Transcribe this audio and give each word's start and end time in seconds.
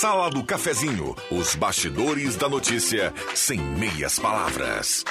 Sala 0.00 0.30
do 0.30 0.44
Cafezinho, 0.44 1.16
os 1.28 1.56
bastidores 1.56 2.36
da 2.36 2.48
notícia 2.48 3.12
sem 3.34 3.58
meias 3.58 4.16
palavras. 4.16 5.04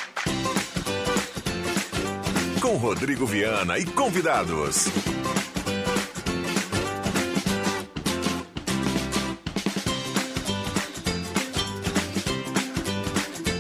Com 2.62 2.78
Rodrigo 2.78 3.26
Viana 3.26 3.78
e 3.78 3.86
convidados. 3.86 4.86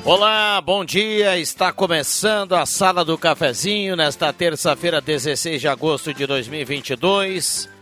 Olá, 0.06 0.62
bom 0.62 0.86
dia. 0.86 1.38
Está 1.38 1.74
começando 1.74 2.54
a 2.54 2.66
Sala 2.66 3.04
do 3.04 3.18
Cafezinho 3.18 3.98
nesta 3.98 4.32
terça-feira, 4.32 5.02
16 5.02 5.60
de 5.60 5.68
agosto 5.68 6.14
de 6.14 6.26
2022. 6.26 7.76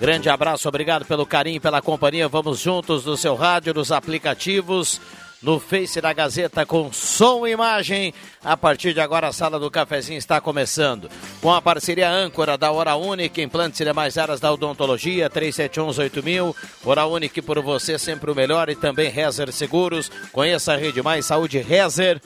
Grande 0.00 0.28
abraço, 0.28 0.68
obrigado 0.68 1.04
pelo 1.04 1.24
carinho, 1.24 1.60
pela 1.60 1.80
companhia. 1.80 2.28
Vamos 2.28 2.58
juntos 2.60 3.04
no 3.04 3.16
seu 3.16 3.34
rádio, 3.34 3.72
nos 3.72 3.92
aplicativos, 3.92 5.00
no 5.40 5.60
Face 5.60 6.00
da 6.00 6.12
Gazeta 6.12 6.66
com 6.66 6.92
som 6.92 7.46
e 7.46 7.52
imagem. 7.52 8.12
A 8.42 8.56
partir 8.56 8.92
de 8.92 9.00
agora, 9.00 9.28
a 9.28 9.32
Sala 9.32 9.58
do 9.58 9.70
Cafezinho 9.70 10.18
está 10.18 10.40
começando. 10.40 11.08
Com 11.40 11.52
a 11.52 11.62
parceria 11.62 12.10
âncora 12.10 12.58
da 12.58 12.72
Hora 12.72 12.96
Única, 12.96 13.40
implantes 13.40 13.78
e 13.80 13.84
demais 13.84 14.18
áreas 14.18 14.40
da 14.40 14.52
odontologia, 14.52 15.30
3711-8000. 15.30 16.54
Hora 16.84 17.06
Única 17.06 17.40
por 17.42 17.62
você, 17.62 17.98
sempre 17.98 18.30
o 18.30 18.34
melhor. 18.34 18.68
E 18.68 18.74
também 18.74 19.10
Rezer 19.10 19.52
Seguros. 19.52 20.10
Conheça 20.32 20.72
a 20.72 20.76
Rede 20.76 21.02
Mais 21.02 21.26
Saúde 21.26 21.58
Rezer. 21.58 22.20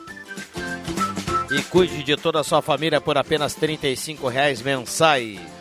E 1.51 1.63
cuide 1.63 2.03
de 2.03 2.17
toda 2.17 2.41
a 2.41 2.45
sua 2.45 2.63
família 2.63 3.01
por 3.01 3.19
apenas 3.19 3.57
R$ 3.57 3.79
reais 4.31 4.63
mensais. 4.63 5.58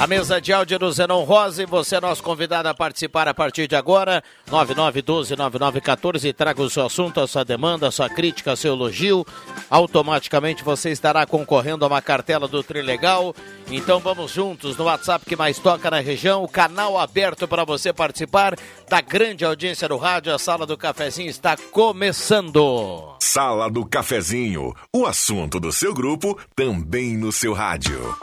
A 0.00 0.06
mesa 0.06 0.40
de 0.40 0.52
áudio 0.52 0.78
do 0.78 0.92
Zenon 0.92 1.24
Rosa 1.24 1.64
e 1.64 1.66
você 1.66 1.96
é 1.96 2.00
nosso 2.00 2.22
convidado 2.22 2.68
a 2.68 2.74
participar 2.74 3.26
a 3.26 3.34
partir 3.34 3.66
de 3.66 3.74
agora. 3.74 4.22
9912-9914. 4.48 6.32
Traga 6.32 6.62
o 6.62 6.70
seu 6.70 6.86
assunto, 6.86 7.20
a 7.20 7.26
sua 7.26 7.44
demanda, 7.44 7.88
a 7.88 7.90
sua 7.90 8.08
crítica, 8.08 8.54
seu 8.54 8.74
elogio. 8.74 9.26
Automaticamente 9.68 10.62
você 10.62 10.90
estará 10.90 11.26
concorrendo 11.26 11.84
a 11.84 11.88
uma 11.88 12.00
cartela 12.00 12.46
do 12.46 12.62
Trilegal. 12.62 13.34
Então 13.68 13.98
vamos 13.98 14.30
juntos 14.30 14.76
no 14.76 14.84
WhatsApp 14.84 15.24
que 15.26 15.34
mais 15.34 15.58
toca 15.58 15.90
na 15.90 15.98
região. 15.98 16.44
O 16.44 16.48
canal 16.48 16.96
aberto 16.96 17.48
para 17.48 17.64
você 17.64 17.92
participar 17.92 18.54
da 18.88 19.00
grande 19.00 19.44
audiência 19.44 19.88
do 19.88 19.96
rádio. 19.96 20.32
A 20.32 20.38
Sala 20.38 20.64
do 20.64 20.76
Cafezinho 20.76 21.28
está 21.28 21.56
começando. 21.72 23.16
Sala 23.18 23.68
do 23.68 23.84
Cafezinho. 23.84 24.72
O 24.94 25.06
assunto 25.06 25.58
do 25.58 25.72
seu 25.72 25.92
grupo 25.92 26.38
também 26.54 27.16
no 27.16 27.32
seu 27.32 27.52
rádio. 27.52 28.16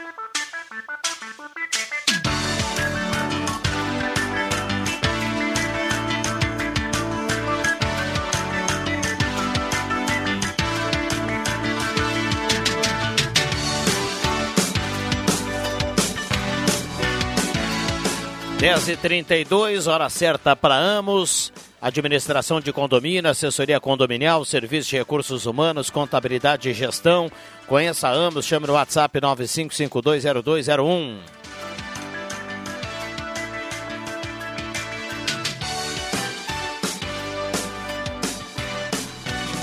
Dez 18.58 18.88
e 18.88 18.96
trinta 18.96 19.36
e 19.36 19.44
dois, 19.44 19.86
hora 19.86 20.08
certa 20.08 20.56
para 20.56 20.74
Amos. 20.74 21.52
Administração 21.78 22.58
de 22.58 22.72
condomínio, 22.72 23.30
assessoria 23.30 23.78
condominial, 23.78 24.42
serviço 24.46 24.88
de 24.88 24.96
recursos 24.96 25.44
humanos, 25.44 25.90
contabilidade 25.90 26.70
e 26.70 26.72
gestão. 26.72 27.30
Conheça 27.66 28.08
a 28.08 28.12
Amos, 28.12 28.46
chame 28.46 28.66
no 28.66 28.72
WhatsApp 28.72 29.20
95520201. 29.20 31.18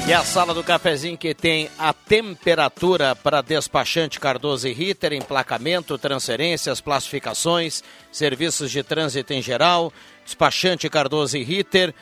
E 0.06 0.12
a 0.12 0.22
sala 0.22 0.54
do 0.54 0.62
cafezinho 0.62 1.18
que 1.18 1.34
tem 1.34 1.70
a 1.80 1.94
temperatura 1.94 3.16
para 3.16 3.42
despachante 3.42 4.20
Cardoso 4.20 4.68
e 4.68 4.74
Ritter, 4.74 5.14
emplacamento, 5.14 5.98
transferências, 5.98 6.82
classificações, 6.82 7.82
serviços 8.12 8.70
de 8.70 8.84
trânsito 8.84 9.32
em 9.32 9.42
geral, 9.42 9.94
despachante 10.26 10.90
Cardoso 10.90 11.38
e 11.38 11.44
Ritter. 11.44 11.96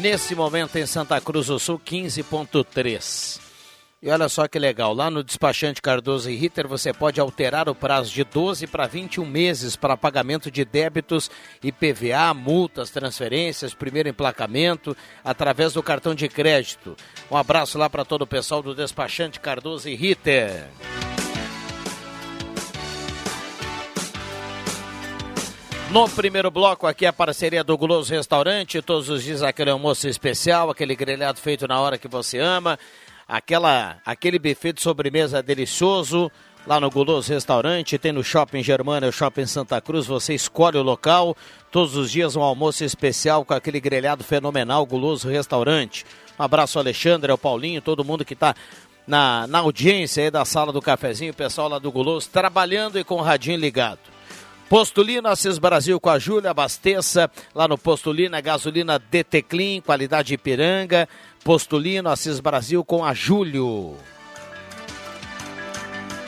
Nesse 0.00 0.34
momento 0.34 0.76
em 0.76 0.86
Santa 0.86 1.20
Cruz 1.20 1.46
do 1.46 1.58
Sul, 1.58 1.78
15.3. 1.78 3.51
E 4.04 4.10
olha 4.10 4.28
só 4.28 4.48
que 4.48 4.58
legal, 4.58 4.92
lá 4.92 5.08
no 5.08 5.22
despachante 5.22 5.80
Cardoso 5.80 6.28
e 6.28 6.34
Ritter 6.34 6.66
você 6.66 6.92
pode 6.92 7.20
alterar 7.20 7.68
o 7.68 7.74
prazo 7.74 8.10
de 8.10 8.24
12 8.24 8.66
para 8.66 8.88
21 8.88 9.24
meses 9.24 9.76
para 9.76 9.96
pagamento 9.96 10.50
de 10.50 10.64
débitos 10.64 11.30
IPVA, 11.62 12.34
multas, 12.34 12.90
transferências, 12.90 13.74
primeiro 13.74 14.08
emplacamento, 14.08 14.96
através 15.22 15.74
do 15.74 15.84
cartão 15.84 16.16
de 16.16 16.28
crédito. 16.28 16.96
Um 17.30 17.36
abraço 17.36 17.78
lá 17.78 17.88
para 17.88 18.04
todo 18.04 18.22
o 18.22 18.26
pessoal 18.26 18.60
do 18.60 18.74
despachante 18.74 19.38
Cardoso 19.38 19.88
e 19.88 19.94
Ritter. 19.94 20.66
No 25.92 26.08
primeiro 26.08 26.50
bloco 26.50 26.86
aqui 26.86 27.04
a 27.04 27.12
parceria 27.12 27.62
do 27.62 27.76
Guloso 27.76 28.14
Restaurante, 28.14 28.80
todos 28.80 29.10
os 29.10 29.22
dias 29.22 29.42
aquele 29.42 29.70
almoço 29.70 30.08
especial, 30.08 30.70
aquele 30.70 30.96
grelhado 30.96 31.38
feito 31.38 31.68
na 31.68 31.78
hora 31.78 31.98
que 31.98 32.08
você 32.08 32.38
ama 32.38 32.78
aquela, 33.32 33.96
aquele 34.04 34.38
buffet 34.38 34.74
de 34.74 34.82
sobremesa 34.82 35.42
delicioso 35.42 36.30
lá 36.66 36.78
no 36.78 36.90
Guloso 36.90 37.32
Restaurante, 37.32 37.96
tem 37.96 38.12
no 38.12 38.22
Shopping 38.22 38.62
Germana, 38.62 39.08
o 39.08 39.12
Shopping 39.12 39.46
Santa 39.46 39.80
Cruz, 39.80 40.06
você 40.06 40.34
escolhe 40.34 40.76
o 40.76 40.82
local, 40.82 41.34
todos 41.70 41.96
os 41.96 42.10
dias 42.10 42.36
um 42.36 42.42
almoço 42.42 42.84
especial 42.84 43.42
com 43.42 43.54
aquele 43.54 43.80
grelhado 43.80 44.22
fenomenal, 44.22 44.84
Guloso 44.84 45.30
Restaurante. 45.30 46.04
Um 46.38 46.42
abraço 46.42 46.78
ao 46.78 46.82
Alexandre, 46.82 47.32
ao 47.32 47.38
Paulinho, 47.38 47.80
todo 47.80 48.04
mundo 48.04 48.22
que 48.22 48.34
está 48.34 48.54
na, 49.06 49.46
na 49.46 49.60
audiência 49.60 50.22
aí 50.22 50.30
da 50.30 50.44
sala 50.44 50.70
do 50.70 50.82
cafezinho, 50.82 51.32
o 51.32 51.34
pessoal 51.34 51.70
lá 51.70 51.78
do 51.78 51.90
Guloso, 51.90 52.28
trabalhando 52.30 52.98
e 52.98 53.04
com 53.04 53.14
o 53.14 53.22
radinho 53.22 53.58
ligado. 53.58 54.12
Postulina 54.72 55.28
Assis 55.28 55.58
Brasil 55.58 56.00
com 56.00 56.08
a 56.08 56.18
Júlia, 56.18 56.50
abasteça 56.50 57.30
lá 57.54 57.68
no 57.68 57.76
Postulina, 57.76 58.40
gasolina 58.40 58.98
DT 58.98 59.42
Clean, 59.42 59.80
qualidade 59.82 60.32
Ipiranga, 60.32 61.06
Postulino 61.44 62.08
Assis 62.08 62.38
Brasil 62.38 62.84
com 62.84 63.04
a 63.04 63.12
Júlio. 63.12 63.96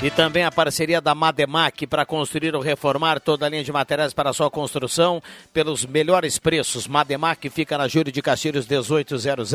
E 0.03 0.11
também 0.11 0.45
a 0.45 0.51
parceria 0.51 1.01
da 1.01 1.15
Mademac 1.15 1.87
para 1.87 2.05
construir 2.05 2.55
ou 2.55 2.61
reformar 2.61 3.21
toda 3.21 3.47
a 3.47 3.49
linha 3.49 3.65
de 3.65 3.73
materiais 3.73 4.13
para 4.13 4.33
sua 4.33 4.51
construção 4.51 5.23
pelos 5.53 5.87
melhores 5.87 6.39
preços. 6.39 6.87
Mademac 6.87 7.49
fica 7.49 7.79
na 7.79 7.89
Júlio 7.89 8.13
de 8.13 8.21
Castilhos 8.21 8.67
1800. 8.67 9.51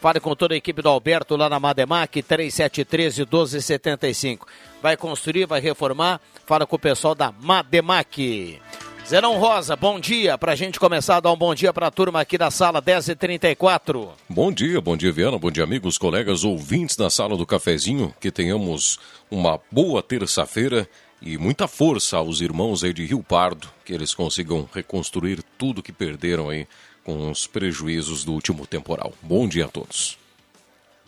Fale 0.00 0.20
com 0.20 0.36
toda 0.36 0.54
a 0.54 0.56
equipe 0.56 0.82
do 0.82 0.88
Alberto 0.88 1.34
lá 1.34 1.48
na 1.48 1.58
Mademac 1.58 2.22
3713 2.22 3.22
1275. 3.22 4.46
Vai 4.80 4.96
construir, 4.96 5.46
vai 5.46 5.60
reformar, 5.60 6.20
fala 6.46 6.66
com 6.66 6.76
o 6.76 6.78
pessoal 6.78 7.14
da 7.14 7.32
Mademac. 7.32 8.60
Zerão 9.10 9.40
Rosa, 9.40 9.74
bom 9.74 9.98
dia. 9.98 10.38
Para 10.38 10.52
a 10.52 10.54
gente 10.54 10.78
começar 10.78 11.16
a 11.16 11.20
dar 11.20 11.32
um 11.32 11.36
bom 11.36 11.52
dia 11.52 11.72
para 11.72 11.88
a 11.88 11.90
turma 11.90 12.20
aqui 12.20 12.38
da 12.38 12.48
sala 12.48 12.80
10h34. 12.80 14.08
Bom 14.28 14.52
dia, 14.52 14.80
bom 14.80 14.96
dia, 14.96 15.10
Viana. 15.10 15.36
Bom 15.36 15.50
dia, 15.50 15.64
amigos, 15.64 15.98
colegas, 15.98 16.44
ouvintes 16.44 16.94
da 16.94 17.10
sala 17.10 17.36
do 17.36 17.44
cafezinho. 17.44 18.14
Que 18.20 18.30
tenhamos 18.30 19.00
uma 19.28 19.58
boa 19.68 20.00
terça-feira 20.00 20.88
e 21.20 21.36
muita 21.36 21.66
força 21.66 22.18
aos 22.18 22.40
irmãos 22.40 22.84
aí 22.84 22.92
de 22.92 23.04
Rio 23.04 23.20
Pardo, 23.20 23.68
que 23.84 23.92
eles 23.92 24.14
consigam 24.14 24.68
reconstruir 24.72 25.42
tudo 25.58 25.82
que 25.82 25.90
perderam 25.90 26.48
aí 26.48 26.68
com 27.02 27.32
os 27.32 27.48
prejuízos 27.48 28.22
do 28.22 28.32
último 28.32 28.64
temporal. 28.64 29.12
Bom 29.20 29.48
dia 29.48 29.64
a 29.64 29.68
todos. 29.68 30.16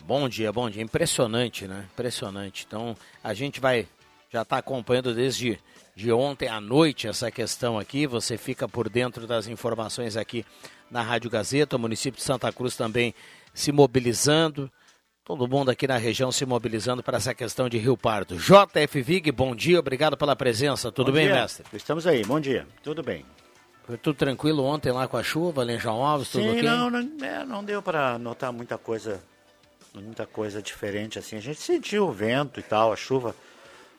Bom 0.05 0.27
dia, 0.27 0.51
bom 0.51 0.69
dia. 0.69 0.83
Impressionante, 0.83 1.67
né? 1.67 1.85
Impressionante. 1.93 2.65
Então, 2.67 2.97
a 3.23 3.33
gente 3.33 3.61
vai 3.61 3.87
já 4.29 4.41
estar 4.41 4.57
tá 4.57 4.59
acompanhando 4.59 5.15
desde 5.15 5.57
de 5.95 6.11
ontem 6.11 6.47
à 6.47 6.59
noite 6.59 7.07
essa 7.07 7.29
questão 7.31 7.77
aqui. 7.77 8.07
Você 8.07 8.37
fica 8.37 8.67
por 8.67 8.89
dentro 8.89 9.27
das 9.27 9.47
informações 9.47 10.17
aqui 10.17 10.45
na 10.89 11.01
Rádio 11.01 11.29
Gazeta, 11.29 11.75
o 11.75 11.79
município 11.79 12.17
de 12.17 12.23
Santa 12.23 12.51
Cruz 12.51 12.75
também 12.75 13.13
se 13.53 13.71
mobilizando. 13.71 14.71
Todo 15.23 15.47
mundo 15.47 15.71
aqui 15.71 15.87
na 15.87 15.97
região 15.97 16.31
se 16.31 16.45
mobilizando 16.45 17.01
para 17.01 17.17
essa 17.17 17.33
questão 17.33 17.69
de 17.69 17.77
Rio 17.77 17.95
Pardo. 17.95 18.35
JF 18.35 19.01
Vig, 19.01 19.31
bom 19.31 19.55
dia, 19.55 19.79
obrigado 19.79 20.17
pela 20.17 20.35
presença. 20.35 20.91
Tudo 20.91 21.07
bom 21.07 21.13
bem, 21.13 21.27
dia. 21.27 21.35
mestre? 21.35 21.65
Estamos 21.73 22.05
aí, 22.05 22.23
bom 22.25 22.39
dia, 22.39 22.67
tudo 22.83 23.01
bem. 23.01 23.25
Foi 23.85 23.97
tudo 23.97 24.17
tranquilo 24.17 24.63
ontem 24.63 24.91
lá 24.91 25.07
com 25.07 25.17
a 25.17 25.23
chuva, 25.23 25.61
ali 25.61 25.73
em 25.73 25.79
João 25.79 26.05
Alves, 26.05 26.29
tudo 26.29 26.43
Sim, 26.43 26.49
ok? 26.51 26.63
Não, 26.63 26.89
não, 26.89 27.25
é, 27.25 27.45
não 27.45 27.63
deu 27.63 27.81
para 27.81 28.17
notar 28.17 28.51
muita 28.51 28.77
coisa, 28.77 29.23
muita 29.93 30.25
coisa 30.25 30.61
diferente 30.61 31.17
assim. 31.17 31.37
A 31.37 31.41
gente 31.41 31.61
sentiu 31.61 32.07
o 32.07 32.11
vento 32.11 32.59
e 32.59 32.63
tal, 32.63 32.91
a 32.91 32.95
chuva 32.95 33.33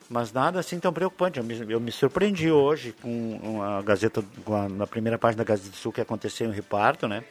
mas 0.09 0.31
nada 0.31 0.59
assim 0.59 0.79
tão 0.79 0.93
preocupante. 0.93 1.39
Eu 1.39 1.43
me, 1.43 1.73
eu 1.73 1.79
me 1.79 1.91
surpreendi 1.91 2.51
hoje 2.51 2.93
com 3.01 3.61
a 3.61 3.81
Gazeta, 3.81 4.23
com 4.43 4.55
a, 4.55 4.69
na 4.69 4.87
primeira 4.87 5.17
página 5.17 5.43
da 5.43 5.47
Gazeta 5.47 5.69
do 5.69 5.75
Sul 5.75 5.91
que 5.91 6.01
aconteceu 6.01 6.49
em 6.49 6.53
Reparto, 6.53 7.07
né? 7.07 7.23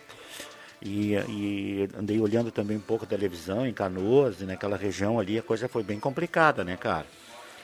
E, 0.83 1.15
e, 1.15 1.89
andei 1.99 2.21
olhando 2.21 2.51
também 2.51 2.77
um 2.77 2.81
pouco 2.81 3.05
a 3.05 3.09
televisão 3.09 3.67
em 3.67 3.73
Canoas 3.73 4.41
e 4.41 4.45
naquela 4.45 4.77
região 4.77 5.19
ali, 5.19 5.39
a 5.39 5.43
coisa 5.43 5.67
foi 5.67 5.83
bem 5.83 5.99
complicada, 5.99 6.63
né, 6.63 6.77
cara? 6.77 7.07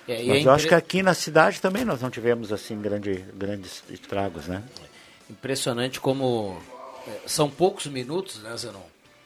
É, 0.08 0.24
Mas 0.24 0.44
eu 0.44 0.52
acho 0.52 0.66
que 0.66 0.74
aqui 0.74 1.02
na 1.02 1.12
cidade 1.12 1.60
também 1.60 1.84
nós 1.84 2.00
não 2.00 2.10
tivemos 2.10 2.50
assim 2.50 2.80
grande, 2.80 3.24
grandes 3.34 3.84
estragos, 3.90 4.46
né? 4.46 4.62
Impressionante 5.28 6.00
como 6.00 6.58
é, 7.06 7.28
são 7.28 7.50
poucos 7.50 7.86
minutos, 7.86 8.42
né, 8.42 8.56
Zenon? 8.56 8.80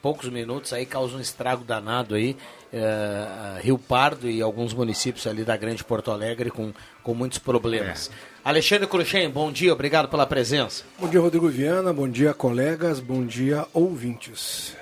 Poucos 0.05 0.29
minutos 0.29 0.71
aí 0.71 0.85
causam 0.85 1.17
um 1.17 1.19
estrago 1.19 1.63
danado 1.63 2.13
aí. 2.13 2.37
É, 2.71 3.59
Rio 3.63 3.79
Pardo 3.79 4.29
e 4.29 4.39
alguns 4.39 4.71
municípios 4.71 5.25
ali 5.25 5.43
da 5.43 5.57
Grande 5.57 5.83
Porto 5.83 6.11
Alegre 6.11 6.51
com, 6.51 6.71
com 7.01 7.15
muitos 7.15 7.39
problemas. 7.39 8.11
É. 8.13 8.47
Alexandre 8.47 8.85
Cruxem, 8.85 9.27
bom 9.27 9.51
dia, 9.51 9.73
obrigado 9.73 10.07
pela 10.07 10.27
presença. 10.27 10.83
Bom 10.99 11.07
dia, 11.07 11.19
Rodrigo 11.19 11.49
Viana, 11.49 11.91
bom 11.91 12.07
dia, 12.07 12.35
colegas, 12.35 12.99
bom 12.99 13.25
dia, 13.25 13.65
ouvintes. 13.73 14.77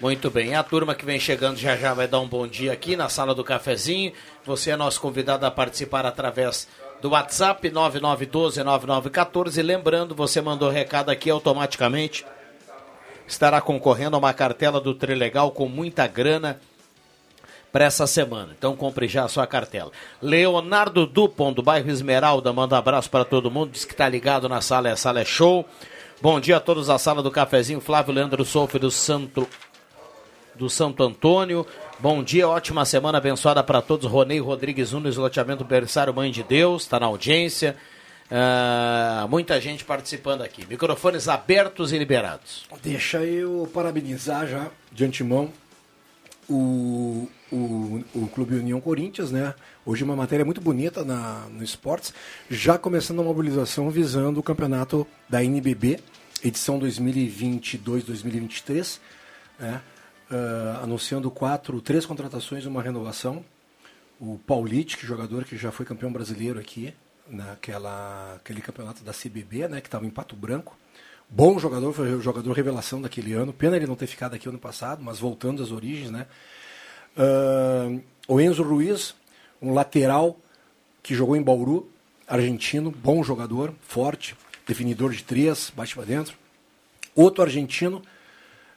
Muito 0.00 0.28
bem, 0.32 0.56
a 0.56 0.64
turma 0.64 0.96
que 0.96 1.04
vem 1.04 1.20
chegando 1.20 1.56
já 1.56 1.76
já 1.76 1.94
vai 1.94 2.08
dar 2.08 2.18
um 2.18 2.26
bom 2.26 2.44
dia 2.44 2.72
aqui 2.72 2.96
na 2.96 3.08
sala 3.08 3.36
do 3.36 3.44
cafezinho. 3.44 4.12
Você 4.44 4.72
é 4.72 4.76
nosso 4.76 5.00
convidado 5.00 5.46
a 5.46 5.50
participar 5.52 6.04
através 6.04 6.66
do 7.00 7.10
WhatsApp 7.10 7.70
99129914. 7.70 9.62
Lembrando, 9.62 10.12
você 10.12 10.40
mandou 10.40 10.70
recado 10.70 11.08
aqui 11.08 11.30
automaticamente. 11.30 12.26
Estará 13.28 13.60
concorrendo 13.60 14.16
a 14.16 14.18
uma 14.18 14.32
cartela 14.32 14.80
do 14.80 14.94
Trilegal 14.94 15.50
com 15.50 15.68
muita 15.68 16.06
grana 16.06 16.58
para 17.70 17.84
essa 17.84 18.06
semana. 18.06 18.54
Então 18.56 18.74
compre 18.74 19.06
já 19.06 19.24
a 19.24 19.28
sua 19.28 19.46
cartela. 19.46 19.92
Leonardo 20.22 21.06
Dupont, 21.06 21.54
do 21.54 21.62
bairro 21.62 21.90
Esmeralda, 21.90 22.52
manda 22.54 22.78
abraço 22.78 23.10
para 23.10 23.26
todo 23.26 23.50
mundo. 23.50 23.70
Diz 23.70 23.84
que 23.84 23.92
está 23.92 24.08
ligado 24.08 24.48
na 24.48 24.62
sala, 24.62 24.90
a 24.90 24.96
sala 24.96 25.20
é 25.20 25.26
show. 25.26 25.66
Bom 26.22 26.40
dia 26.40 26.56
a 26.56 26.60
todos 26.60 26.86
da 26.86 26.98
sala 26.98 27.22
do 27.22 27.30
cafezinho. 27.30 27.80
Flávio 27.80 28.14
Leandro 28.14 28.44
Soufe 28.46 28.78
do 28.78 28.90
Santo 28.90 29.46
do 30.54 30.70
Santo 30.70 31.02
Antônio. 31.02 31.66
Bom 32.00 32.22
dia, 32.22 32.48
ótima 32.48 32.84
semana 32.86 33.18
abençoada 33.18 33.62
para 33.62 33.82
todos. 33.82 34.10
Ronei 34.10 34.40
Rodrigues 34.40 34.92
Nunes, 34.92 35.16
loteamento 35.16 35.64
Berçário 35.64 36.12
Mãe 36.14 36.30
de 36.30 36.42
Deus, 36.42 36.82
está 36.82 36.98
na 36.98 37.06
audiência. 37.06 37.76
Uh, 38.30 39.26
muita 39.28 39.60
gente 39.60 39.84
participando 39.84 40.42
aqui. 40.42 40.66
Microfones 40.66 41.28
abertos 41.28 41.92
e 41.92 41.98
liberados. 41.98 42.66
Deixa 42.82 43.24
eu 43.24 43.70
parabenizar 43.72 44.46
já 44.46 44.70
de 44.92 45.04
antemão 45.04 45.50
o, 46.48 47.28
o, 47.50 48.04
o 48.14 48.28
Clube 48.28 48.54
União 48.56 48.80
Corinthians, 48.80 49.30
né? 49.30 49.54
Hoje 49.84 50.04
uma 50.04 50.16
matéria 50.16 50.44
muito 50.44 50.60
bonita 50.60 51.04
na, 51.04 51.46
no 51.50 51.64
Esportes, 51.64 52.12
já 52.50 52.78
começando 52.78 53.20
a 53.20 53.24
mobilização 53.24 53.90
visando 53.90 54.40
o 54.40 54.42
campeonato 54.42 55.06
da 55.28 55.42
NBB, 55.42 56.00
edição 56.44 56.78
2022-2023, 56.80 59.00
né? 59.58 59.80
uh, 60.30 60.82
anunciando 60.82 61.30
quatro, 61.30 61.80
três 61.80 62.04
contratações 62.04 62.64
e 62.64 62.68
uma 62.68 62.82
renovação. 62.82 63.42
O 64.20 64.38
Paulic, 64.46 65.06
jogador 65.06 65.44
que 65.44 65.56
já 65.56 65.70
foi 65.70 65.86
campeão 65.86 66.12
brasileiro 66.12 66.58
aqui, 66.58 66.92
naquela 67.28 68.34
aquele 68.36 68.60
campeonato 68.60 69.02
da 69.04 69.12
CBB, 69.12 69.68
né, 69.68 69.80
que 69.80 69.88
estava 69.88 70.06
em 70.06 70.10
Pato 70.10 70.34
Branco. 70.34 70.76
Bom 71.28 71.58
jogador, 71.58 71.92
foi 71.92 72.14
o 72.14 72.22
jogador 72.22 72.52
revelação 72.52 73.02
daquele 73.02 73.34
ano. 73.34 73.52
Pena 73.52 73.76
ele 73.76 73.86
não 73.86 73.96
ter 73.96 74.06
ficado 74.06 74.34
aqui 74.34 74.48
ano 74.48 74.58
passado, 74.58 75.02
mas 75.02 75.18
voltando 75.18 75.62
às 75.62 75.70
origens, 75.70 76.10
né? 76.10 76.26
Uh, 77.16 78.02
o 78.26 78.40
Enzo 78.40 78.62
Ruiz, 78.62 79.14
um 79.60 79.74
lateral 79.74 80.38
que 81.02 81.14
jogou 81.14 81.36
em 81.36 81.42
Bauru, 81.42 81.90
argentino, 82.26 82.90
bom 82.90 83.22
jogador, 83.22 83.74
forte, 83.80 84.36
definidor 84.66 85.12
de 85.12 85.24
três, 85.24 85.72
bate 85.74 85.94
para 85.94 86.04
dentro. 86.04 86.36
Outro 87.14 87.42
argentino, 87.42 88.02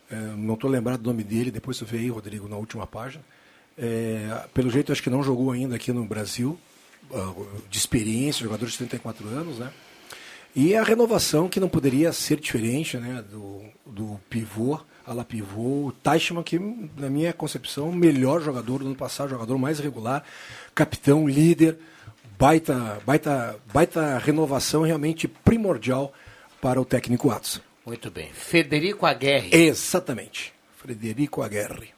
é, 0.09 0.15
não 0.15 0.55
estou 0.55 0.69
lembrado 0.69 1.01
do 1.01 1.09
nome 1.09 1.23
dele, 1.23 1.51
depois 1.51 1.77
você 1.77 1.85
vê 1.85 1.97
aí, 1.97 2.09
Rodrigo, 2.09 2.47
na 2.47 2.55
última 2.55 2.87
página. 2.87 3.23
É, 3.77 4.45
pelo 4.53 4.69
jeito, 4.69 4.91
acho 4.91 5.03
que 5.03 5.09
não 5.09 5.23
jogou 5.23 5.51
ainda 5.51 5.75
aqui 5.75 5.91
no 5.91 6.05
Brasil, 6.05 6.57
de 7.69 7.77
experiência, 7.77 8.43
jogador 8.43 8.65
de 8.65 8.77
34 8.77 9.27
anos, 9.27 9.59
né? 9.59 9.71
E 10.55 10.75
a 10.75 10.83
renovação 10.83 11.47
que 11.47 11.59
não 11.59 11.69
poderia 11.69 12.11
ser 12.11 12.39
diferente, 12.39 12.97
né? 12.97 13.23
Do, 13.29 13.61
do 13.85 14.19
pivô, 14.29 14.79
a 15.05 15.13
la 15.13 15.23
pivô, 15.23 15.87
o 15.87 15.91
Teichmann, 15.91 16.43
que, 16.43 16.59
na 16.97 17.09
minha 17.09 17.33
concepção, 17.33 17.89
o 17.89 17.95
melhor 17.95 18.41
jogador 18.41 18.79
do 18.79 18.87
ano 18.87 18.95
passado, 18.95 19.29
jogador 19.29 19.57
mais 19.57 19.79
regular, 19.79 20.23
capitão, 20.75 21.27
líder, 21.27 21.77
baita, 22.37 22.99
baita, 23.05 23.55
baita 23.73 24.17
renovação 24.17 24.83
realmente 24.83 25.27
primordial 25.27 26.13
para 26.61 26.79
o 26.81 26.85
técnico 26.85 27.31
Atos. 27.31 27.61
Muito 27.85 28.11
bem. 28.11 28.31
Federico 28.33 29.05
Aguerre. 29.05 29.49
Exatamente. 29.55 30.53
Federico 30.77 31.41
Aguerre. 31.41 31.89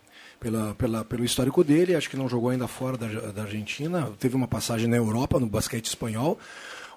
Pela, 0.44 0.76
pela, 0.76 1.06
pelo 1.06 1.24
histórico 1.24 1.64
dele, 1.64 1.96
acho 1.96 2.10
que 2.10 2.18
não 2.18 2.28
jogou 2.28 2.50
ainda 2.50 2.68
fora 2.68 2.98
da, 2.98 3.08
da 3.32 3.44
Argentina, 3.44 4.12
teve 4.20 4.36
uma 4.36 4.46
passagem 4.46 4.90
na 4.90 4.98
Europa, 4.98 5.40
no 5.40 5.48
basquete 5.48 5.86
espanhol. 5.86 6.38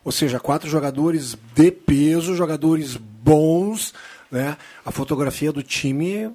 Ou 0.05 0.11
seja, 0.11 0.41
quatro 0.41 0.69
jogadores 0.69 1.39
de 1.55 1.71
peso, 1.71 2.35
jogadores 2.35 2.97
bons, 2.97 3.95
né? 4.33 4.57
A 4.85 4.91
fotografia 4.91 5.53
do 5.53 5.63
time 5.63 6.29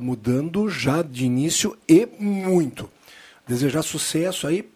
mudando 0.00 0.70
já 0.70 1.02
de 1.02 1.26
início 1.26 1.76
e 1.86 2.08
muito. 2.18 2.88
Desejar 3.46 3.82
sucesso 3.82 4.46
aí, 4.46 4.66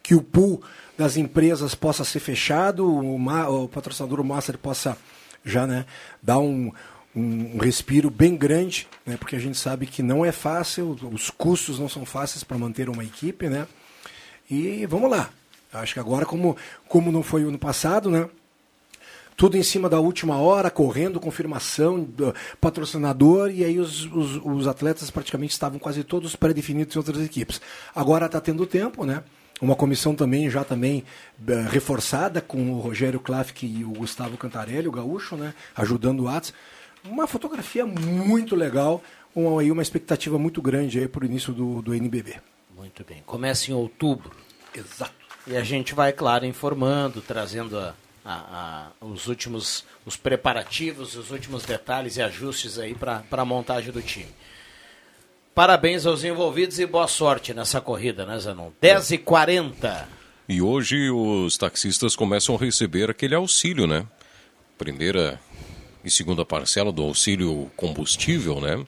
que 0.00 0.14
o 0.14 0.22
pool 0.22 0.62
das 0.96 1.16
empresas 1.16 1.74
possa 1.74 2.04
ser 2.04 2.20
fechado, 2.20 2.86
o, 2.86 3.64
o 3.64 3.68
patrocinador 3.68 4.22
Master 4.22 4.56
possa 4.58 4.96
já 5.44 5.66
né, 5.66 5.86
dá 6.22 6.38
um, 6.38 6.72
um 7.14 7.58
respiro 7.58 8.10
bem 8.10 8.34
grande, 8.36 8.88
né, 9.04 9.16
porque 9.16 9.36
a 9.36 9.38
gente 9.38 9.58
sabe 9.58 9.86
que 9.86 10.02
não 10.02 10.24
é 10.24 10.32
fácil, 10.32 10.96
os 11.12 11.30
custos 11.30 11.78
não 11.78 11.88
são 11.88 12.06
fáceis 12.06 12.42
para 12.42 12.56
manter 12.56 12.88
uma 12.88 13.04
equipe, 13.04 13.48
né? 13.48 13.66
E 14.50 14.86
vamos 14.86 15.10
lá. 15.10 15.30
Acho 15.72 15.94
que 15.94 16.00
agora, 16.00 16.26
como, 16.26 16.56
como 16.88 17.12
não 17.12 17.22
foi 17.22 17.44
o 17.44 17.48
ano 17.48 17.58
passado, 17.58 18.10
né? 18.10 18.28
Tudo 19.36 19.56
em 19.56 19.62
cima 19.62 19.88
da 19.88 19.98
última 19.98 20.36
hora, 20.36 20.70
correndo, 20.70 21.18
confirmação, 21.18 22.02
do 22.02 22.34
patrocinador, 22.60 23.50
e 23.50 23.64
aí 23.64 23.78
os, 23.78 24.04
os, 24.06 24.36
os 24.44 24.66
atletas 24.66 25.10
praticamente 25.10 25.52
estavam 25.52 25.78
quase 25.78 26.04
todos 26.04 26.36
pré-definidos 26.36 26.94
em 26.94 26.98
outras 26.98 27.24
equipes. 27.24 27.60
Agora 27.94 28.26
está 28.26 28.40
tendo 28.40 28.66
tempo, 28.66 29.04
né? 29.04 29.22
uma 29.62 29.76
comissão 29.76 30.12
também 30.12 30.50
já 30.50 30.64
também 30.64 31.04
uh, 31.48 31.68
reforçada 31.70 32.40
com 32.40 32.72
o 32.72 32.80
Rogério 32.80 33.20
Klafke 33.20 33.64
e 33.64 33.84
o 33.84 33.90
Gustavo 33.90 34.36
Cantarelli, 34.36 34.88
o 34.88 34.92
gaúcho, 34.92 35.36
né, 35.36 35.54
ajudando 35.76 36.24
o 36.24 36.28
Atos. 36.28 36.52
Uma 37.04 37.26
fotografia 37.26 37.84
muito 37.84 38.54
legal, 38.54 39.02
uma, 39.34 39.62
uma 39.62 39.82
expectativa 39.82 40.38
muito 40.38 40.62
grande 40.62 40.98
aí 40.98 41.08
para 41.08 41.24
o 41.24 41.26
início 41.26 41.52
do, 41.52 41.82
do 41.82 41.94
NBB. 41.94 42.36
Muito 42.76 43.04
bem. 43.04 43.22
Começa 43.26 43.70
em 43.70 43.74
outubro. 43.74 44.30
Exato. 44.74 45.12
E 45.46 45.56
a 45.56 45.64
gente 45.64 45.94
vai, 45.94 46.12
claro, 46.12 46.46
informando, 46.46 47.20
trazendo 47.20 47.78
a, 47.78 47.94
a, 48.24 48.92
a, 49.00 49.04
os 49.04 49.26
últimos 49.26 49.84
os 50.04 50.16
preparativos, 50.16 51.16
os 51.16 51.30
últimos 51.30 51.64
detalhes 51.64 52.16
e 52.16 52.22
ajustes 52.22 52.78
aí 52.78 52.94
para 52.94 53.24
a 53.30 53.44
montagem 53.44 53.92
do 53.92 54.02
time. 54.02 54.28
Parabéns 55.54 56.06
aos 56.06 56.24
envolvidos 56.24 56.78
e 56.78 56.86
boa 56.86 57.06
sorte 57.06 57.52
nessa 57.52 57.80
corrida, 57.80 58.24
né, 58.24 58.38
Zanon? 58.38 58.70
10 58.80 59.10
e 59.12 59.18
40 59.18 60.08
E 60.48 60.62
hoje 60.62 61.10
os 61.10 61.58
taxistas 61.58 62.16
começam 62.16 62.54
a 62.54 62.58
receber 62.58 63.10
aquele 63.10 63.34
auxílio, 63.34 63.86
né? 63.86 64.06
Primeira 64.78 65.38
e 66.04 66.10
segunda 66.10 66.44
parcela 66.44 66.92
do 66.92 67.02
auxílio 67.02 67.70
combustível, 67.76 68.60
né? 68.60 68.84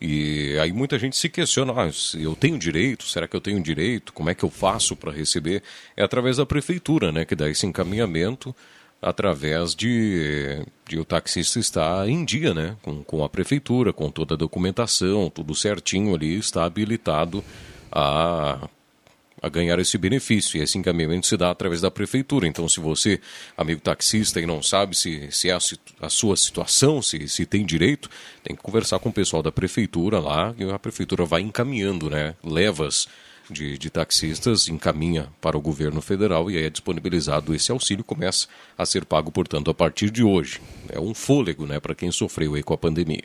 E 0.00 0.56
aí 0.60 0.72
muita 0.72 0.98
gente 0.98 1.16
se 1.16 1.28
questiona, 1.28 1.72
ah, 1.72 1.90
eu 2.16 2.36
tenho 2.36 2.56
direito, 2.56 3.04
será 3.04 3.26
que 3.26 3.34
eu 3.34 3.40
tenho 3.40 3.60
direito? 3.60 4.12
Como 4.12 4.30
é 4.30 4.34
que 4.34 4.44
eu 4.44 4.50
faço 4.50 4.94
para 4.94 5.10
receber? 5.10 5.62
É 5.96 6.04
através 6.04 6.36
da 6.36 6.46
prefeitura, 6.46 7.10
né, 7.10 7.24
que 7.24 7.34
dá 7.34 7.50
esse 7.50 7.66
encaminhamento 7.66 8.54
através 9.02 9.74
de, 9.74 10.64
de 10.86 10.98
o 10.98 11.04
taxista 11.04 11.58
estar 11.58 12.08
em 12.08 12.24
dia, 12.24 12.52
né? 12.52 12.76
Com, 12.82 13.02
com 13.02 13.24
a 13.24 13.28
prefeitura, 13.28 13.92
com 13.92 14.10
toda 14.10 14.34
a 14.34 14.36
documentação, 14.36 15.30
tudo 15.30 15.54
certinho 15.54 16.14
ali, 16.14 16.36
está 16.36 16.64
habilitado 16.64 17.44
a, 17.90 18.68
a 19.42 19.48
ganhar 19.48 19.78
esse 19.78 19.96
benefício. 19.98 20.58
E 20.58 20.62
esse 20.62 20.78
encaminhamento 20.78 21.26
se 21.26 21.36
dá 21.36 21.50
através 21.50 21.80
da 21.80 21.90
prefeitura. 21.90 22.46
Então, 22.46 22.68
se 22.68 22.80
você, 22.80 23.20
amigo 23.56 23.80
taxista, 23.80 24.40
e 24.40 24.46
não 24.46 24.62
sabe 24.62 24.96
se, 24.96 25.28
se 25.30 25.48
é 25.48 25.52
a, 25.52 25.58
a 26.00 26.08
sua 26.08 26.36
situação, 26.36 27.00
se, 27.02 27.28
se 27.28 27.46
tem 27.46 27.64
direito, 27.64 28.08
tem 28.42 28.56
que 28.56 28.62
conversar 28.62 28.98
com 28.98 29.08
o 29.08 29.12
pessoal 29.12 29.42
da 29.42 29.52
prefeitura 29.52 30.18
lá, 30.18 30.54
e 30.58 30.64
a 30.70 30.78
prefeitura 30.78 31.24
vai 31.24 31.40
encaminhando, 31.40 32.10
né? 32.10 32.34
Levas 32.44 33.08
de, 33.50 33.78
de 33.78 33.90
taxistas 33.90 34.68
encaminha 34.68 35.28
para 35.40 35.56
o 35.56 35.60
governo 35.60 36.00
federal 36.00 36.50
e 36.50 36.56
aí 36.56 36.64
é 36.64 36.70
disponibilizado 36.70 37.54
esse 37.54 37.72
auxílio, 37.72 38.04
começa 38.04 38.46
a 38.76 38.84
ser 38.84 39.04
pago, 39.04 39.32
portanto, 39.32 39.70
a 39.70 39.74
partir 39.74 40.10
de 40.10 40.22
hoje. 40.22 40.60
É 40.88 41.00
um 41.00 41.14
fôlego 41.14 41.66
né, 41.66 41.80
para 41.80 41.94
quem 41.94 42.10
sofreu 42.10 42.54
aí 42.54 42.62
com 42.62 42.74
a 42.74 42.78
pandemia. 42.78 43.24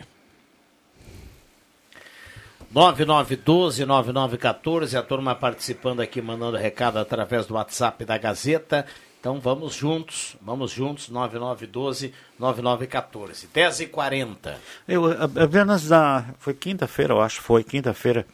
9912-9914, 2.74 4.98
a 4.98 5.04
turma 5.04 5.36
participando 5.36 6.00
aqui, 6.00 6.20
mandando 6.22 6.58
recado 6.58 6.98
através 6.98 7.46
do 7.46 7.54
WhatsApp 7.54 8.04
da 8.04 8.18
Gazeta. 8.18 8.88
Então 9.20 9.40
vamos 9.40 9.76
juntos, 9.76 10.36
vamos 10.42 10.72
juntos, 10.72 11.08
9912-9914. 11.12 13.46
10h40. 13.54 14.56
Eu, 14.88 15.06
apenas 15.22 15.88
na. 15.88 16.34
Foi 16.40 16.56
quinta-feira, 16.56 17.14
eu 17.14 17.22
acho, 17.22 17.42
foi 17.42 17.64
quinta-feira 17.64 18.26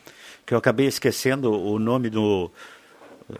que 0.46 0.53
eu 0.53 0.58
acabei 0.58 0.88
esquecendo 0.88 1.51
o 1.51 1.77
nome 1.77 2.10
do, 2.10 2.50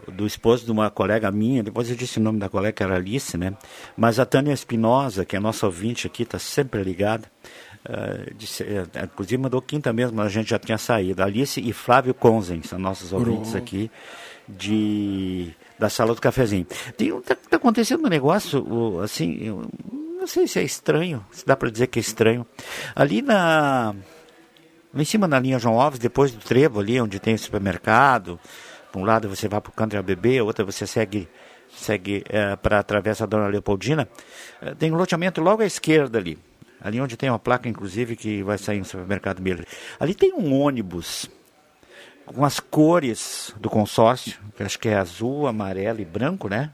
do 0.08 0.28
esposo 0.28 0.66
de 0.66 0.72
uma 0.72 0.92
colega 0.92 1.32
minha, 1.32 1.64
depois 1.64 1.90
eu 1.90 1.96
disse 1.96 2.20
o 2.20 2.22
nome 2.22 2.40
da 2.40 2.50
colega, 2.50 2.74
que 2.74 2.84
era 2.84 2.98
Alice, 2.98 3.38
né? 3.38 3.56
Mas 3.98 4.20
a 4.20 4.26
Tânia 4.26 4.54
Espinosa, 4.54 5.26
que 5.26 5.36
é 5.36 5.40
nossa 5.40 5.66
ouvinte 5.66 6.06
aqui, 6.06 6.22
está 6.24 6.38
sempre 6.38 6.84
ligada, 6.84 7.32
uh, 7.88 8.34
disse, 8.36 8.64
uh, 8.64 8.88
inclusive 9.04 9.42
mandou 9.42 9.62
quinta 9.62 9.94
mesmo, 9.94 10.22
a 10.22 10.30
gente 10.30 10.50
já 10.50 10.60
tinha 10.60 10.78
saído. 10.78 11.24
Alice 11.24 11.60
e 11.60 11.74
Flávio 11.74 12.14
Conzen 12.14 12.62
são 12.64 12.80
nossos 12.80 13.14
ouvintes 13.14 13.56
aqui 13.56 13.90
de 14.48 15.54
da 15.78 15.90
sala 15.90 16.14
do 16.14 16.22
cafezinho. 16.22 16.68
Está 16.98 17.36
tá 17.36 17.58
acontecendo 17.58 18.06
um 18.06 18.10
negócio, 18.10 19.00
assim, 19.02 19.56
não 20.20 20.28
sei 20.28 20.48
se 20.48 20.60
é 20.60 20.64
estranho, 20.64 21.26
se 21.32 21.46
dá 21.46 21.56
para 21.56 21.72
dizer 21.72 21.88
que 21.88 22.00
é 22.00 22.02
estranho. 22.02 22.46
Ali 22.96 23.22
na. 23.22 23.96
Em 24.94 25.06
cima 25.06 25.28
da 25.28 25.40
linha 25.40 25.60
João 25.60 25.80
Alves, 25.80 26.00
depois 26.00 26.32
do 26.32 26.40
trevo 26.40 26.80
ali, 26.80 27.00
onde 27.00 27.20
tem 27.20 27.36
o 27.36 27.40
supermercado, 27.40 28.40
para 28.92 29.00
um 29.00 29.06
lado 29.06 29.30
você 29.30 29.48
vai 29.48 29.62
para 29.62 29.70
o 29.70 29.74
Country 29.74 30.00
ABB, 30.00 30.42
outra 30.42 30.66
você 30.66 30.88
segue 30.88 31.30
segue 31.72 32.24
é, 32.28 32.56
para 32.56 32.80
a 32.80 32.84
Travessa 32.84 33.28
Dona 33.28 33.48
Leopoldina, 33.48 34.10
é, 34.60 34.74
tem 34.74 34.92
um 34.92 34.96
loteamento 34.96 35.40
logo 35.42 35.62
à 35.62 35.66
esquerda 35.66 36.18
ali, 36.18 36.38
ali 36.82 37.00
onde 37.00 37.18
tem 37.18 37.30
uma 37.30 37.40
placa, 37.40 37.68
inclusive, 37.68 38.16
que 38.16 38.44
vai 38.44 38.58
sair 38.58 38.80
no 38.80 38.86
supermercado 38.86 39.42
Miller. 39.42 39.66
Ali 40.00 40.14
tem 40.14 40.34
um 40.34 40.54
ônibus 40.60 41.30
com 42.26 42.46
as 42.46 42.60
cores 42.60 43.54
do 43.60 43.70
consórcio, 43.70 44.38
que 44.56 44.64
acho 44.64 44.80
que 44.80 44.90
é 44.90 44.96
azul, 44.96 45.48
amarelo 45.48 46.00
e 46.00 46.06
branco, 46.06 46.48
né? 46.48 46.72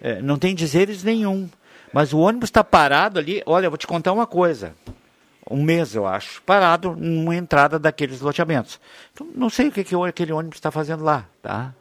É, 0.00 0.20
não 0.20 0.38
tem 0.38 0.54
dizeres 0.54 1.04
nenhum. 1.04 1.48
Mas 1.92 2.12
o 2.12 2.18
ônibus 2.18 2.48
está 2.48 2.62
parado 2.62 3.18
ali. 3.18 3.42
Olha, 3.46 3.66
eu 3.66 3.70
vou 3.70 3.78
te 3.78 3.86
contar 3.86 4.12
uma 4.12 4.26
coisa 4.26 4.74
um 5.50 5.62
mês, 5.62 5.94
eu 5.94 6.06
acho, 6.06 6.40
parado 6.42 6.94
numa 6.96 7.34
entrada 7.34 7.78
daqueles 7.78 8.20
loteamentos. 8.20 8.80
Então, 9.12 9.26
não 9.34 9.50
sei 9.50 9.68
o 9.68 9.72
que, 9.72 9.82
que 9.82 9.94
aquele 9.96 10.32
ônibus 10.32 10.56
está 10.56 10.70
fazendo 10.70 11.02
lá, 11.02 11.26
tá? 11.42 11.74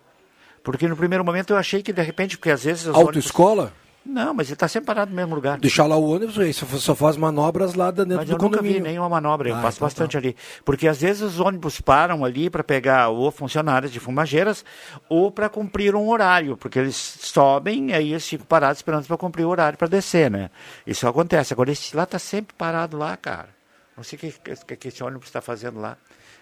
Porque 0.63 0.87
no 0.87 0.97
primeiro 0.97 1.23
momento 1.23 1.51
eu 1.51 1.57
achei 1.57 1.83
que 1.83 1.93
de 1.93 2.01
repente, 2.01 2.37
porque 2.37 2.49
às 2.49 2.63
vezes... 2.63 2.87
Autoescola? 2.87 3.63
Ônibus... 3.63 3.88
Não, 4.05 4.33
mas 4.33 4.47
ele 4.47 4.53
está 4.53 4.67
sempre 4.67 4.87
parado 4.87 5.11
no 5.11 5.15
mesmo 5.15 5.35
lugar. 5.35 5.59
Deixar 5.59 5.85
lá 5.85 5.95
o 5.95 6.09
ônibus, 6.09 6.39
aí 6.39 6.53
só 6.53 6.95
faz 6.95 7.17
manobras 7.17 7.75
lá 7.75 7.91
dentro 7.91 8.15
mas 8.15 8.25
do 8.27 8.33
eu 8.33 8.37
condomínio. 8.37 8.73
nunca 8.73 8.83
vi 8.83 8.89
nenhuma 8.89 9.09
manobra, 9.09 9.49
eu 9.49 9.55
ah, 9.55 9.61
passo 9.61 9.77
então 9.77 9.87
bastante 9.87 10.13
tá. 10.13 10.17
ali. 10.17 10.35
Porque 10.63 10.87
às 10.87 11.01
vezes 11.01 11.21
os 11.21 11.39
ônibus 11.39 11.79
param 11.81 12.25
ali 12.25 12.49
para 12.49 12.63
pegar 12.63 13.09
ou 13.09 13.29
funcionários 13.29 13.91
de 13.91 13.99
fumageiras 13.99 14.63
ou 15.07 15.31
para 15.31 15.49
cumprir 15.49 15.95
um 15.95 16.09
horário, 16.09 16.57
porque 16.57 16.79
eles 16.79 16.95
sobem 16.95 17.89
e 17.89 17.93
aí 17.93 18.11
eles 18.11 18.27
ficam 18.27 18.45
parados 18.45 18.79
esperando 18.79 19.05
para 19.05 19.17
cumprir 19.17 19.45
o 19.45 19.49
horário 19.49 19.77
para 19.77 19.87
descer, 19.87 20.31
né? 20.31 20.49
Isso 20.87 21.07
acontece. 21.07 21.53
Agora 21.53 21.71
esse 21.71 21.95
lá 21.95 22.03
está 22.03 22.17
sempre 22.17 22.55
parado 22.57 22.97
lá, 22.97 23.15
cara. 23.17 23.49
Não 23.95 24.03
sei 24.03 24.17
o 24.17 24.19
que, 24.19 24.31
que, 24.31 24.75
que 24.75 24.87
esse 24.87 25.03
ônibus 25.03 25.27
está 25.27 25.41
fazendo 25.41 25.79
lá. 25.79 25.97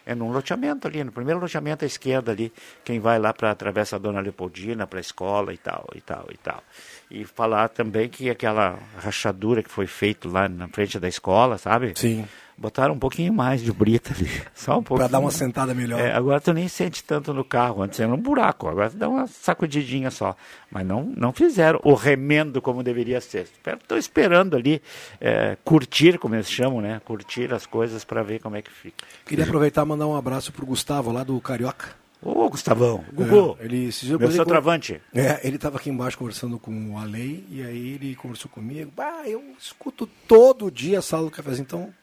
É 0.06 0.16
num 0.16 0.32
loteamento 0.32 0.88
ali, 0.88 1.04
no 1.04 1.12
primeiro 1.12 1.38
loteamento 1.38 1.84
à 1.84 1.86
esquerda 1.86 2.32
ali, 2.32 2.54
quem 2.86 2.98
vai 2.98 3.20
lá 3.20 3.34
para 3.34 3.52
atravessa 3.52 3.98
a 3.98 4.00
Dona 4.00 4.22
Leopoldina, 4.22 4.88
para 4.88 5.00
a 5.00 5.02
escola 5.02 5.54
e 5.54 5.58
tal, 5.58 5.86
e 5.94 6.00
tal, 6.00 6.26
e 6.32 6.38
tal. 6.38 6.64
E 7.10 7.24
falar 7.24 7.70
também 7.70 8.10
que 8.10 8.30
aquela 8.30 8.80
rachadura 8.98 9.64
que 9.64 9.72
foi 9.72 9.88
feita 9.88 10.28
lá 10.28 10.50
na 10.50 10.68
frente 10.68 11.00
da 11.00 11.08
escola, 11.08 11.58
sabe? 11.58 11.94
Sim 11.96 12.26
botaram 12.58 12.96
um 12.96 13.00
pouquinho 13.00 13.32
mais 13.32 13.62
de 13.62 13.72
brita 13.72 14.14
ali, 14.14 14.30
só 14.56 14.80
um 14.80 14.84
pouquinho. 14.84 15.08
Para 15.08 15.18
dar 15.18 15.20
uma 15.20 15.32
sentada 15.32 15.74
melhor. 15.74 16.00
É, 16.00 16.12
agora 16.12 16.42
tu 16.42 16.52
nem 16.52 16.68
sente 16.68 17.04
tanto 17.04 17.34
no 17.34 17.44
carro, 17.44 17.84
antes 17.84 18.00
era 18.00 18.12
um 18.12 18.18
buraco, 18.18 18.68
agora 18.68 18.90
tu 18.90 18.98
dá 18.98 19.08
uma 19.08 19.28
sacudidinha 19.28 20.10
só. 20.10 20.36
Mas 20.72 20.86
não, 20.86 21.04
não 21.16 21.32
fizeram 21.32 21.80
o 21.84 21.94
remendo 21.94 22.62
como 22.62 22.82
deveria 22.82 23.22
ser. 23.22 23.48
Estou 23.66 23.98
esperando 23.98 24.56
ali 24.56 24.82
é, 25.22 25.56
curtir, 25.64 26.18
como 26.18 26.36
eles 26.36 26.50
chamam, 26.50 26.82
né? 26.82 27.00
Curtir 27.06 27.54
as 27.54 27.66
coisas 27.66 28.04
para 28.04 28.24
ver 28.24 28.40
como 28.40 28.56
é 28.56 28.62
que 28.62 28.72
fica. 28.72 29.06
Queria 29.26 29.46
aproveitar 29.46 29.84
e 29.84 29.86
mandar 29.86 30.08
um 30.08 30.16
abraço 30.16 30.52
pro 30.52 30.66
Gustavo 30.66 31.12
lá 31.12 31.24
do 31.24 31.40
Carioca. 31.40 32.07
Ô, 32.21 32.50
Gustavão, 32.50 33.05
Gugu, 33.13 33.57
é, 33.59 33.65
ele, 33.65 33.89
meu 34.19 34.31
seu 34.31 34.45
travante. 34.45 35.01
É, 35.13 35.39
ele 35.43 35.57
estava 35.57 35.77
aqui 35.77 35.89
embaixo 35.89 36.17
conversando 36.17 36.57
com 36.57 36.93
o 36.93 36.97
Alei, 36.97 37.45
e 37.50 37.62
aí 37.62 37.93
ele 37.93 38.15
conversou 38.15 38.50
comigo. 38.50 38.91
Bah, 38.95 39.24
eu 39.25 39.43
escuto 39.59 40.07
todo 40.27 40.71
dia 40.71 41.00
a 41.00 41.01
sala 41.01 41.25
do 41.25 41.31
cafezinho, 41.31 41.63
então 41.63 41.93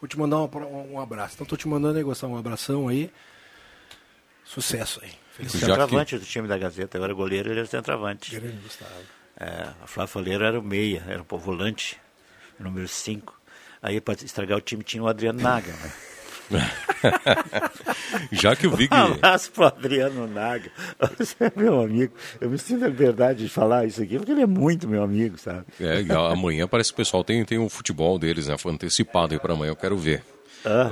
Vou 0.00 0.08
te 0.08 0.18
mandar 0.18 0.38
um, 0.38 0.92
um 0.94 1.00
abraço. 1.00 1.34
Então, 1.34 1.44
estou 1.44 1.58
te 1.58 1.68
mandando 1.68 1.98
aí, 1.98 2.02
Gostavo, 2.04 2.32
um 2.32 2.38
abração 2.38 2.88
aí. 2.88 3.12
Sucesso 4.44 4.98
aí. 5.02 5.12
Felicidade. 5.32 5.66
Centroavante 5.66 6.14
que... 6.14 6.24
do 6.24 6.26
time 6.26 6.48
da 6.48 6.56
Gazeta. 6.56 6.96
Agora 6.96 7.12
goleiro, 7.12 7.50
ele 7.50 7.60
é 7.60 7.62
o 7.62 7.66
centroavante. 7.66 8.34
Grande 8.34 8.56
Gustavo. 8.56 8.90
É, 9.36 9.68
a 9.82 9.86
Flávia 9.86 10.08
Folheiro 10.08 10.44
era 10.44 10.58
o 10.58 10.62
meia, 10.62 11.04
era 11.06 11.22
o 11.22 11.38
volante, 11.38 12.00
número 12.58 12.88
5. 12.88 13.38
Aí, 13.82 14.00
para 14.00 14.14
estragar 14.24 14.56
o 14.56 14.60
time, 14.60 14.82
tinha 14.82 15.02
o 15.02 15.08
Adriano 15.08 15.40
Naga. 15.40 15.72
Né? 15.72 15.92
Já 18.32 18.56
que 18.56 18.66
o 18.66 18.70
Vig. 18.76 18.92
Um 18.92 19.14
abraço 19.14 19.50
pro 19.52 19.64
Adriano 19.64 20.26
Naga. 20.26 20.70
Você 21.18 21.44
é 21.44 21.52
meu 21.54 21.80
amigo. 21.80 22.12
Eu 22.40 22.50
me 22.50 22.58
sinto 22.58 22.84
a 22.84 22.88
liberdade 22.88 23.44
de 23.44 23.48
falar 23.48 23.86
isso 23.86 24.02
aqui, 24.02 24.16
porque 24.16 24.32
ele 24.32 24.42
é 24.42 24.46
muito 24.46 24.88
meu 24.88 25.02
amigo, 25.02 25.38
sabe? 25.38 25.64
É, 25.80 26.04
amanhã 26.30 26.66
parece 26.66 26.90
que 26.90 26.94
o 26.94 26.96
pessoal 26.96 27.22
tem, 27.24 27.44
tem 27.44 27.58
um 27.58 27.68
futebol 27.68 28.18
deles, 28.18 28.48
né? 28.48 28.58
Foi 28.58 28.72
antecipado 28.72 29.32
aí 29.34 29.40
para 29.40 29.54
amanhã, 29.54 29.70
eu 29.70 29.76
quero 29.76 29.96
ver. 29.96 30.22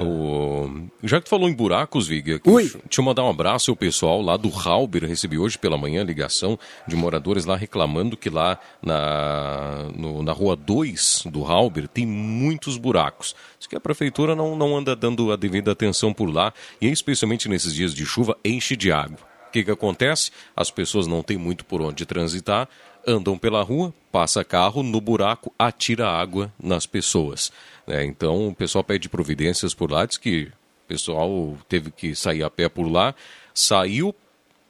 O... 0.03 0.89
Já 1.03 1.19
que 1.19 1.25
tu 1.27 1.31
falou 1.31 1.49
em 1.49 1.55
buracos, 1.55 2.09
Vig, 2.09 2.41
deixa 2.45 3.01
eu 3.01 3.05
mandar 3.05 3.25
um 3.25 3.31
abraço 3.31 3.71
ao 3.71 3.77
pessoal 3.77 4.23
lá 4.23 4.37
do 4.37 4.49
Halber. 4.49 5.05
Recebi 5.05 5.39
hoje 5.39 5.59
pela 5.59 5.77
manhã 5.77 6.03
ligação 6.03 6.59
de 6.87 6.97
moradores 6.97 7.45
lá 7.45 7.57
reclamando 7.57 8.17
que 8.17 8.31
lá 8.31 8.59
na, 8.83 9.91
no, 9.97 10.23
na 10.23 10.33
rua 10.33 10.57
2 10.57 11.25
do 11.27 11.45
Halber 11.45 11.89
tem 11.89 12.07
muitos 12.07 12.77
buracos. 12.77 13.35
Diz 13.59 13.67
que 13.67 13.77
a 13.77 13.81
prefeitura 13.81 14.35
não, 14.35 14.57
não 14.57 14.77
anda 14.77 14.97
dando 14.97 15.33
a 15.33 15.37
devida 15.37 15.73
atenção 15.73 16.13
por 16.13 16.33
lá 16.33 16.53
e 16.81 16.89
especialmente 16.89 17.49
nesses 17.49 17.75
dias 17.75 17.95
de 17.95 18.07
chuva 18.07 18.37
enche 18.45 18.77
de 18.77 18.91
água. 18.91 19.29
O 19.49 19.51
que, 19.51 19.65
que 19.65 19.71
acontece? 19.71 20.31
As 20.55 20.71
pessoas 20.71 21.07
não 21.07 21.23
têm 21.23 21.39
muito 21.39 21.65
por 21.65 21.81
onde 21.81 22.05
transitar, 22.05 22.69
andam 23.07 23.39
pela 23.39 23.63
rua, 23.63 23.95
passa 24.13 24.45
carro, 24.45 24.83
no 24.83 25.01
buraco 25.01 25.53
atira 25.59 26.07
água 26.07 26.53
nas 26.63 26.85
pessoas. 26.85 27.51
Né? 27.88 28.04
Então 28.04 28.49
o 28.49 28.54
pessoal 28.54 28.85
pede 28.85 29.09
providências 29.09 29.73
por 29.73 29.90
lá, 29.90 30.04
diz 30.04 30.18
que 30.18 30.42
o 30.85 30.87
pessoal 30.87 31.57
teve 31.68 31.90
que 31.90 32.14
sair 32.14 32.42
a 32.42 32.50
pé 32.50 32.68
por 32.68 32.87
lá, 32.87 33.14
saiu 33.54 34.14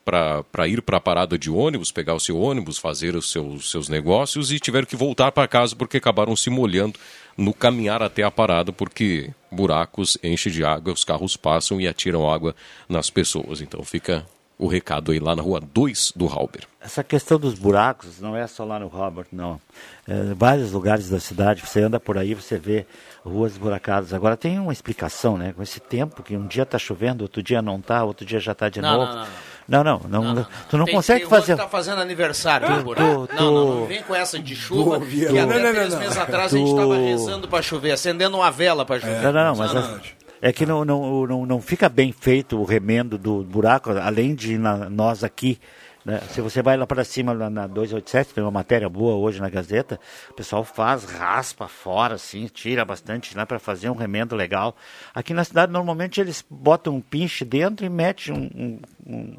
para 0.04 0.66
ir 0.66 0.80
para 0.80 0.96
a 0.96 1.00
parada 1.00 1.37
de 1.37 1.50
ônibus, 1.50 1.92
pegar 1.92 2.14
o 2.14 2.20
seu 2.20 2.40
ônibus, 2.40 2.78
fazer 2.78 3.14
os 3.14 3.30
seus, 3.30 3.70
seus 3.70 3.90
negócios 3.90 4.50
e 4.50 4.58
tiveram 4.58 4.87
que 4.87 4.96
voltar 4.96 5.30
para 5.32 5.46
casa 5.46 5.76
porque 5.76 5.98
acabaram 5.98 6.34
se 6.34 6.48
molhando 6.48 6.98
no 7.37 7.52
caminhar 7.52 8.02
até 8.02 8.22
a 8.22 8.30
parada, 8.30 8.72
porque 8.72 9.30
buracos 9.50 10.16
enchem 10.22 10.50
de 10.50 10.64
água, 10.64 10.94
os 10.94 11.04
carros 11.04 11.37
passam 11.37 11.78
e 11.78 11.87
atiram 11.87 12.30
água 12.30 12.54
nas 12.88 13.10
pessoas. 13.10 13.60
Então 13.60 13.82
fica 13.84 14.25
o 14.58 14.66
recado 14.66 15.12
aí 15.12 15.20
lá 15.20 15.36
na 15.36 15.42
rua 15.42 15.60
2 15.60 16.14
do 16.16 16.26
Halber. 16.26 16.64
Essa 16.80 17.04
questão 17.04 17.38
dos 17.38 17.54
buracos 17.54 18.20
não 18.20 18.36
é 18.36 18.46
só 18.46 18.64
lá 18.64 18.78
no 18.78 18.90
Halber, 18.94 19.26
não. 19.30 19.60
É, 20.06 20.34
vários 20.34 20.72
lugares 20.72 21.08
da 21.08 21.20
cidade, 21.20 21.64
você 21.64 21.80
anda 21.80 22.00
por 22.00 22.18
aí, 22.18 22.34
você 22.34 22.58
vê 22.58 22.84
ruas 23.24 23.56
buracadas. 23.56 24.12
Agora 24.12 24.36
tem 24.36 24.58
uma 24.58 24.72
explicação, 24.72 25.38
né? 25.38 25.52
Com 25.52 25.62
esse 25.62 25.78
tempo 25.78 26.22
que 26.22 26.36
um 26.36 26.46
dia 26.46 26.64
está 26.64 26.78
chovendo, 26.78 27.22
outro 27.22 27.42
dia 27.42 27.62
não 27.62 27.76
está, 27.76 28.02
outro 28.02 28.26
dia 28.26 28.40
já 28.40 28.52
está 28.52 28.68
de 28.68 28.80
não, 28.80 28.98
novo. 28.98 29.12
Não, 29.12 29.18
não, 29.18 29.24
não. 29.24 29.28
Não, 29.68 29.84
não, 29.84 30.08
não, 30.08 30.34
não, 30.34 30.46
tu 30.68 30.78
não 30.78 30.86
tem, 30.86 30.94
consegue 30.94 31.20
tem 31.20 31.28
fazer. 31.28 31.52
Está 31.52 31.68
fazendo 31.68 32.00
aniversário, 32.00 32.66
ah, 32.66 32.82
tu, 32.82 32.94
tu, 32.94 33.00
não, 33.00 33.52
não, 33.52 33.80
não, 33.80 33.86
vem 33.86 34.02
com 34.02 34.14
essa 34.14 34.38
de 34.38 34.56
chuva. 34.56 34.98
que 34.98 35.38
até 35.38 35.72
três 35.72 35.94
meses 35.94 36.16
atrás 36.16 36.54
a 36.54 36.56
gente 36.56 36.70
estava 36.70 36.96
rezando 36.96 37.46
para 37.46 37.62
chover, 37.62 37.92
acendendo 37.92 38.38
uma 38.38 38.50
vela 38.50 38.86
para 38.86 38.98
chover. 38.98 39.24
É, 39.24 39.30
não, 39.30 39.32
não, 39.32 39.56
mas 39.56 40.17
é 40.40 40.52
que 40.52 40.64
não, 40.64 40.85
não, 40.85 41.26
não, 41.26 41.47
não 41.47 41.61
fica 41.61 41.88
bem 41.88 42.12
feito 42.12 42.59
o 42.59 42.64
remendo 42.64 43.18
do 43.18 43.42
buraco, 43.42 43.90
além 43.90 44.35
de 44.35 44.57
na, 44.57 44.88
nós 44.88 45.25
aqui. 45.25 45.59
Né? 46.04 46.21
Se 46.30 46.40
você 46.40 46.62
vai 46.62 46.76
lá 46.76 46.87
para 46.87 47.04
cima, 47.04 47.33
lá 47.33 47.50
na 47.50 47.66
287, 47.66 48.35
tem 48.35 48.42
uma 48.42 48.50
matéria 48.50 48.88
boa 48.88 49.16
hoje 49.16 49.40
na 49.40 49.49
Gazeta, 49.49 49.99
o 50.30 50.35
pessoal 50.35 50.64
faz, 50.64 51.04
raspa 51.04 51.66
fora, 51.68 52.14
assim, 52.14 52.47
tira 52.47 52.85
bastante 52.85 53.37
lá 53.37 53.45
para 53.45 53.59
fazer 53.59 53.90
um 53.90 53.97
remendo 53.97 54.37
legal. 54.37 54.76
Aqui 55.14 55.35
na 55.35 55.45
cidade, 55.45 55.73
normalmente, 55.73 56.21
eles 56.21 56.45
botam 56.49 56.97
um 56.97 57.00
pinche 57.00 57.45
dentro 57.45 57.85
e 57.85 57.88
metem 57.88 58.33
um, 58.33 58.80
um, 59.07 59.37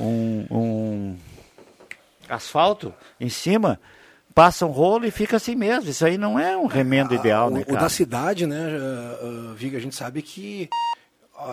um, 0.00 0.46
um 0.50 1.16
asfalto 2.28 2.92
em 3.20 3.28
cima 3.28 3.78
passa 4.34 4.66
um 4.66 4.70
rolo 4.70 5.06
e 5.06 5.10
fica 5.10 5.36
assim 5.36 5.54
mesmo. 5.54 5.88
Isso 5.88 6.04
aí 6.04 6.18
não 6.18 6.38
é 6.38 6.56
um 6.56 6.66
remendo 6.66 7.14
ideal, 7.14 7.48
o, 7.48 7.50
né, 7.50 7.64
cara? 7.64 7.78
O 7.78 7.80
da 7.80 7.88
cidade, 7.88 8.46
né, 8.46 8.68
uh, 9.22 9.54
Viga, 9.54 9.78
a 9.78 9.80
gente 9.80 9.94
sabe 9.94 10.20
que 10.20 10.68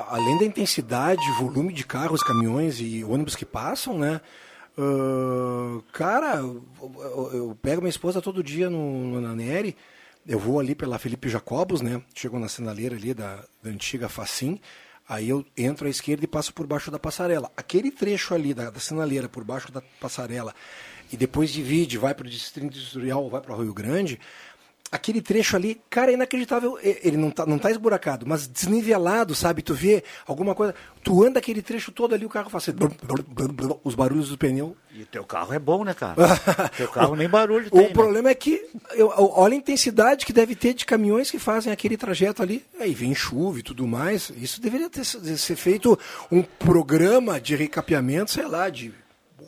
além 0.09 0.37
da 0.37 0.45
intensidade, 0.45 1.21
volume 1.39 1.73
de 1.73 1.85
carros, 1.85 2.23
caminhões 2.23 2.79
e 2.79 3.03
ônibus 3.03 3.35
que 3.35 3.45
passam, 3.45 3.97
né, 3.97 4.21
uh, 4.77 5.83
cara, 5.91 6.37
eu, 6.37 7.29
eu, 7.33 7.57
pego 7.61 7.81
minha 7.81 7.89
esposa 7.89 8.21
todo 8.21 8.43
dia 8.43 8.69
no, 8.69 9.19
na 9.21 9.35
Neri, 9.35 9.75
eu 10.27 10.39
vou 10.39 10.59
ali 10.59 10.75
pela 10.75 10.99
Felipe 10.99 11.29
Jacobos, 11.29 11.81
né, 11.81 12.01
chego 12.15 12.39
na 12.39 12.47
sinaleira 12.47 12.95
ali 12.95 13.13
da, 13.13 13.43
da 13.61 13.69
antiga 13.69 14.09
Facim, 14.09 14.59
Aí 15.09 15.27
eu 15.27 15.45
entro 15.57 15.87
à 15.87 15.89
esquerda 15.89 16.23
e 16.23 16.27
passo 16.27 16.53
por 16.53 16.65
baixo 16.65 16.89
da 16.89 16.97
passarela. 16.97 17.51
Aquele 17.57 17.91
trecho 17.91 18.33
ali 18.33 18.53
da, 18.53 18.69
da 18.69 18.79
sinaleira 18.79 19.27
por 19.27 19.43
baixo 19.43 19.69
da 19.69 19.81
passarela 19.99 20.55
e 21.11 21.17
depois 21.17 21.51
divide, 21.51 21.97
vai 21.97 22.13
para 22.13 22.25
o 22.25 22.29
Distrito 22.29 22.67
Industrial 22.67 23.23
ou 23.23 23.29
vai 23.29 23.41
para 23.41 23.53
o 23.53 23.61
Rio 23.61 23.73
Grande, 23.73 24.19
aquele 24.91 25.21
trecho 25.21 25.55
ali, 25.55 25.81
cara, 25.89 26.11
é 26.11 26.15
inacreditável. 26.15 26.77
Ele 26.81 27.15
não 27.15 27.31
tá, 27.31 27.45
não 27.45 27.57
tá 27.57 27.71
esburacado, 27.71 28.25
mas 28.27 28.45
desnivelado, 28.45 29.33
sabe? 29.33 29.61
Tu 29.61 29.73
vê 29.73 30.03
alguma 30.27 30.53
coisa. 30.53 30.75
Tu 31.01 31.23
anda 31.23 31.39
aquele 31.39 31.61
trecho 31.61 31.91
todo 31.91 32.13
ali, 32.13 32.25
o 32.25 32.29
carro 32.29 32.49
faz 32.49 32.67
assim, 32.67 32.77
os 33.83 33.95
barulhos 33.95 34.29
do 34.29 34.37
pneu. 34.37 34.75
E 34.93 35.03
o 35.03 35.05
teu 35.05 35.23
carro 35.23 35.53
é 35.53 35.59
bom, 35.59 35.85
né, 35.85 35.93
cara? 35.93 36.15
teu 36.75 36.89
carro 36.89 37.15
nem 37.15 37.29
barulho 37.29 37.67
o 37.67 37.71
tem. 37.71 37.79
O 37.79 37.83
né? 37.83 37.93
problema 37.93 38.29
é 38.29 38.35
que, 38.35 38.67
eu, 38.91 39.07
olha 39.15 39.53
a 39.53 39.57
intensidade 39.57 40.25
que 40.25 40.33
deve 40.33 40.53
ter 40.53 40.73
de 40.73 40.85
caminhões 40.85 41.31
que 41.31 41.39
fazem 41.39 41.71
aquele 41.71 41.95
trajeto 41.95 42.43
ali. 42.43 42.65
Aí 42.79 42.93
vem 42.93 43.15
chuva 43.15 43.59
e 43.59 43.63
tudo 43.63 43.87
mais. 43.87 44.31
Isso 44.35 44.59
deveria 44.59 44.89
ter, 44.89 45.05
ser 45.05 45.55
feito 45.55 45.97
um 46.29 46.43
programa 46.43 47.39
de 47.39 47.55
recapeamento, 47.55 48.31
sei 48.31 48.45
lá, 48.45 48.69
de 48.69 48.93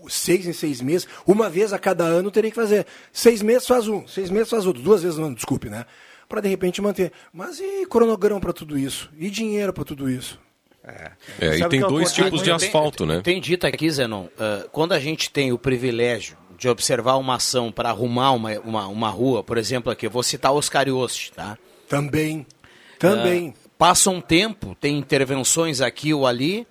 seis 0.10 0.48
em 0.48 0.54
seis 0.54 0.82
meses, 0.82 1.08
uma 1.26 1.50
vez 1.50 1.74
a 1.74 1.80
cada 1.80 2.04
ano 2.04 2.32
teria 2.32 2.50
que 2.50 2.56
fazer. 2.56 2.86
Seis 3.12 3.42
meses 3.42 3.68
faz 3.68 3.88
um, 3.88 4.08
seis 4.08 4.30
meses 4.30 4.50
faz 4.50 4.66
outro, 4.66 4.82
duas 4.82 5.04
vezes 5.04 5.18
no 5.18 5.26
ano, 5.26 5.36
desculpe, 5.36 5.70
né? 5.70 5.86
Para 6.28 6.42
de 6.42 6.50
repente 6.50 6.82
manter. 6.82 7.12
Mas 7.32 7.60
e 7.60 7.86
cronograma 7.86 8.40
para 8.40 8.54
tudo 8.54 8.78
isso? 8.78 9.10
E 9.18 9.30
dinheiro 9.30 9.74
para 9.74 9.84
tudo 9.84 10.10
isso? 10.10 10.40
É, 10.84 11.12
é 11.40 11.60
e 11.60 11.70
tem 11.70 11.80
dois 11.80 12.12
tipos 12.12 12.42
de 12.44 12.52
asfalto, 12.52 13.06
tem, 13.06 13.16
né? 13.16 13.22
Tem 13.22 13.40
dito 13.40 13.66
aqui, 13.66 13.90
Zenon, 13.90 14.26
uh, 14.26 14.70
quando 14.72 14.92
a 14.92 15.00
gente 15.00 15.30
tem 15.30 15.54
o 15.54 15.58
privilégio 15.58 16.38
de 16.58 16.68
observar 16.68 17.16
uma 17.16 17.36
ação 17.36 17.72
para 17.72 17.90
arrumar 17.90 18.32
uma, 18.32 18.60
uma, 18.60 18.88
uma, 18.88 19.10
rua, 19.10 19.44
por 19.44 19.58
exemplo, 19.58 19.92
aqui, 19.92 20.06
eu 20.06 20.12
vou 20.12 20.24
citar 20.24 20.54
Oscar 20.54 20.88
Yost, 20.88 21.32
tá? 21.34 21.58
Também, 21.88 22.46
também. 23.00 23.50
Uh, 23.50 23.54
passa 23.78 24.10
um 24.10 24.22
tempo, 24.22 24.76
tem 24.80 24.98
intervenções 24.98 25.82
aqui 25.82 26.14
ou 26.14 26.28
ali, 26.28 26.68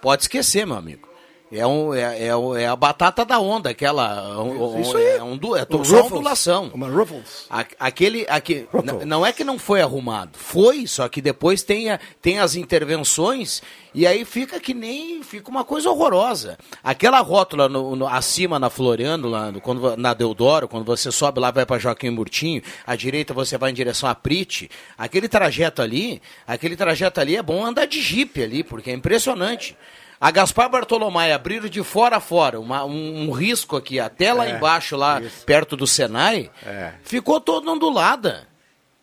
pode 0.00 0.22
esquecer, 0.22 0.66
meu 0.66 0.76
amigo. 0.76 1.08
É, 1.50 1.64
um, 1.64 1.94
é, 1.94 2.00
é, 2.00 2.62
é, 2.62 2.66
a 2.66 2.74
batata 2.74 3.24
da 3.24 3.38
onda, 3.38 3.70
aquela. 3.70 4.42
Um, 4.42 4.80
Isso 4.80 4.96
aí. 4.96 5.04
É, 5.04 5.22
um, 5.22 5.38
é 5.56 5.76
um, 5.76 5.84
só 5.84 6.06
ondulação. 6.06 6.70
Uma 6.74 6.88
Ruffles. 6.88 7.46
Aquele. 7.78 8.26
aquele 8.28 8.68
não 9.04 9.24
é 9.24 9.32
que 9.32 9.44
não 9.44 9.56
foi 9.56 9.80
arrumado. 9.80 10.36
Foi, 10.36 10.88
só 10.88 11.08
que 11.08 11.22
depois 11.22 11.62
tem, 11.62 11.90
a, 11.90 12.00
tem 12.20 12.40
as 12.40 12.56
intervenções 12.56 13.62
e 13.94 14.06
aí 14.06 14.24
fica 14.24 14.58
que 14.58 14.74
nem. 14.74 15.22
Fica 15.22 15.48
uma 15.48 15.64
coisa 15.64 15.88
horrorosa. 15.88 16.58
Aquela 16.82 17.20
rótula 17.20 17.68
no, 17.68 17.94
no, 17.94 18.08
acima 18.08 18.58
na 18.58 18.68
Floriano, 18.68 19.28
lá, 19.28 19.52
no, 19.52 19.60
quando, 19.60 19.96
na 19.96 20.12
Deodoro, 20.14 20.66
quando 20.66 20.84
você 20.84 21.12
sobe 21.12 21.38
lá 21.38 21.52
vai 21.52 21.64
para 21.64 21.78
Joaquim 21.78 22.10
Murtinho, 22.10 22.60
à 22.84 22.96
direita 22.96 23.32
você 23.32 23.56
vai 23.56 23.70
em 23.70 23.74
direção 23.74 24.08
a 24.08 24.14
Prite. 24.16 24.68
Aquele 24.98 25.28
trajeto 25.28 25.80
ali, 25.80 26.20
aquele 26.44 26.74
trajeto 26.74 27.20
ali 27.20 27.36
é 27.36 27.42
bom 27.42 27.64
andar 27.64 27.86
de 27.86 28.02
jipe 28.02 28.42
ali, 28.42 28.64
porque 28.64 28.90
é 28.90 28.92
impressionante. 28.92 29.76
A 30.20 30.30
Gaspar 30.30 30.70
Bartolomé 30.70 31.32
abriram 31.32 31.68
de 31.68 31.82
fora 31.82 32.16
a 32.16 32.20
fora, 32.20 32.58
uma, 32.58 32.84
um, 32.84 33.28
um, 33.28 33.30
risco 33.30 33.76
aqui, 33.76 34.00
até 34.00 34.32
lá 34.32 34.46
é, 34.46 34.56
embaixo, 34.56 34.96
lá 34.96 35.20
isso. 35.20 35.44
perto 35.44 35.76
do 35.76 35.86
Senai, 35.86 36.50
é. 36.64 36.92
ficou 37.02 37.40
toda 37.40 37.70
ondulada. 37.70 38.48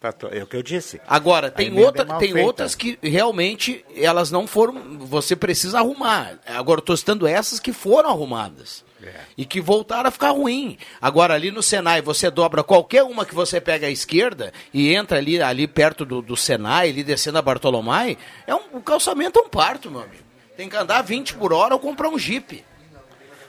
Tá 0.04 0.14
é 0.32 0.44
o 0.44 0.48
que 0.48 0.58
eu 0.58 0.64
disse. 0.64 1.00
Agora, 1.08 1.50
tem, 1.50 1.80
outra, 1.80 2.04
é 2.04 2.18
tem 2.18 2.38
outras 2.38 2.76
que 2.76 3.00
realmente 3.02 3.86
elas 3.96 4.30
não 4.30 4.46
foram. 4.46 4.98
Você 5.00 5.34
precisa 5.34 5.80
arrumar. 5.80 6.40
Agora, 6.46 6.80
estou 6.80 6.98
citando 6.98 7.26
essas 7.26 7.58
que 7.58 7.72
foram 7.72 8.10
arrumadas. 8.10 8.84
É. 9.02 9.14
E 9.38 9.46
que 9.46 9.62
voltaram 9.62 10.10
a 10.10 10.12
ficar 10.12 10.32
ruim. 10.32 10.78
Agora, 11.02 11.34
ali 11.34 11.52
no 11.52 11.64
Senai, 11.64 12.02
você 12.02 12.30
dobra 12.30 12.66
qualquer 12.66 13.04
uma 13.04 13.26
que 13.26 13.34
você 13.34 13.62
pega 13.62 13.88
à 13.88 13.90
esquerda 13.90 14.52
e 14.74 14.94
entra 14.94 15.20
ali, 15.20 15.42
ali 15.42 15.68
perto 15.68 16.04
do, 16.04 16.22
do 16.22 16.36
Senai, 16.36 16.90
ali 16.90 17.02
descendo 17.02 17.38
a 17.38 17.42
Bartolomé, 17.42 18.18
é 18.46 18.54
um, 18.54 18.62
o 18.74 18.82
calçamento 18.82 19.40
é 19.40 19.42
um 19.42 19.50
parto, 19.50 19.90
meu 19.90 20.02
amigo. 20.02 20.23
Tem 20.56 20.70
que 20.70 20.76
andar 20.76 21.02
20 21.02 21.36
por 21.36 21.52
hora 21.52 21.74
ou 21.74 21.80
comprar 21.80 22.10
um 22.10 22.18
Jeep. 22.18 22.64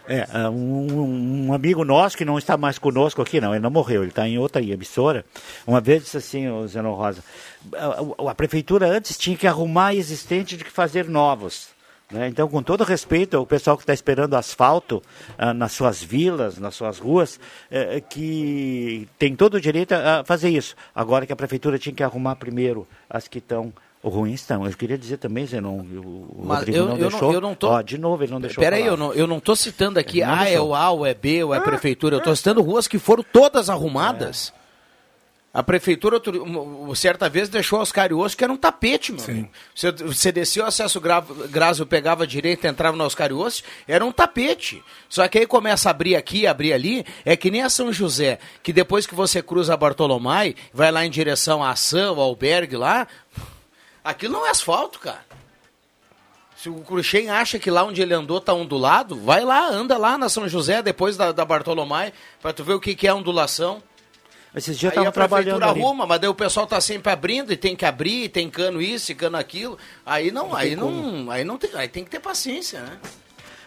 É, 0.07 0.27
é, 0.35 0.49
um, 0.51 1.47
um, 1.47 1.53
amigo 1.55 1.83
nosso 1.83 2.17
que 2.17 2.27
não 2.27 2.37
está 2.37 2.59
mais 2.59 2.79
conosco 2.79 3.23
aqui, 3.23 3.41
não, 3.41 3.55
ele 3.55 3.63
não 3.63 3.71
morreu, 3.71 4.03
ele 4.03 4.11
está 4.11 4.29
em 4.29 4.39
outra 4.39 4.63
emissora. 4.63 5.25
Uma 5.67 5.81
vez 5.81 6.05
disse 6.05 6.19
assim, 6.19 6.47
o 6.47 6.67
Zeno 6.69 6.93
Rosa, 6.93 7.25
a, 7.75 8.31
a, 8.31 8.35
prefeitura 8.35 8.87
antes 8.87 9.17
tinha 9.17 9.37
que 9.37 9.47
arrumar 9.47 9.95
existente 9.95 10.59
de 10.59 10.65
que 10.65 10.71
fazer 10.71 11.09
novos. 11.09 11.69
Né? 12.11 12.29
Então, 12.29 12.47
com 12.49 12.63
todo 12.63 12.85
respeito 12.85 13.37
ao 13.37 13.47
pessoal 13.47 13.79
que 13.79 13.83
está 13.83 13.95
esperando 13.95 14.35
asfalto 14.35 15.03
ah, 15.39 15.55
nas 15.55 15.73
suas 15.73 16.03
vilas, 16.03 16.59
nas 16.59 16.75
suas 16.75 16.99
ruas, 16.99 17.41
é, 17.71 17.99
que 18.01 19.09
tem 19.19 19.35
todo 19.35 19.55
o 19.55 19.61
direito 19.61 19.93
a 19.93 20.23
fazer 20.25 20.51
isso. 20.51 20.77
Agora 20.95 21.25
que 21.25 21.33
a 21.33 21.37
prefeitura 21.37 21.79
tinha 21.79 21.95
que 21.95 22.03
arrumar 22.03 22.37
primeiro 22.37 22.87
as 23.09 23.27
que 23.27 23.39
estão 23.39 23.73
ruins 24.09 24.41
estão. 24.41 24.67
Eu 24.67 24.73
queria 24.73 24.99
dizer 24.99 25.17
também, 25.17 25.47
Zenon, 25.47 25.79
o 25.79 26.43
Mas 26.45 26.59
Rodrigo 26.59 26.79
eu, 26.79 26.85
não 26.87 26.97
eu 26.97 27.11
deixou. 27.11 27.29
Não, 27.29 27.33
eu 27.33 27.41
não 27.41 27.55
tô... 27.55 27.69
Ó, 27.69 27.83
de 27.83 27.99
novo, 27.99 28.23
ele 28.23 28.33
não 28.33 28.41
deixou 28.41 28.63
Peraí, 28.63 28.85
eu 28.85 28.97
não, 28.97 29.13
eu 29.13 29.27
não 29.27 29.41
tô 29.41 29.57
citando 29.57 29.99
aqui, 29.99 30.23
ah, 30.23 30.49
é 30.49 30.61
o 30.61 30.75
A, 30.75 30.91
ou 30.91 31.07
é 31.07 31.15
B, 31.15 31.45
ou 31.45 31.55
é 31.55 31.59
ah, 31.59 31.61
prefeitura. 31.61 32.17
Eu 32.17 32.19
estou 32.19 32.35
citando 32.37 32.63
ruas 32.63 32.87
que 32.87 32.99
foram 32.99 33.23
todas 33.23 33.71
arrumadas. 33.71 34.53
É. 34.61 34.65
A 35.55 35.63
prefeitura, 35.63 36.21
certa 36.97 37.29
vez, 37.29 37.49
deixou 37.49 37.81
os 37.81 37.93
cariosos 37.93 38.35
que 38.35 38.43
era 38.43 38.53
um 38.53 38.57
tapete, 38.57 39.13
meu 39.13 39.21
Sim. 39.21 39.49
Você, 39.73 39.93
você 39.93 40.33
descia 40.33 40.65
o 40.65 40.67
acesso 40.67 41.01
Graso, 41.49 41.87
pegava 41.87 42.25
a 42.25 42.27
direita, 42.27 42.67
entrava 42.67 42.97
no 42.97 43.05
Oscar 43.05 43.31
era 43.87 44.05
um 44.05 44.11
tapete. 44.11 44.83
Só 45.09 45.29
que 45.29 45.39
aí 45.39 45.47
começa 45.47 45.89
a 45.89 45.93
abrir 45.93 46.17
aqui, 46.17 46.45
abrir 46.45 46.73
ali, 46.73 47.07
é 47.25 47.37
que 47.37 47.53
nem 47.53 47.63
a 47.63 47.71
São 47.71 47.93
José, 47.93 48.41
que 48.65 48.73
depois 48.73 49.07
que 49.07 49.15
você 49.15 49.41
cruza 49.41 49.75
a 49.75 49.77
Bartolomé, 49.77 50.55
vai 50.73 50.91
lá 50.91 51.07
em 51.07 51.11
direção 51.11 51.63
à 51.63 51.71
ação, 51.71 52.17
ao 52.17 52.23
albergue 52.23 52.77
lá, 52.77 53.07
Aquilo 54.05 54.35
não 54.35 54.47
é 54.47 54.51
asfalto, 54.51 54.99
cara. 54.99 55.25
Se 56.57 56.69
o 56.69 56.77
Cruxem 56.83 57.31
acha 57.31 57.59
que 57.59 57.71
lá 57.71 57.83
onde 57.83 58.01
ele 58.01 58.15
andou 58.15 58.41
tá 58.41 58.53
ondulado, 58.53 59.17
vai 59.17 59.45
lá, 59.45 59.69
anda 59.69 59.99
lá 59.99 60.17
na 60.17 60.29
São 60.29 60.49
José, 60.49 60.83
depois 60.83 61.17
da, 61.17 61.33
da 61.33 61.45
Bartolomé, 61.45 62.13
para 62.41 62.53
tu 62.53 62.63
ver 62.63 62.75
o 62.75 62.81
que, 62.81 62.95
que 62.95 63.09
é 63.09 63.15
ondulação. 63.15 63.83
Esses 64.55 64.79
dias 64.79 64.97
Aí 64.97 65.05
a 65.05 65.11
prefeitura 65.11 65.67
arruma, 65.67 66.07
mas 66.07 66.21
daí 66.21 66.31
o 66.31 66.35
pessoal 66.35 66.65
tá 66.65 66.81
sempre 66.81 67.11
abrindo 67.11 67.53
e 67.53 67.57
tem 67.57 67.75
que 67.75 67.85
abrir, 67.85 68.29
tem 68.29 68.49
cano 68.49 68.81
isso 68.81 69.11
e 69.11 69.15
cano 69.15 69.37
aquilo. 69.37 69.77
Aí 70.07 70.31
não, 70.31 70.51
não 70.51 70.57
aí 70.57 70.77
não, 70.77 71.31
aí 71.31 71.43
não 71.43 71.59
tem, 71.59 71.71
aí 71.75 71.89
tem 71.89 72.05
que 72.05 72.11
ter 72.11 72.21
paciência, 72.21 72.81
né? 72.81 72.99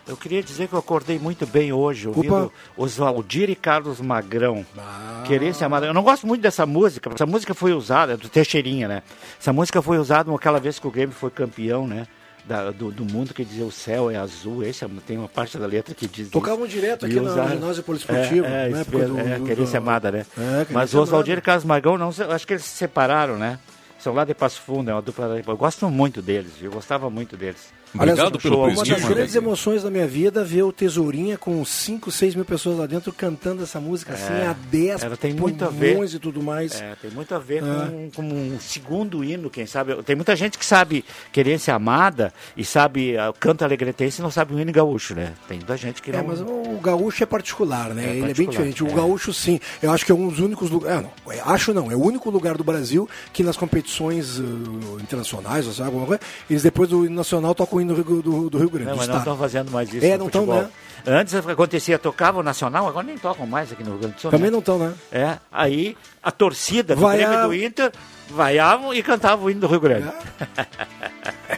Eu 0.08 0.15
queria 0.15 0.41
dizer 0.41 0.67
que 0.67 0.74
eu 0.74 0.80
acordei 0.80 1.20
muito 1.20 1.46
bem 1.46 1.74
hoje, 1.74 2.08
ouvindo 2.08 2.52
Oswaldir 2.78 3.50
e 3.50 3.56
Carlos 3.56 4.00
Magrão. 4.00 4.65
Ah. 4.78 5.24
Querência 5.28 5.65
Amada. 5.65 5.86
Eu 5.86 5.93
não 5.93 6.04
gosto 6.04 6.26
muito 6.26 6.41
dessa 6.41 6.65
música, 6.65 7.10
essa 7.13 7.26
música 7.26 7.54
foi 7.54 7.74
usada, 7.74 8.13
é 8.13 8.17
do 8.17 8.30
Teixeirinha, 8.30 8.88
né? 8.88 9.04
Essa 9.39 9.52
música 9.52 9.82
foi 9.82 9.98
usada 9.98 10.34
aquela 10.34 10.60
vez 10.60 10.80
que 10.80 10.88
o 10.88 10.91
Grêmio 10.91 11.13
foi 11.13 11.30
campeão, 11.30 11.86
né? 11.86 12.08
Da, 12.46 12.72
do, 12.72 12.89
do, 12.89 13.04
mundo 13.04 13.34
que 13.34 13.43
dizia 13.43 13.65
o 13.65 13.72
céu 13.72 14.10
é 14.10 14.15
azul. 14.15 14.63
Esse 14.63 14.86
é, 14.86 14.89
tem 15.06 15.17
uma 15.17 15.28
parte 15.28 15.58
da 15.58 15.67
letra 15.67 15.93
que 15.93 16.08
diz. 16.08 16.30
Tocavam 16.30 16.65
isso. 16.65 16.76
direto 16.76 17.06
aqui 17.06 17.20
usar... 17.20 17.43
no 17.43 17.50
ginásio 17.50 17.84
poliesportivo. 17.84 18.46
É, 18.46 18.67
é, 18.67 18.70
né? 18.70 18.86
do, 18.86 19.20
é, 19.20 19.39
do, 19.39 19.46
Querência 19.46 19.80
Amada, 19.80 20.10
né? 20.10 20.26
É, 20.38 20.65
Mas 20.70 20.93
o 20.93 21.02
Oswaldir 21.02 21.39
e 21.39 21.41
Carlos 21.41 21.65
Magrão, 21.65 21.98
não, 21.98 22.08
acho 22.08 22.48
que 22.48 22.54
eles 22.54 22.63
se 22.63 22.78
separaram, 22.78 23.38
né? 23.38 23.60
São 24.00 24.13
lá 24.13 24.24
de 24.24 24.34
Passo 24.34 24.62
Fundo, 24.62 24.89
é 24.89 24.93
uma 24.93 25.02
dupla. 25.02 25.41
Eu 25.46 25.58
gosto 25.58 25.89
muito 25.89 26.22
deles, 26.22 26.54
eu 26.62 26.72
gostava 26.72 27.10
muito 27.10 27.36
deles. 27.36 27.74
Obrigado 27.93 28.19
Aliás, 28.19 28.43
pelo 28.43 28.63
Uma 28.67 28.86
das 28.86 29.06
grandes 29.06 29.36
emoções 29.36 29.84
da 29.84 29.89
minha 29.89 30.08
vida 30.08 30.43
ver 30.43 30.63
o 30.63 30.71
Tesourinha 30.71 31.38
com 31.38 31.63
5, 31.63 32.12
6 32.12 32.36
mil 32.36 32.45
pessoas 32.45 32.78
lá 32.78 32.86
dentro 32.86 33.12
cantando 33.12 33.63
essa 33.63 33.80
música 33.80 34.13
assim, 34.13 34.34
é, 34.34 34.47
assim 34.47 34.47
a 34.47 34.56
10 34.71 35.04
ela 35.04 35.17
tem 35.17 35.34
muito 35.34 35.63
a 35.63 35.69
ver 35.69 35.97
e 36.04 36.19
tudo 36.19 36.41
mais. 36.41 36.80
É, 36.80 36.95
tem 37.02 37.12
muito 37.12 37.34
a 37.34 37.39
ver 37.39 37.63
é. 37.63 37.88
com, 37.89 38.12
com, 38.15 38.21
um 38.23 38.60
segundo 38.60 39.23
hino, 39.23 39.50
quem 39.50 39.65
sabe. 39.65 39.95
Tem 40.04 40.15
muita 40.15 40.36
gente 40.36 40.58
que 40.58 40.65
sabe 40.65 41.04
Querência 41.32 41.73
Amada 41.73 42.34
e 42.56 42.63
sabe 42.63 43.15
uh, 43.15 43.34
canto 43.39 43.63
alegretense 43.63 44.19
e 44.19 44.23
não 44.23 44.32
sabe 44.32 44.54
o 44.54 44.60
hino 44.60 44.71
gaúcho, 44.71 45.15
né? 45.15 45.34
Tem 45.47 45.58
muita 45.58 45.78
gente 45.78 46.02
que 46.02 46.12
é, 46.12 46.13
não... 46.13 46.19
É, 46.19 46.23
mas 46.23 46.41
o 46.41 46.80
gaúcho 46.82 47.23
é 47.23 47.26
particular, 47.26 47.93
né? 47.93 48.04
É 48.04 48.10
Ele 48.10 48.21
particular, 48.21 48.32
é 48.32 48.34
bem 48.34 48.50
diferente. 48.50 48.84
O 48.84 48.88
é. 48.88 48.93
gaúcho, 48.93 49.34
sim, 49.34 49.60
eu 49.82 49.91
acho 49.91 50.06
que 50.06 50.12
é 50.12 50.15
um 50.15 50.28
dos 50.28 50.39
únicos 50.39 50.69
lugares... 50.69 51.08
É, 51.30 51.41
acho 51.45 51.73
não, 51.73 51.91
é 51.91 51.95
o 51.95 52.04
único 52.04 52.30
lugar 52.30 52.58
do 52.58 52.63
Brasil 52.63 53.10
que 53.34 53.43
nas 53.43 53.58
competições 53.58 54.39
uh, 54.39 55.00
internacionais, 55.02 55.65
ou 55.65 55.71
seja, 55.71 55.86
alguma 55.86 56.06
coisa, 56.06 56.21
eles 56.50 56.63
depois 56.63 56.89
do 56.89 57.10
nacional 57.10 57.56
tocam 57.56 57.76
o 57.77 57.81
hino 57.81 57.95
do, 57.95 58.03
do, 58.03 58.49
do 58.49 58.57
do 58.57 58.57
Rio 58.57 58.69
Grande 58.69 58.89
não, 58.89 58.97
mas 58.97 59.07
não 59.07 59.17
estão 59.17 59.37
fazendo 59.37 59.71
mais 59.71 59.93
isso. 59.93 60.05
É, 60.05 60.17
não 60.17 60.27
estão, 60.27 60.45
né? 60.45 60.69
Antes 61.05 61.33
acontecia, 61.35 61.97
tocava 61.97 62.39
o 62.39 62.43
Nacional, 62.43 62.87
agora 62.87 63.05
nem 63.05 63.17
tocam 63.17 63.47
mais 63.47 63.71
aqui 63.71 63.83
no 63.83 63.91
Rio 63.91 63.99
Grande 63.99 64.15
do 64.15 64.21
Sul. 64.21 64.31
Também 64.31 64.47
né? 64.47 64.51
não 64.51 64.59
estão, 64.59 64.77
né? 64.77 64.93
É, 65.11 65.37
aí 65.51 65.95
a 66.21 66.31
torcida 66.31 66.95
do 66.95 67.01
Vai 67.01 67.17
Grêmio 67.17 67.37
a... 67.37 67.47
do 67.47 67.53
Inter 67.53 67.91
vaiavam 68.29 68.93
e 68.93 69.01
cantavam 69.01 69.45
o 69.45 69.51
hino 69.51 69.61
do 69.61 69.67
Rio 69.67 69.79
Grande. 69.79 70.11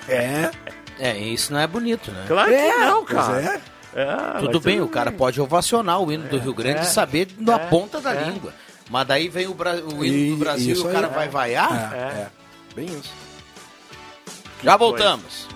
É. 0.07 0.51
é. 0.99 1.17
isso 1.17 1.51
não 1.51 1.59
é 1.59 1.67
bonito, 1.67 2.11
né? 2.11 2.25
Claro 2.27 2.53
é, 2.53 2.71
que 2.71 2.77
não, 2.77 3.05
cara. 3.05 3.41
É. 3.41 3.79
É, 3.95 4.39
tudo 4.39 4.59
bem, 4.59 4.79
o 4.81 4.87
cara 4.87 5.11
pode 5.11 5.41
ovacionar 5.41 5.99
o 5.99 6.11
hino 6.11 6.27
do 6.29 6.37
Rio 6.37 6.53
Grande 6.53 6.81
e 6.81 6.85
saber 6.85 7.27
na 7.39 7.57
ponta 7.57 7.99
da 7.99 8.13
língua. 8.13 8.53
Mas 8.87 9.07
daí 9.07 9.29
vem 9.29 9.47
o, 9.47 9.53
Bra... 9.55 9.75
o 9.75 10.05
hino 10.05 10.15
e, 10.15 10.29
do 10.29 10.37
Brasil 10.37 10.75
e 10.75 10.79
o 10.79 10.91
cara 10.91 11.07
vai 11.07 11.27
vaiar? 11.27 11.93
É, 11.93 12.27
bem 12.75 12.85
isso. 12.85 13.11
Já 14.63 14.77
voltamos. 14.77 15.48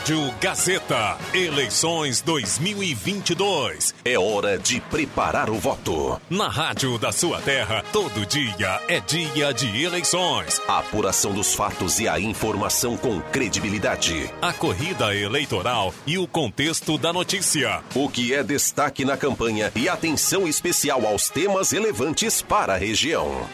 Rádio 0.00 0.34
Gazeta, 0.40 1.18
eleições 1.34 2.22
2022. 2.22 3.94
É 4.02 4.18
hora 4.18 4.58
de 4.58 4.80
preparar 4.80 5.50
o 5.50 5.58
voto. 5.58 6.18
Na 6.30 6.48
rádio 6.48 6.98
da 6.98 7.12
sua 7.12 7.38
terra, 7.42 7.84
todo 7.92 8.24
dia 8.24 8.80
é 8.88 8.98
dia 8.98 9.52
de 9.52 9.82
eleições. 9.82 10.58
A 10.66 10.78
apuração 10.78 11.34
dos 11.34 11.54
fatos 11.54 12.00
e 12.00 12.08
a 12.08 12.18
informação 12.18 12.96
com 12.96 13.20
credibilidade. 13.20 14.30
A 14.40 14.54
corrida 14.54 15.14
eleitoral 15.14 15.92
e 16.06 16.16
o 16.16 16.26
contexto 16.26 16.96
da 16.96 17.12
notícia. 17.12 17.82
O 17.94 18.08
que 18.08 18.32
é 18.32 18.42
destaque 18.42 19.04
na 19.04 19.18
campanha 19.18 19.70
e 19.76 19.86
atenção 19.86 20.48
especial 20.48 21.06
aos 21.06 21.28
temas 21.28 21.72
relevantes 21.72 22.40
para 22.40 22.72
a 22.72 22.78
região. 22.78 23.46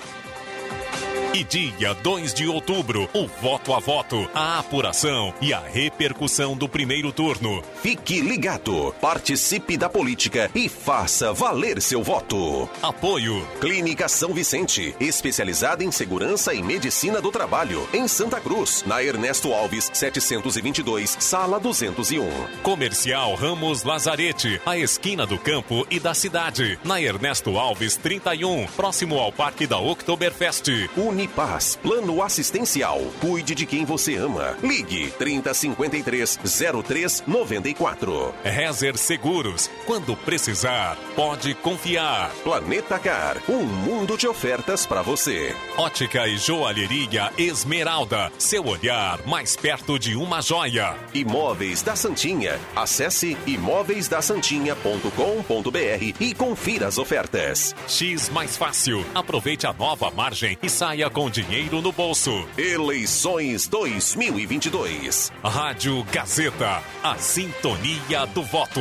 E 1.32 1.44
dia 1.44 1.92
2 1.94 2.32
de 2.32 2.46
outubro, 2.46 3.08
o 3.12 3.26
voto 3.26 3.74
a 3.74 3.78
voto, 3.78 4.28
a 4.34 4.58
apuração 4.58 5.34
e 5.40 5.52
a 5.52 5.60
repercussão 5.60 6.56
do 6.56 6.68
primeiro 6.68 7.12
turno. 7.12 7.62
Fique 7.82 8.20
ligado, 8.20 8.94
participe 9.00 9.76
da 9.76 9.88
política 9.88 10.50
e 10.54 10.68
faça 10.68 11.32
valer 11.32 11.80
seu 11.82 12.02
voto. 12.02 12.68
Apoio. 12.82 13.46
Clínica 13.60 14.08
São 14.08 14.32
Vicente, 14.32 14.94
especializada 14.98 15.84
em 15.84 15.90
segurança 15.90 16.54
e 16.54 16.62
medicina 16.62 17.20
do 17.20 17.30
trabalho, 17.30 17.86
em 17.92 18.08
Santa 18.08 18.40
Cruz, 18.40 18.82
na 18.86 19.02
Ernesto 19.02 19.52
Alves, 19.52 19.90
722, 19.92 21.16
sala 21.20 21.60
201. 21.60 22.26
Comercial 22.62 23.34
Ramos 23.34 23.84
Lazarete, 23.84 24.60
a 24.64 24.78
esquina 24.78 25.26
do 25.26 25.38
campo 25.38 25.86
e 25.90 26.00
da 26.00 26.14
cidade, 26.14 26.78
na 26.82 27.00
Ernesto 27.00 27.58
Alves 27.58 27.96
31, 27.96 28.66
próximo 28.68 29.18
ao 29.18 29.30
Parque 29.30 29.66
da 29.66 29.78
Oktoberfest. 29.78 30.88
Unipaz, 31.16 31.76
plano 31.76 32.22
assistencial. 32.22 33.00
Cuide 33.22 33.54
de 33.54 33.64
quem 33.64 33.86
você 33.86 34.16
ama. 34.16 34.54
Ligue 34.62 35.10
3053 35.12 36.38
0394. 36.84 38.34
Rezer 38.44 38.98
Seguros, 38.98 39.70
quando 39.86 40.14
precisar, 40.14 40.98
pode 41.14 41.54
confiar. 41.54 42.30
Planeta 42.44 42.98
Car, 42.98 43.38
um 43.48 43.62
mundo 43.62 44.18
de 44.18 44.28
ofertas 44.28 44.84
para 44.84 45.00
você. 45.00 45.56
Ótica 45.78 46.28
e 46.28 46.36
joalheria 46.36 47.32
Esmeralda, 47.38 48.30
seu 48.38 48.66
olhar 48.66 49.18
mais 49.26 49.56
perto 49.56 49.98
de 49.98 50.14
uma 50.16 50.42
joia. 50.42 50.94
Imóveis 51.14 51.80
da 51.80 51.96
Santinha. 51.96 52.60
Acesse 52.74 53.38
imóveisdasantinha.com.br 53.46 56.14
e 56.20 56.34
confira 56.34 56.88
as 56.88 56.98
ofertas. 56.98 57.74
X 57.88 58.28
mais 58.28 58.54
fácil. 58.54 59.02
Aproveite 59.14 59.66
a 59.66 59.72
nova 59.72 60.10
margem 60.10 60.58
e 60.62 60.68
saia 60.68 61.05
com 61.10 61.30
dinheiro 61.30 61.80
no 61.80 61.92
bolso. 61.92 62.46
Eleições 62.56 63.66
2022. 63.68 65.32
Rádio 65.42 66.04
Gazeta, 66.12 66.82
a 67.02 67.16
sintonia 67.16 68.26
do 68.26 68.42
voto. 68.42 68.80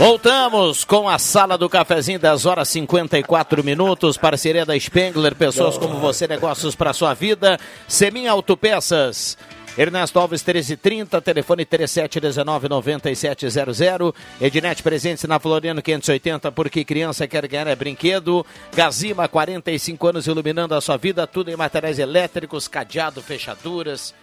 Voltamos 0.00 0.82
com 0.82 1.06
a 1.10 1.18
sala 1.18 1.58
do 1.58 1.68
cafezinho 1.68 2.18
das 2.18 2.46
horas 2.46 2.70
54 2.70 3.62
minutos, 3.62 4.16
parceria 4.16 4.64
da 4.64 4.80
Spengler, 4.80 5.34
pessoas 5.34 5.76
como 5.76 6.00
você, 6.00 6.26
negócios 6.26 6.74
para 6.74 6.94
sua 6.94 7.12
vida. 7.12 7.60
Semin 7.86 8.26
Autopeças. 8.26 9.36
Ernesto 9.76 10.18
Alves 10.18 10.42
1330, 10.42 11.20
telefone 11.20 11.66
3719-9700. 11.66 14.14
Ednet 14.40 14.82
presente 14.82 15.26
na 15.26 15.38
Floriano 15.38 15.82
580, 15.82 16.50
porque 16.50 16.82
criança 16.82 17.28
quer 17.28 17.46
ganhar 17.46 17.66
é 17.66 17.76
brinquedo. 17.76 18.46
Gazima, 18.74 19.28
45 19.28 20.06
anos 20.06 20.26
iluminando 20.26 20.74
a 20.74 20.80
sua 20.80 20.96
vida, 20.96 21.26
tudo 21.26 21.50
em 21.50 21.56
materiais 21.56 21.98
elétricos, 21.98 22.66
cadeado, 22.66 23.20
fechaduras. 23.20 24.14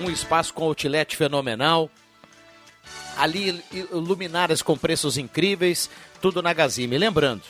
Um 0.00 0.08
espaço 0.08 0.54
com 0.54 0.66
outlet 0.66 1.16
fenomenal 1.16 1.90
ali 3.16 3.62
luminárias 3.90 4.62
com 4.62 4.76
preços 4.76 5.16
incríveis, 5.16 5.90
tudo 6.20 6.42
na 6.42 6.52
Gazima. 6.52 6.94
E 6.94 6.98
lembrando, 6.98 7.42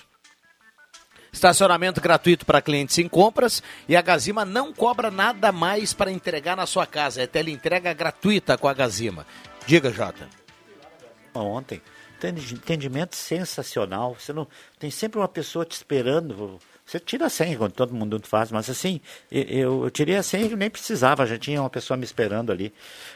estacionamento 1.33 2.01
gratuito 2.01 2.44
para 2.44 2.62
clientes 2.62 2.98
em 2.98 3.09
compras 3.09 3.62
e 3.88 3.96
a 3.96 4.03
Gazima 4.03 4.44
não 4.44 4.72
cobra 4.72 5.11
nada 5.11 5.51
mais 5.51 5.92
para 5.92 6.11
entregar 6.11 6.57
na 6.57 6.66
sua 6.66 6.87
casa. 6.87 7.22
É 7.22 7.27
teleentrega 7.27 7.92
gratuita 7.92 8.59
com 8.59 8.68
a 8.68 8.75
Gazima. 8.75 9.27
Diga, 9.66 9.90
Jota. 9.90 10.29
Ontem, 11.35 11.81
atendimento 12.18 13.16
sensacional. 13.16 14.16
Você 14.18 14.33
não 14.33 14.46
tem 14.79 14.90
sempre 14.90 15.18
uma 15.18 15.29
pessoa 15.29 15.64
te 15.64 15.72
esperando 15.72 16.59
Você 16.85 16.99
tira 16.99 17.27
a 17.27 17.31
senha 17.31 17.57
quando 17.57 17.73
todo 17.73 17.95
mundo 17.95 18.21
faz, 18.25 18.51
mas 18.51 18.68
assim, 18.68 19.01
eu, 19.31 19.85
eu 19.85 19.90
tirei 19.90 20.16
a 20.16 20.23
senha 20.23 20.47
e 20.47 20.57
nem 20.57 20.68
precisava, 20.68 21.25
já 21.27 21.38
tinha 21.38 21.61
uma 21.61 21.71
pessoa 21.71 21.97
me 21.97 22.05
esperando 22.05 22.51
ali. 22.53 22.73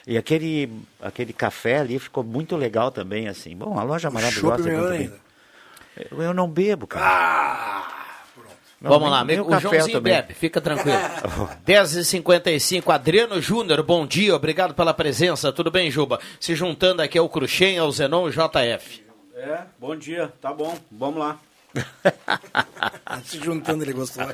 E 0.06 0.16
aquele, 0.16 0.70
aquele 1.00 1.32
café 1.32 1.78
ali 1.78 1.98
ficou 1.98 2.22
muito 2.24 2.56
legal 2.56 2.90
também, 2.90 3.28
assim. 3.28 3.56
Bom, 3.56 3.78
a 3.78 3.82
loja 3.82 4.10
maravilhosa. 4.10 4.70
ainda. 4.70 5.20
Eu, 6.10 6.22
eu 6.22 6.34
não 6.34 6.48
bebo, 6.48 6.86
cara. 6.86 7.04
Ah! 7.06 7.92
Não, 8.80 8.90
Vamos 8.90 9.10
lá, 9.10 9.22
o, 9.22 9.56
o 9.56 9.58
Joãozinho 9.60 9.96
também. 9.96 10.12
bebe, 10.12 10.34
fica 10.34 10.60
tranquilo. 10.60 10.98
10h55, 11.66 12.94
Adriano 12.94 13.40
Júnior, 13.40 13.82
bom 13.82 14.06
dia, 14.06 14.36
obrigado 14.36 14.74
pela 14.74 14.92
presença. 14.92 15.50
Tudo 15.50 15.70
bem, 15.70 15.90
Juba? 15.90 16.20
Se 16.38 16.54
juntando 16.54 17.00
aqui 17.00 17.16
ao 17.18 17.28
Cruxem, 17.28 17.78
ao 17.78 17.90
Zenon 17.90 18.28
JF. 18.28 19.02
É, 19.34 19.60
bom 19.78 19.96
dia, 19.96 20.30
tá 20.40 20.52
bom, 20.52 20.76
vamos 20.90 21.18
lá. 21.20 21.38
Se 23.24 23.38
juntando, 23.38 23.82
ele 23.82 23.92
gostou. 23.92 24.26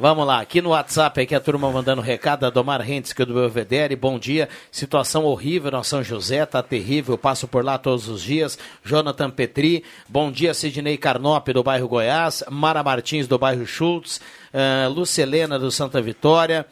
Vamos 0.00 0.26
lá, 0.26 0.40
aqui 0.40 0.62
no 0.62 0.70
WhatsApp, 0.70 1.20
aqui 1.20 1.34
a 1.34 1.40
turma 1.40 1.70
mandando 1.70 2.00
recado, 2.00 2.44
a 2.46 2.50
Domar 2.50 2.80
Rentes, 2.80 3.12
que 3.12 3.22
é 3.22 3.26
do 3.26 3.34
Belvedere, 3.34 3.96
bom 3.96 4.18
dia, 4.18 4.48
situação 4.70 5.24
horrível 5.24 5.70
na 5.70 5.82
São 5.82 6.02
José, 6.02 6.46
tá 6.46 6.62
terrível, 6.62 7.18
passo 7.18 7.48
por 7.48 7.64
lá 7.64 7.76
todos 7.78 8.08
os 8.08 8.22
dias, 8.22 8.58
Jonathan 8.84 9.30
Petri, 9.30 9.84
bom 10.08 10.30
dia, 10.30 10.54
Sidney 10.54 10.96
Carnop, 10.96 11.48
do 11.48 11.62
bairro 11.62 11.88
Goiás, 11.88 12.44
Mara 12.50 12.82
Martins, 12.82 13.26
do 13.26 13.38
bairro 13.38 13.66
Schultz, 13.66 14.20
uh, 14.54 14.88
Lucelena, 14.88 15.58
do 15.58 15.70
Santa 15.70 16.00
Vitória, 16.00 16.66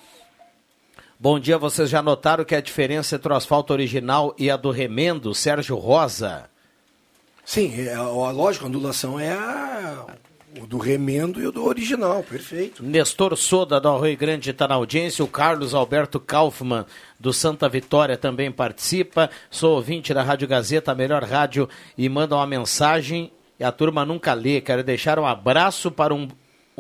Bom 1.20 1.40
dia, 1.40 1.58
vocês 1.58 1.90
já 1.90 2.00
notaram 2.00 2.44
que 2.44 2.54
a 2.54 2.60
diferença 2.60 3.16
entre 3.16 3.32
o 3.32 3.34
asfalto 3.34 3.72
original 3.72 4.32
e 4.38 4.48
a 4.48 4.56
do 4.56 4.70
remendo, 4.70 5.34
Sérgio 5.34 5.74
Rosa? 5.74 6.48
Sim, 7.48 7.80
é, 7.80 7.94
a, 7.94 8.02
lógica, 8.02 8.66
a 8.66 8.68
ondulação 8.68 9.18
é 9.18 9.32
a, 9.32 10.04
o 10.60 10.66
do 10.66 10.76
remendo 10.76 11.40
e 11.40 11.46
o 11.46 11.50
do 11.50 11.64
original, 11.64 12.22
perfeito. 12.22 12.82
Nestor 12.82 13.34
Soda, 13.38 13.80
do 13.80 13.88
Arroio 13.88 14.18
Grande, 14.18 14.50
está 14.50 14.68
na 14.68 14.74
audiência. 14.74 15.24
O 15.24 15.28
Carlos 15.28 15.72
Alberto 15.72 16.20
Kaufmann, 16.20 16.84
do 17.18 17.32
Santa 17.32 17.66
Vitória, 17.66 18.18
também 18.18 18.52
participa. 18.52 19.30
Sou 19.50 19.76
ouvinte 19.76 20.12
da 20.12 20.22
Rádio 20.22 20.46
Gazeta, 20.46 20.92
a 20.92 20.94
melhor 20.94 21.24
rádio, 21.24 21.66
e 21.96 22.06
manda 22.06 22.36
uma 22.36 22.46
mensagem. 22.46 23.32
E 23.58 23.64
a 23.64 23.72
turma 23.72 24.04
nunca 24.04 24.34
lê. 24.34 24.60
Quero 24.60 24.84
deixar 24.84 25.18
um 25.18 25.24
abraço 25.24 25.90
para 25.90 26.12
um 26.12 26.28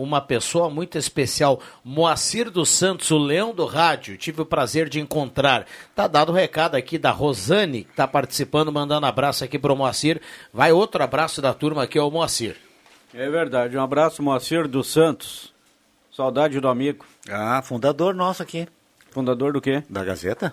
uma 0.02 0.20
pessoa 0.20 0.70
muito 0.70 0.96
especial, 0.96 1.60
Moacir 1.84 2.50
dos 2.50 2.68
Santos, 2.68 3.10
o 3.10 3.18
leão 3.18 3.52
do 3.52 3.66
rádio. 3.66 4.16
Tive 4.16 4.42
o 4.42 4.46
prazer 4.46 4.88
de 4.88 5.00
encontrar. 5.00 5.66
Tá 5.94 6.06
dado 6.06 6.30
o 6.30 6.34
recado 6.34 6.76
aqui 6.76 6.96
da 6.98 7.10
Rosane, 7.10 7.84
que 7.84 7.90
está 7.90 8.06
participando, 8.06 8.72
mandando 8.72 9.06
abraço 9.06 9.42
aqui 9.42 9.58
para 9.58 9.72
o 9.72 9.76
Moacir. 9.76 10.20
Vai 10.52 10.72
outro 10.72 11.02
abraço 11.02 11.42
da 11.42 11.52
turma 11.52 11.82
aqui 11.82 11.98
ao 11.98 12.10
Moacir. 12.10 12.56
É 13.12 13.28
verdade, 13.28 13.76
um 13.76 13.82
abraço, 13.82 14.22
Moacir 14.22 14.68
dos 14.68 14.86
Santos. 14.92 15.52
Saudade 16.12 16.60
do 16.60 16.68
amigo. 16.68 17.04
Ah, 17.28 17.60
fundador 17.62 18.14
nosso 18.14 18.42
aqui. 18.42 18.68
Fundador 19.10 19.52
do 19.52 19.60
quê? 19.60 19.82
Da 19.88 20.04
Gazeta. 20.04 20.52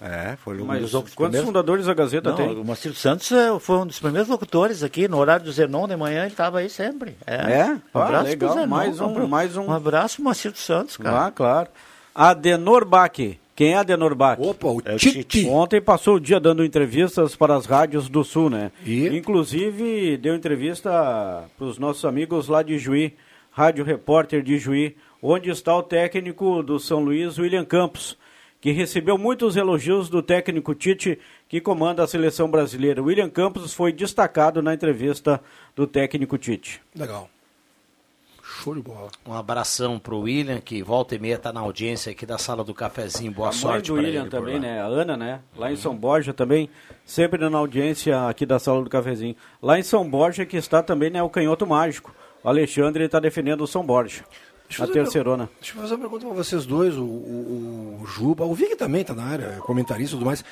É, 0.00 0.36
foi 0.36 0.60
um 0.60 0.66
Mas 0.66 0.82
dos 0.82 0.90
quantos 0.92 1.14
primeiros... 1.14 1.46
fundadores 1.46 1.86
da 1.86 1.94
Gazeta 1.94 2.30
Não, 2.30 2.36
tem? 2.36 2.48
O 2.54 2.64
Marcelo 2.64 2.94
Santos 2.94 3.32
é, 3.32 3.58
foi 3.58 3.78
um 3.78 3.86
dos 3.86 3.98
primeiros 3.98 4.28
locutores 4.28 4.82
aqui, 4.82 5.08
no 5.08 5.16
horário 5.16 5.46
do 5.46 5.52
Zenon 5.52 5.88
de 5.88 5.96
manhã, 5.96 6.20
ele 6.20 6.32
estava 6.32 6.58
aí 6.58 6.68
sempre. 6.68 7.16
É? 7.26 7.34
é? 7.34 7.80
Um 7.94 8.00
abraço 8.00 8.26
ah, 8.26 8.28
legal. 8.28 8.52
Zenon, 8.52 8.66
mais 8.66 9.00
um, 9.00 9.26
mais 9.26 9.56
um... 9.56 9.62
Um 9.62 9.72
abraço, 9.72 10.22
Marcelo 10.22 10.56
Santos, 10.56 10.98
cara. 10.98 11.26
Ah, 11.26 11.30
claro. 11.30 11.68
Adenor 12.14 12.84
Bach. 12.84 13.16
Quem 13.54 13.72
é 13.72 13.76
Adenor 13.78 14.14
Bach? 14.14 14.38
Opa, 14.38 14.66
o, 14.66 14.82
é 14.84 14.94
o 14.94 14.98
Titi. 14.98 15.46
Ontem 15.48 15.80
passou 15.80 16.16
o 16.16 16.20
dia 16.20 16.38
dando 16.38 16.62
entrevistas 16.62 17.34
para 17.34 17.56
as 17.56 17.64
rádios 17.64 18.06
do 18.06 18.22
Sul, 18.22 18.50
né? 18.50 18.70
E? 18.84 19.08
Inclusive, 19.08 20.18
deu 20.18 20.34
entrevista 20.34 20.90
para 21.56 21.66
os 21.66 21.78
nossos 21.78 22.04
amigos 22.04 22.48
lá 22.48 22.62
de 22.62 22.78
Juí, 22.78 23.16
Rádio 23.50 23.82
Repórter 23.82 24.42
de 24.42 24.58
Juí, 24.58 24.94
onde 25.22 25.48
está 25.48 25.74
o 25.74 25.82
técnico 25.82 26.62
do 26.62 26.78
São 26.78 27.00
Luís, 27.00 27.38
William 27.38 27.64
Campos 27.64 28.18
que 28.66 28.72
recebeu 28.72 29.16
muitos 29.16 29.54
elogios 29.54 30.08
do 30.08 30.20
técnico 30.20 30.74
Tite, 30.74 31.20
que 31.48 31.60
comanda 31.60 32.02
a 32.02 32.06
seleção 32.08 32.50
brasileira. 32.50 33.00
William 33.00 33.30
Campos 33.30 33.72
foi 33.72 33.92
destacado 33.92 34.60
na 34.60 34.74
entrevista 34.74 35.40
do 35.76 35.86
técnico 35.86 36.36
Tite. 36.36 36.82
Legal. 36.92 37.30
Show 38.42 38.74
de 38.74 38.82
bola. 38.82 39.08
Um 39.24 39.32
abração 39.32 40.00
pro 40.00 40.18
William, 40.18 40.60
que 40.60 40.82
volta 40.82 41.14
e 41.14 41.18
meia 41.20 41.38
tá 41.38 41.52
na 41.52 41.60
audiência 41.60 42.10
aqui 42.10 42.26
da 42.26 42.38
sala 42.38 42.64
do 42.64 42.74
cafezinho. 42.74 43.30
Boa 43.30 43.50
a 43.50 43.52
sorte 43.52 43.92
mãe 43.92 44.02
do 44.02 44.04
William 44.04 44.28
também, 44.28 44.58
né? 44.58 44.80
A 44.80 44.86
Ana, 44.86 45.16
né? 45.16 45.40
Lá 45.56 45.70
em 45.70 45.76
São 45.76 45.94
Borja 45.94 46.34
também, 46.34 46.68
sempre 47.04 47.48
na 47.48 47.58
audiência 47.58 48.26
aqui 48.26 48.44
da 48.44 48.58
sala 48.58 48.82
do 48.82 48.90
cafezinho. 48.90 49.36
Lá 49.62 49.78
em 49.78 49.84
São 49.84 50.10
Borja 50.10 50.44
que 50.44 50.56
está 50.56 50.82
também, 50.82 51.08
né, 51.08 51.22
o 51.22 51.30
canhoto 51.30 51.64
mágico. 51.64 52.12
O 52.42 52.48
Alexandre 52.48 53.04
está 53.04 53.20
defendendo 53.20 53.60
o 53.60 53.66
São 53.68 53.86
Borja. 53.86 54.24
Deixa 54.68 54.84
a 54.84 54.86
terceirona. 54.86 55.48
Deixa 55.60 55.76
eu 55.76 55.82
fazer 55.82 55.94
uma 55.94 56.00
pergunta 56.00 56.26
para 56.26 56.34
vocês 56.34 56.66
dois, 56.66 56.96
o, 56.96 57.04
o, 57.04 58.00
o, 58.02 58.06
Juba, 58.06 58.44
o 58.44 58.54
Vig 58.54 58.76
também 58.76 59.02
está 59.02 59.14
na 59.14 59.24
área, 59.24 59.58
comentarista 59.60 60.14
e 60.14 60.18
tudo 60.18 60.26
mais. 60.26 60.44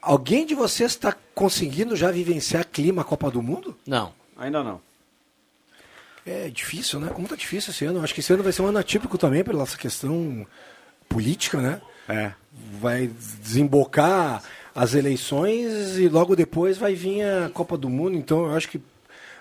Alguém 0.00 0.46
de 0.46 0.54
vocês 0.54 0.92
está 0.92 1.14
conseguindo 1.34 1.94
já 1.94 2.10
vivenciar 2.10 2.66
clima 2.66 3.04
Copa 3.04 3.30
do 3.30 3.42
Mundo? 3.42 3.76
Não. 3.86 4.12
Ainda 4.36 4.62
não. 4.62 4.80
É 6.26 6.48
difícil, 6.48 6.98
né? 6.98 7.10
Como 7.12 7.28
tá 7.28 7.36
difícil 7.36 7.70
esse 7.70 7.84
ano. 7.84 8.02
Acho 8.02 8.14
que 8.14 8.20
esse 8.20 8.32
ano 8.32 8.42
vai 8.42 8.52
ser 8.52 8.62
um 8.62 8.66
ano 8.66 8.78
atípico 8.78 9.18
também 9.18 9.44
pela 9.44 9.62
essa 9.62 9.76
questão 9.76 10.46
política, 11.08 11.60
né? 11.60 11.82
É. 12.08 12.32
Vai 12.80 13.08
desembocar 13.42 14.42
as 14.74 14.94
eleições 14.94 15.98
e 15.98 16.08
logo 16.08 16.34
depois 16.34 16.78
vai 16.78 16.94
vir 16.94 17.22
a 17.22 17.50
Copa 17.50 17.76
do 17.76 17.90
Mundo. 17.90 18.16
Então 18.16 18.46
eu 18.46 18.56
acho 18.56 18.68
que 18.70 18.80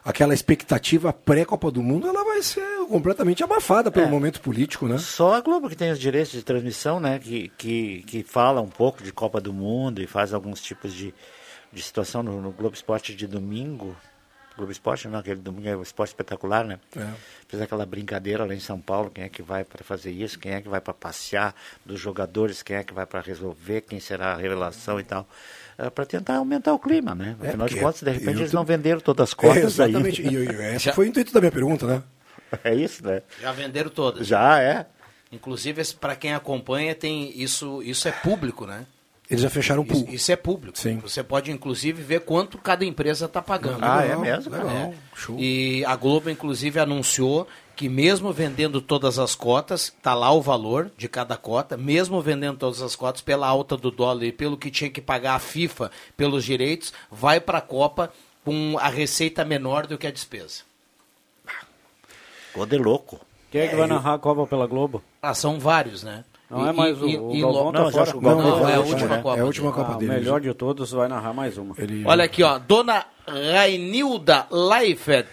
aquela 0.04 0.34
expectativa 0.34 1.14
pré-Copa 1.14 1.72
do 1.72 1.82
Mundo, 1.82 2.08
ela 2.08 2.24
vai 2.24 2.42
ser 2.42 2.62
completamente 2.88 3.44
abafada 3.44 3.92
pelo 3.92 4.08
é. 4.08 4.10
momento 4.10 4.42
político, 4.42 4.88
né? 4.88 4.98
Só 4.98 5.36
a 5.36 5.42
Globo 5.42 5.70
que 5.70 5.76
tem 5.76 5.92
os 5.92 6.00
direitos 6.00 6.32
de 6.32 6.44
transmissão, 6.44 7.00
né? 7.00 7.20
Que, 7.20 7.50
que, 7.58 8.04
que 8.04 8.24
fala 8.24 8.62
um 8.62 8.70
pouco 8.70 9.04
de 9.04 9.12
Copa 9.14 9.40
do 9.40 9.54
Mundo 9.54 10.02
e 10.02 10.08
faz 10.08 10.34
alguns 10.34 10.62
tipos 10.62 10.94
de, 10.94 11.14
de 11.72 11.82
situação 11.82 12.22
no, 12.22 12.42
no 12.42 12.52
Globo 12.52 12.76
Esporte 12.76 13.16
de 13.16 13.28
domingo. 13.28 13.96
Globo 14.56 14.72
Esporte, 14.72 15.08
não, 15.08 15.18
aquele 15.18 15.42
domingo 15.42 15.68
é 15.68 15.76
o 15.76 15.82
esporte 15.82 16.10
espetacular, 16.10 16.64
né? 16.64 16.80
É. 16.96 17.08
Fez 17.48 17.62
aquela 17.62 17.86
brincadeira 17.88 18.46
lá 18.46 18.54
em 18.54 18.60
São 18.60 18.80
Paulo, 18.80 19.10
quem 19.10 19.24
é 19.24 19.30
que 19.30 19.42
vai 19.42 19.64
para 19.64 19.84
fazer 19.84 20.12
isso, 20.12 20.38
quem 20.38 20.52
é 20.54 20.62
que 20.62 20.70
vai 20.70 20.80
para 20.80 20.94
passear 20.94 21.56
dos 21.84 22.00
jogadores, 22.00 22.62
quem 22.62 22.76
é 22.76 22.84
que 22.84 22.94
vai 22.94 23.06
para 23.06 23.20
resolver, 23.22 23.82
quem 23.82 24.00
será 24.00 24.34
a 24.34 24.38
revelação 24.38 25.00
e 25.00 25.04
tal. 25.04 25.28
É, 25.78 25.90
para 25.90 26.06
tentar 26.06 26.36
aumentar 26.36 26.74
o 26.74 26.80
clima, 26.80 27.16
né? 27.16 27.36
É, 27.42 27.50
Afinal 27.50 27.68
de 27.68 27.80
contas, 27.80 28.02
de 28.02 28.12
repente 28.12 28.40
eles 28.40 28.54
não 28.54 28.64
venderam 28.64 29.00
todas 29.00 29.30
as 29.30 29.34
cotas 29.34 29.80
é, 29.80 29.86
exatamente. 29.86 30.22
aí. 30.22 30.36
E, 30.36 30.76
esse 30.76 30.92
foi 30.92 31.06
o 31.06 31.10
intuito 31.10 31.34
da 31.34 31.40
minha 31.40 31.52
pergunta, 31.52 31.88
né? 31.88 32.04
É 32.64 32.76
isso, 32.76 33.04
né? 33.04 33.24
Já 33.42 33.52
venderam 33.52 33.90
todas. 33.90 34.28
Já, 34.28 34.62
é. 34.62 34.86
Inclusive, 35.32 35.84
para 36.00 36.16
quem 36.16 36.36
acompanha, 36.36 36.94
tem 36.94 37.36
isso, 37.36 37.82
isso 37.82 38.08
é 38.08 38.12
público, 38.12 38.68
né? 38.68 38.86
Eles 39.28 39.42
já 39.42 39.50
fecharam 39.50 39.82
o 39.82 39.86
pool. 39.86 40.02
Isso, 40.04 40.14
isso, 40.14 40.32
é 40.32 40.36
público. 40.36 40.78
Sim. 40.78 41.00
Você 41.00 41.24
pode, 41.24 41.50
inclusive, 41.50 42.04
ver 42.04 42.20
quanto 42.22 42.60
cada 42.60 42.86
empresa 42.86 43.26
está 43.26 43.42
pagando. 43.42 43.80
Ah, 43.82 44.06
é 44.06 44.16
mesmo? 44.16 44.52
Legal. 44.52 44.70
É. 44.70 44.94
Show. 45.16 45.36
E 45.40 45.84
a 45.86 45.96
Globo, 45.96 46.30
inclusive, 46.30 46.80
anunciou 46.80 47.48
que 47.76 47.90
mesmo 47.90 48.32
vendendo 48.32 48.82
todas 48.82 49.18
as 49.18 49.36
cotas, 49.36 49.86
está 49.86 50.14
lá 50.14 50.32
o 50.32 50.42
valor 50.42 50.92
de 50.98 51.08
cada 51.08 51.36
cota, 51.36 51.76
mesmo 51.76 52.22
vendendo 52.22 52.58
todas 52.58 52.82
as 52.82 52.96
cotas, 52.96 53.22
pela 53.22 53.48
alta 53.48 53.76
do 53.76 53.90
dólar 53.90 54.24
e 54.24 54.32
pelo 54.32 54.58
que 54.58 54.70
tinha 54.70 54.90
que 54.90 55.02
pagar 55.02 55.36
a 55.36 55.40
FIFA 55.40 55.92
pelos 56.16 56.44
direitos, 56.44 56.94
vai 57.12 57.40
para 57.40 57.58
a 57.58 57.62
Copa 57.62 58.12
com 58.44 58.78
a 58.80 58.90
receita 58.90 59.44
menor 59.44 59.88
do 59.88 59.98
que 59.98 60.08
a 60.08 60.12
despesa. 60.12 60.64
De 62.68 62.78
louco. 62.78 63.20
Quem 63.50 63.62
é 63.62 63.68
que 63.68 63.76
vai 63.76 63.88
narrar 63.88 64.16
a 64.16 64.20
Copa 64.20 64.46
pela 64.46 64.68
Globo? 64.68 65.04
Ah, 65.22 65.34
são 65.34 65.60
vários, 65.60 66.04
né? 66.04 66.24
Não 66.50 66.66
e, 66.66 66.70
é 66.70 66.72
mais 66.72 67.02
o, 67.02 67.08
e, 67.08 67.18
o 67.18 67.42
Galvão 67.42 67.72
tá 67.72 67.84
não, 67.84 67.92
fora. 67.92 68.14
Não, 68.14 68.22
não, 68.22 68.60
não, 68.60 68.70
é 68.70 68.76
a 68.76 68.80
última 68.80 69.18
Copa. 69.20 69.38
É 69.38 69.42
a 69.42 69.46
última 69.46 69.72
Copa 69.72 69.94
ah, 69.94 69.98
dele. 69.98 70.12
O 70.12 70.16
melhor 70.16 70.42
de 70.42 70.54
todos 70.54 70.92
vai 70.92 71.08
narrar 71.08 71.34
mais 71.34 71.58
uma. 71.58 71.74
Ele... 71.78 72.06
Olha 72.06 72.26
aqui, 72.26 72.44
ó. 72.44 72.60
Dona 72.60 73.06
Rainilda 73.28 74.46
Leifert, 74.52 75.28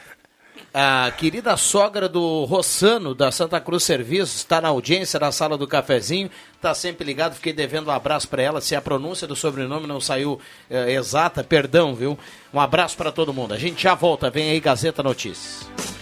a 0.73 1.13
querida 1.17 1.57
sogra 1.57 2.09
do 2.09 2.45
Rossano, 2.45 3.15
da 3.15 3.31
Santa 3.31 3.61
Cruz 3.61 3.83
Serviços, 3.83 4.37
está 4.37 4.61
na 4.61 4.69
audiência 4.69 5.19
da 5.19 5.33
sala 5.33 5.59
do 5.59 5.67
cafezinho, 5.67 6.31
está 6.57 6.75
sempre 6.75 7.05
ligado, 7.05 7.35
fiquei 7.35 7.53
devendo 7.53 7.89
um 7.89 7.93
abraço 7.93 8.29
para 8.29 8.43
ela, 8.43 8.61
se 8.61 8.75
a 8.75 8.81
pronúncia 8.81 9.27
do 9.27 9.37
sobrenome 9.37 9.87
não 9.87 10.01
saiu 10.01 10.41
é, 10.69 10.93
exata, 10.93 11.43
perdão, 11.43 11.95
viu? 11.95 12.19
Um 12.53 12.61
abraço 12.61 12.97
para 12.97 13.13
todo 13.13 13.35
mundo. 13.35 13.55
A 13.55 13.59
gente 13.59 13.83
já 13.83 13.95
volta, 13.95 14.31
vem 14.31 14.51
aí 14.51 14.61
Gazeta 14.61 15.03
Notícias. 15.03 16.00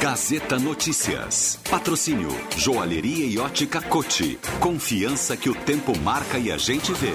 Gazeta 0.00 0.58
Notícias. 0.58 1.60
Patrocínio 1.68 2.30
Joalheria 2.56 3.26
e 3.26 3.38
Ótica 3.38 3.82
Cote. 3.82 4.38
Confiança 4.58 5.36
que 5.36 5.50
o 5.50 5.54
tempo 5.54 5.94
marca 5.98 6.38
e 6.38 6.50
a 6.50 6.56
gente 6.56 6.90
vê. 6.94 7.12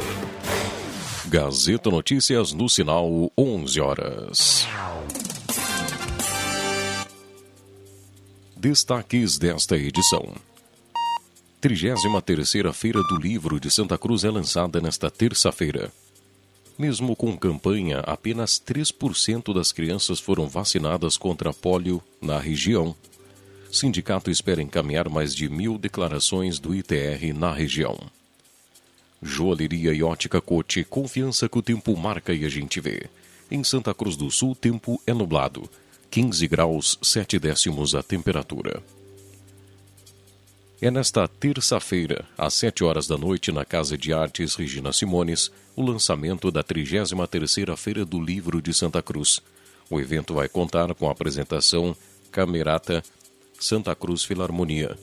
Gazeta 1.28 1.90
Notícias 1.90 2.54
no 2.54 2.70
sinal 2.70 3.32
11 3.36 3.82
horas. 3.82 4.68
Destaques 8.56 9.40
desta 9.40 9.76
edição. 9.76 10.36
33ª 11.64 12.72
Feira 12.72 13.02
do 13.02 13.18
Livro 13.18 13.60
de 13.60 13.72
Santa 13.72 13.98
Cruz 13.98 14.24
é 14.24 14.30
lançada 14.30 14.80
nesta 14.80 15.10
terça-feira. 15.10 15.92
Mesmo 16.78 17.16
com 17.16 17.38
campanha, 17.38 18.00
apenas 18.00 18.60
3% 18.60 19.54
das 19.54 19.72
crianças 19.72 20.20
foram 20.20 20.48
vacinadas 20.48 21.18
contra 21.18 21.54
pólio 21.54 22.02
na 22.22 22.38
região. 22.38 22.94
Sindicato 23.72 24.30
espera 24.30 24.62
encaminhar 24.62 25.10
mais 25.10 25.34
de 25.34 25.48
mil 25.48 25.78
declarações 25.78 26.60
do 26.60 26.76
ITR 26.76 27.34
na 27.34 27.54
região. 27.54 27.98
Joalheria 29.22 29.94
e 29.94 30.04
ótica 30.04 30.42
Cote, 30.42 30.84
confiança 30.84 31.48
que 31.48 31.58
o 31.58 31.62
tempo 31.62 31.96
marca 31.96 32.34
e 32.34 32.46
a 32.46 32.50
gente 32.50 32.82
vê. 32.82 33.10
Em 33.50 33.64
Santa 33.64 33.94
Cruz 33.94 34.18
do 34.18 34.30
Sul, 34.30 34.54
tempo 34.54 35.02
é 35.08 35.14
nublado. 35.14 35.70
15 36.12 36.48
graus, 36.48 37.00
7 37.02 37.40
décimos 37.40 37.96
a 37.96 38.04
temperatura. 38.04 38.84
É 40.86 40.92
nesta 40.92 41.28
terça-feira, 41.28 42.26
às 42.38 42.54
7 42.54 42.84
horas 42.84 43.08
da 43.08 43.18
noite, 43.18 43.52
na 43.52 43.66
Casa 43.66 43.98
de 43.98 44.14
Artes 44.14 44.54
Regina 44.54 44.94
Simones, 44.94 45.52
o 45.76 45.82
lançamento 45.82 46.52
da 46.52 46.64
33ª 46.64 47.76
Feira 47.76 48.06
do 48.06 48.22
Livro 48.22 48.62
de 48.62 48.72
Santa 48.72 49.02
Cruz. 49.02 49.42
O 49.90 50.00
evento 50.00 50.36
vai 50.36 50.48
contar 50.48 50.94
com 50.94 51.10
a 51.10 51.12
apresentação 51.12 51.98
Camerata 52.32 53.04
Santa 53.60 53.96
Cruz 53.96 54.24
Filarmonia. 54.24 54.96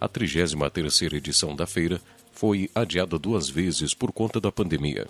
A 0.00 0.08
33ª 0.08 1.12
edição 1.12 1.54
da 1.54 1.66
feira 1.66 2.00
foi 2.32 2.70
adiada 2.74 3.18
duas 3.18 3.50
vezes 3.50 3.92
por 3.92 4.12
conta 4.12 4.40
da 4.40 4.50
pandemia. 4.50 5.06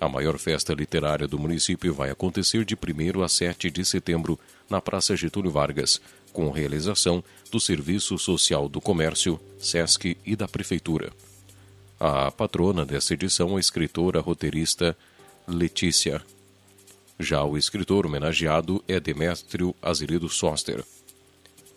A 0.00 0.08
maior 0.08 0.38
festa 0.38 0.72
literária 0.72 1.28
do 1.28 1.38
município 1.38 1.92
vai 1.92 2.08
acontecer 2.08 2.64
de 2.64 2.74
1 2.74 3.22
a 3.22 3.28
7 3.28 3.70
de 3.70 3.84
setembro 3.84 4.40
na 4.70 4.80
Praça 4.80 5.14
Getúlio 5.14 5.50
Vargas, 5.50 6.00
com 6.32 6.50
realização 6.50 7.22
do 7.50 7.60
Serviço 7.60 8.18
Social 8.18 8.68
do 8.68 8.80
Comércio, 8.80 9.40
SESC 9.58 10.16
e 10.24 10.36
da 10.36 10.46
Prefeitura. 10.46 11.12
A 11.98 12.30
patrona 12.30 12.84
desta 12.84 13.14
edição 13.14 13.52
é 13.52 13.56
a 13.56 13.60
escritora 13.60 14.20
roteirista 14.20 14.96
Letícia. 15.46 16.22
Já 17.18 17.42
o 17.42 17.58
escritor 17.58 18.06
homenageado 18.06 18.82
é 18.86 19.00
Demétrio 19.00 19.74
Azeredo 19.82 20.28
Soster. 20.28 20.84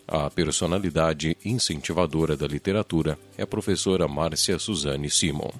A 0.06 0.30
personalidade 0.30 1.36
incentivadora 1.44 2.36
da 2.36 2.46
literatura 2.46 3.18
é 3.36 3.42
a 3.42 3.46
professora 3.46 4.06
Márcia 4.06 4.58
Suzane 4.58 5.10
Simon. 5.10 5.50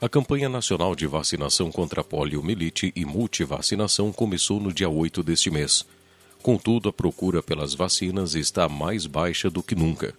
A 0.00 0.08
campanha 0.08 0.48
nacional 0.48 0.96
de 0.96 1.06
vacinação 1.06 1.70
contra 1.70 2.02
poliomielite 2.02 2.92
e 2.96 3.04
multivacinação 3.04 4.10
começou 4.10 4.58
no 4.58 4.72
dia 4.72 4.88
8 4.88 5.22
deste 5.22 5.48
mês. 5.48 5.86
Contudo, 6.42 6.88
a 6.88 6.92
procura 6.92 7.40
pelas 7.40 7.72
vacinas 7.72 8.34
está 8.34 8.68
mais 8.68 9.06
baixa 9.06 9.48
do 9.48 9.62
que 9.62 9.76
nunca. 9.76 10.12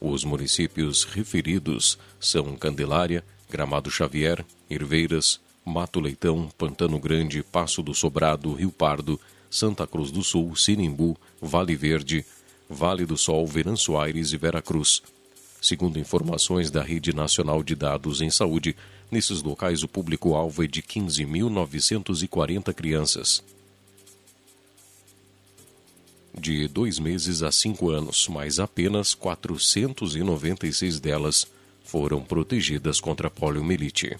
Os 0.00 0.24
municípios 0.24 1.04
referidos 1.04 1.96
são 2.18 2.56
Candelária, 2.56 3.22
Gramado 3.48 3.88
Xavier, 3.88 4.44
Herveiras, 4.68 5.38
Mato 5.64 6.00
Leitão, 6.00 6.48
Pantano 6.58 6.98
Grande, 6.98 7.44
Passo 7.44 7.84
do 7.84 7.94
Sobrado, 7.94 8.52
Rio 8.52 8.72
Pardo, 8.72 9.20
Santa 9.48 9.86
Cruz 9.86 10.10
do 10.10 10.24
Sul, 10.24 10.56
Sinimbu, 10.56 11.16
Vale 11.40 11.76
Verde, 11.76 12.26
Vale 12.68 13.06
do 13.06 13.16
Sol, 13.16 13.46
Venâncio 13.46 13.96
Aires 13.96 14.32
e 14.32 14.36
Vera 14.36 14.60
Cruz. 14.60 15.00
Segundo 15.62 16.00
informações 16.00 16.68
da 16.68 16.82
Rede 16.82 17.14
Nacional 17.14 17.62
de 17.62 17.76
Dados 17.76 18.20
em 18.20 18.30
Saúde, 18.30 18.74
nesses 19.08 19.40
locais 19.40 19.84
o 19.84 19.88
público-alvo 19.88 20.64
é 20.64 20.66
de 20.66 20.82
15.940 20.82 22.74
crianças 22.74 23.40
de 26.38 26.68
dois 26.68 26.98
meses 26.98 27.42
a 27.42 27.50
cinco 27.50 27.90
anos, 27.90 28.28
mas 28.28 28.58
apenas 28.58 29.14
496 29.14 31.00
delas 31.00 31.46
foram 31.84 32.22
protegidas 32.22 33.00
contra 33.00 33.30
poliomielite. 33.30 34.16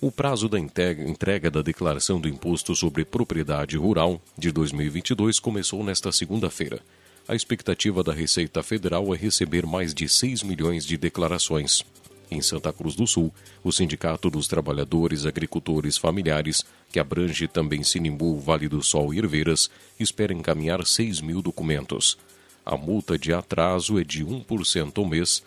O 0.00 0.10
prazo 0.10 0.48
da 0.48 0.58
entrega 0.58 1.50
da 1.50 1.60
declaração 1.60 2.18
do 2.18 2.26
Imposto 2.26 2.74
sobre 2.74 3.04
Propriedade 3.04 3.76
Rural 3.76 4.20
de 4.36 4.50
2022 4.50 5.38
começou 5.38 5.84
nesta 5.84 6.10
segunda-feira. 6.10 6.80
A 7.28 7.34
expectativa 7.34 8.02
da 8.02 8.12
Receita 8.12 8.62
Federal 8.62 9.14
é 9.14 9.16
receber 9.16 9.66
mais 9.66 9.92
de 9.92 10.08
6 10.08 10.42
milhões 10.42 10.86
de 10.86 10.96
declarações. 10.96 11.84
Em 12.30 12.40
Santa 12.40 12.72
Cruz 12.72 12.94
do 12.94 13.06
Sul, 13.06 13.34
o 13.64 13.72
Sindicato 13.72 14.30
dos 14.30 14.46
Trabalhadores 14.46 15.26
Agricultores 15.26 15.98
Familiares, 15.98 16.64
que 16.92 17.00
abrange 17.00 17.48
também 17.48 17.82
Sinimbu, 17.82 18.38
Vale 18.38 18.68
do 18.68 18.82
Sol 18.82 19.12
e 19.12 19.18
Herveiras, 19.18 19.68
espera 19.98 20.32
encaminhar 20.32 20.86
6 20.86 21.20
mil 21.20 21.42
documentos. 21.42 22.16
A 22.64 22.76
multa 22.76 23.18
de 23.18 23.32
atraso 23.32 23.98
é 23.98 24.04
de 24.04 24.24
1% 24.24 24.98
ao 24.98 25.04
mês 25.04 25.42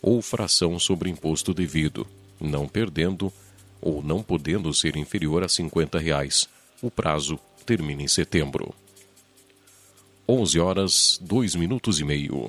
ou 0.00 0.22
fração 0.22 0.78
sobre 0.78 1.10
imposto 1.10 1.52
devido, 1.52 2.06
não 2.40 2.68
perdendo 2.68 3.32
ou 3.80 4.02
não 4.02 4.22
podendo 4.22 4.72
ser 4.72 4.96
inferior 4.96 5.42
a 5.42 5.48
50 5.48 5.98
reais. 5.98 6.48
O 6.80 6.90
prazo 6.90 7.38
termina 7.66 8.02
em 8.02 8.08
setembro. 8.08 8.72
11 10.28 10.60
horas, 10.60 11.18
2 11.20 11.56
minutos 11.56 11.98
e 12.00 12.04
meio. 12.04 12.48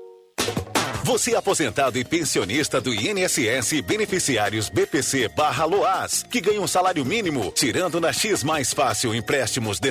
Você 1.11 1.35
aposentado 1.35 1.99
e 1.99 2.05
pensionista 2.05 2.79
do 2.79 2.93
INSS 2.93 3.81
beneficiários 3.81 4.69
BPC 4.69 5.27
barra 5.27 5.65
Loas, 5.65 6.23
que 6.23 6.39
ganha 6.39 6.61
um 6.61 6.67
salário 6.67 7.03
mínimo, 7.03 7.51
tirando 7.53 7.99
na 7.99 8.13
X 8.13 8.45
mais 8.45 8.73
fácil 8.73 9.13
empréstimos 9.13 9.77
R$ 9.77 9.89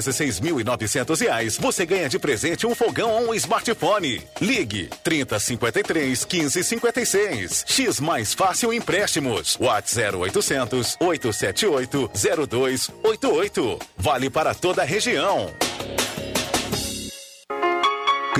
reais, 1.20 1.58
você 1.58 1.84
ganha 1.84 2.08
de 2.08 2.18
presente 2.18 2.66
um 2.66 2.74
fogão 2.74 3.10
ou 3.10 3.30
um 3.32 3.34
smartphone. 3.34 4.22
Ligue 4.40 4.88
3053 5.04 6.24
1556. 6.24 7.64
X 7.68 8.00
mais 8.00 8.32
fácil 8.32 8.72
empréstimos. 8.72 9.58
WhatsApp 9.60 10.16
0800 10.16 10.96
878 10.98 12.10
0288. 12.14 13.78
Vale 13.98 14.30
para 14.30 14.54
toda 14.54 14.80
a 14.80 14.86
região. 14.86 15.52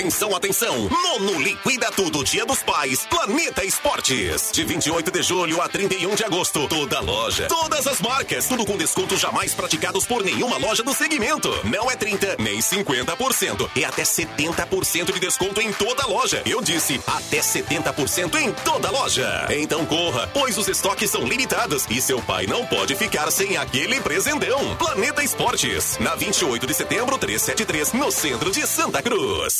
Atenção, 0.00 0.34
atenção! 0.34 0.88
Nono 0.88 1.40
Liquida 1.40 1.92
Tudo 1.92 2.24
Dia 2.24 2.44
dos 2.44 2.60
Pais, 2.62 3.06
Planeta 3.06 3.64
Esportes. 3.64 4.50
De 4.50 4.64
28 4.64 5.10
de 5.12 5.22
julho 5.22 5.60
a 5.60 5.68
31 5.68 6.14
de 6.16 6.24
agosto. 6.24 6.66
Toda 6.66 6.98
loja, 7.00 7.46
todas 7.46 7.86
as 7.86 8.00
marcas, 8.00 8.48
tudo 8.48 8.66
com 8.66 8.76
descontos 8.76 9.20
jamais 9.20 9.54
praticados 9.54 10.06
por 10.06 10.24
nenhuma 10.24 10.56
loja 10.56 10.82
do 10.82 10.92
segmento. 10.92 11.48
Não 11.64 11.88
é 11.88 11.94
30, 11.94 12.36
nem 12.40 12.58
50%. 12.58 13.70
É 13.76 13.84
até 13.84 14.02
70% 14.02 15.12
de 15.12 15.20
desconto 15.20 15.60
em 15.60 15.72
toda 15.72 16.06
loja. 16.06 16.42
Eu 16.46 16.60
disse, 16.60 17.00
até 17.06 17.38
70% 17.38 18.40
em 18.40 18.52
toda 18.52 18.90
loja. 18.90 19.46
Então 19.50 19.86
corra, 19.86 20.28
pois 20.32 20.58
os 20.58 20.66
estoques 20.66 21.10
são 21.10 21.24
limitados 21.24 21.86
e 21.90 22.00
seu 22.00 22.20
pai 22.22 22.46
não 22.46 22.66
pode 22.66 22.96
ficar 22.96 23.30
sem 23.30 23.56
aquele 23.56 24.00
presendão. 24.00 24.76
Planeta 24.76 25.22
Esportes, 25.22 25.98
na 25.98 26.14
28 26.14 26.66
de 26.66 26.74
setembro, 26.74 27.18
373, 27.18 27.92
no 27.92 28.10
centro 28.10 28.50
de 28.50 28.66
Santa 28.66 29.02
Cruz. 29.02 29.59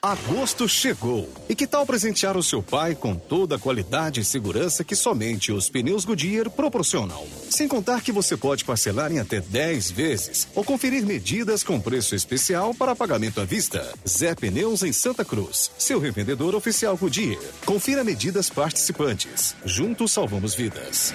Agosto 0.00 0.68
chegou. 0.68 1.28
E 1.48 1.54
que 1.56 1.66
tal 1.66 1.84
presentear 1.84 2.36
o 2.36 2.42
seu 2.42 2.62
pai 2.62 2.94
com 2.94 3.16
toda 3.16 3.56
a 3.56 3.58
qualidade 3.58 4.20
e 4.20 4.24
segurança 4.24 4.84
que 4.84 4.94
somente 4.94 5.50
os 5.50 5.68
pneus 5.68 6.04
Goodyear 6.04 6.48
proporcionam? 6.50 7.26
Sem 7.50 7.66
contar 7.66 8.00
que 8.00 8.12
você 8.12 8.36
pode 8.36 8.64
parcelar 8.64 9.10
em 9.10 9.18
até 9.18 9.40
10 9.40 9.90
vezes 9.90 10.48
ou 10.54 10.62
conferir 10.62 11.04
medidas 11.04 11.64
com 11.64 11.80
preço 11.80 12.14
especial 12.14 12.72
para 12.74 12.94
pagamento 12.94 13.40
à 13.40 13.44
vista. 13.44 13.92
Zé 14.08 14.34
Pneus 14.36 14.84
em 14.84 14.92
Santa 14.92 15.24
Cruz, 15.24 15.70
seu 15.76 15.98
revendedor 15.98 16.54
oficial 16.54 16.96
Goodyear. 16.96 17.42
Confira 17.64 18.04
medidas 18.04 18.48
participantes. 18.48 19.56
Juntos 19.64 20.12
salvamos 20.12 20.54
vidas. 20.54 21.12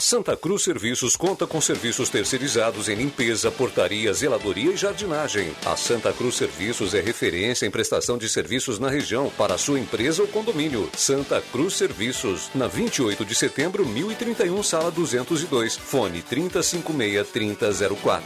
Santa 0.00 0.36
Cruz 0.36 0.62
Serviços 0.62 1.16
conta 1.16 1.44
com 1.46 1.60
serviços 1.60 2.08
terceirizados 2.08 2.88
em 2.88 2.94
limpeza, 2.94 3.50
portaria, 3.50 4.12
zeladoria 4.12 4.70
e 4.72 4.76
jardinagem. 4.76 5.52
A 5.66 5.74
Santa 5.76 6.12
Cruz 6.12 6.36
Serviços 6.36 6.94
é 6.94 7.00
referência 7.00 7.66
em 7.66 7.70
prestação 7.70 8.16
de 8.16 8.28
serviços 8.28 8.78
na 8.78 8.88
região 8.88 9.28
para 9.36 9.58
sua 9.58 9.80
empresa 9.80 10.22
ou 10.22 10.28
condomínio. 10.28 10.88
Santa 10.96 11.42
Cruz 11.52 11.74
Serviços, 11.74 12.48
na 12.54 12.68
28 12.68 13.24
de 13.24 13.34
setembro, 13.34 13.84
1031, 13.84 14.62
sala 14.62 14.88
202. 14.90 15.76
Fone 15.76 16.22
3056-3004. 16.22 18.22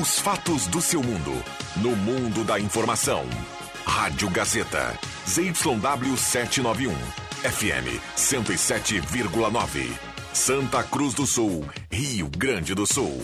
Os 0.00 0.18
fatos 0.18 0.66
do 0.66 0.82
seu 0.82 1.02
mundo. 1.02 1.32
No 1.76 1.94
mundo 1.94 2.42
da 2.44 2.58
informação. 2.58 3.24
Rádio 3.84 4.28
Gazeta. 4.30 4.98
ZYW 5.28 6.16
791. 6.16 7.25
FM 7.46 8.00
107,9. 8.16 9.88
Santa 10.32 10.82
Cruz 10.82 11.14
do 11.14 11.24
Sul, 11.24 11.64
Rio 11.88 12.28
Grande 12.28 12.74
do 12.74 12.84
Sul. 12.84 13.20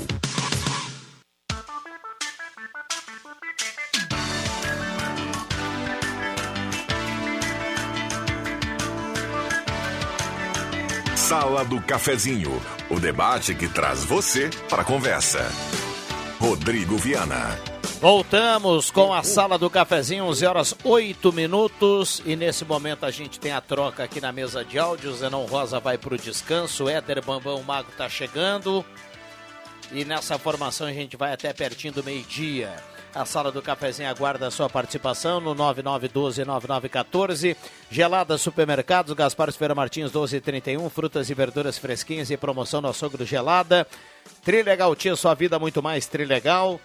Sala 11.17 11.65
do 11.65 11.83
Cafezinho, 11.83 12.63
o 12.91 13.01
debate 13.01 13.57
que 13.57 13.67
traz 13.67 14.05
você 14.05 14.51
para 14.69 14.83
a 14.83 14.85
conversa. 14.85 15.41
Rodrigo 16.39 16.97
Viana. 16.97 17.72
Voltamos 18.01 18.91
com 18.91 19.15
a 19.15 19.23
sala 19.23 19.57
do 19.57 19.71
cafezinho, 19.71 20.25
11 20.25 20.47
horas 20.47 20.75
8 20.83 21.33
minutos. 21.33 22.21
E 22.27 22.35
nesse 22.35 22.65
momento 22.65 23.07
a 23.07 23.11
gente 23.11 23.39
tem 23.39 23.53
a 23.53 23.61
troca 23.61 24.03
aqui 24.03 24.21
na 24.21 24.33
mesa 24.33 24.65
de 24.65 24.79
áudio. 24.79 25.15
Zenon 25.15 25.47
Rosa 25.47 25.79
vai 25.79 25.97
para 25.97 26.15
o 26.15 26.19
descanso. 26.19 26.89
Éder 26.89 27.25
Bambão 27.25 27.63
Mago 27.63 27.91
está 27.91 28.09
chegando. 28.09 28.85
E 29.93 30.05
nessa 30.05 30.39
formação 30.39 30.87
a 30.87 30.93
gente 30.93 31.17
vai 31.17 31.33
até 31.33 31.53
pertinho 31.53 31.93
do 31.93 32.03
meio-dia. 32.03 32.75
A 33.15 33.27
sala 33.27 33.53
do 33.53 33.61
cafezinho 33.61 34.09
aguarda 34.09 34.47
a 34.47 34.51
sua 34.51 34.71
participação 34.71 35.39
no 35.39 35.55
9912-9914. 35.55 37.55
Gelada 37.91 38.39
Supermercados, 38.39 39.13
Gaspar 39.13 39.53
Feira 39.53 39.75
Martins 39.75 40.11
1231. 40.11 40.89
Frutas 40.89 41.29
e 41.29 41.35
verduras 41.35 41.77
fresquinhas 41.77 42.31
e 42.31 42.39
promoção 42.39 42.81
no 42.81 42.89
açougue 42.89 43.23
gelada. 43.27 43.87
Trilegal 44.43 44.97
Tia, 44.97 45.15
sua 45.15 45.35
vida 45.35 45.59
muito 45.59 45.83
mais 45.83 46.07
Trilegal. 46.07 46.81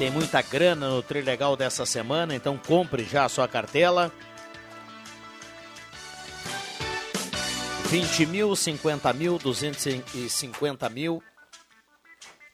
Tem 0.00 0.10
muita 0.10 0.40
grana 0.40 0.88
no 0.88 1.02
Trilegal 1.02 1.54
dessa 1.58 1.84
semana, 1.84 2.34
então 2.34 2.56
compre 2.56 3.04
já 3.04 3.26
a 3.26 3.28
sua 3.28 3.46
cartela. 3.46 4.10
20 7.90 8.24
mil, 8.24 8.56
50 8.56 9.12
mil, 9.12 9.36
250 9.36 10.88
mil 10.88 11.22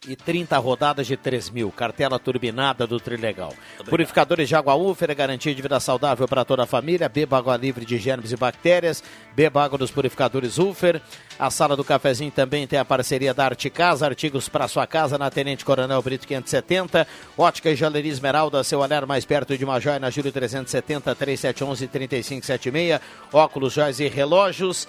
e 0.07 0.15
30 0.15 0.57
rodadas 0.59 1.07
de 1.07 1.17
3 1.17 1.51
mil. 1.51 1.71
Cartela 1.71 2.19
turbinada 2.19 2.87
do 2.87 2.99
Trilegal. 3.01 3.53
Purificadores 3.89 4.49
de 4.49 4.55
água 4.55 4.75
Ufer, 4.75 5.15
garantia 5.15 5.55
de 5.55 5.63
vida 5.63 5.79
saudável 5.81 6.27
para 6.29 6.45
toda 6.45 6.63
a 6.63 6.67
família. 6.67 7.09
Beba 7.09 7.39
água 7.39 7.57
livre 7.57 7.85
de 7.85 7.99
germes 7.99 8.33
e 8.33 8.37
bactérias. 8.37 9.03
Beba 9.35 9.65
água 9.65 9.79
dos 9.79 9.91
purificadores 9.91 10.59
Ufer. 10.59 11.01
A 11.39 11.51
sala 11.51 11.77
do 11.77 11.85
cafezinho 11.85 12.31
também 12.31 12.67
tem 12.67 12.79
a 12.79 12.85
parceria 12.85 13.35
da 13.35 13.45
Arte 13.45 13.69
Casa, 13.69 14.07
artigos 14.07 14.49
para 14.49 14.69
sua 14.69 14.87
casa 14.87 15.19
na 15.19 15.31
Tenente 15.31 15.65
Coronel 15.65 16.01
Brito 16.01 16.27
570. 16.27 17.07
Ótica 17.37 17.71
e 17.71 17.77
Joalheria 17.77 18.13
Esmeralda, 18.13 18.65
seu 18.65 18.81
olhar 18.81 19.05
mais 19.05 19.25
perto 19.25 19.57
de 19.57 19.65
uma 19.65 19.79
joia 19.79 19.99
na 19.99 20.11
Júlio 20.11 20.33
370 20.33 21.15
3711 21.15 21.89
3576. 21.89 23.01
Óculos, 23.33 23.73
joias 23.75 24.01
e 24.01 24.09
relógios. 24.09 24.89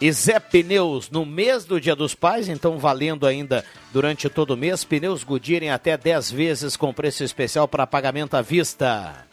E 0.00 0.12
Zé 0.12 0.38
Pneus, 0.38 1.10
no 1.10 1.26
mês 1.26 1.64
do 1.64 1.80
Dia 1.80 1.96
dos 1.96 2.14
Pais, 2.14 2.48
então 2.48 2.78
valendo 2.78 3.26
ainda 3.26 3.64
durante 3.92 4.28
todo 4.28 4.52
o 4.52 4.56
mês, 4.56 4.84
pneus 4.84 5.24
Goodyear 5.24 5.64
em 5.64 5.70
até 5.70 5.96
10 5.96 6.30
vezes 6.30 6.76
com 6.76 6.94
preço 6.94 7.24
especial 7.24 7.66
para 7.66 7.84
pagamento 7.84 8.34
à 8.36 8.42
vista. 8.42 9.26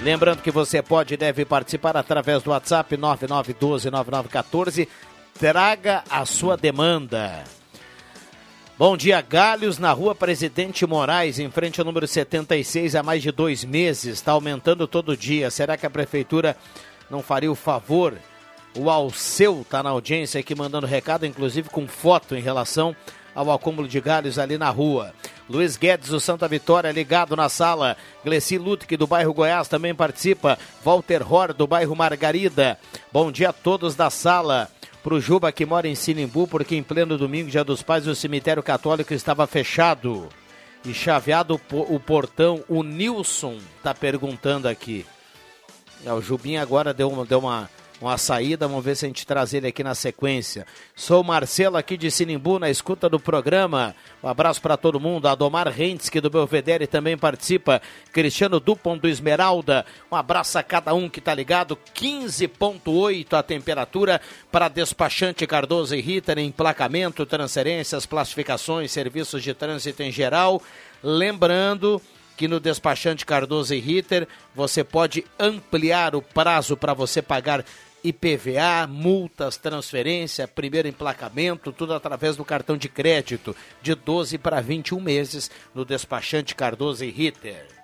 Lembrando 0.00 0.42
que 0.42 0.50
você 0.52 0.80
pode 0.80 1.14
e 1.14 1.16
deve 1.16 1.44
participar 1.44 1.96
através 1.96 2.42
do 2.44 2.50
WhatsApp 2.50 2.96
99129914. 2.96 4.86
Traga 5.40 6.04
a 6.08 6.24
sua 6.24 6.56
demanda. 6.56 7.42
Bom 8.78 8.96
dia, 8.96 9.20
Galhos, 9.22 9.78
na 9.78 9.90
rua 9.90 10.14
Presidente 10.14 10.86
Moraes, 10.86 11.40
em 11.40 11.50
frente 11.50 11.80
ao 11.80 11.84
número 11.84 12.06
76, 12.06 12.94
há 12.94 13.02
mais 13.02 13.22
de 13.22 13.32
dois 13.32 13.64
meses. 13.64 14.14
Está 14.14 14.32
aumentando 14.32 14.86
todo 14.86 15.16
dia. 15.16 15.50
Será 15.50 15.76
que 15.76 15.86
a 15.86 15.90
prefeitura 15.90 16.56
não 17.10 17.22
faria 17.22 17.50
o 17.50 17.56
favor? 17.56 18.14
O 18.76 18.90
Alceu 18.90 19.62
está 19.62 19.82
na 19.82 19.88
audiência 19.88 20.38
aqui 20.38 20.54
mandando 20.54 20.86
recado, 20.86 21.24
inclusive 21.24 21.70
com 21.70 21.88
foto 21.88 22.36
em 22.36 22.42
relação 22.42 22.94
ao 23.34 23.50
acúmulo 23.50 23.88
de 23.88 24.00
galhos 24.00 24.38
ali 24.38 24.58
na 24.58 24.68
rua. 24.68 25.14
Luiz 25.48 25.76
Guedes 25.76 26.10
do 26.10 26.20
Santa 26.20 26.46
Vitória 26.46 26.92
ligado 26.92 27.34
na 27.34 27.48
sala. 27.48 27.96
Gleci 28.22 28.58
Lutke 28.58 28.96
do 28.96 29.06
bairro 29.06 29.32
Goiás 29.32 29.66
também 29.66 29.94
participa. 29.94 30.58
Walter 30.84 31.22
Hor 31.30 31.54
do 31.54 31.66
bairro 31.66 31.96
Margarida. 31.96 32.78
Bom 33.10 33.32
dia 33.32 33.48
a 33.48 33.52
todos 33.52 33.94
da 33.94 34.10
sala 34.10 34.68
para 35.02 35.14
o 35.14 35.20
Juba 35.20 35.52
que 35.52 35.64
mora 35.64 35.86
em 35.86 35.94
Sinimbu, 35.94 36.48
porque 36.48 36.74
em 36.74 36.82
pleno 36.82 37.16
domingo, 37.16 37.48
dia 37.48 37.62
dos 37.62 37.80
pais, 37.80 38.06
o 38.06 38.14
cemitério 38.14 38.62
católico 38.62 39.14
estava 39.14 39.46
fechado. 39.46 40.28
E 40.84 40.92
chaveado 40.92 41.60
o 41.72 42.00
portão, 42.00 42.62
o 42.68 42.82
Nilson 42.82 43.58
está 43.78 43.94
perguntando 43.94 44.68
aqui. 44.68 45.06
É, 46.04 46.12
o 46.12 46.20
Jubim 46.20 46.56
agora 46.56 46.92
deu 46.92 47.08
uma, 47.08 47.24
deu 47.24 47.38
uma, 47.38 47.70
uma 48.00 48.18
saída, 48.18 48.68
vamos 48.68 48.84
ver 48.84 48.94
se 48.94 49.06
a 49.06 49.08
gente 49.08 49.26
traz 49.26 49.54
ele 49.54 49.68
aqui 49.68 49.82
na 49.82 49.94
sequência. 49.94 50.66
Sou 50.94 51.24
Marcelo 51.24 51.76
aqui 51.76 51.96
de 51.96 52.10
Sinimbu, 52.10 52.58
na 52.58 52.68
escuta 52.68 53.08
do 53.08 53.18
programa. 53.18 53.94
Um 54.22 54.28
abraço 54.28 54.60
para 54.60 54.76
todo 54.76 55.00
mundo. 55.00 55.26
Adomar 55.26 55.68
Rentes, 55.68 56.10
que 56.10 56.20
do 56.20 56.28
Belvedere 56.28 56.86
também 56.86 57.16
participa. 57.16 57.80
Cristiano 58.12 58.60
Dupont 58.60 59.00
do 59.00 59.08
Esmeralda. 59.08 59.86
Um 60.12 60.16
abraço 60.16 60.58
a 60.58 60.62
cada 60.62 60.92
um 60.94 61.08
que 61.08 61.20
tá 61.20 61.34
ligado. 61.34 61.78
15.8 61.94 63.32
a 63.32 63.42
temperatura 63.42 64.20
para 64.52 64.68
despachante 64.68 65.46
Cardoso 65.46 65.94
e 65.94 66.00
Ritter, 66.00 66.38
emplacamento, 66.38 67.24
transferências, 67.24 68.04
classificações, 68.04 68.92
serviços 68.92 69.42
de 69.42 69.54
trânsito 69.54 70.02
em 70.02 70.12
geral. 70.12 70.62
Lembrando 71.02 72.00
que 72.36 72.46
no 72.46 72.60
despachante 72.60 73.24
Cardoso 73.24 73.74
e 73.74 73.80
Ritter 73.80 74.28
você 74.54 74.84
pode 74.84 75.24
ampliar 75.38 76.14
o 76.14 76.20
prazo 76.20 76.76
para 76.76 76.92
você 76.92 77.22
pagar 77.22 77.64
IPVA, 78.04 78.86
multas, 78.88 79.56
transferência, 79.56 80.46
primeiro 80.46 80.88
emplacamento, 80.88 81.72
tudo 81.72 81.94
através 81.94 82.36
do 82.36 82.44
cartão 82.44 82.76
de 82.76 82.88
crédito, 82.88 83.54
de 83.82 83.94
12 83.94 84.38
para 84.38 84.60
21 84.60 85.00
meses 85.00 85.50
no 85.74 85.84
despachante 85.84 86.54
Cardoso 86.54 87.04
e 87.04 87.10
Ritter. 87.10 87.75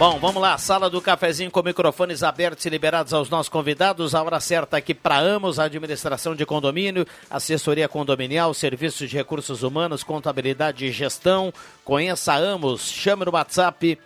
Bom, 0.00 0.18
vamos 0.18 0.40
lá, 0.40 0.56
sala 0.56 0.88
do 0.88 0.98
cafezinho 0.98 1.50
com 1.50 1.62
microfones 1.62 2.22
abertos 2.22 2.64
e 2.64 2.70
liberados 2.70 3.12
aos 3.12 3.28
nossos 3.28 3.50
convidados. 3.50 4.14
A 4.14 4.22
hora 4.22 4.40
certa 4.40 4.78
aqui 4.78 4.94
para 4.94 5.18
Amos, 5.18 5.58
administração 5.58 6.34
de 6.34 6.46
condomínio, 6.46 7.06
assessoria 7.28 7.86
condominial, 7.86 8.54
serviços 8.54 9.10
de 9.10 9.16
recursos 9.18 9.62
humanos, 9.62 10.02
contabilidade 10.02 10.86
e 10.86 10.90
gestão. 10.90 11.52
Conheça 11.84 12.32
a 12.32 12.36
Amos, 12.36 12.90
chame 12.90 13.26
no 13.26 13.32
WhatsApp. 13.32 13.98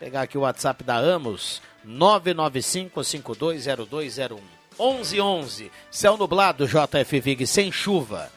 Pegar 0.00 0.22
aqui 0.22 0.36
o 0.36 0.40
WhatsApp 0.40 0.82
da 0.82 0.96
Amos, 0.96 1.62
995-520201. 1.86 4.40
1111, 4.80 5.70
céu 5.92 6.16
nublado, 6.16 6.66
JF 6.66 7.20
Vig, 7.20 7.46
sem 7.46 7.70
chuva. 7.70 8.32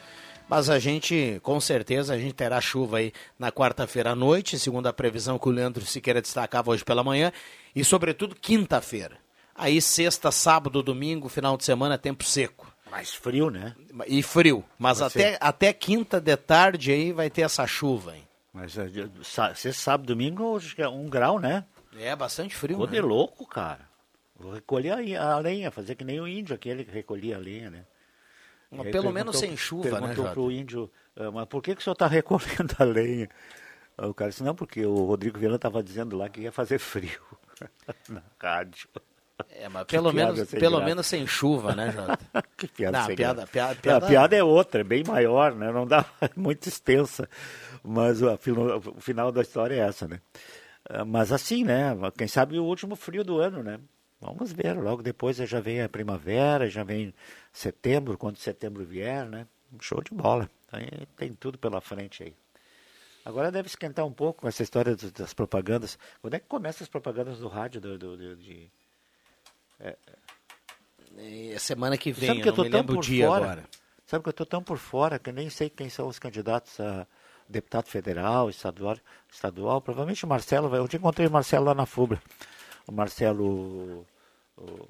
Mas 0.52 0.70
a 0.70 0.78
gente, 0.80 1.39
com 1.43 1.62
certeza, 1.62 2.14
a 2.14 2.18
gente 2.18 2.34
terá 2.34 2.60
chuva 2.60 2.97
aí 2.97 3.14
na 3.39 3.54
quarta-feira 3.54 4.12
à 4.12 4.16
noite, 4.16 4.60
segundo 4.60 4.86
a 4.86 4.91
previsão 4.91 5.39
que 5.39 5.47
o 5.47 5.52
Leandro 5.52 5.86
Siqueira 5.86 6.22
destacava 6.22 6.72
hoje 6.72 6.84
pela 6.84 7.06
manhã, 7.06 7.32
e 7.74 7.86
sobretudo 7.86 8.36
quinta-feira. 8.36 9.18
Aí 9.56 9.82
sexta, 9.82 10.30
sábado, 10.30 10.84
domingo, 10.84 11.30
final 11.30 11.56
de 11.56 11.64
semana, 11.64 11.97
tempo 11.97 12.26
seco. 12.26 12.70
Mais 12.91 13.14
frio, 13.14 13.49
né? 13.49 13.74
E 14.06 14.22
frio. 14.22 14.62
Mas 14.78 15.02
até, 15.02 15.38
até 15.39 15.72
quinta 15.72 16.20
de 16.20 16.36
tarde 16.36 16.91
aí 16.91 17.14
vai 17.14 17.30
ter 17.30 17.43
essa 17.43 17.66
chuva, 17.66 18.18
hein? 18.18 18.28
Mas 18.52 18.78
é, 18.78 18.89
sexta, 19.24 19.72
sábado, 19.72 20.08
domingo, 20.08 20.58
acho 20.58 20.76
que 20.76 20.82
é 20.82 20.89
um 20.89 21.08
grau, 21.10 21.39
né? 21.39 21.64
É, 21.97 22.14
bastante 22.14 22.58
frio. 22.58 22.76
Ficou 22.76 22.88
né? 22.88 22.91
de 22.91 22.99
louco, 22.99 23.47
cara. 23.47 23.89
Vou 24.38 24.52
recolher 24.52 25.16
a 25.18 25.39
lenha, 25.39 25.72
fazer 25.72 25.95
que 25.95 26.04
nem 26.04 26.20
o 26.20 26.28
índio, 26.28 26.54
aquele 26.54 26.84
que 26.84 26.91
recolhia 26.91 27.38
a 27.38 27.39
lenha, 27.39 27.70
né? 27.70 27.86
Mas 28.72 28.89
pelo 28.89 29.11
menos 29.11 29.38
sem 29.38 29.55
chuva, 29.57 29.99
né, 29.99 30.07
Perguntou 30.07 30.32
pro 30.32 30.51
índio, 30.51 30.89
ah, 31.15 31.30
mas 31.30 31.45
por 31.47 31.61
que, 31.61 31.76
que 31.76 31.82
o 31.82 31.84
senhor 31.84 31.93
está 31.93 32.07
recolhendo 32.07 32.74
a 32.80 32.84
lenha? 32.84 33.30
O 33.97 34.13
cara 34.13 34.30
disse, 34.30 34.43
não, 34.43 34.55
porque 34.55 34.86
o 34.86 35.05
Rodrigo 35.05 35.38
Viana 35.38 35.57
estava 35.57 35.84
dizendo 35.84 36.17
lá 36.17 36.30
que 36.30 36.41
ia 36.41 36.51
fazer 36.51 36.80
frio 36.80 37.22
na 38.09 38.22
rádio. 38.39 38.89
É, 39.49 39.67
mas 39.67 39.86
pelo, 39.86 40.13
menos, 40.13 40.49
pelo 40.49 40.82
menos 40.82 41.07
sem 41.07 41.26
chuva, 41.26 41.76
né, 41.76 41.91
Jota? 41.91 42.19
que 42.55 42.67
piada 42.67 42.99
não, 42.99 43.15
piada, 43.15 43.34
graça. 43.34 43.47
piada, 43.51 43.74
Não, 43.74 43.82
piada... 43.82 44.05
A 44.05 44.09
piada 44.09 44.36
é 44.36 44.43
outra, 44.43 44.82
é 44.82 44.84
bem 44.84 45.03
maior, 45.03 45.53
né? 45.55 45.72
Não 45.72 45.86
dá 45.86 46.05
muito 46.36 46.67
extensa. 46.67 47.28
Mas 47.84 48.22
o, 48.22 48.32
o 48.32 49.01
final 49.01 49.32
da 49.32 49.41
história 49.41 49.76
é 49.76 49.80
essa, 49.80 50.07
né? 50.07 50.22
Ah, 50.88 51.03
Mas 51.05 51.32
assim, 51.32 51.63
né? 51.63 51.95
Quem 52.17 52.28
sabe 52.28 52.59
o 52.59 52.63
último 52.63 52.95
frio 52.95 53.24
do 53.24 53.39
ano, 53.39 53.63
né? 53.63 53.80
Vamos 54.22 54.51
ver, 54.53 54.74
logo 54.78 55.01
depois 55.01 55.38
já 55.38 55.59
vem 55.59 55.82
a 55.82 55.89
primavera, 55.89 56.69
já 56.69 56.84
vem 56.84 57.11
setembro, 57.51 58.17
quando 58.17 58.38
setembro 58.38 58.86
vier, 58.86 59.28
né? 59.28 59.47
Show 59.80 60.01
de 60.03 60.13
bola. 60.13 60.49
Aí 60.72 60.88
tem 61.17 61.34
tudo 61.34 61.57
pela 61.57 61.82
frente 61.82 62.24
aí. 62.24 62.36
Agora 63.26 63.51
deve 63.51 63.67
esquentar 63.67 64.05
um 64.05 64.11
pouco 64.11 64.41
com 64.41 64.47
essa 64.47 64.61
história 64.61 64.95
das, 64.95 65.11
das 65.11 65.34
propagandas. 65.34 65.97
Quando 66.22 66.36
é 66.36 66.39
que 66.39 66.47
começam 66.47 66.84
as 66.84 66.89
propagandas 66.89 67.39
do 67.39 67.47
rádio 67.47 67.82
do, 67.82 67.97
do, 67.97 68.17
do 68.17 68.36
de... 68.36 68.69
É... 69.80 69.97
É 71.17 71.59
semana 71.59 71.97
que 71.97 72.11
vem, 72.11 72.28
Sabe 72.28 72.39
eu 72.39 72.43
que 72.43 72.49
eu 72.49 72.51
não 72.51 72.55
tô 72.57 72.63
me 72.63 72.69
tão 72.69 72.80
lembro 72.80 72.99
o 72.99 73.01
dia 73.01 73.28
fora? 73.28 73.43
agora. 73.43 73.69
Sabe 74.05 74.24
que 74.24 74.30
eu 74.30 74.32
estou 74.32 74.45
tão 74.45 74.63
por 74.63 74.78
fora 74.78 75.19
que 75.19 75.30
eu 75.30 75.34
nem 75.34 75.49
sei 75.49 75.69
quem 75.69 75.89
são 75.89 76.07
os 76.07 76.19
candidatos 76.19 76.80
a 76.80 77.05
deputado 77.49 77.88
federal, 77.88 78.49
estadual, 78.49 78.97
estadual. 79.32 79.82
Provavelmente 79.82 80.24
o 80.26 80.28
Marcelo 80.28 80.69
vai. 80.69 80.80
Eu 80.80 80.88
te 80.88 80.97
encontrei 80.97 81.28
o 81.28 81.32
Marcelo 81.32 81.65
lá 81.65 81.74
na 81.74 81.86
FUBRA. 81.86 82.22
O 82.88 82.92
Marcelo. 82.92 84.06
o- 84.58 84.88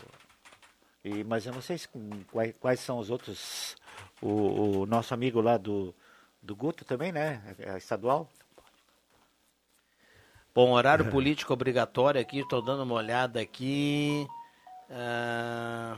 e, 1.04 1.24
mas 1.24 1.46
eu 1.46 1.54
não 1.54 1.62
sei 1.62 1.78
se, 1.78 1.88
quais, 2.32 2.54
quais 2.60 2.80
são 2.80 3.00
os 3.00 3.10
outros. 3.10 3.76
O, 4.22 4.82
o 4.82 4.86
nosso 4.86 5.14
amigo 5.14 5.42
lá 5.42 5.58
do, 5.58 5.96
do 6.42 6.56
Guto 6.56 6.86
também, 6.86 7.12
né? 7.12 7.42
É 7.60 7.78
estadual. 7.78 8.30
Bom, 10.54 10.72
horário 10.72 11.06
político 11.10 11.54
obrigatório 11.54 12.20
aqui, 12.22 12.40
estou 12.40 12.62
dando 12.62 12.84
uma 12.84 12.96
olhada 12.96 13.40
aqui. 13.42 14.28
Ah, 14.90 15.98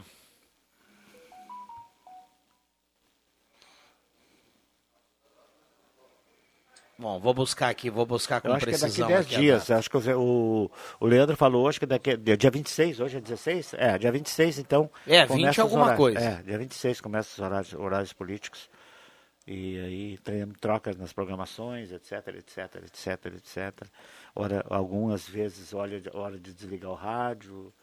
Bom, 6.97 7.19
vou 7.19 7.33
buscar 7.33 7.69
aqui, 7.69 7.89
vou 7.89 8.05
buscar 8.05 8.39
com 8.39 8.49
Eu 8.49 8.53
acho 8.53 8.65
que 8.65 8.69
é 8.69 8.73
daqui 8.73 8.81
precisão. 8.83 9.07
10 9.07 9.25
aqui 9.25 9.35
a 9.35 9.39
dias. 9.39 9.71
Acho 9.71 9.89
que 9.89 9.97
o, 9.97 10.71
o 10.99 11.05
Leandro 11.05 11.35
falou 11.35 11.65
hoje 11.65 11.79
que 11.79 11.85
daqui 11.85 12.11
é 12.11 12.17
dia 12.17 12.51
26, 12.51 12.99
hoje 12.99 13.17
é 13.17 13.21
16? 13.21 13.73
É, 13.73 13.97
dia 13.97 14.11
26, 14.11 14.59
então. 14.59 14.89
É, 15.07 15.25
20 15.25 15.27
começa 15.29 15.51
os 15.51 15.59
alguma 15.59 15.83
horários. 15.85 15.97
coisa. 15.97 16.19
É, 16.19 16.43
dia 16.43 16.57
26 16.57 17.01
começa 17.01 17.29
os 17.33 17.39
horários, 17.39 17.73
horários 17.73 18.13
políticos. 18.13 18.69
E 19.45 19.77
aí 19.79 20.17
tem 20.19 20.47
trocas 20.51 20.95
nas 20.95 21.11
programações, 21.11 21.91
etc, 21.91 22.27
etc, 22.35 22.75
etc, 22.85 23.25
etc. 23.35 23.87
Hora, 24.35 24.63
algumas 24.69 25.27
vezes 25.27 25.73
hora 25.73 25.99
de, 25.99 26.09
hora 26.15 26.39
de 26.39 26.53
desligar 26.53 26.91
o 26.91 26.95
rádio, 26.95 27.73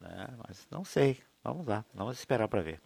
né? 0.00 0.28
mas 0.46 0.66
não 0.70 0.84
sei. 0.84 1.18
Vamos 1.44 1.66
lá, 1.66 1.84
vamos 1.92 2.18
esperar 2.18 2.48
para 2.48 2.62
ver. 2.62 2.80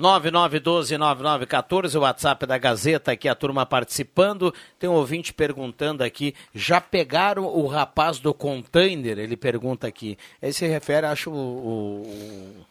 9912-9914, 0.00 1.94
o 1.96 2.00
WhatsApp 2.00 2.46
da 2.46 2.58
Gazeta, 2.58 3.12
aqui 3.12 3.28
a 3.28 3.34
turma 3.34 3.64
participando. 3.66 4.52
Tem 4.78 4.88
um 4.88 4.94
ouvinte 4.94 5.32
perguntando 5.32 6.02
aqui, 6.02 6.34
já 6.54 6.80
pegaram 6.80 7.44
o 7.46 7.66
rapaz 7.66 8.18
do 8.18 8.32
container? 8.34 9.18
Ele 9.18 9.36
pergunta 9.36 9.86
aqui. 9.86 10.16
Ele 10.40 10.52
se 10.52 10.66
refere, 10.66 11.06
acho, 11.06 11.30
o, 11.30 12.02
o, 12.02 12.66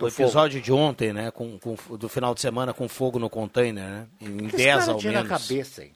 o 0.00 0.06
episódio 0.08 0.60
de 0.60 0.72
ontem, 0.72 1.12
né? 1.12 1.30
Com, 1.30 1.58
com- 1.58 1.76
do 1.96 2.08
final 2.08 2.34
de 2.34 2.40
semana 2.40 2.72
com 2.72 2.88
fogo 2.88 3.18
no 3.18 3.28
container, 3.30 3.84
né? 3.84 4.06
Em 4.20 4.46
O 4.46 4.48
que 4.50 4.56
10 4.56 4.78
esse 4.80 4.90
ao 4.90 4.98
tinha 4.98 5.12
na 5.12 5.24
menos. 5.24 5.46
cabeça, 5.48 5.84
hein? 5.84 5.92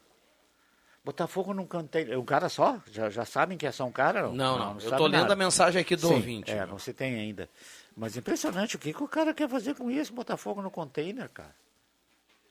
Botar 1.04 1.26
fogo 1.26 1.52
num 1.52 1.66
canteiro. 1.66 2.20
Um 2.20 2.24
cara 2.24 2.48
só? 2.48 2.78
Já, 2.92 3.10
já 3.10 3.24
sabem 3.24 3.58
que 3.58 3.66
é 3.66 3.72
só 3.72 3.84
um 3.84 3.90
cara? 3.90 4.22
Não, 4.22 4.32
Não, 4.34 4.58
não. 4.58 4.74
Eu 4.74 4.80
sabe 4.82 4.96
tô 4.98 5.06
lendo 5.08 5.32
a 5.32 5.34
mensagem 5.36 5.80
aqui 5.80 5.96
do 5.96 6.06
Sim, 6.06 6.14
ouvinte. 6.14 6.52
É, 6.52 6.64
não 6.64 6.78
se 6.78 6.92
tem 6.92 7.16
ainda. 7.16 7.48
Mas 7.96 8.16
impressionante, 8.16 8.76
o 8.76 8.78
que, 8.78 8.92
que 8.92 9.02
o 9.02 9.08
cara 9.08 9.34
quer 9.34 9.48
fazer 9.48 9.74
com 9.74 9.90
isso? 9.90 10.12
Botar 10.12 10.36
fogo 10.36 10.62
no 10.62 10.70
container, 10.70 11.28
cara. 11.28 11.54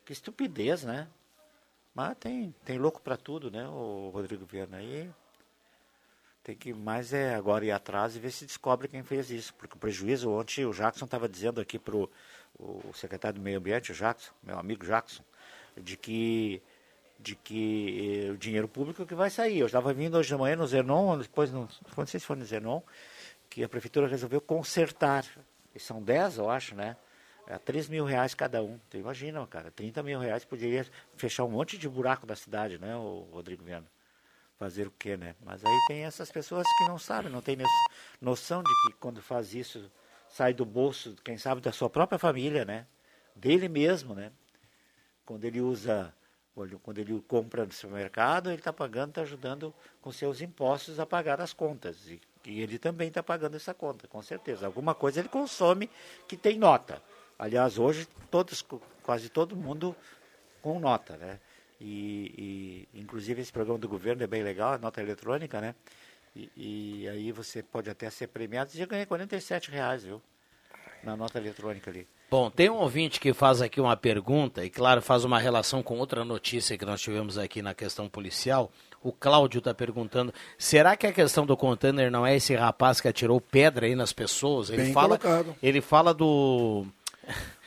Que 0.05 0.13
estupidez, 0.13 0.83
né? 0.83 1.07
Mas 1.93 2.17
tem, 2.17 2.55
tem 2.63 2.77
louco 2.77 3.01
pra 3.01 3.17
tudo, 3.17 3.51
né, 3.51 3.67
o 3.67 4.11
Rodrigo 4.13 4.45
Viana 4.45 4.77
aí. 4.77 5.09
Tem 6.43 6.55
que 6.55 6.73
mais 6.73 7.13
é 7.13 7.35
agora 7.35 7.65
ir 7.65 7.71
atrás 7.71 8.15
e 8.15 8.19
ver 8.19 8.31
se 8.31 8.45
descobre 8.45 8.87
quem 8.87 9.03
fez 9.03 9.29
isso. 9.29 9.53
Porque 9.53 9.75
o 9.75 9.77
prejuízo, 9.77 10.31
ontem 10.31 10.65
o 10.65 10.73
Jackson 10.73 11.05
estava 11.05 11.29
dizendo 11.29 11.61
aqui 11.61 11.77
pro 11.77 12.09
o 12.57 12.91
secretário 12.93 13.39
do 13.39 13.43
Meio 13.43 13.57
Ambiente, 13.57 13.91
o 13.91 13.95
Jackson, 13.95 14.31
meu 14.43 14.57
amigo 14.57 14.85
Jackson, 14.85 15.23
de 15.77 15.97
que 15.97 16.61
de 17.19 17.35
que 17.35 18.25
eh, 18.27 18.31
o 18.31 18.37
dinheiro 18.37 18.67
público 18.67 19.05
que 19.05 19.13
vai 19.13 19.29
sair. 19.29 19.59
Eu 19.59 19.67
estava 19.67 19.93
vindo 19.93 20.17
hoje 20.17 20.29
de 20.29 20.35
manhã 20.35 20.55
no 20.55 20.65
Zenon, 20.65 21.19
depois 21.19 21.51
não, 21.51 21.69
não 21.95 22.07
sei 22.07 22.19
se 22.19 22.25
foi 22.25 22.35
no 22.35 22.45
Zenon, 22.45 22.81
que 23.51 23.63
a 23.63 23.69
prefeitura 23.69 24.07
resolveu 24.07 24.39
consertar. 24.41 25.25
E 25.75 25.79
são 25.79 26.01
10, 26.01 26.37
eu 26.37 26.49
acho, 26.49 26.73
né? 26.73 26.95
É 27.45 27.57
3 27.57 27.89
mil 27.89 28.05
reais 28.05 28.33
cada 28.33 28.63
um. 28.63 28.79
Então, 28.87 28.99
imagina, 28.99 29.45
cara, 29.45 29.69
30 29.69 30.01
mil 30.01 30.19
reais 30.19 30.45
poderia 30.45 30.87
fechar 31.17 31.43
um 31.43 31.49
monte 31.49 31.77
de 31.77 31.87
buraco 31.89 32.25
da 32.25 32.35
cidade, 32.35 32.79
né, 32.79 32.95
o 32.95 33.27
Rodrigo 33.31 33.63
Viana? 33.63 33.85
Fazer 34.57 34.87
o 34.87 34.91
quê, 34.91 35.17
né? 35.17 35.35
Mas 35.43 35.65
aí 35.65 35.77
tem 35.87 36.05
essas 36.05 36.31
pessoas 36.31 36.65
que 36.77 36.87
não 36.87 36.97
sabem, 36.97 37.31
não 37.31 37.41
têm 37.41 37.57
noção 38.21 38.63
de 38.63 38.69
que 38.85 38.93
quando 38.99 39.21
faz 39.21 39.53
isso, 39.53 39.91
sai 40.29 40.53
do 40.53 40.63
bolso, 40.63 41.15
quem 41.25 41.37
sabe, 41.37 41.59
da 41.59 41.73
sua 41.73 41.89
própria 41.89 42.17
família, 42.17 42.63
né? 42.63 42.87
Dele 43.35 43.67
mesmo, 43.67 44.13
né? 44.13 44.31
Quando 45.25 45.43
ele 45.43 45.59
usa 45.59 46.13
quando 46.83 46.99
ele 46.99 47.19
compra 47.21 47.65
no 47.65 47.71
supermercado, 47.71 48.49
ele 48.49 48.59
está 48.59 48.73
pagando, 48.73 49.09
está 49.09 49.21
ajudando 49.21 49.73
com 50.01 50.11
seus 50.11 50.41
impostos 50.41 50.99
a 50.99 51.05
pagar 51.05 51.39
as 51.39 51.53
contas. 51.53 52.07
E, 52.07 52.21
e 52.45 52.61
ele 52.61 52.79
também 52.79 53.07
está 53.07 53.21
pagando 53.21 53.55
essa 53.55 53.73
conta, 53.73 54.07
com 54.07 54.21
certeza. 54.21 54.65
Alguma 54.65 54.95
coisa 54.95 55.19
ele 55.19 55.29
consome 55.29 55.89
que 56.27 56.35
tem 56.35 56.57
nota. 56.57 57.01
Aliás, 57.37 57.77
hoje 57.77 58.07
todos, 58.29 58.65
quase 59.03 59.29
todo 59.29 59.55
mundo 59.55 59.95
com 60.61 60.79
nota, 60.79 61.17
né? 61.17 61.39
E, 61.79 62.87
e 62.93 62.99
inclusive 62.99 63.41
esse 63.41 63.51
programa 63.51 63.79
do 63.79 63.87
governo 63.87 64.23
é 64.23 64.27
bem 64.27 64.43
legal, 64.43 64.73
a 64.73 64.77
nota 64.77 65.01
eletrônica, 65.01 65.59
né? 65.59 65.75
E, 66.35 66.51
e 66.55 67.09
aí 67.09 67.31
você 67.31 67.61
pode 67.61 67.89
até 67.89 68.09
ser 68.09 68.27
premiado. 68.27 68.71
Já 68.71 68.85
ganhei 68.85 69.05
47 69.05 69.71
reais, 69.71 70.03
viu? 70.03 70.21
Na 71.03 71.17
nota 71.17 71.39
eletrônica 71.39 71.89
ali. 71.89 72.07
Bom, 72.31 72.49
tem 72.49 72.69
um 72.69 72.77
ouvinte 72.77 73.19
que 73.19 73.33
faz 73.33 73.61
aqui 73.61 73.81
uma 73.81 73.97
pergunta, 73.97 74.63
e 74.63 74.69
claro, 74.69 75.01
faz 75.01 75.25
uma 75.25 75.37
relação 75.37 75.83
com 75.83 75.99
outra 75.99 76.23
notícia 76.23 76.77
que 76.77 76.85
nós 76.85 77.01
tivemos 77.01 77.37
aqui 77.37 77.61
na 77.61 77.73
questão 77.73 78.07
policial. 78.07 78.71
O 79.03 79.11
Cláudio 79.11 79.59
está 79.59 79.73
perguntando: 79.73 80.33
será 80.57 80.95
que 80.95 81.05
a 81.05 81.11
questão 81.11 81.45
do 81.45 81.57
container 81.57 82.09
não 82.09 82.25
é 82.25 82.33
esse 82.33 82.55
rapaz 82.55 83.01
que 83.01 83.09
atirou 83.09 83.41
pedra 83.41 83.85
aí 83.85 83.95
nas 83.95 84.13
pessoas? 84.13 84.69
Ele 84.69 84.83
Bem 84.83 84.93
fala, 84.93 85.19
colocado. 85.19 85.53
ele 85.61 85.81
fala 85.81 86.13
do. 86.13 86.85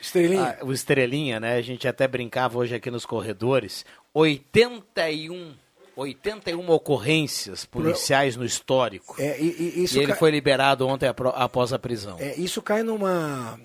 Estrelinha. 0.01 0.57
Ah, 0.59 0.65
o 0.65 0.73
Estrelinha, 0.73 1.39
né? 1.39 1.57
A 1.57 1.61
gente 1.61 1.87
até 1.87 2.07
brincava 2.07 2.57
hoje 2.57 2.73
aqui 2.73 2.89
nos 2.89 3.05
corredores. 3.05 3.85
81 4.15 5.53
81 5.95 6.69
ocorrências 6.71 7.65
policiais 7.65 8.35
no 8.35 8.43
histórico. 8.43 9.15
É, 9.19 9.39
e, 9.39 9.85
e 9.85 9.95
e 9.95 9.99
ele 9.99 10.15
foi 10.15 10.31
liberado 10.31 10.87
ontem 10.87 11.07
após 11.07 11.71
a 11.71 11.77
prisão. 11.77 12.17
É, 12.19 12.35
isso 12.35 12.63
cai 12.63 12.81
numa. 12.81 13.59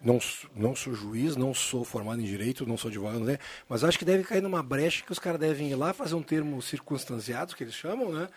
Não, 0.00 0.18
não 0.54 0.76
sou 0.76 0.94
juiz, 0.94 1.36
não 1.36 1.54
sou 1.54 1.84
formado 1.84 2.20
em 2.20 2.24
direito, 2.24 2.66
não 2.66 2.76
sou 2.76 2.88
advogado, 2.88 3.20
né? 3.20 3.38
mas 3.68 3.82
acho 3.82 3.98
que 3.98 4.04
deve 4.04 4.24
cair 4.24 4.42
numa 4.42 4.62
brecha 4.62 5.04
que 5.04 5.12
os 5.12 5.18
caras 5.18 5.40
devem 5.40 5.70
ir 5.70 5.74
lá 5.74 5.92
fazer 5.92 6.14
um 6.14 6.22
termo 6.22 6.60
circunstanciado, 6.60 7.54
que 7.56 7.64
eles 7.64 7.74
chamam, 7.74 8.12
né? 8.12 8.28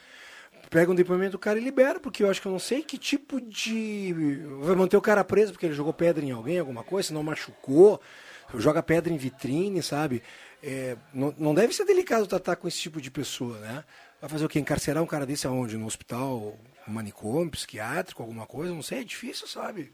Pega 0.69 0.91
um 0.91 0.95
depoimento 0.95 1.31
do 1.31 1.39
cara 1.39 1.57
e 1.57 1.63
libera, 1.63 1.99
porque 1.99 2.21
eu 2.21 2.29
acho 2.29 2.41
que 2.41 2.47
eu 2.47 2.51
não 2.51 2.59
sei 2.59 2.83
que 2.83 2.97
tipo 2.97 3.39
de. 3.41 4.13
Vai 4.61 4.75
manter 4.75 4.97
o 4.97 5.01
cara 5.01 5.23
preso 5.23 5.51
porque 5.51 5.65
ele 5.65 5.73
jogou 5.73 5.93
pedra 5.93 6.23
em 6.23 6.31
alguém, 6.31 6.59
alguma 6.59 6.83
coisa, 6.83 7.07
se 7.07 7.13
não 7.13 7.23
machucou, 7.23 7.99
joga 8.55 8.83
pedra 8.83 9.11
em 9.11 9.17
vitrine, 9.17 9.81
sabe? 9.81 10.21
É, 10.61 10.97
não, 11.13 11.33
não 11.37 11.53
deve 11.55 11.73
ser 11.73 11.85
delicado 11.85 12.27
tratar 12.27 12.55
com 12.55 12.67
esse 12.67 12.77
tipo 12.77 13.01
de 13.01 13.09
pessoa, 13.09 13.57
né? 13.59 13.83
Vai 14.21 14.29
fazer 14.29 14.45
o 14.45 14.49
quê? 14.49 14.59
Encarcerar 14.59 15.01
um 15.01 15.07
cara 15.07 15.25
desse 15.25 15.47
aonde? 15.47 15.77
No 15.77 15.85
hospital, 15.87 16.57
manicômio, 16.87 17.51
psiquiátrico, 17.51 18.21
alguma 18.21 18.45
coisa? 18.45 18.73
Não 18.73 18.83
sei, 18.83 18.99
é 18.99 19.03
difícil, 19.03 19.47
sabe? 19.47 19.91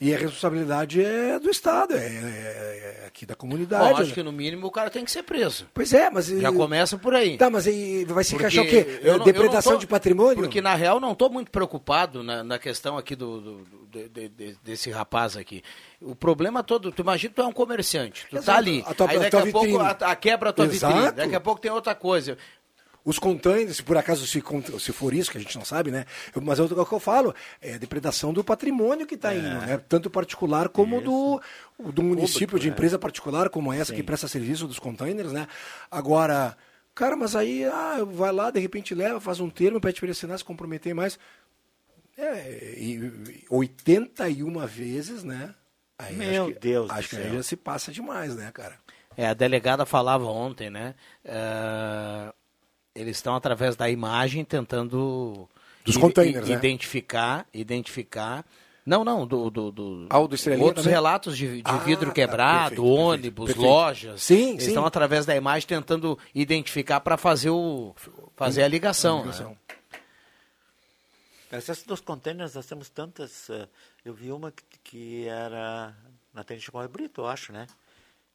E 0.00 0.12
a 0.12 0.18
responsabilidade 0.18 1.02
é 1.02 1.38
do 1.38 1.48
Estado, 1.48 1.94
é, 1.96 2.04
é- 2.06 3.00
é 3.04 3.06
aqui 3.06 3.24
da 3.24 3.34
comunidade. 3.34 3.90
Bom, 3.90 3.96
acho 3.96 4.08
né? 4.08 4.14
que 4.14 4.22
no 4.24 4.32
mínimo 4.32 4.66
o 4.66 4.70
cara 4.70 4.90
tem 4.90 5.04
que 5.04 5.10
ser 5.10 5.22
preso. 5.22 5.66
Pois 5.72 5.92
é, 5.94 6.10
mas. 6.10 6.26
Já 6.26 6.52
começa 6.52 6.98
por 6.98 7.14
aí. 7.14 7.36
Tá, 7.38 7.48
mas 7.48 7.66
aí 7.66 8.04
vai 8.06 8.24
se 8.24 8.30
Porque 8.32 8.42
encaixar 8.44 8.64
o 8.64 8.68
quê? 8.68 9.00
eu 9.02 9.18
não- 9.18 9.24
Depredação 9.24 9.72
eu 9.72 9.76
tô- 9.78 9.80
de 9.80 9.86
patrimônio? 9.86 10.34
Porque, 10.36 10.60
na 10.60 10.74
real, 10.74 10.98
não 10.98 11.12
estou 11.12 11.30
muito 11.30 11.50
preocupado 11.50 12.22
na, 12.24 12.42
na 12.42 12.58
questão 12.58 12.98
aqui 12.98 13.14
do, 13.14 13.40
do- 13.40 13.64
do- 13.86 14.08
de- 14.08 14.28
de- 14.28 14.56
desse 14.64 14.90
rapaz 14.90 15.36
aqui. 15.36 15.62
O 16.02 16.14
problema 16.16 16.62
todo, 16.64 16.90
tu 16.90 17.00
imagina 17.02 17.30
que 17.30 17.36
tu 17.36 17.42
é 17.42 17.46
um 17.46 17.52
comerciante, 17.52 18.26
tu 18.28 18.32
tá 18.32 18.38
Exato. 18.38 18.58
ali, 18.58 18.84
A 18.86 18.94
tua- 18.94 19.08
aí 19.10 19.16
a 19.16 19.18
daqui 19.20 19.30
tua 19.30 19.40
a 19.40 19.52
pouco 19.52 19.66
vitrine. 19.66 19.84
a, 20.00 20.10
a 20.10 20.16
quebra 20.16 20.50
a 20.50 20.52
tua 20.52 20.66
vitrine, 20.66 20.98
Exato. 20.98 21.16
daqui 21.16 21.34
a 21.36 21.40
pouco 21.40 21.60
tem 21.60 21.70
outra 21.70 21.94
coisa. 21.94 22.36
Os 23.04 23.18
containers, 23.18 23.76
se 23.76 23.82
por 23.82 23.98
acaso 23.98 24.26
se, 24.26 24.42
se 24.80 24.92
for 24.92 25.12
isso, 25.12 25.30
que 25.30 25.36
a 25.36 25.40
gente 25.40 25.56
não 25.56 25.64
sabe, 25.64 25.90
né? 25.90 26.06
Eu- 26.34 26.40
mas 26.40 26.58
é 26.58 26.62
o 26.62 26.86
que 26.86 26.94
eu 26.94 27.00
falo, 27.00 27.34
é 27.60 27.74
a 27.74 27.78
depredação 27.78 28.32
do 28.32 28.42
patrimônio 28.42 29.06
que 29.06 29.14
está 29.14 29.34
indo, 29.34 29.58
né? 29.66 29.76
Tanto 29.88 30.08
particular 30.08 30.70
como 30.70 31.02
do, 31.02 31.40
do 31.78 32.02
município, 32.02 32.46
Público, 32.48 32.60
de 32.60 32.68
né? 32.68 32.72
empresa 32.72 32.98
particular 32.98 33.50
como 33.50 33.70
essa 33.72 33.92
que 33.92 33.98
Sim. 33.98 34.04
presta 34.04 34.26
serviço 34.26 34.66
dos 34.66 34.78
containers, 34.78 35.32
né? 35.32 35.46
Agora, 35.90 36.56
cara, 36.94 37.14
mas 37.14 37.36
aí, 37.36 37.64
ah, 37.64 37.98
vai 38.10 38.32
lá, 38.32 38.50
de 38.50 38.58
repente 38.58 38.94
leva, 38.94 39.20
faz 39.20 39.38
um 39.38 39.50
termo, 39.50 39.80
pede 39.80 40.00
para 40.00 40.06
ele 40.06 40.12
assinar, 40.12 40.38
se 40.38 40.44
comprometer 40.44 40.94
mais. 40.94 41.18
É, 42.16 42.74
e, 42.78 42.94
e 42.94 43.44
81 43.50 44.66
vezes, 44.66 45.22
né? 45.22 45.54
Aí 45.98 46.16
Meu 46.16 46.44
acho 46.46 46.54
que, 46.54 46.60
Deus 46.60 46.88
do 46.88 46.92
Acho 46.94 47.08
que 47.10 47.16
aí 47.16 47.32
já 47.34 47.42
se 47.42 47.56
passa 47.56 47.92
demais, 47.92 48.34
né, 48.34 48.50
cara? 48.52 48.78
É, 49.16 49.26
a 49.26 49.34
delegada 49.34 49.84
falava 49.84 50.24
ontem, 50.24 50.70
né? 50.70 50.94
é, 51.24 52.32
eles 52.94 53.16
estão 53.16 53.34
através 53.34 53.76
da 53.76 53.88
imagem 53.90 54.44
tentando 54.44 55.48
Dos 55.84 55.96
containers, 55.96 56.48
né? 56.48 56.54
identificar, 56.54 57.46
identificar. 57.52 58.44
Não, 58.86 59.02
não, 59.02 59.26
do, 59.26 59.48
do, 59.50 59.72
do- 59.72 60.06
Ah, 60.10 60.18
outros 60.18 60.42
também? 60.44 60.58
relatos 60.84 61.36
de, 61.38 61.62
de 61.62 61.70
Ah, 61.70 61.78
vidro 61.78 62.08
tá, 62.08 62.12
quebrado, 62.12 62.68
perfeito, 62.76 62.82
perfeito, 62.82 63.00
ônibus, 63.02 63.46
perfeito. 63.46 63.66
lojas. 63.66 64.22
Sim, 64.22 64.50
Eles 64.50 64.62
sim. 64.64 64.68
estão 64.68 64.84
através 64.84 65.24
da 65.24 65.34
imagem 65.34 65.66
tentando 65.66 66.18
identificar 66.34 67.00
para 67.00 67.16
fazer 67.16 67.48
o 67.50 67.94
fazer 68.36 68.62
a 68.62 68.68
ligação. 68.68 69.20
A 69.20 69.22
ligação. 69.22 69.50
né? 69.50 69.56
Essas 71.50 71.82
dos 71.84 72.00
containers, 72.00 72.54
nós 72.54 72.66
temos 72.66 72.88
tantas. 72.90 73.48
eh, 73.48 73.68
eu 74.04 74.12
vi 74.12 74.32
uma 74.32 74.50
que, 74.50 74.64
que 74.82 75.28
era 75.28 75.94
na 76.32 76.42
Tenente 76.42 76.70
Brito, 76.90 77.20
eu 77.22 77.26
acho, 77.26 77.52
né? 77.52 77.66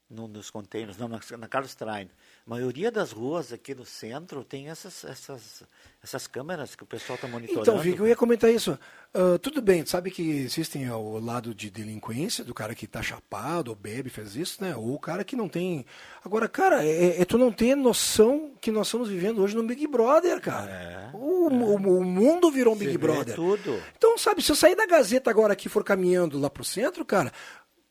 Num 0.10 0.28
dos 0.28 0.50
containers, 0.50 0.98
não, 0.98 1.08
na, 1.08 1.20
na 1.38 1.48
Carlos 1.48 1.76
Train. 1.76 2.10
Maioria 2.50 2.90
das 2.92 3.12
ruas 3.12 3.54
aqui 3.54 3.76
no 3.76 3.86
centro 3.86 4.44
tem 4.44 4.70
essas, 4.70 5.04
essas, 5.06 5.62
essas 6.04 6.26
câmeras 6.26 6.74
que 6.74 6.82
o 6.82 6.86
pessoal 6.88 7.14
está 7.16 7.28
monitorando. 7.28 7.62
Então, 7.62 7.78
Vic, 7.80 8.00
eu 8.00 8.08
ia 8.08 8.16
comentar 8.16 8.50
isso. 8.52 8.78
Ah, 9.14 9.38
tudo 9.40 9.62
bem, 9.62 9.84
tu 9.84 9.92
sabe 9.92 10.10
que 10.10 10.22
existem 10.28 10.90
o 10.92 11.20
lado 11.20 11.54
de 11.54 11.70
delinquência, 11.70 12.44
do 12.44 12.52
cara 12.54 12.74
que 12.74 12.88
tá 12.88 13.04
chapado 13.04 13.70
ou 13.70 13.76
bebe, 13.76 14.10
fez 14.10 14.36
isso, 14.36 14.64
né? 14.64 14.76
Ou 14.76 14.96
o 14.96 15.00
cara 15.00 15.24
que 15.24 15.36
não 15.36 15.48
tem. 15.48 15.86
Agora, 16.26 16.50
cara, 16.50 16.84
é, 16.84 17.22
é 17.22 17.26
tu 17.26 17.38
não 17.38 17.52
ter 17.52 17.76
noção 17.76 18.52
que 18.60 18.72
nós 18.72 18.88
estamos 18.88 19.10
vivendo 19.10 19.44
hoje 19.44 19.56
no 19.56 19.62
Big 19.64 19.86
Brother, 19.86 20.42
cara. 20.42 21.12
O, 21.14 21.50
o- 21.50 22.00
o 22.00 22.04
mundo 22.04 22.50
virou 22.50 22.74
um 22.74 22.78
Big 22.78 22.98
Brother. 22.98 23.36
tudo. 23.36 23.80
Então, 23.96 24.18
sabe, 24.18 24.42
se 24.42 24.52
eu 24.52 24.56
sair 24.56 24.76
da 24.76 24.88
Gazeta 24.88 25.30
agora 25.30 25.54
aqui 25.54 25.68
e 25.68 25.70
for 25.70 25.84
caminhando 25.84 26.40
lá 26.40 26.50
pro 26.50 26.64
centro, 26.64 27.06
cara, 27.06 27.32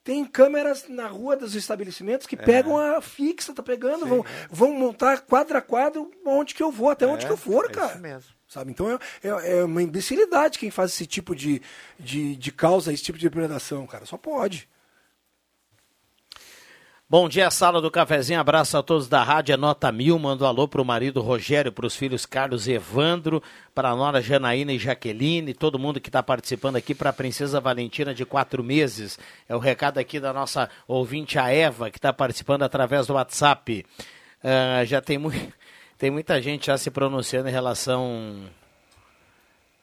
tem 0.08 0.24
câmeras 0.24 0.88
na 0.88 1.06
rua 1.06 1.36
dos 1.36 1.54
estabelecimentos 1.54 2.26
que 2.26 2.34
pegam 2.34 2.78
a 2.78 2.98
fixa, 3.02 3.52
tá 3.52 3.62
pegando, 3.62 4.06
vão, 4.06 4.24
vão 4.50 4.72
montar 4.72 5.20
quadro 5.20 5.58
a 5.58 5.60
quadro 5.60 6.10
onde 6.24 6.54
que 6.54 6.62
eu 6.62 6.72
vou, 6.72 6.88
até 6.88 7.06
onde 7.06 7.26
que 7.26 7.32
eu 7.32 7.36
for, 7.36 7.66
é 7.66 7.68
cara. 7.68 7.92
isso 7.92 7.98
mesmo. 7.98 8.32
Sabe? 8.48 8.70
Então 8.70 8.90
é, 8.90 8.98
é, 9.22 9.58
é 9.58 9.64
uma 9.64 9.82
imbecilidade 9.82 10.58
quem 10.58 10.70
faz 10.70 10.92
esse 10.92 11.04
tipo 11.04 11.36
de, 11.36 11.60
de, 12.00 12.34
de 12.36 12.50
causa, 12.50 12.90
esse 12.90 13.02
tipo 13.02 13.18
de 13.18 13.28
depredação, 13.28 13.86
cara. 13.86 14.06
Só 14.06 14.16
pode. 14.16 14.66
Bom 17.10 17.26
dia, 17.26 17.50
sala 17.50 17.80
do 17.80 17.90
cafezinho. 17.90 18.38
Abraço 18.38 18.76
a 18.76 18.82
todos 18.82 19.08
da 19.08 19.22
rádio. 19.22 19.54
É 19.54 19.56
nota 19.56 19.90
mil. 19.90 20.18
Mando 20.18 20.44
alô 20.44 20.68
pro 20.68 20.84
marido 20.84 21.22
Rogério, 21.22 21.72
para 21.72 21.86
os 21.86 21.96
filhos 21.96 22.26
Carlos 22.26 22.68
e 22.68 22.72
Evandro, 22.72 23.42
para 23.74 23.88
a 23.88 23.96
nora 23.96 24.20
Janaína 24.20 24.74
e 24.74 24.78
Jaqueline, 24.78 25.54
todo 25.54 25.78
mundo 25.78 26.02
que 26.02 26.10
está 26.10 26.22
participando 26.22 26.76
aqui, 26.76 26.94
para 26.94 27.08
a 27.08 27.12
princesa 27.14 27.62
Valentina 27.62 28.14
de 28.14 28.26
quatro 28.26 28.62
meses. 28.62 29.18
É 29.48 29.56
o 29.56 29.58
recado 29.58 29.96
aqui 29.96 30.20
da 30.20 30.34
nossa 30.34 30.68
ouvinte, 30.86 31.38
a 31.38 31.50
Eva, 31.50 31.90
que 31.90 31.96
está 31.96 32.12
participando 32.12 32.64
através 32.64 33.06
do 33.06 33.14
WhatsApp. 33.14 33.86
Ah, 34.44 34.84
já 34.84 35.00
tem, 35.00 35.16
mu 35.16 35.32
tem 35.96 36.10
muita 36.10 36.42
gente 36.42 36.66
já 36.66 36.76
se 36.76 36.90
pronunciando 36.90 37.48
em 37.48 37.52
relação 37.52 38.50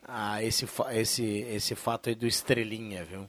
a 0.07 0.43
esse, 0.43 0.67
esse, 0.91 1.23
esse 1.23 1.73
fato 1.73 2.07
aí 2.07 2.13
do 2.13 2.28
Estrelinha, 2.28 3.03
viu? 3.03 3.28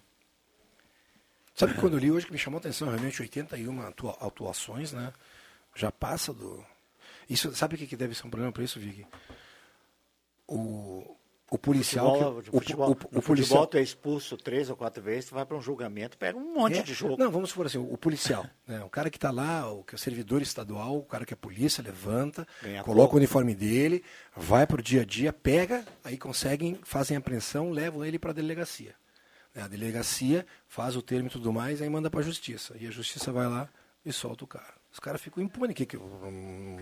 Sabe 1.56 1.74
quando 1.74 1.94
eu 1.94 1.98
li 1.98 2.10
hoje 2.12 2.26
que 2.26 2.32
me 2.32 2.38
chamou 2.38 2.58
a 2.58 2.60
atenção 2.60 2.88
realmente 2.88 3.20
81 3.22 3.80
atua- 3.82 4.16
atuações, 4.20 4.92
né? 4.92 5.12
Já 5.74 5.90
passa 5.90 6.32
do. 6.32 6.62
Isso, 7.28 7.52
sabe 7.56 7.74
o 7.74 7.78
que, 7.78 7.86
que 7.86 7.96
deve 7.96 8.14
ser 8.14 8.26
um 8.26 8.30
problema 8.30 8.52
para 8.52 8.62
isso, 8.62 8.78
Vig? 8.78 9.06
O, 10.46 11.16
o 11.50 11.58
policial. 11.58 12.12
Futebol, 12.12 12.42
que, 12.42 12.48
o, 12.50 12.52
futebol, 12.60 12.86
o, 12.86 12.88
no 12.88 12.94
o 12.94 12.96
futebol 12.98 13.22
policial. 13.22 13.66
tu 13.66 13.76
é 13.78 13.82
expulso 13.82 14.36
três 14.36 14.70
ou 14.70 14.76
quatro 14.76 15.02
vezes, 15.02 15.30
tu 15.30 15.34
vai 15.34 15.44
para 15.44 15.56
um 15.56 15.60
julgamento, 15.60 16.16
pega 16.18 16.38
um 16.38 16.54
monte 16.54 16.78
É, 16.78 16.82
de 16.82 16.94
jogo. 16.94 17.16
Não, 17.18 17.30
vamos 17.30 17.50
supor 17.50 17.66
assim, 17.66 17.78
o 17.78 17.96
policial, 17.96 18.46
né? 18.66 18.82
o 18.84 18.88
cara 18.88 19.10
que 19.10 19.16
está 19.16 19.30
lá, 19.30 19.68
o 19.72 19.82
que 19.82 19.94
é 19.94 19.96
o 19.96 19.98
servidor 19.98 20.40
estadual, 20.42 20.98
o 20.98 21.04
cara 21.04 21.24
que 21.24 21.32
é 21.32 21.36
polícia, 21.36 21.82
levanta, 21.82 22.46
Ganha 22.62 22.82
coloca 22.84 23.00
pouco. 23.02 23.16
o 23.16 23.18
uniforme 23.18 23.54
dele, 23.54 24.04
vai 24.36 24.66
pro 24.66 24.82
dia 24.82 25.02
a 25.02 25.04
dia, 25.04 25.32
pega, 25.32 25.84
aí 26.04 26.16
conseguem, 26.16 26.78
fazem 26.84 27.16
apreensão, 27.16 27.70
levam 27.70 28.04
ele 28.04 28.18
para 28.18 28.30
a 28.30 28.34
delegacia. 28.34 28.94
Né, 29.56 29.62
A 29.62 29.68
delegacia 29.68 30.46
faz 30.68 30.94
o 30.94 31.02
termo 31.02 31.28
e 31.28 31.30
tudo 31.30 31.50
mais, 31.52 31.80
aí 31.80 31.88
manda 31.88 32.10
para 32.10 32.20
a 32.20 32.22
justiça. 32.22 32.74
E 32.78 32.86
a 32.86 32.90
justiça 32.90 33.32
vai 33.32 33.46
lá, 33.48 33.68
e 34.04 34.12
solta 34.12 34.44
o 34.44 34.46
cara. 34.46 34.76
Os 34.92 35.00
caras 35.00 35.20
ficam 35.20 35.42
impunes, 35.42 35.74
que, 35.74 35.84
que, 35.84 35.98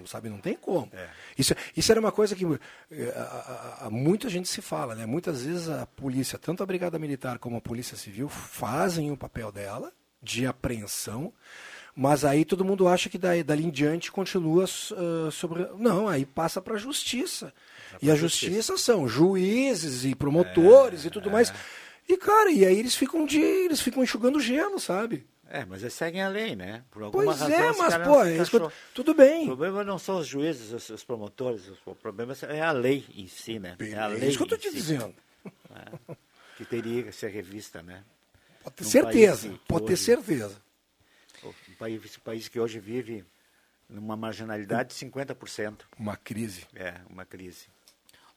sabe, 0.07 0.29
não 0.29 0.39
tem 0.39 0.55
como. 0.55 0.91
Isso, 1.39 1.55
isso 1.77 1.91
era 1.91 1.99
uma 2.01 2.13
coisa 2.13 2.37
que 2.37 2.45
eh, 2.45 3.13
a, 3.17 3.21
a- 3.21 3.87
a- 3.87 3.91
muita 3.91 4.29
gente 4.29 4.49
se 4.49 4.61
fala, 4.63 4.95
né? 4.95 5.05
Muitas 5.07 5.45
vezes 5.45 5.69
a 5.69 5.85
polícia, 5.87 6.39
tanto 6.39 6.63
a 6.63 6.67
Brigada 6.67 6.97
Militar 6.99 7.39
como 7.41 7.57
a 7.57 7.61
Polícia 7.61 7.97
Civil, 7.97 8.29
fazem 8.29 9.11
o 9.11 9.17
papel 9.17 9.51
dela 9.51 9.93
de 10.23 10.47
apreensão, 10.47 11.33
mas 11.97 12.25
aí 12.25 12.45
todo 12.45 12.65
mundo 12.65 12.87
acha 12.89 13.09
que 13.09 13.19
daí, 13.19 13.43
dali 13.43 13.65
em 13.65 13.71
diante 13.71 14.13
continua 14.13 14.65
ah, 14.65 15.31
sobre. 15.33 15.67
Não, 15.77 16.07
aí 16.09 16.25
passa 16.25 16.61
para 16.63 16.75
a 16.75 16.79
justiça. 16.79 17.53
E 18.01 18.11
a 18.11 18.15
justiça 18.15 18.77
são 18.79 19.09
juízes 19.09 20.05
e 20.05 20.15
promotores 20.15 21.05
e 21.05 21.11
tudo 21.11 21.31
mais. 21.33 21.53
E, 22.09 22.17
cara, 22.17 22.51
e 22.51 22.65
aí 22.65 22.79
eles 22.79 22.95
ficam 22.95 23.25
de. 23.27 23.41
Eles 23.41 23.81
ficam 23.81 24.03
enxugando 24.03 24.41
gelo, 24.41 24.79
sabe? 24.79 25.27
É, 25.49 25.65
mas 25.65 25.83
eles 25.83 25.95
seguem 25.95 26.23
a 26.23 26.29
lei, 26.29 26.57
né? 26.57 26.83
Por 26.91 27.03
alguma 27.03 27.25
Pois 27.25 27.39
razão, 27.39 27.57
é, 27.57 27.71
os 27.71 27.77
mas, 27.79 27.97
pô, 27.99 28.25
é 28.25 28.37
isso 28.39 28.73
tudo 28.95 29.15
bem. 29.15 29.45
O 29.45 29.47
problema 29.49 29.85
não 29.85 29.99
são 29.99 30.19
os 30.19 30.27
juízes, 30.27 30.73
os, 30.73 30.89
os 30.91 31.05
promotores, 31.05 31.63
o 31.87 31.95
problema 31.95 32.35
é 32.49 32.61
a 32.61 32.73
lei 32.73 33.05
em 33.15 33.29
si, 33.29 33.59
né? 33.59 33.77
É 33.79 33.95
a 33.95 34.05
É 34.07 34.09
lei 34.09 34.29
isso 34.29 34.39
que 34.39 34.43
eu 34.45 34.49
tô 34.49 34.55
em 34.57 34.59
te 34.59 34.71
si. 34.71 34.75
dizendo. 34.77 35.15
É, 35.75 36.17
que 36.57 36.65
teria 36.65 37.03
que 37.05 37.13
ser 37.13 37.29
revista, 37.29 37.83
né? 37.83 38.03
Pode 38.63 38.77
ter 38.77 38.85
Num 38.85 38.91
certeza, 38.91 39.61
pode 39.69 39.87
ter 39.87 39.93
hoje- 39.93 40.03
certeza. 40.05 40.63
Um 41.45 41.53
país, 41.79 42.17
um 42.17 42.21
país 42.21 42.49
que 42.49 42.59
hoje 42.59 42.81
vive 42.81 43.25
numa 43.89 44.17
marginalidade 44.17 44.89
de 44.89 44.95
50%. 44.95 45.81
Uma 45.99 46.17
crise. 46.17 46.65
É, 46.75 46.95
uma 47.11 47.25
crise. 47.27 47.67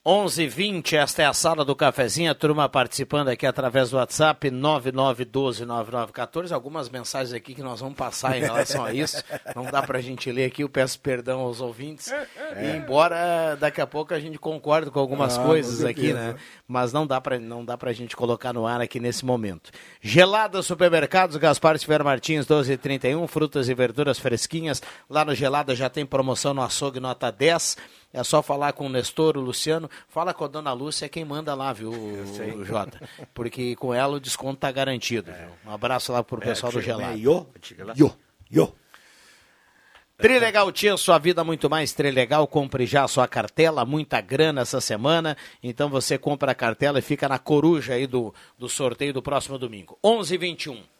11:20 0.07 0.95
esta 0.95 1.21
é 1.21 1.25
a 1.25 1.33
sala 1.33 1.65
do 1.65 1.75
cafezinho, 1.75 2.31
a 2.31 2.33
turma 2.33 2.69
participando 2.69 3.27
aqui 3.27 3.45
através 3.45 3.89
do 3.89 3.97
WhatsApp 3.97 4.49
99129914. 4.49 6.53
Algumas 6.53 6.87
mensagens 6.87 7.33
aqui 7.33 7.53
que 7.53 7.61
nós 7.61 7.81
vamos 7.81 7.97
passar 7.97 8.37
em 8.37 8.39
relação 8.39 8.85
a 8.85 8.93
isso. 8.93 9.21
Não 9.53 9.65
dá 9.65 9.83
pra 9.83 9.99
gente 9.99 10.31
ler 10.31 10.45
aqui, 10.45 10.63
eu 10.63 10.69
peço 10.69 10.97
perdão 11.01 11.41
aos 11.41 11.59
ouvintes. 11.59 12.07
E 12.07 12.77
embora 12.77 13.57
daqui 13.59 13.81
a 13.81 13.85
pouco 13.85 14.13
a 14.13 14.19
gente 14.21 14.39
concorde 14.39 14.89
com 14.89 14.97
algumas 14.97 15.37
Ah, 15.37 15.43
coisas 15.43 15.83
aqui, 15.83 16.13
né? 16.13 16.35
Mas 16.65 16.93
não 16.93 17.05
dá 17.05 17.19
para 17.19 17.37
não 17.37 17.65
dá 17.65 17.77
pra 17.77 17.91
gente 17.91 18.15
colocar 18.15 18.53
no 18.53 18.65
ar 18.65 18.79
aqui 18.79 19.01
nesse 19.01 19.25
momento. 19.25 19.71
Gelada 20.01 20.61
Supermercados, 20.61 21.35
Gaspar 21.35 21.77
Silveira 21.77 22.05
Martins 22.05 22.47
1231, 22.47 23.27
frutas 23.27 23.67
e 23.67 23.73
verduras 23.73 24.17
fresquinhas. 24.17 24.81
Lá 25.09 25.25
no 25.25 25.35
Gelada 25.35 25.75
já 25.75 25.89
tem 25.89 26.05
promoção 26.05 26.53
no 26.53 26.61
açougue 26.61 27.01
nota 27.01 27.29
10. 27.29 27.75
É 28.13 28.23
só 28.23 28.41
falar 28.41 28.73
com 28.73 28.85
o 28.85 28.89
Nestor, 28.89 29.37
o 29.37 29.41
Luciano. 29.41 29.89
Fala 30.07 30.33
com 30.33 30.45
a 30.45 30.47
dona 30.47 30.73
Lúcia, 30.73 31.05
é 31.05 31.09
quem 31.09 31.25
manda 31.25 31.53
lá, 31.53 31.73
viu, 31.73 31.91
o 31.91 32.63
Jota? 32.63 33.07
Porque 33.33 33.75
com 33.75 33.93
ela 33.93 34.15
o 34.15 34.19
desconto 34.19 34.61
tá 34.61 34.71
garantido. 34.71 35.31
viu? 35.31 35.49
Um 35.65 35.73
abraço 35.73 36.11
lá 36.11 36.23
pro 36.23 36.39
pessoal 36.39 36.71
do 36.71 36.79
É, 36.79 36.81
chega 36.81 37.85
lá. 37.85 37.91
Iô, 37.91 38.11
iô. 38.51 38.73
Trilegal 40.17 40.71
Tia, 40.71 40.97
sua 40.97 41.19
vida 41.19 41.43
muito 41.43 41.69
mais 41.69 41.93
Trilegal. 41.93 42.47
Compre 42.47 42.87
já 42.87 43.03
a 43.03 43.07
sua 43.07 43.27
cartela, 43.27 43.85
muita 43.85 44.19
grana 44.19 44.61
essa 44.61 44.81
semana. 44.81 45.37
Então 45.61 45.89
você 45.89 46.17
compra 46.17 46.53
a 46.53 46.55
cartela 46.55 46.97
e 46.97 47.03
fica 47.03 47.29
na 47.29 47.37
coruja 47.37 47.93
aí 47.93 48.07
do, 48.07 48.33
do 48.57 48.67
sorteio 48.67 49.13
do 49.13 49.21
próximo 49.21 49.59
domingo. 49.59 49.99
11 50.03 50.35
h 50.35 50.41
21 50.41 50.96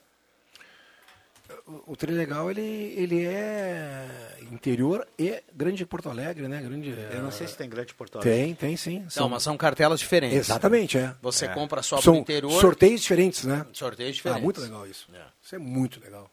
O 1.86 1.97
Trilegal, 1.97 2.49
ele, 2.49 2.61
ele 2.61 3.26
é 3.26 4.38
interior 4.51 5.05
e 5.20 5.43
grande 5.53 5.86
Porto 5.86 6.09
Alegre, 6.09 6.47
né? 6.47 6.61
Grande, 6.61 6.95
Eu 7.11 7.22
não 7.22 7.30
sei 7.32 7.45
se 7.45 7.57
tem 7.57 7.70
grande 7.70 7.93
Porto 7.93 8.15
Alegre. 8.20 8.32
Tem, 8.45 8.55
tem 8.55 8.78
sim. 8.78 9.05
Não, 9.18 9.28
mas 9.28 9.43
são 9.43 9.57
cartelas 9.57 9.99
diferentes. 9.99 10.38
Exatamente, 10.38 10.97
é. 10.97 11.13
Você 11.22 11.45
É. 11.45 11.49
compra 11.49 11.82
só 11.84 11.99
São 11.99 12.13
pro 12.13 12.22
interior. 12.22 12.61
sorteios 12.61 13.01
diferentes, 13.01 13.43
né? 13.43 13.65
Sorteios 13.74 14.15
diferentes. 14.15 14.41
Ah, 14.41 14.43
muito 14.43 14.61
legal 14.61 14.88
isso. 14.88 15.07
É. 15.13 15.22
Isso 15.43 15.55
é 15.55 15.57
muito 15.59 15.99
legal. 15.99 16.32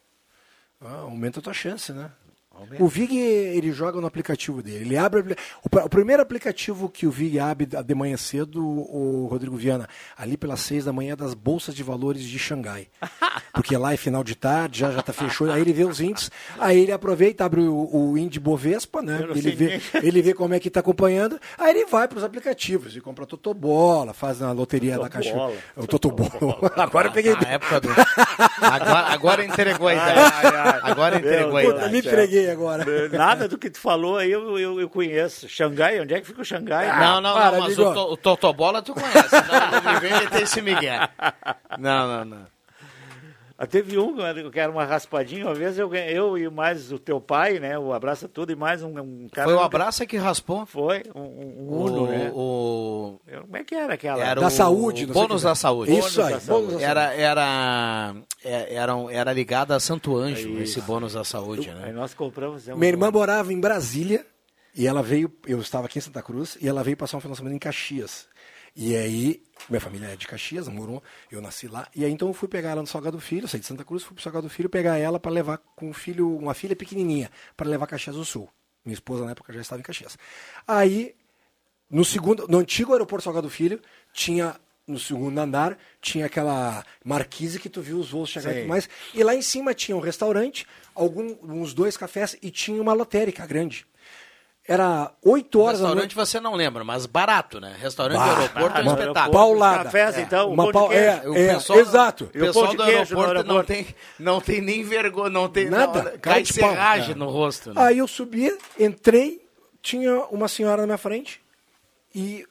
Ah, 0.80 0.99
aumenta 1.01 1.41
a 1.41 1.43
tua 1.43 1.53
chance, 1.53 1.93
né? 1.93 2.11
O 2.78 2.88
Vig, 2.88 3.16
ele 3.16 3.72
joga 3.72 4.00
no 4.00 4.07
aplicativo 4.07 4.62
dele. 4.62 4.84
Ele 4.84 4.96
abre 4.96 5.36
o 5.62 5.88
primeiro 5.88 6.22
aplicativo 6.22 6.88
que 6.88 7.07
o 7.07 7.11
Vig 7.11 7.38
abre 7.38 7.66
de 7.66 7.94
manhã 7.94 8.16
cedo, 8.16 8.64
o 8.64 9.26
Rodrigo 9.30 9.57
Viana, 9.57 9.88
ali 10.16 10.36
pelas 10.36 10.61
seis 10.61 10.84
da 10.84 10.92
manhã 10.92 11.16
das 11.16 11.34
bolsas 11.34 11.74
de 11.74 11.82
valores 11.82 12.22
de 12.22 12.38
Xangai. 12.38 12.88
Porque 13.52 13.76
lá 13.76 13.92
é 13.92 13.96
final 13.96 14.24
de 14.24 14.34
tarde, 14.34 14.80
já 14.80 14.90
já 14.90 15.02
tá 15.02 15.12
fechou. 15.12 15.50
Aí 15.50 15.61
ele 15.61 15.72
vê 15.72 15.84
os 15.84 16.00
índices, 16.00 16.30
aí 16.59 16.80
ele 16.80 16.92
aproveita, 16.92 17.44
abre 17.44 17.61
o, 17.61 17.88
o 17.92 18.18
índice 18.18 18.40
Bovespa, 18.40 19.00
né? 19.02 19.24
Ele 19.34 19.52
vê, 19.52 19.80
ele 20.02 20.22
vê 20.22 20.34
como 20.34 20.55
é 20.55 20.61
que 20.61 20.70
tá 20.70 20.80
acompanhando, 20.80 21.38
aí 21.59 21.70
ele 21.70 21.86
vai 21.86 22.09
para 22.09 22.18
os 22.18 22.24
aplicativos 22.24 22.96
e 22.96 23.00
compra 23.00 23.26
Totobola, 23.26 24.12
faz 24.12 24.40
na 24.40 24.52
loteria 24.52 24.98
da 24.98 25.09
Caixa. 25.09 25.34
O 25.76 25.86
Totobola. 25.86 26.72
Agora 26.76 27.09
eu 27.09 27.12
peguei. 27.12 27.34
Na 27.34 27.48
época 27.48 27.80
do. 27.80 27.88
Agora, 28.61 29.07
agora 29.12 29.44
entregou 29.44 29.88
a 29.88 29.94
ideia. 29.94 30.80
Agora 30.82 31.18
entregou 31.18 31.57
a 31.57 31.64
ideia. 31.64 31.88
Me 31.88 32.02
do 32.02 32.09
entreguei 32.45 32.51
agora. 32.51 32.84
Nada 33.11 33.49
do 33.49 33.59
que 33.59 33.70
tu 33.70 33.78
falou 33.78 34.18
aí 34.18 34.30
eu, 34.30 34.59
eu, 34.59 34.80
eu 34.80 34.88
conheço. 34.88 35.49
Xangai, 35.49 36.01
onde 36.01 36.14
é 36.14 36.20
que 36.20 36.26
fica 36.26 36.42
o 36.42 36.45
Xangai? 36.45 36.86
Não, 36.99 37.20
não, 37.20 37.34
para, 37.34 37.53
não, 37.53 37.61
mas 37.61 37.78
amigo. 37.78 37.90
o, 37.90 37.95
to, 37.95 38.12
o 38.12 38.16
Totobola 38.16 38.82
tu 38.82 38.95
conhece. 38.95 39.34
Não, 39.34 39.82
não 39.82 39.92
me 39.92 40.01
vem 40.01 40.12
meter 40.12 40.42
esse 40.42 40.61
Miguel. 40.61 41.09
Não, 41.78 42.09
não, 42.09 42.24
não. 42.24 42.53
Ah, 43.57 43.68
Teve 43.68 43.96
um 43.98 44.16
que 44.50 44.59
era 44.59 44.70
uma 44.70 44.84
raspadinha, 44.84 45.46
uma 45.46 45.55
vez 45.55 45.78
eu, 45.78 45.94
eu 45.94 46.36
e 46.36 46.50
mais 46.50 46.90
o 46.90 46.98
teu 46.98 47.20
pai, 47.20 47.61
né? 47.61 47.78
O 47.78 47.92
Abraça 47.92 48.28
Tudo 48.28 48.50
e 48.52 48.57
mais 48.57 48.82
um, 48.82 48.98
um 48.98 49.28
cara. 49.32 49.46
Foi 49.48 49.57
o 49.57 49.61
Abraça 49.61 50.05
que 50.05 50.16
raspou? 50.16 50.66
Foi, 50.66 51.05
um, 51.14 51.20
um 51.20 51.68
Uno, 51.84 52.02
o, 52.02 52.07
né? 52.09 52.32
o, 52.34 53.20
Eu- 53.28 53.42
Como 53.42 53.57
é 53.57 53.62
que 53.62 53.74
era 53.76 53.94
aquela? 53.94 54.24
era 54.24 54.40
Da 54.40 54.48
o, 54.48 54.50
saúde, 54.50 55.05
o 55.05 55.07
não 55.07 55.14
sei 55.14 55.22
bônus 55.22 55.42
da 55.42 55.55
saúde. 55.55 55.96
Isso 55.96 56.20
aí, 56.20 56.30
Bônus 56.30 56.46
da 56.46 56.52
bônus 56.52 56.66
da 56.66 56.70
saúde. 56.72 56.84
Era, 56.84 57.14
era, 57.14 58.14
é, 58.44 58.74
era, 58.74 58.92
era 59.12 59.32
ligado 59.32 59.70
a 59.70 59.78
Santo 59.78 60.16
Anjo, 60.16 60.59
esse 60.61 60.80
bônus 60.80 61.12
da 61.12 61.22
saúde, 61.22 61.70
Aí 61.70 61.76
né? 61.76 61.92
nós 61.92 62.12
compramos. 62.12 62.66
é 62.68 62.74
um- 62.74 62.76
Minha 62.76 62.90
irmã 62.90 63.11
morava 63.12 63.52
em 63.52 63.61
Brasília 63.61 64.26
e 64.74 64.84
ela 64.84 65.00
veio, 65.00 65.32
eu 65.46 65.61
estava 65.61 65.86
aqui 65.86 65.98
em 65.98 66.02
Santa 66.02 66.20
Cruz, 66.22 66.59
e 66.61 66.66
ela 66.68 66.82
veio 66.82 66.96
passar 66.96 67.18
um 67.18 67.20
final 67.20 67.32
de 67.34 67.38
semana 67.38 67.55
em 67.55 67.61
Caxias. 67.61 68.26
E 68.77 68.97
aí, 68.97 69.43
minha 69.68 69.81
família 69.81 70.09
é 70.09 70.16
de 70.16 70.27
Caxias, 70.27 70.66
morou, 70.68 71.03
eu 71.31 71.41
nasci 71.41 71.68
lá. 71.68 71.89
E 71.95 72.05
aí 72.05 72.11
então 72.11 72.29
eu 72.29 72.35
fui 72.35 72.49
pegar 72.49 72.70
ela 72.70 72.81
no 72.81 72.87
Salgado 72.87 73.20
Filho, 73.20 73.47
saí 73.47 73.61
de 73.61 73.66
Santa 73.66 73.85
Cruz, 73.85 74.03
fui 74.03 74.14
pro 74.14 74.22
Salgado 74.22 74.49
Filho 74.49 74.68
pegar 74.68 74.99
ela 74.99 75.20
para 75.20 75.31
levar 75.31 75.59
com 75.77 75.91
um 75.91 75.93
filho, 75.95 76.37
uma 76.37 76.55
filha 76.55 76.75
pequenininha, 76.75 77.31
para 77.57 77.68
levar 77.68 77.87
Caxias 77.87 78.16
do 78.16 78.25
Sul. 78.25 78.49
Minha 78.85 78.95
esposa 78.95 79.25
na 79.25 79.31
época 79.31 79.53
já 79.53 79.61
estava 79.61 79.81
em 79.81 79.85
Caxias. 79.85 80.18
Aí, 80.66 81.14
no 81.89 82.05
segundo, 82.05 82.49
no 82.49 82.59
antigo 82.59 82.93
aeroporto 82.93 83.25
Salgado 83.25 83.49
Filho, 83.49 83.81
tinha 84.12 84.57
no 84.87 84.99
segundo 84.99 85.39
andar 85.39 85.79
tinha 86.01 86.27
aquela 86.27 86.85
marquise 87.03 87.59
que 87.59 87.70
tu 87.70 87.81
viu 87.81 87.99
os 87.99 88.11
voos 88.11 88.29
chegar 88.29 88.55
e 88.55 88.66
mais. 88.66 88.89
E 89.14 89.22
lá 89.22 89.35
em 89.35 89.41
cima 89.41 89.72
tinha 89.72 89.97
um 89.97 90.01
restaurante, 90.01 90.66
algum, 90.95 91.37
uns 91.43 91.72
dois 91.72 91.97
cafés 91.97 92.37
e 92.43 92.51
tinha 92.51 92.81
uma 92.83 92.93
lotérica 92.93 93.47
grande. 93.47 93.87
Era 94.66 95.12
8 95.22 95.60
horas 95.60 95.80
da 95.80 95.88
Restaurante 95.88 96.14
noite. 96.14 96.14
você 96.14 96.40
não 96.40 96.54
lembra, 96.54 96.82
mas 96.84 97.04
barato, 97.04 97.60
né? 97.60 97.76
Restaurante 97.78 98.16
Bah, 98.16 98.34
do 98.34 98.40
aeroporto 98.40 98.78
é 98.78 98.82
um 98.82 98.86
espetáculo. 98.94 99.32
paulada. 99.34 99.84
Cafés, 99.84 100.18
então, 100.18 100.50
uma 100.52 100.72
pau- 100.72 100.90
é, 100.90 101.28
O 101.28 101.34
é, 101.36 101.54
pessoal- 101.54 101.78
exato. 101.80 102.24
O 102.24 102.26
o 102.28 102.30
pessoal 102.30 102.68
do 102.68 102.76
no 102.78 102.82
aeroporto 102.84 103.18
não 103.18 103.36
aeroporto? 103.58 103.66
tem, 103.66 103.86
não 104.18 104.40
tem 104.40 104.60
nem 104.62 104.82
vergonha, 104.82 105.28
não 105.28 105.50
tem 105.50 105.68
Nada, 105.68 106.02
não, 106.12 106.18
cai 106.18 106.42
de 106.42 106.52
serragem 106.54 107.12
É. 107.12 107.14
no 107.14 107.28
rosto. 107.28 107.74
Né? 107.74 107.82
Aí 107.82 107.98
eu 107.98 108.08
subi, 108.08 108.56
entrei, 108.80 109.46
tinha 109.82 110.18
uma 110.30 110.48
senhora 110.48 110.80
na 110.80 110.86
minha 110.86 110.98
frente 110.98 111.42
e, 112.14 112.46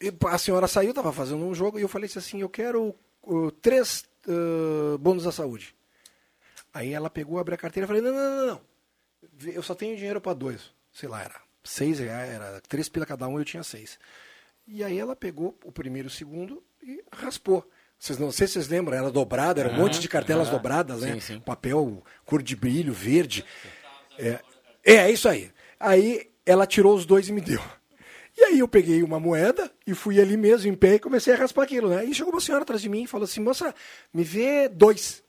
e 0.00 0.10
a 0.26 0.38
senhora 0.38 0.66
saiu, 0.66 0.90
estava 0.90 1.12
fazendo 1.12 1.44
um 1.44 1.54
jogo 1.54 1.78
e 1.78 1.82
eu 1.82 1.88
falei 1.90 2.08
assim, 2.16 2.40
eu 2.40 2.48
quero 2.48 2.94
uh, 3.22 3.50
três 3.50 4.02
uh, 4.26 4.96
bônus 4.96 5.24
da 5.24 5.32
saúde. 5.32 5.74
Aí 6.72 6.90
ela 6.94 7.10
pegou, 7.10 7.38
abriu 7.38 7.54
a 7.54 7.58
carteira 7.58 7.84
e 7.84 7.86
falei, 7.86 8.00
não, 8.00 8.12
não, 8.12 8.36
não, 8.36 8.46
não. 8.46 8.60
Eu 9.52 9.62
só 9.62 9.74
tenho 9.74 9.94
dinheiro 9.94 10.22
para 10.22 10.32
dois. 10.32 10.72
Sei 10.94 11.08
lá, 11.08 11.22
era 11.22 11.34
seis 11.62 11.98
reais, 11.98 12.30
era 12.30 12.60
três 12.66 12.88
pila 12.88 13.04
cada 13.04 13.28
um, 13.28 13.38
eu 13.38 13.44
tinha 13.44 13.62
seis. 13.62 13.98
E 14.66 14.82
aí 14.82 14.98
ela 14.98 15.14
pegou 15.14 15.58
o 15.64 15.72
primeiro 15.72 16.06
e 16.06 16.10
o 16.10 16.10
segundo 16.10 16.62
e 16.82 17.02
raspou. 17.12 17.68
Vocês 17.98 18.18
não 18.18 18.30
sei 18.30 18.46
se 18.46 18.54
vocês 18.54 18.68
lembram, 18.68 18.96
era 18.96 19.10
dobrada, 19.10 19.60
era 19.60 19.70
um 19.70 19.76
monte 19.76 19.98
de 19.98 20.08
cartelas 20.08 20.48
aham. 20.48 20.56
dobradas, 20.56 21.00
né? 21.00 21.14
Sim, 21.14 21.20
sim. 21.20 21.40
Papel 21.40 22.02
cor 22.24 22.42
de 22.42 22.54
brilho, 22.54 22.92
verde. 22.92 23.44
É, 24.18 24.40
é, 24.84 24.94
é 24.94 25.10
isso 25.10 25.28
aí. 25.28 25.50
Aí 25.80 26.30
ela 26.46 26.66
tirou 26.66 26.94
os 26.94 27.04
dois 27.04 27.28
e 27.28 27.32
me 27.32 27.40
deu. 27.40 27.60
E 28.36 28.44
aí 28.44 28.58
eu 28.58 28.68
peguei 28.68 29.02
uma 29.02 29.18
moeda 29.18 29.70
e 29.86 29.94
fui 29.94 30.20
ali 30.20 30.36
mesmo, 30.36 30.70
em 30.70 30.74
pé, 30.74 30.94
e 30.94 30.98
comecei 30.98 31.34
a 31.34 31.36
raspar 31.36 31.62
aquilo, 31.62 31.88
né? 31.88 32.04
E 32.04 32.14
chegou 32.14 32.32
uma 32.32 32.40
senhora 32.40 32.62
atrás 32.62 32.82
de 32.82 32.88
mim 32.88 33.04
e 33.04 33.06
falou 33.06 33.24
assim, 33.24 33.40
moça, 33.40 33.74
me 34.12 34.22
vê 34.22 34.68
dois. 34.68 35.23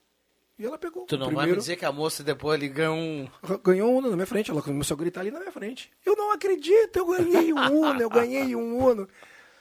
E 0.58 0.66
ela 0.66 0.78
pegou 0.78 1.06
Tu 1.06 1.18
não 1.18 1.26
vai 1.26 1.32
me 1.32 1.38
primeiro, 1.38 1.60
dizer 1.60 1.76
que 1.76 1.84
a 1.84 1.92
moça 1.92 2.24
depois 2.24 2.58
ele 2.60 2.70
ganhou 2.70 2.96
um. 2.96 3.28
ganhou 3.62 3.92
um 3.92 3.98
Uno 3.98 4.10
na 4.10 4.16
minha 4.16 4.26
frente. 4.26 4.52
Ela 4.52 4.62
começou 4.62 4.96
a 4.96 4.98
gritar 4.98 5.22
ali 5.22 5.32
na 5.32 5.40
minha 5.40 5.52
frente. 5.52 5.92
Eu 6.06 6.16
não 6.16 6.32
acredito, 6.32 6.98
eu 6.98 7.06
ganhei 7.06 7.54
um 7.54 7.58
Uno, 7.58 8.02
eu 8.02 8.10
ganhei 8.10 8.56
um 8.56 8.78
Uno. 8.78 9.08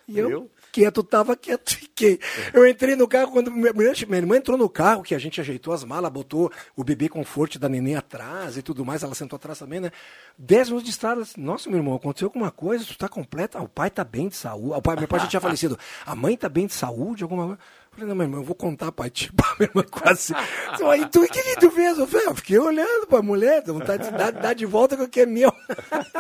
E 0.07 0.19
eu 0.19 0.51
quieto, 0.71 1.03
tava 1.03 1.35
quieto, 1.37 1.71
fiquei. 1.75 2.21
Eu 2.53 2.67
entrei 2.67 2.95
no 2.95 3.09
carro, 3.09 3.33
quando 3.33 3.51
minha, 3.51 3.73
minha 3.73 4.19
irmã 4.19 4.37
entrou 4.37 4.59
no 4.59 4.69
carro, 4.69 5.03
que 5.03 5.15
a 5.15 5.19
gente 5.19 5.41
ajeitou 5.41 5.73
as 5.73 5.83
malas, 5.83 6.13
botou 6.13 6.53
o 6.77 6.85
bebê 6.85 7.09
conforto 7.09 7.59
da 7.59 7.69
neném 7.69 7.97
atrás 7.97 8.57
e 8.57 8.63
tudo 8.63 8.85
mais, 8.85 9.03
ela 9.03 9.15
sentou 9.15 9.37
atrás 9.37 9.59
também, 9.59 9.81
né? 9.81 9.91
Dez 10.37 10.69
minutos 10.69 10.85
de 10.85 10.91
estrada, 10.91 11.23
nossa, 11.37 11.71
meu 11.71 11.79
irmão, 11.79 11.95
aconteceu 11.95 12.27
alguma 12.27 12.51
coisa, 12.51 12.85
tu 12.85 12.99
tá 12.99 13.09
completa, 13.09 13.59
ah, 13.59 13.63
o 13.63 13.69
pai 13.69 13.91
tá 13.91 14.05
bem 14.05 14.29
de 14.29 14.37
saúde, 14.37 14.77
o 14.77 14.83
pai, 14.83 14.97
meu 14.97 15.09
pai 15.09 15.21
já 15.21 15.27
tinha 15.27 15.41
falecido, 15.41 15.79
a 16.05 16.15
mãe 16.15 16.37
tá 16.37 16.49
bem 16.49 16.67
de 16.67 16.75
saúde, 16.75 17.23
alguma 17.23 17.47
coisa. 17.47 17.61
Eu 17.95 17.99
falei, 17.99 18.09
não, 18.09 18.17
meu 18.17 18.25
irmão, 18.25 18.41
eu 18.41 18.45
vou 18.45 18.57
contar 18.57 18.91
pra 18.91 19.09
ti. 19.09 19.31
Minha 19.57 19.71
irmã 19.71 19.85
quase. 19.89 20.35
Aí 20.35 21.07
tu, 21.07 21.23
o 21.23 21.29
que, 21.29 21.43
que 21.43 21.61
tu 21.61 21.71
fez? 21.71 21.97
Eu, 21.97 22.09
falei, 22.09 22.27
eu 22.27 22.35
fiquei 22.35 22.59
olhando 22.59 23.07
pra 23.07 23.23
mulher, 23.23 23.63
vontade 23.65 24.11
de 24.11 24.13
dar, 24.19 24.33
dar 24.33 24.53
de 24.53 24.67
volta 24.67 24.97
com 24.97 25.05
o 25.05 25.09
que 25.09 25.21
é 25.21 25.27
meu. 25.27 25.53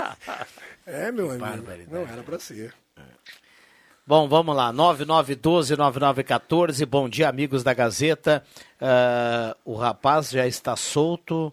é, 0.87 1.11
meu 1.11 1.33
amigo. 1.33 1.65
Não 1.91 2.03
era 2.03 2.23
pra 2.23 2.39
ser. 2.39 2.73
Bom, 4.07 4.29
vamos 4.29 4.55
lá. 4.55 4.73
9912-9914. 4.73 6.87
Bom 6.87 7.09
dia, 7.09 7.29
amigos 7.29 7.65
da 7.65 7.75
Gazeta. 7.75 8.45
Uh, 8.81 9.57
o 9.65 9.75
rapaz 9.75 10.31
já 10.31 10.47
está 10.47 10.77
solto. 10.77 11.53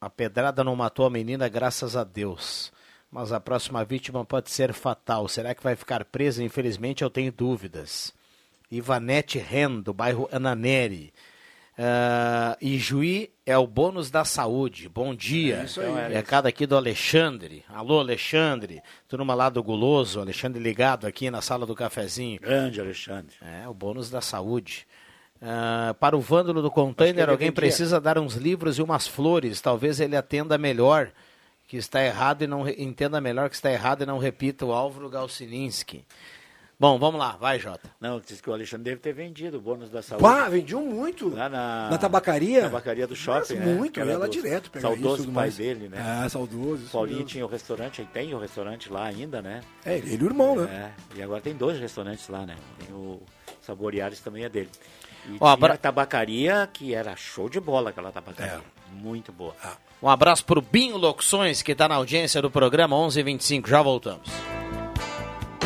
A 0.00 0.08
pedrada 0.08 0.64
não 0.64 0.74
matou 0.74 1.04
a 1.04 1.10
menina, 1.10 1.46
graças 1.46 1.94
a 1.94 2.04
Deus. 2.04 2.72
Mas 3.10 3.32
a 3.32 3.40
próxima 3.40 3.84
vítima 3.84 4.24
pode 4.24 4.50
ser 4.50 4.72
fatal. 4.72 5.28
Será 5.28 5.54
que 5.54 5.62
vai 5.62 5.76
ficar 5.76 6.06
presa? 6.06 6.42
Infelizmente, 6.42 7.04
eu 7.04 7.10
tenho 7.10 7.30
dúvidas. 7.30 8.18
Ivanete 8.70 9.38
Ren, 9.38 9.80
do 9.80 9.92
bairro 9.92 10.28
Ananeri. 10.30 11.12
Uh, 11.80 12.56
e 12.60 12.78
Juí 12.78 13.30
é 13.46 13.56
o 13.56 13.66
bônus 13.66 14.10
da 14.10 14.22
saúde. 14.22 14.86
Bom 14.88 15.14
dia. 15.14 15.60
É 15.62 15.64
isso 15.64 15.80
aí. 15.80 16.12
Recado 16.12 16.46
aqui 16.46 16.66
do 16.66 16.76
Alexandre. 16.76 17.64
Alô, 17.68 18.00
Alexandre. 18.00 18.82
Turma 19.08 19.34
lá 19.34 19.48
do 19.48 19.62
Guloso. 19.62 20.20
Alexandre 20.20 20.62
ligado 20.62 21.06
aqui 21.06 21.30
na 21.30 21.40
sala 21.40 21.64
do 21.64 21.74
cafezinho. 21.74 22.38
Grande 22.38 22.80
Alexandre. 22.80 23.34
É, 23.40 23.66
o 23.66 23.72
bônus 23.72 24.10
da 24.10 24.20
saúde. 24.20 24.86
Uh, 25.40 25.94
para 25.94 26.14
o 26.14 26.20
vândalo 26.20 26.60
do 26.60 26.70
container, 26.70 27.30
alguém 27.30 27.50
precisa 27.50 27.98
dar 27.98 28.18
uns 28.18 28.34
livros 28.34 28.78
e 28.78 28.82
umas 28.82 29.08
flores. 29.08 29.58
Talvez 29.62 30.00
ele 30.00 30.16
atenda 30.16 30.58
melhor 30.58 31.10
que 31.66 31.78
está 31.78 32.04
errado 32.04 32.42
e 32.42 32.46
não 32.46 32.68
entenda 32.68 33.22
melhor 33.22 33.48
que 33.48 33.54
está 33.54 33.72
errado 33.72 34.02
e 34.02 34.06
não 34.06 34.18
repita 34.18 34.66
o 34.66 34.72
Álvaro 34.72 35.08
Galsininski. 35.08 36.04
Bom, 36.80 36.98
vamos 36.98 37.20
lá, 37.20 37.36
vai, 37.38 37.58
Jota. 37.58 37.90
Não, 38.00 38.18
disse 38.18 38.42
que 38.42 38.48
o 38.48 38.54
Alexandre 38.54 38.84
deve 38.84 39.02
ter 39.02 39.12
vendido 39.12 39.58
o 39.58 39.60
bônus 39.60 39.90
da 39.90 40.00
saúde. 40.00 40.22
Pá, 40.24 40.48
vendiam 40.48 40.82
muito. 40.82 41.28
Lá 41.28 41.46
na, 41.46 41.90
na 41.90 41.98
tabacaria? 41.98 42.62
Na 42.62 42.68
tabacaria 42.70 43.06
do 43.06 43.14
shopping, 43.14 43.56
Mas, 43.56 43.66
né? 43.66 43.74
Muito, 43.74 44.00
ia 44.00 44.16
lá 44.16 44.26
direto 44.26 44.70
pegar 44.70 44.88
Saudoso 44.88 45.24
isso, 45.24 45.24
pai 45.26 45.34
mais. 45.34 45.56
dele, 45.58 45.90
né? 45.90 46.22
É, 46.24 46.28
saudoso. 46.30 46.88
Paulinho 46.90 47.22
tinha 47.24 47.44
o 47.44 47.48
restaurante, 47.50 48.02
tem 48.14 48.34
o 48.34 48.38
restaurante 48.38 48.90
lá 48.90 49.04
ainda, 49.04 49.42
né? 49.42 49.60
É, 49.84 49.98
ele 49.98 50.14
e 50.14 50.24
o 50.24 50.24
irmão, 50.24 50.56
né? 50.56 50.94
É, 51.14 51.18
e 51.18 51.22
agora 51.22 51.42
tem 51.42 51.54
dois 51.54 51.78
restaurantes 51.78 52.26
lá, 52.30 52.46
né? 52.46 52.56
Tem 52.78 52.96
o 52.96 53.20
Saboreares 53.60 54.20
também 54.20 54.44
é 54.44 54.48
dele. 54.48 54.70
E 55.28 55.36
Ó, 55.38 55.54
tinha 55.54 55.72
a 55.72 55.76
tabacaria, 55.76 56.66
que 56.72 56.94
era 56.94 57.14
show 57.14 57.50
de 57.50 57.60
bola 57.60 57.90
aquela 57.90 58.10
tabacaria. 58.10 58.54
É. 58.54 58.94
Muito 58.94 59.30
boa. 59.30 59.54
Ah. 59.62 59.76
Um 60.02 60.08
abraço 60.08 60.46
pro 60.46 60.62
Binho 60.62 60.96
Locuções, 60.96 61.60
que 61.60 61.72
está 61.72 61.86
na 61.86 61.96
audiência 61.96 62.40
do 62.40 62.50
programa 62.50 62.96
1125. 62.96 63.68
Já 63.68 63.82
voltamos. 63.82 64.30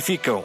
simplificam. 0.00 0.44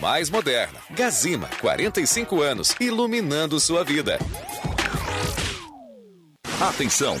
mais 0.00 0.30
moderna. 0.30 0.78
Gazima, 0.90 1.48
45 1.60 2.42
anos, 2.42 2.74
iluminando 2.80 3.58
sua 3.60 3.84
vida. 3.84 4.18
Atenção! 6.60 7.20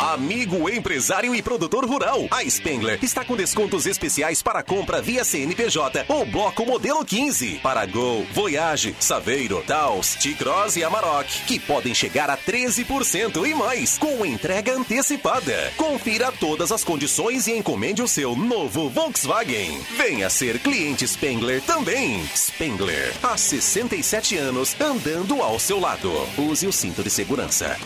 Amigo 0.00 0.70
empresário 0.70 1.34
e 1.34 1.42
produtor 1.42 1.84
rural, 1.84 2.26
a 2.30 2.42
Spengler 2.42 2.98
está 3.02 3.22
com 3.22 3.36
descontos 3.36 3.84
especiais 3.84 4.42
para 4.42 4.62
compra 4.62 5.02
via 5.02 5.22
CNPJ 5.22 6.06
ou 6.08 6.24
bloco 6.24 6.64
modelo 6.64 7.04
15 7.04 7.60
para 7.62 7.84
Gol, 7.84 8.26
Voyage, 8.32 8.96
Saveiro, 8.98 9.62
Taos, 9.66 10.14
T-Cross 10.14 10.76
e 10.76 10.84
Amarok, 10.84 11.44
que 11.44 11.60
podem 11.60 11.94
chegar 11.94 12.30
a 12.30 12.36
13% 12.38 13.46
e 13.46 13.54
mais 13.54 13.98
com 13.98 14.24
entrega 14.24 14.72
antecipada. 14.72 15.70
Confira 15.76 16.32
todas 16.32 16.72
as 16.72 16.82
condições 16.82 17.46
e 17.46 17.52
encomende 17.52 18.00
o 18.00 18.08
seu 18.08 18.34
novo 18.34 18.88
Volkswagen. 18.88 19.82
Venha 19.98 20.30
ser 20.30 20.60
cliente 20.60 21.06
Spengler 21.06 21.60
também. 21.60 22.24
Spengler, 22.34 23.14
há 23.22 23.36
67 23.36 24.38
anos 24.38 24.74
andando 24.80 25.42
ao 25.42 25.58
seu 25.60 25.78
lado. 25.78 26.10
Use 26.38 26.66
o 26.66 26.72
cinto 26.72 27.02
de 27.02 27.10
segurança. 27.10 27.76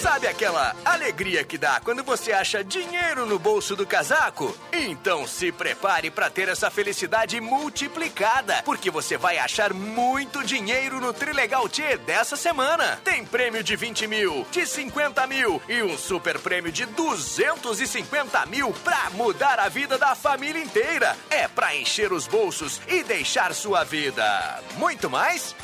Sabe 0.00 0.28
aquela 0.28 0.76
alegria 0.84 1.42
que 1.42 1.56
dá 1.56 1.80
quando 1.80 2.04
você 2.04 2.30
acha 2.30 2.62
dinheiro 2.62 3.24
no 3.24 3.38
bolso 3.38 3.74
do 3.74 3.86
casaco? 3.86 4.54
Então 4.70 5.26
se 5.26 5.50
prepare 5.50 6.10
para 6.10 6.28
ter 6.28 6.48
essa 6.48 6.70
felicidade 6.70 7.40
multiplicada, 7.40 8.62
porque 8.62 8.90
você 8.90 9.16
vai 9.16 9.38
achar 9.38 9.72
muito 9.72 10.44
dinheiro 10.44 11.00
no 11.00 11.14
Trilegal 11.14 11.66
T 11.66 11.96
dessa 11.98 12.36
semana. 12.36 13.00
Tem 13.02 13.24
prêmio 13.24 13.64
de 13.64 13.74
20 13.74 14.06
mil, 14.06 14.46
de 14.50 14.66
50 14.66 15.26
mil 15.26 15.62
e 15.66 15.82
um 15.82 15.96
super 15.96 16.38
prêmio 16.38 16.70
de 16.70 16.84
250 16.84 18.44
mil 18.46 18.72
pra 18.84 19.08
mudar 19.14 19.58
a 19.58 19.70
vida 19.70 19.96
da 19.96 20.14
família 20.14 20.62
inteira. 20.62 21.16
É 21.30 21.48
pra 21.48 21.74
encher 21.74 22.12
os 22.12 22.26
bolsos 22.26 22.82
e 22.86 23.02
deixar 23.02 23.54
sua 23.54 23.82
vida 23.82 24.62
muito 24.76 25.08
mais. 25.08 25.56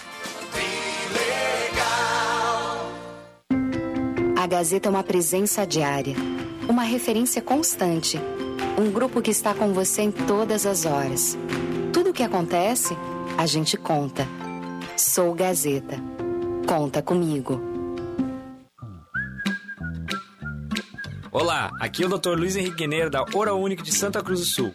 Trilegal. 0.52 2.61
A 4.42 4.46
Gazeta 4.48 4.88
é 4.88 4.90
uma 4.90 5.04
presença 5.04 5.64
diária, 5.64 6.16
uma 6.68 6.82
referência 6.82 7.40
constante, 7.40 8.18
um 8.76 8.90
grupo 8.90 9.22
que 9.22 9.30
está 9.30 9.54
com 9.54 9.72
você 9.72 10.02
em 10.02 10.10
todas 10.10 10.66
as 10.66 10.84
horas. 10.84 11.38
Tudo 11.92 12.10
o 12.10 12.12
que 12.12 12.24
acontece, 12.24 12.96
a 13.38 13.46
gente 13.46 13.76
conta. 13.76 14.26
Sou 14.96 15.32
Gazeta. 15.32 15.96
Conta 16.66 17.00
comigo. 17.00 17.62
Olá, 21.30 21.70
aqui 21.78 22.02
é 22.02 22.06
o 22.06 22.18
Dr. 22.18 22.36
Luiz 22.36 22.56
Henrique 22.56 22.88
Neira 22.88 23.08
da 23.08 23.24
Hora 23.32 23.54
Única 23.54 23.84
de 23.84 23.94
Santa 23.94 24.24
Cruz 24.24 24.40
do 24.40 24.46
Sul. 24.46 24.74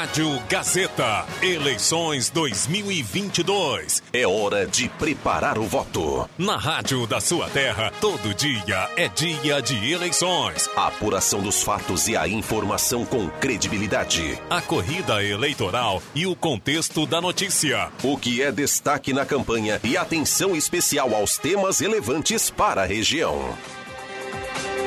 Rádio 0.00 0.42
Gazeta, 0.48 1.26
eleições 1.42 2.30
2022. 2.30 4.02
É 4.14 4.26
hora 4.26 4.66
de 4.66 4.88
preparar 4.88 5.58
o 5.58 5.64
voto. 5.64 6.26
Na 6.38 6.56
rádio 6.56 7.06
da 7.06 7.20
sua 7.20 7.50
terra, 7.50 7.92
todo 8.00 8.32
dia 8.32 8.88
é 8.96 9.08
dia 9.08 9.60
de 9.60 9.92
eleições. 9.92 10.70
A 10.74 10.86
apuração 10.86 11.42
dos 11.42 11.62
fatos 11.62 12.08
e 12.08 12.16
a 12.16 12.26
informação 12.26 13.04
com 13.04 13.28
credibilidade. 13.28 14.40
A 14.48 14.62
corrida 14.62 15.22
eleitoral 15.22 16.02
e 16.14 16.26
o 16.26 16.34
contexto 16.34 17.04
da 17.04 17.20
notícia. 17.20 17.90
O 18.02 18.16
que 18.16 18.40
é 18.40 18.50
destaque 18.50 19.12
na 19.12 19.26
campanha 19.26 19.78
e 19.84 19.98
atenção 19.98 20.56
especial 20.56 21.14
aos 21.14 21.36
temas 21.36 21.78
relevantes 21.78 22.48
para 22.48 22.84
a 22.84 22.86
região. 22.86 23.54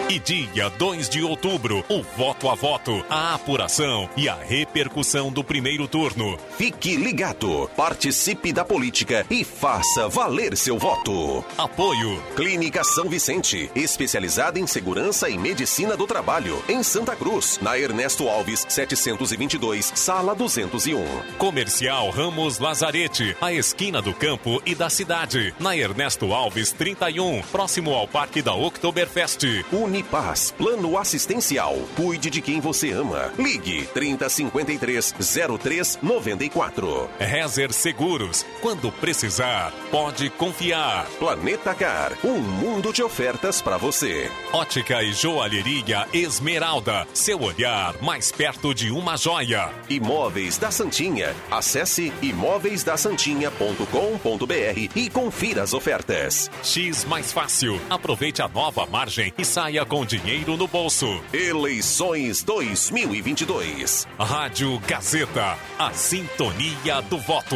E 0.10 0.20
dia 0.20 0.70
2 0.70 1.08
de 1.08 1.24
outubro, 1.24 1.84
o 1.88 2.04
voto 2.04 2.49
a 2.49 2.56
voto, 2.56 3.04
a 3.10 3.34
apuração 3.34 4.10
e 4.18 4.28
a 4.28 4.36
repercussão 4.36 5.32
do 5.32 5.43
primeiro 5.43 5.88
turno. 5.88 6.38
Fique 6.58 6.95
ligado, 6.97 7.70
participe 7.76 8.51
da 8.51 8.66
política 8.66 9.26
e 9.30 9.43
faça 9.45 10.10
valer 10.10 10.58
seu 10.58 10.78
voto. 10.78 11.43
Apoio: 11.58 12.22
Clínica 12.36 12.84
São 12.84 13.10
Vicente, 13.10 13.72
especializada 13.74 14.60
em 14.60 14.68
segurança 14.68 15.30
e 15.30 15.38
medicina 15.38 15.95
do 15.95 16.06
trabalho, 16.06 16.62
em 16.68 16.84
Santa 16.84 17.16
Cruz, 17.16 17.58
na 17.62 17.80
Ernesto 17.80 18.28
Alves, 18.28 18.66
722, 18.68 19.93
sala 19.95 20.36
201. 20.36 21.04
Comercial 21.38 22.10
Ramos 22.10 22.60
Lazarete, 22.60 23.36
a 23.39 23.54
esquina 23.54 24.01
do 24.01 24.14
campo 24.14 24.62
e 24.66 24.76
da 24.76 24.89
cidade, 24.89 25.56
na 25.60 25.76
Ernesto 25.76 26.34
Alves 26.34 26.72
31, 26.74 27.41
próximo 27.51 27.93
ao 27.93 28.08
Parque 28.08 28.41
da 28.41 28.54
Oktoberfest. 28.54 29.64
Unipaz, 29.94 30.50
plano 30.50 30.98
assistencial. 30.98 31.78
Cuide 31.96 32.32
de 32.32 32.41
quem 32.41 32.60
você 32.60 32.91
ama. 32.94 33.32
Ligue 33.38 33.86
3053 33.94 35.14
0394. 35.62 37.08
Rezer 37.20 37.72
Seguros. 37.72 38.44
Quando 38.60 38.91
precisar, 38.91 39.72
pode 39.91 40.32
confiar. 40.32 41.06
Planeta 41.20 41.76
Car, 41.76 42.14
um 42.24 42.39
mundo 42.39 42.91
de 42.91 43.04
ofertas 43.04 43.62
para 43.62 43.78
você. 43.78 44.32
Ótica 44.52 45.04
e 45.04 45.14
joalheria 45.14 46.08
Esmeralda. 46.12 47.06
Seu 47.14 47.39
olhar 47.39 47.94
mais 48.02 48.32
perto 48.32 48.74
de 48.74 48.89
uma 48.89 49.16
joia. 49.16 49.70
Imóveis 49.88 50.58
da 50.58 50.72
Santinha. 50.72 51.36
Acesse 51.52 52.12
imóveisdasantinha.com.br 52.20 54.89
e 54.96 55.10
confira 55.12 55.62
as 55.62 55.72
ofertas. 55.72 56.50
X 56.64 57.06
mais 57.06 57.32
fácil. 57.32 57.80
Aproveite 57.91 58.41
a 58.41 58.48
nova 58.48 58.88
margem 58.88 59.32
e 59.38 59.46
saia 59.46 59.82
com 59.86 60.05
dinheiro 60.05 60.55
no 60.57 60.67
bolso. 60.67 61.07
Eleições 61.34 62.43
2022. 62.43 64.07
Rádio 64.19 64.79
Gazeta, 64.79 65.57
a 65.77 65.91
sintonia 65.91 67.01
do 67.01 67.17
voto. 67.17 67.55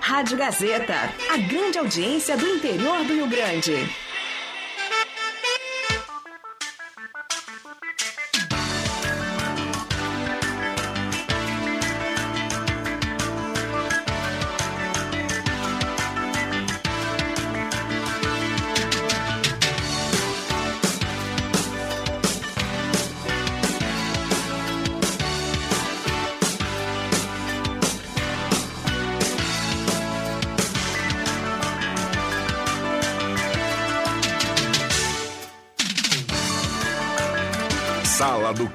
Rádio 0.00 0.36
Gazeta, 0.36 0.94
a 1.32 1.36
grande 1.36 1.78
audiência 1.78 2.36
do 2.36 2.46
interior 2.46 3.04
do 3.04 3.14
Rio 3.14 3.28
Grande. 3.28 3.88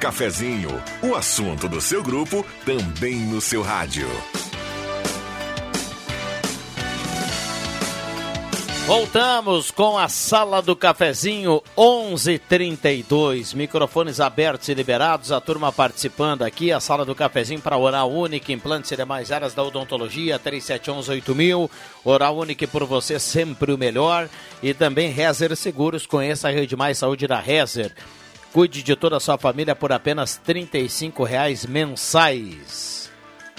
Cafezinho, 0.06 0.70
o 1.02 1.16
assunto 1.16 1.68
do 1.68 1.82
seu 1.82 2.04
grupo 2.04 2.46
também 2.64 3.16
no 3.16 3.42
seu 3.42 3.64
rádio. 3.64 4.08
Voltamos 8.86 9.72
com 9.72 9.98
a 9.98 10.08
sala 10.08 10.62
do 10.62 10.76
cafezinho 10.76 11.60
11:32. 11.76 13.56
Microfones 13.56 14.20
abertos 14.20 14.70
e 14.70 14.76
liberados, 14.76 15.32
a 15.32 15.42
turma 15.42 15.72
participando 15.72 16.44
aqui. 16.44 16.72
A 16.72 16.80
sala 16.80 17.04
do 17.04 17.16
cafezinho 17.16 17.60
para 17.60 17.76
Oral 17.76 18.12
Única, 18.12 18.54
implantes 18.54 18.92
e 18.92 18.96
demais 18.96 19.32
áreas 19.32 19.56
da 19.56 19.64
odontologia 19.64 20.38
37118000. 20.38 21.68
Oral 22.04 22.38
Única 22.38 22.68
por 22.68 22.86
você 22.86 23.18
sempre 23.18 23.74
o 23.74 23.78
melhor 23.78 24.30
e 24.62 24.72
também 24.72 25.10
Rezer 25.10 25.56
Seguros. 25.56 26.06
Conheça 26.06 26.48
a 26.48 26.52
Rede 26.52 26.76
Mais 26.76 27.00
Saúde 27.00 27.26
da 27.26 27.40
Rezer. 27.40 27.92
Cuide 28.56 28.82
de 28.82 28.96
toda 28.96 29.18
a 29.18 29.20
sua 29.20 29.38
família 29.38 29.76
por 29.76 29.92
apenas 29.92 30.38
35 30.38 31.26
reais 31.26 31.66
mensais. 31.66 33.12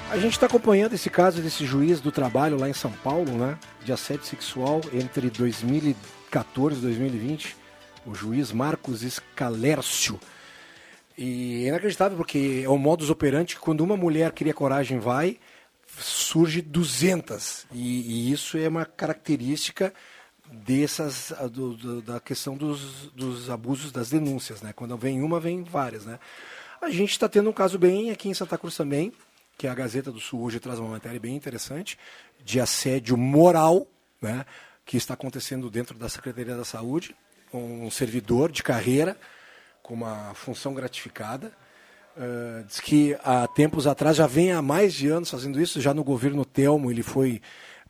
A 0.09 0.17
gente 0.17 0.33
está 0.33 0.47
acompanhando 0.47 0.95
esse 0.95 1.11
caso 1.11 1.43
desse 1.43 1.67
juiz 1.67 2.01
do 2.01 2.11
trabalho 2.11 2.59
lá 2.59 2.67
em 2.67 2.73
São 2.73 2.91
Paulo, 2.91 3.31
né? 3.33 3.59
De 3.85 3.93
assédio 3.93 4.25
sexual 4.25 4.81
entre 4.95 5.29
2014 5.29 6.79
e 6.79 6.81
2020. 6.81 7.55
O 8.07 8.15
juiz 8.15 8.53
Marcos 8.53 9.03
Escalércio. 9.03 10.19
E 11.19 11.65
é 11.67 11.69
inacreditável 11.69 12.17
porque 12.17 12.63
é 12.65 12.69
o 12.71 12.79
modus 12.79 13.11
operandi 13.11 13.57
que 13.57 13.61
quando 13.61 13.83
uma 13.83 13.99
mulher 13.99 14.33
cria 14.33 14.55
coragem 14.55 14.99
vai, 14.99 15.37
surge 15.87 16.63
200. 16.63 17.67
E, 17.71 18.31
e 18.31 18.33
isso 18.33 18.57
é 18.57 18.67
uma 18.67 18.87
característica 18.87 19.93
dessas 20.51 21.33
do, 21.53 21.75
do, 21.75 22.03
da 22.03 22.21
questão 22.21 22.57
dos, 22.57 23.11
dos 23.13 23.51
abusos 23.51 23.93
das 23.93 24.11
denúncias, 24.11 24.63
né? 24.63 24.73
Quando 24.73 24.97
vem 24.97 25.23
uma, 25.23 25.41
vem 25.41 25.63
várias, 25.63 26.05
né? 26.05 26.19
A 26.81 26.91
gente 26.91 27.11
está 27.11 27.29
tendo 27.29 27.51
um 27.51 27.53
caso 27.53 27.79
bem 27.79 28.11
aqui 28.11 28.29
em 28.29 28.35
Santa 28.35 28.59
Cruz 28.59 28.77
também, 28.77 29.13
que 29.57 29.67
a 29.67 29.75
Gazeta 29.75 30.13
do 30.13 30.21
Sul 30.21 30.43
hoje 30.43 30.61
traz 30.61 30.79
uma 30.79 30.91
matéria 30.91 31.19
bem 31.19 31.35
interessante 31.35 31.99
de 32.45 32.61
assédio 32.61 33.17
moral, 33.17 33.87
né? 34.21 34.45
Que 34.85 34.97
está 34.97 35.15
acontecendo 35.15 35.71
dentro 35.71 35.99
da 35.99 36.09
Secretaria 36.09 36.57
da 36.57 36.65
Saúde, 36.65 37.15
um 37.53 37.91
servidor 37.91 38.53
de 38.53 38.63
carreira 38.63 39.17
com 39.83 39.95
uma 39.95 40.33
função 40.35 40.75
gratificada. 40.75 41.53
Uh, 42.17 42.65
diz 42.65 42.81
que 42.81 43.17
há 43.23 43.47
tempos 43.47 43.87
atrás, 43.87 44.17
já 44.17 44.27
vem 44.27 44.51
há 44.53 44.63
mais 44.63 44.95
de 44.95 45.09
anos 45.09 45.31
fazendo 45.31 45.61
isso, 45.61 45.81
já 45.81 45.93
no 45.93 46.03
governo 46.03 46.45
Telmo 46.45 46.91
ele 46.91 47.03
foi 47.03 47.43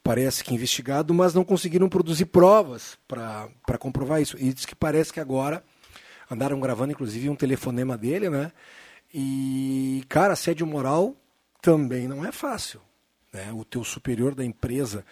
parece 0.07 0.45
que 0.45 0.55
investigado, 0.55 1.13
mas 1.13 1.35
não 1.35 1.45
conseguiram 1.45 1.89
produzir 1.89 2.27
provas 2.27 2.97
para 3.09 3.77
comprovar 3.77 4.23
isso. 4.23 4.37
E 4.39 4.53
diz 4.53 4.65
que 4.65 4.75
parece 4.75 5.13
que 5.13 5.19
agora 5.19 5.65
andaram 6.31 6.61
gravando, 6.61 6.93
inclusive, 6.93 7.29
um 7.29 7.35
telefonema 7.35 7.99
dele, 7.99 8.31
né? 8.31 8.53
E, 9.13 10.05
cara, 10.09 10.35
assédio 10.35 10.65
moral 10.65 11.17
também 11.61 12.07
não 12.07 12.25
é 12.25 12.31
fácil. 12.31 12.81
Né? 13.33 13.51
O 13.53 13.65
teu 13.65 13.83
superior 13.83 14.33
da 14.33 14.45
empresa, 14.45 15.05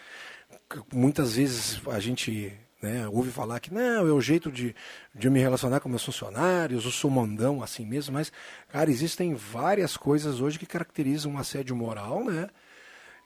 muitas 0.93 1.35
vezes 1.35 1.81
a 1.89 1.99
gente 1.99 2.53
né, 2.81 3.09
ouve 3.09 3.33
falar 3.33 3.59
que 3.59 3.75
não, 3.75 4.07
é 4.07 4.13
o 4.13 4.21
jeito 4.21 4.53
de, 4.53 4.77
de 5.13 5.29
me 5.29 5.41
relacionar 5.41 5.81
com 5.81 5.89
meus 5.89 6.05
funcionários, 6.05 6.85
eu 6.85 6.91
sou 6.93 7.11
mandão 7.11 7.65
assim 7.65 7.85
mesmo, 7.85 8.15
mas, 8.15 8.31
cara, 8.69 8.91
existem 8.91 9.35
várias 9.35 9.97
coisas 9.97 10.41
hoje 10.41 10.59
que 10.59 10.67
caracterizam 10.67 11.33
um 11.33 11.39
assédio 11.39 11.75
moral, 11.75 12.23
né? 12.23 12.49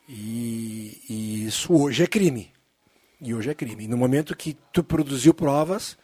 E, 0.09 1.03
e, 1.09 1.47
isso 1.47 1.75
hoje 1.75 2.03
é 2.03 2.07
crime. 2.07 2.51
E 3.21 3.35
hoje 3.35 3.51
é 3.51 3.55
crime. 3.55 3.87
No 3.87 3.97
momento 3.97 4.35
que 4.35 4.57
tu 4.73 4.83
produziu 4.83 5.35
provas, 5.35 5.99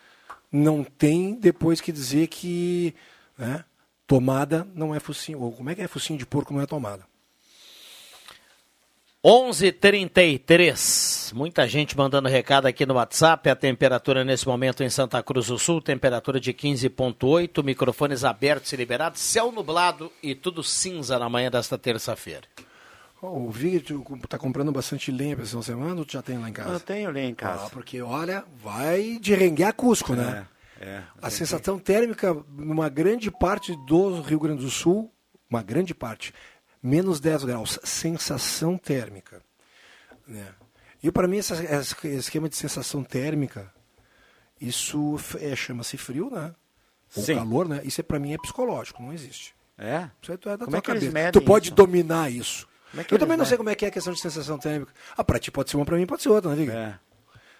não 0.53 0.85
tem 0.85 1.35
depois 1.35 1.81
que 1.81 1.91
dizer 1.91 2.27
que 2.27 2.95
né, 3.39 3.65
tomada 4.07 4.69
não 4.75 4.95
é 4.95 5.01
focinho. 5.01 5.41
Ou 5.41 5.53
como 5.53 5.71
é 5.71 5.75
que 5.75 5.83
é 5.83 5.89
focinho 5.89 6.19
de 6.19 6.27
porco 6.27 6.53
não 6.53 6.61
é 6.61 6.67
tomada? 6.67 7.07
11:33. 9.25 11.33
Muita 11.33 11.67
gente 11.67 11.97
mandando 11.97 12.29
recado 12.29 12.67
aqui 12.67 12.85
no 12.85 12.95
WhatsApp. 12.95 13.49
A 13.49 13.57
temperatura 13.57 14.23
nesse 14.23 14.47
momento 14.47 14.85
em 14.85 14.91
Santa 14.91 15.23
Cruz 15.23 15.47
do 15.47 15.59
Sul, 15.59 15.81
temperatura 15.81 16.39
de 16.39 16.53
15.8, 16.53 17.65
microfones 17.65 18.23
abertos 18.23 18.71
e 18.75 18.77
liberados, 18.77 19.23
céu 19.23 19.51
nublado 19.51 20.13
e 20.23 20.35
tudo 20.35 20.63
cinza 20.63 21.19
na 21.19 21.31
manhã 21.31 21.51
desta 21.51 21.79
terça-feira. 21.79 22.47
O 23.31 23.51
Victor 23.51 24.03
está 24.23 24.39
comprando 24.39 24.73
bastante 24.73 25.11
lenha 25.11 25.37
para 25.37 25.45
essa 25.45 25.61
semana 25.63 25.95
ou 25.95 26.05
tu 26.05 26.13
já 26.13 26.23
tem 26.23 26.39
lá 26.39 26.49
em 26.49 26.53
casa? 26.53 26.73
Eu 26.73 26.81
tenho 26.81 27.11
lenha 27.11 27.31
em 27.31 27.35
casa. 27.35 27.67
Ah, 27.67 27.71
porque, 27.71 28.01
olha, 28.03 28.45
vai 28.63 29.19
de 29.21 29.35
renguear 29.35 29.75
Cusco, 29.75 30.13
é, 30.13 30.17
né? 30.17 30.47
É, 30.81 31.03
a 31.23 31.31
sensação 31.31 31.79
térmica, 31.79 32.37
numa 32.49 32.89
grande 32.89 33.31
parte 33.31 33.75
do 33.87 34.21
Rio 34.21 34.39
Grande 34.39 34.63
do 34.63 34.71
Sul, 34.71 35.11
uma 35.49 35.63
grande 35.63 35.95
parte, 35.95 36.35
menos 36.83 37.21
10 37.21 37.45
graus, 37.45 37.79
sensação 37.85 38.77
térmica. 38.77 39.41
Né? 40.27 40.47
E 41.03 41.11
para 41.13 41.29
mim, 41.29 41.39
essa, 41.39 41.55
esse 41.63 42.09
esquema 42.09 42.49
de 42.49 42.57
sensação 42.57 43.03
térmica, 43.03 43.73
isso 44.61 45.17
é, 45.41 45.55
chama-se 45.55 45.97
frio, 45.97 46.31
né? 46.31 46.55
Ou 47.17 47.23
Sim. 47.23 47.37
calor, 47.37 47.69
né? 47.69 47.81
Isso 47.85 48.01
é, 48.01 48.05
para 48.05 48.19
mim 48.19 48.33
é 48.33 48.39
psicológico, 48.39 49.03
não 49.03 49.13
existe. 49.13 49.55
É? 49.79 50.09
Isso 50.21 50.33
aí 50.33 50.39
tu 50.39 50.49
é 50.49 50.57
da 50.57 50.65
Como 50.65 50.71
tua 50.71 50.79
é 50.79 50.81
que 50.81 51.07
cabeça. 51.07 51.33
Tu 51.33 51.43
pode 51.43 51.67
isso? 51.69 51.75
dominar 51.75 52.31
isso. 52.31 52.69
É 52.99 53.05
que 53.05 53.15
eu 53.15 53.19
também 53.19 53.37
não 53.37 53.45
sei 53.45 53.57
como 53.57 53.69
é 53.71 53.75
que 53.75 53.85
é 53.85 53.89
a 53.89 53.91
questão 53.91 54.13
de 54.13 54.21
sensação 54.21 54.59
térmica. 54.59 54.93
Ah, 55.17 55.23
para 55.25 55.39
ti 55.39 55.51
pode 55.51 55.71
ser 55.71 55.77
uma, 55.77 55.85
para 55.85 55.97
mim 55.97 56.07
pode 56.07 56.23
ser 56.23 56.29
outra, 56.29 56.51
né, 56.51 56.57
Viga? 56.57 56.73
É. 56.73 56.95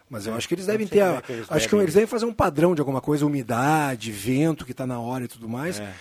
Mas 0.09 0.27
eu 0.27 0.35
acho 0.35 0.47
que 0.47 0.55
eles 0.55 0.67
devem 0.67 0.87
ter. 0.87 1.01
a- 1.01 1.15
é 1.17 1.21
que 1.23 1.33
eles 1.33 1.47
acho 1.51 1.69
que 1.69 1.75
medem 1.75 1.85
eles 1.85 1.95
devem 1.95 2.07
fazer 2.07 2.27
um 2.27 2.33
padrão 2.35 2.75
de 2.75 2.81
alguma 2.81 3.01
coisa, 3.01 3.25
umidade, 3.27 4.13
vento 4.13 4.65
que 4.65 4.73
está 4.73 4.87
na 4.87 5.01
hora 5.01 5.25
e 5.25 5.29
tudo 5.29 5.49
mais. 5.49 5.81
É. 5.81 5.83
É, 5.83 5.87
o 5.87 5.93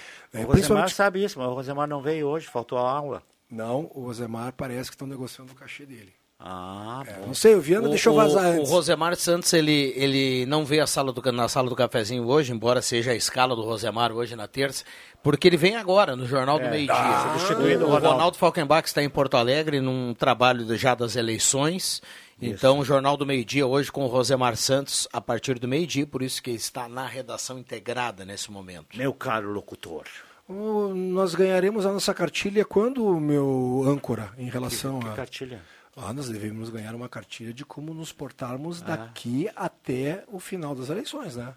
Rosemar 0.41 0.51
principalmente- 0.51 0.95
sabe 0.95 1.23
isso, 1.23 1.39
mas 1.39 1.47
o 1.47 1.53
Rosemar 1.53 1.87
não 1.87 2.01
veio 2.01 2.27
hoje, 2.27 2.47
faltou 2.47 2.77
a 2.77 2.89
aula. 2.91 3.23
Não, 3.49 3.89
o 3.93 4.05
Rosemar 4.05 4.51
parece 4.53 4.89
que 4.89 4.95
estão 4.95 5.07
negociando 5.07 5.51
o 5.51 5.55
cachê 5.55 5.85
dele. 5.85 6.11
Ah, 6.45 7.03
É, 7.07 7.25
não 7.25 7.33
sei, 7.33 7.55
o 7.55 7.61
Viana 7.61 7.87
O- 7.87 7.89
deixou 7.89 8.13
vazar 8.15 8.43
o, 8.43 8.47
antes. 8.57 8.69
O 8.69 8.73
Rosemar 8.73 9.15
Santos, 9.15 9.53
ele, 9.53 9.93
ele 9.95 10.45
não 10.45 10.65
veio 10.65 10.83
à 10.83 10.87
sala 10.87 11.13
do, 11.13 11.31
na 11.31 11.47
sala 11.47 11.69
do 11.69 11.75
cafezinho 11.75 12.27
hoje, 12.27 12.51
embora 12.51 12.81
seja 12.81 13.11
a 13.11 13.15
escala 13.15 13.55
do 13.55 13.61
Rosemar 13.63 14.11
hoje 14.11 14.35
na 14.35 14.45
terça, 14.45 14.83
porque 15.23 15.47
ele 15.47 15.55
vem 15.55 15.77
agora 15.77 16.17
no 16.17 16.25
Jornal 16.25 16.59
do 16.59 16.65
É, 16.65 16.69
Meio-Dia. 16.69 16.93
tá 16.95 17.29
substituindo 17.39 17.85
o 17.85 17.87
o 17.87 17.91
Ronaldo. 17.91 18.07
Ronaldo 18.09 18.37
Falkenbach 18.37 18.85
está 18.85 19.01
em 19.01 19.09
Porto 19.09 19.37
Alegre 19.37 19.79
num 19.79 20.13
trabalho 20.13 20.75
já 20.77 20.93
das 20.93 21.15
eleições. 21.15 22.01
Então, 22.41 22.79
o 22.79 22.83
Jornal 22.83 23.15
do 23.15 23.25
Meio-Dia 23.25 23.65
hoje 23.65 23.89
com 23.89 24.03
o 24.03 24.07
Rosemar 24.07 24.57
Santos 24.57 25.07
a 25.13 25.21
partir 25.21 25.57
do 25.59 25.67
meio-dia, 25.67 26.05
por 26.05 26.21
isso 26.21 26.43
que 26.43 26.51
está 26.51 26.89
na 26.89 27.05
redação 27.07 27.57
integrada 27.57 28.25
nesse 28.25 28.51
momento. 28.51 28.97
Meu 28.97 29.13
caro 29.13 29.49
locutor. 29.53 30.03
O- 30.49 30.93
nós 30.93 31.33
ganharemos 31.35 31.85
a 31.85 31.93
nossa 31.93 32.13
cartilha 32.13 32.65
quando, 32.65 33.17
meu 33.17 33.85
âncora, 33.87 34.33
em 34.37 34.49
relação 34.49 34.99
Que 34.99 35.07
a. 35.07 35.11
cartilha? 35.13 35.61
Ah, 35.95 36.11
nós 36.13 36.27
devemos 36.27 36.69
ganhar 36.69 36.95
uma 36.95 37.07
cartilha 37.07 37.53
de 37.53 37.63
como 37.63 37.93
nos 37.93 38.11
portarmos 38.11 38.81
Ah. 38.81 38.95
daqui 38.95 39.49
até 39.55 40.23
o 40.31 40.39
final 40.39 40.73
das 40.73 40.89
eleições, 40.89 41.35
né? 41.35 41.53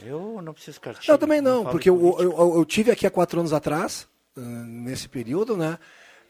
É, 0.00 0.08
Eu 0.10 0.40
não 0.42 0.54
preciso 0.54 0.80
cartilha. 0.80 1.12
Eu 1.12 1.18
também 1.18 1.40
não, 1.42 1.58
falo 1.62 1.72
porque 1.72 1.90
eu, 1.90 2.16
eu- 2.18 2.54
eu 2.56 2.64
tive 2.64 2.90
aqui 2.90 3.06
há 3.06 3.10
quatro 3.10 3.38
anos 3.40 3.52
atrás, 3.52 4.08
ah, 4.36 4.40
nesse 4.40 5.08
período, 5.08 5.56
né? 5.56 5.78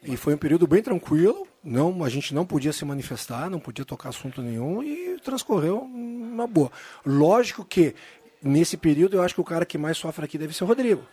E 0.03 0.15
foi 0.17 0.33
um 0.33 0.37
período 0.37 0.65
bem 0.67 0.81
tranquilo. 0.81 1.45
Não, 1.63 2.03
a 2.03 2.09
gente 2.09 2.33
não 2.33 2.45
podia 2.45 2.71
se 2.71 2.83
manifestar, 2.85 3.49
não 3.49 3.59
podia 3.59 3.83
tocar 3.83 4.09
assunto 4.09 4.41
nenhum 4.41 4.81
e 4.81 5.17
transcorreu 5.19 5.79
uma 5.81 6.47
boa. 6.47 6.71
Lógico 7.05 7.65
que 7.65 7.93
nesse 8.41 8.77
período 8.77 9.17
eu 9.17 9.21
acho 9.21 9.35
que 9.35 9.41
o 9.41 9.45
cara 9.45 9.65
que 9.65 9.77
mais 9.77 9.97
sofre 9.97 10.23
aqui 10.25 10.37
deve 10.37 10.53
ser 10.55 10.63
o 10.63 10.67
Rodrigo. 10.67 11.03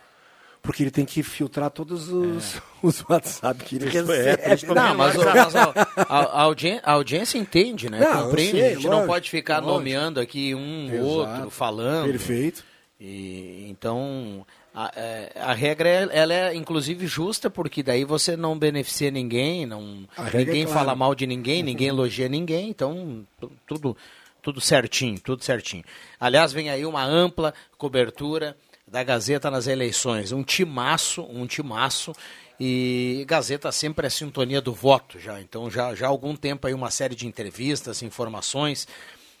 Porque 0.61 0.83
ele 0.83 0.91
tem 0.91 1.05
que 1.05 1.23
filtrar 1.23 1.69
todos 1.69 2.09
os, 2.09 2.61
os 2.83 3.03
WhatsApp 3.09 3.63
que 3.63 3.77
ele 3.77 3.87
Isso 3.87 4.11
é, 4.11 4.17
recebe. 4.17 4.43
principalmente 4.43 4.87
Não, 4.87 4.95
mas, 4.95 5.15
mas 5.15 5.55
a, 5.55 5.73
a- 5.97 6.05
a 6.23 6.41
audien- 6.41 6.81
a 6.83 6.91
audiência 6.91 7.37
entende, 7.37 7.89
né? 7.89 7.99
Não, 7.99 8.25
Compreende. 8.25 8.51
sei, 8.51 8.65
a 8.65 8.73
gente 8.73 8.83
não 8.83 8.91
lógico, 8.91 9.07
pode 9.07 9.29
ficar 9.29 9.55
lógico. 9.59 9.73
nomeando 9.73 10.19
aqui 10.19 10.53
um 10.53 10.87
Exato. 10.91 11.05
outro, 11.05 11.49
falando. 11.49 12.11
Perfeito. 12.11 12.63
E, 12.99 13.67
então, 13.69 14.45
a, 14.73 14.91
é, 14.95 15.31
a 15.39 15.53
regra 15.53 15.87
é, 15.87 16.09
ela 16.11 16.33
é 16.33 16.55
inclusive 16.55 17.07
justa, 17.07 17.49
porque 17.49 17.81
daí 17.81 18.03
você 18.03 18.35
não 18.35 18.57
beneficia 18.57 19.09
ninguém, 19.11 19.65
não, 19.65 20.05
regra 20.17 20.41
é 20.41 20.45
ninguém 20.45 20.65
clara. 20.65 20.79
fala 20.79 20.95
mal 20.95 21.15
de 21.15 21.25
ninguém, 21.27 21.63
ninguém 21.63 21.87
elogia 21.87 22.27
ninguém, 22.27 22.69
então 22.69 23.25
tu- 23.39 23.51
tudo, 23.67 23.95
tudo 24.41 24.59
certinho, 24.59 25.19
tudo 25.19 25.43
certinho. 25.43 25.83
Aliás, 26.19 26.51
vem 26.51 26.69
aí 26.71 26.85
uma 26.85 27.03
ampla 27.05 27.53
cobertura 27.77 28.57
da 28.87 29.03
Gazeta 29.03 29.51
nas 29.51 29.67
eleições, 29.67 30.31
um 30.31 30.43
timaço, 30.43 31.21
um 31.23 31.45
timaço, 31.45 32.13
e 32.59 33.25
Gazeta 33.27 33.71
sempre 33.71 34.07
é 34.07 34.09
sintonia 34.09 34.61
do 34.61 34.73
voto 34.73 35.19
já, 35.19 35.39
então 35.41 35.69
já, 35.69 35.93
já 35.93 36.07
há 36.07 36.09
algum 36.09 36.35
tempo 36.35 36.65
aí 36.67 36.73
uma 36.73 36.89
série 36.89 37.13
de 37.15 37.27
entrevistas, 37.27 38.01
informações, 38.01 38.87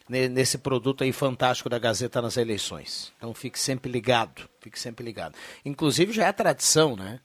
ne- 0.07 0.27
nesse 0.29 0.57
produto 0.57 1.03
aí 1.03 1.11
fantástico 1.11 1.69
da 1.69 1.79
Gazeta 1.79 2.21
nas 2.21 2.37
eleições. 2.37 3.11
Então 3.17 3.33
fique 3.33 3.57
sempre 3.59 3.91
ligado, 3.91 4.47
fique 4.59 4.77
sempre 4.79 5.03
ligado. 5.05 5.35
Inclusive 5.65 6.11
já 6.13 6.27
é 6.27 6.31
tradição, 6.33 6.95
né? 6.95 7.19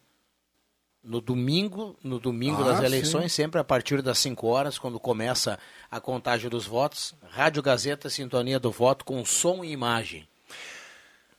No 1.05 1.21
domingo, 1.21 1.99
no 2.05 2.21
domingo 2.21 2.63
Ah, 2.63 2.67
das 2.69 2.79
sim. 2.79 2.85
eleições, 2.85 3.33
sempre 3.33 3.61
a 3.61 3.65
partir 3.65 4.01
das 4.01 4.19
5 4.21 4.47
horas, 4.47 4.79
quando 4.79 5.01
começa 5.01 5.59
a 5.91 6.01
contagem 6.01 6.49
dos 6.49 6.65
votos, 6.65 7.13
Rádio 7.29 7.61
Gazeta 7.61 8.09
Sintonia 8.09 8.61
do 8.61 8.71
Voto 8.71 9.05
com 9.05 9.25
som 9.25 9.65
e 9.65 9.73
imagem. 9.73 10.29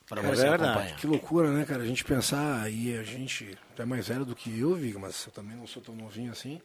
Para 0.07 0.21
você 0.21 0.45
é 0.45 0.49
acompanhar. 0.49 0.95
Que 0.97 1.07
loucura, 1.07 1.51
né, 1.51 1.65
cara? 1.65 1.83
A 1.83 1.85
gente 1.85 2.03
pensar 2.03 2.61
aí, 2.61 2.97
a 2.97 3.03
gente 3.03 3.57
é 3.77 3.85
mais 3.85 4.07
velho 4.07 4.25
do 4.25 4.35
que 4.35 4.59
eu, 4.59 4.75
Viga, 4.75 4.99
mas 4.99 5.25
eu 5.25 5.31
também 5.31 5.55
não 5.55 5.65
sou 5.65 5.81
tão 5.81 5.95
novinho 5.95 6.31
assim. 6.31 6.61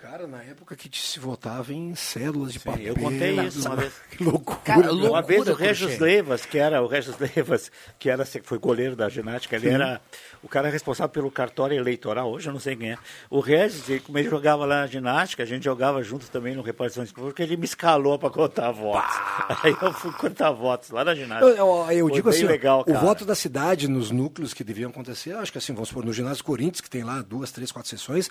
Cara, 0.00 0.26
na 0.26 0.42
época 0.42 0.74
que 0.74 0.88
se 0.96 1.20
votava 1.20 1.74
em 1.74 1.94
cédulas 1.94 2.54
de 2.54 2.58
papel. 2.60 2.82
eu 2.86 2.96
contei 2.96 3.38
isso 3.40 3.66
uma 3.68 3.76
vez. 3.76 3.92
Que 4.10 4.24
loucura. 4.24 4.58
Cara, 4.64 4.86
né? 4.94 5.08
uma 5.08 5.20
vez 5.20 5.46
o. 5.46 5.52
Regis 5.52 5.98
Leivas, 5.98 6.46
que 6.46 6.56
era 6.58 6.80
o 6.82 6.86
Regis 6.86 7.16
Leivas, 7.20 7.70
que 7.98 8.08
era 8.08 8.24
foi 8.42 8.58
goleiro 8.58 8.96
da 8.96 9.10
ginástica, 9.10 9.56
ele 9.56 9.68
Sim. 9.68 9.74
era 9.74 10.00
o 10.42 10.48
cara 10.48 10.70
responsável 10.70 11.10
pelo 11.10 11.30
cartório 11.30 11.76
eleitoral, 11.76 12.30
hoje 12.30 12.48
eu 12.48 12.52
não 12.52 12.60
sei 12.60 12.76
quem 12.76 12.92
é. 12.92 12.98
O 13.28 13.40
Regis, 13.40 13.88
ele- 13.90 14.00
como 14.00 14.16
ele 14.18 14.28
jogava 14.30 14.64
lá 14.64 14.80
na 14.80 14.86
ginástica, 14.86 15.42
a 15.42 15.46
gente 15.46 15.64
jogava 15.64 16.02
junto 16.02 16.30
também 16.30 16.54
no 16.54 16.62
repartição 16.62 17.04
de 17.04 17.12
porque 17.12 17.42
ele 17.42 17.58
me 17.58 17.66
escalou 17.66 18.18
para 18.18 18.30
contar 18.30 18.70
votos. 18.70 19.14
Aí 19.62 19.76
eu 19.82 19.92
fui 19.92 20.12
contar 20.12 20.50
votos 20.50 20.88
lá 20.90 21.04
na 21.04 21.14
ginástica. 21.14 21.46
Eu, 21.50 21.56
eu- 21.56 21.90
eu 21.92 22.06
Foi 22.06 22.14
digo 22.16 22.30
bem 22.30 22.38
assim, 22.38 22.46
legal, 22.46 22.80
o 22.80 22.84
cara. 22.86 22.98
voto 23.00 23.26
da 23.26 23.34
cidade 23.34 23.86
nos 23.86 24.10
núcleos 24.10 24.54
que 24.54 24.64
deviam 24.64 24.90
acontecer, 24.90 25.32
acho 25.34 25.52
que 25.52 25.58
assim, 25.58 25.74
vamos 25.74 25.90
supor, 25.90 26.06
no 26.06 26.12
ginásio 26.12 26.42
Corinthians, 26.42 26.80
que 26.80 26.88
tem 26.88 27.04
lá 27.04 27.20
duas, 27.20 27.52
três, 27.52 27.70
quatro 27.70 27.90
sessões, 27.90 28.30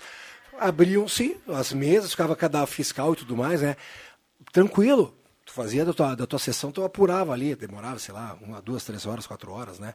abriam-se 0.58 1.36
as 1.48 1.72
mesas, 1.72 2.10
ficava 2.10 2.34
cada 2.36 2.64
fiscal 2.66 3.12
e 3.12 3.16
tudo 3.16 3.36
mais, 3.36 3.62
né? 3.62 3.76
Tranquilo. 4.52 5.14
Tu 5.44 5.52
fazia 5.52 5.84
da 5.84 5.92
tua, 5.92 6.14
da 6.14 6.26
tua 6.26 6.38
sessão, 6.38 6.70
tu 6.70 6.84
apurava 6.84 7.32
ali, 7.32 7.56
demorava, 7.56 7.98
sei 7.98 8.14
lá, 8.14 8.36
uma, 8.40 8.62
duas, 8.62 8.84
três 8.84 9.04
horas, 9.04 9.26
quatro 9.26 9.50
horas, 9.50 9.78
né? 9.78 9.94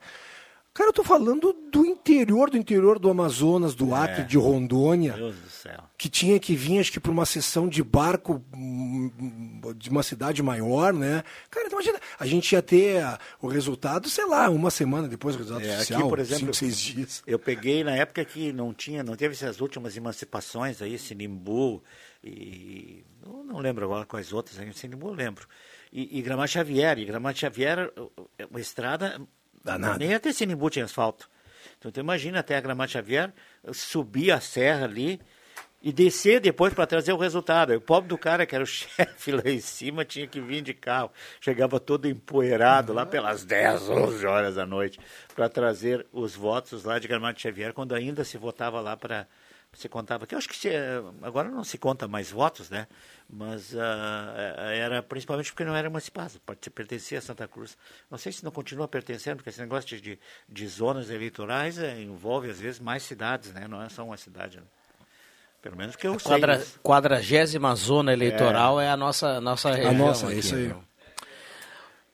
Cara, 0.76 0.90
eu 0.90 0.94
tô 0.94 1.06
falando 1.06 1.54
do 1.72 1.86
interior, 1.86 2.50
do 2.50 2.58
interior 2.58 3.00
do 3.00 3.10
Amazonas, 3.10 3.74
do 3.74 3.96
Acre, 3.96 4.26
de 4.26 4.38
Rondônia 4.38 5.14
É. 5.14 5.16
Meu 5.16 5.32
Deus 5.32 5.40
do 5.40 5.50
céu. 5.50 5.84
que 5.98 6.10
tinha 6.10 6.38
que 6.38 6.54
vir, 6.54 6.80
acho 6.80 6.92
que, 6.92 7.00
para 7.00 7.14
uma 7.14 7.26
sessão 7.26 7.66
de 7.70 7.82
barco 7.82 8.44
hum, 8.54 9.10
de 9.78 9.90
uma 9.90 10.04
cidade 10.04 10.44
maior, 10.44 10.92
né? 10.92 11.24
Cara, 11.50 11.66
então 11.66 11.80
imagina, 11.80 11.98
a 12.20 12.26
gente 12.26 12.52
ia 12.52 12.62
ter 12.62 13.02
ah, 13.02 13.18
o 13.42 13.48
resultado, 13.48 14.10
sei 14.10 14.26
lá, 14.26 14.50
uma 14.50 14.70
semana 14.70 15.08
depois 15.08 15.38
do 15.38 15.44
resultado 15.44 15.66
É, 15.66 15.78
oficial, 15.78 16.02
aqui, 16.02 16.10
por 16.10 16.20
exemplo, 16.20 16.40
cinco, 16.42 16.54
seis 16.54 16.78
dias. 16.78 17.24
eu 17.26 17.40
peguei 17.40 17.82
na 17.82 17.96
época 17.96 18.26
que 18.26 18.52
não 18.52 18.74
tinha, 18.74 19.02
não 19.02 19.16
teve 19.16 19.34
essas 19.34 19.62
últimas 19.62 19.96
emancipações 19.96 20.82
aí, 20.82 21.00
Sinimbu 21.00 21.82
e 22.22 23.06
não 23.48 23.60
lembro 23.60 23.86
agora 23.86 24.06
quais 24.06 24.34
outras, 24.34 24.60
aí, 24.60 24.74
Sinimbu 24.74 25.08
eu 25.08 25.14
lembro. 25.14 25.48
E, 25.92 26.20
e 26.20 26.22
Gramado 26.22 26.50
Xavier, 26.50 27.00
e 27.00 27.06
Gramado 27.06 27.38
Xavier, 27.40 27.94
é 28.38 28.46
uma 28.46 28.60
estrada, 28.60 29.22
Danada. 29.66 29.98
nem 29.98 30.14
até 30.14 30.32
Sinimbu 30.32 30.70
tinha 30.70 30.86
asfalto. 30.86 31.28
Então 31.80 31.92
tu 31.92 32.00
imagina 32.00 32.40
até 32.40 32.56
a 32.56 32.62
Gramado 32.62 32.92
Xavier, 32.92 33.34
subir 33.74 34.32
a 34.32 34.40
serra 34.40 34.86
ali 34.86 35.20
e 35.82 35.92
descer 35.92 36.40
depois 36.40 36.74
para 36.74 36.86
trazer 36.86 37.14
o 37.14 37.18
resultado. 37.18 37.74
O 37.74 37.82
pobre 37.82 38.08
do 38.08 38.18
cara, 38.18 38.46
que 38.46 38.54
era 38.54 38.64
o 38.64 38.68
chefe 38.68 39.32
lá 39.32 39.42
em 39.46 39.60
cima, 39.60 40.06
tinha 40.06 40.28
que 40.28 40.40
vir 40.40 40.62
de 40.62 40.74
carro. 40.74 41.12
Chegava 41.42 41.80
todo 41.80 42.08
empoeirado 42.08 42.94
lá 42.94 43.06
pelas 43.06 43.44
10, 43.44 43.90
11 43.90 44.26
horas 44.26 44.56
da 44.56 44.66
noite 44.66 45.00
para 45.36 45.50
trazer 45.50 46.06
os 46.12 46.36
votos 46.36 46.84
lá 46.84 47.00
de 47.00 47.08
Gramado 47.08 47.40
Xavier, 47.40 47.74
quando 47.74 47.96
ainda 47.96 48.24
se 48.24 48.38
votava 48.38 48.80
lá 48.82 48.96
para 48.96 49.28
se 49.76 49.90
contava 49.90 50.26
que 50.26 50.34
eu 50.34 50.38
acho 50.38 50.48
que 50.48 50.56
se, 50.56 50.70
agora 51.22 51.50
não 51.50 51.64
se 51.64 51.78
conta 51.78 52.08
mais 52.08 52.32
votos, 52.32 52.70
né? 52.70 52.88
Mas 53.30 53.76
ah, 53.76 54.72
era 54.74 55.04
principalmente 55.04 55.52
porque 55.52 55.66
não 55.66 55.76
era 55.76 55.88
emancipado, 55.88 56.40
pode 56.46 56.70
pertencer 56.70 57.18
a 57.18 57.22
Santa 57.22 57.48
Cruz. 57.48 57.78
Não 58.10 58.18
sei 58.18 58.32
se 58.32 58.44
não 58.44 58.52
continua 58.52 58.88
pertencendo, 58.88 59.38
porque 59.38 59.50
esse 59.50 59.60
negócio 59.60 60.00
de, 60.00 60.18
de, 60.48 60.68
zonas 60.68 61.10
eleitorais 61.10 61.78
eh, 61.78 62.02
envolve 62.02 62.50
às 62.50 62.60
vezes 62.60 62.80
mais 62.80 63.04
cidades, 63.04 63.52
né? 63.52 63.68
Não 63.68 63.82
é 63.82 63.90
só 63.90 64.04
uma 64.04 64.18
cidade. 64.18 64.58
Né? 64.58 64.64
Pelo 65.62 65.76
menos 65.76 65.96
que 65.96 66.08
eu 66.08 66.18
sei. 66.20 66.32
Quadra, 66.32 66.58
isso. 66.58 66.80
quadragésima 66.82 67.76
zona 67.76 68.14
eleitoral 68.14 68.80
é, 68.80 68.90
a 68.90 68.96
nossa, 68.96 69.42
nossa 69.42 69.72
região. 69.72 69.94
nossa, 69.94 70.28
é 70.28 70.30
aqui, 70.30 70.40
isso 70.40 70.56
aí. 70.56 70.68
né? 70.68 70.76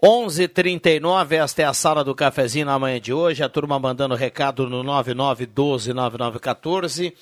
11:39 0.02 1.34
esta 1.34 1.62
é 1.62 1.66
a 1.66 1.76
sala 1.76 2.04
do 2.04 2.16
cafezinho 2.16 2.66
na 2.66 2.80
manhã 2.80 3.00
de 3.00 3.14
hoje. 3.14 3.44
A 3.44 3.50
turma 3.50 3.78
mandando 3.78 4.16
recado 4.16 4.68
no 4.68 4.84
99129914. 4.84 7.14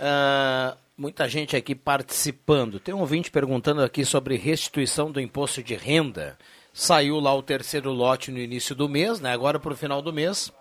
Ah, 0.00 0.76
muita 0.96 1.28
gente 1.28 1.56
aqui 1.56 1.74
participando. 1.74 2.80
Tem 2.80 2.94
um 2.94 3.00
ouvinte 3.00 3.30
perguntando 3.30 3.82
aqui 3.82 4.04
sobre 4.04 4.36
restituição 4.36 5.10
do 5.10 5.20
imposto 5.20 5.62
de 5.62 5.74
renda. 5.74 6.38
Saiu 6.72 7.20
lá 7.20 7.34
o 7.34 7.42
terceiro 7.42 7.92
lote 7.92 8.30
no 8.30 8.38
início 8.38 8.74
do 8.74 8.88
mês, 8.88 9.20
né? 9.20 9.32
Agora 9.32 9.60
para 9.60 9.72
o 9.72 9.76
final 9.76 10.02
do 10.02 10.12
mês. 10.12 10.52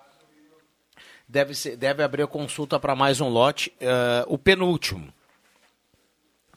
Deve, 1.28 1.56
ser, 1.56 1.76
deve 1.76 2.04
abrir 2.04 2.24
a 2.24 2.28
consulta 2.28 2.80
para 2.80 2.96
mais 2.96 3.20
um 3.20 3.30
lote, 3.30 3.74
ah, 3.82 4.24
o 4.28 4.38
penúltimo. 4.38 5.12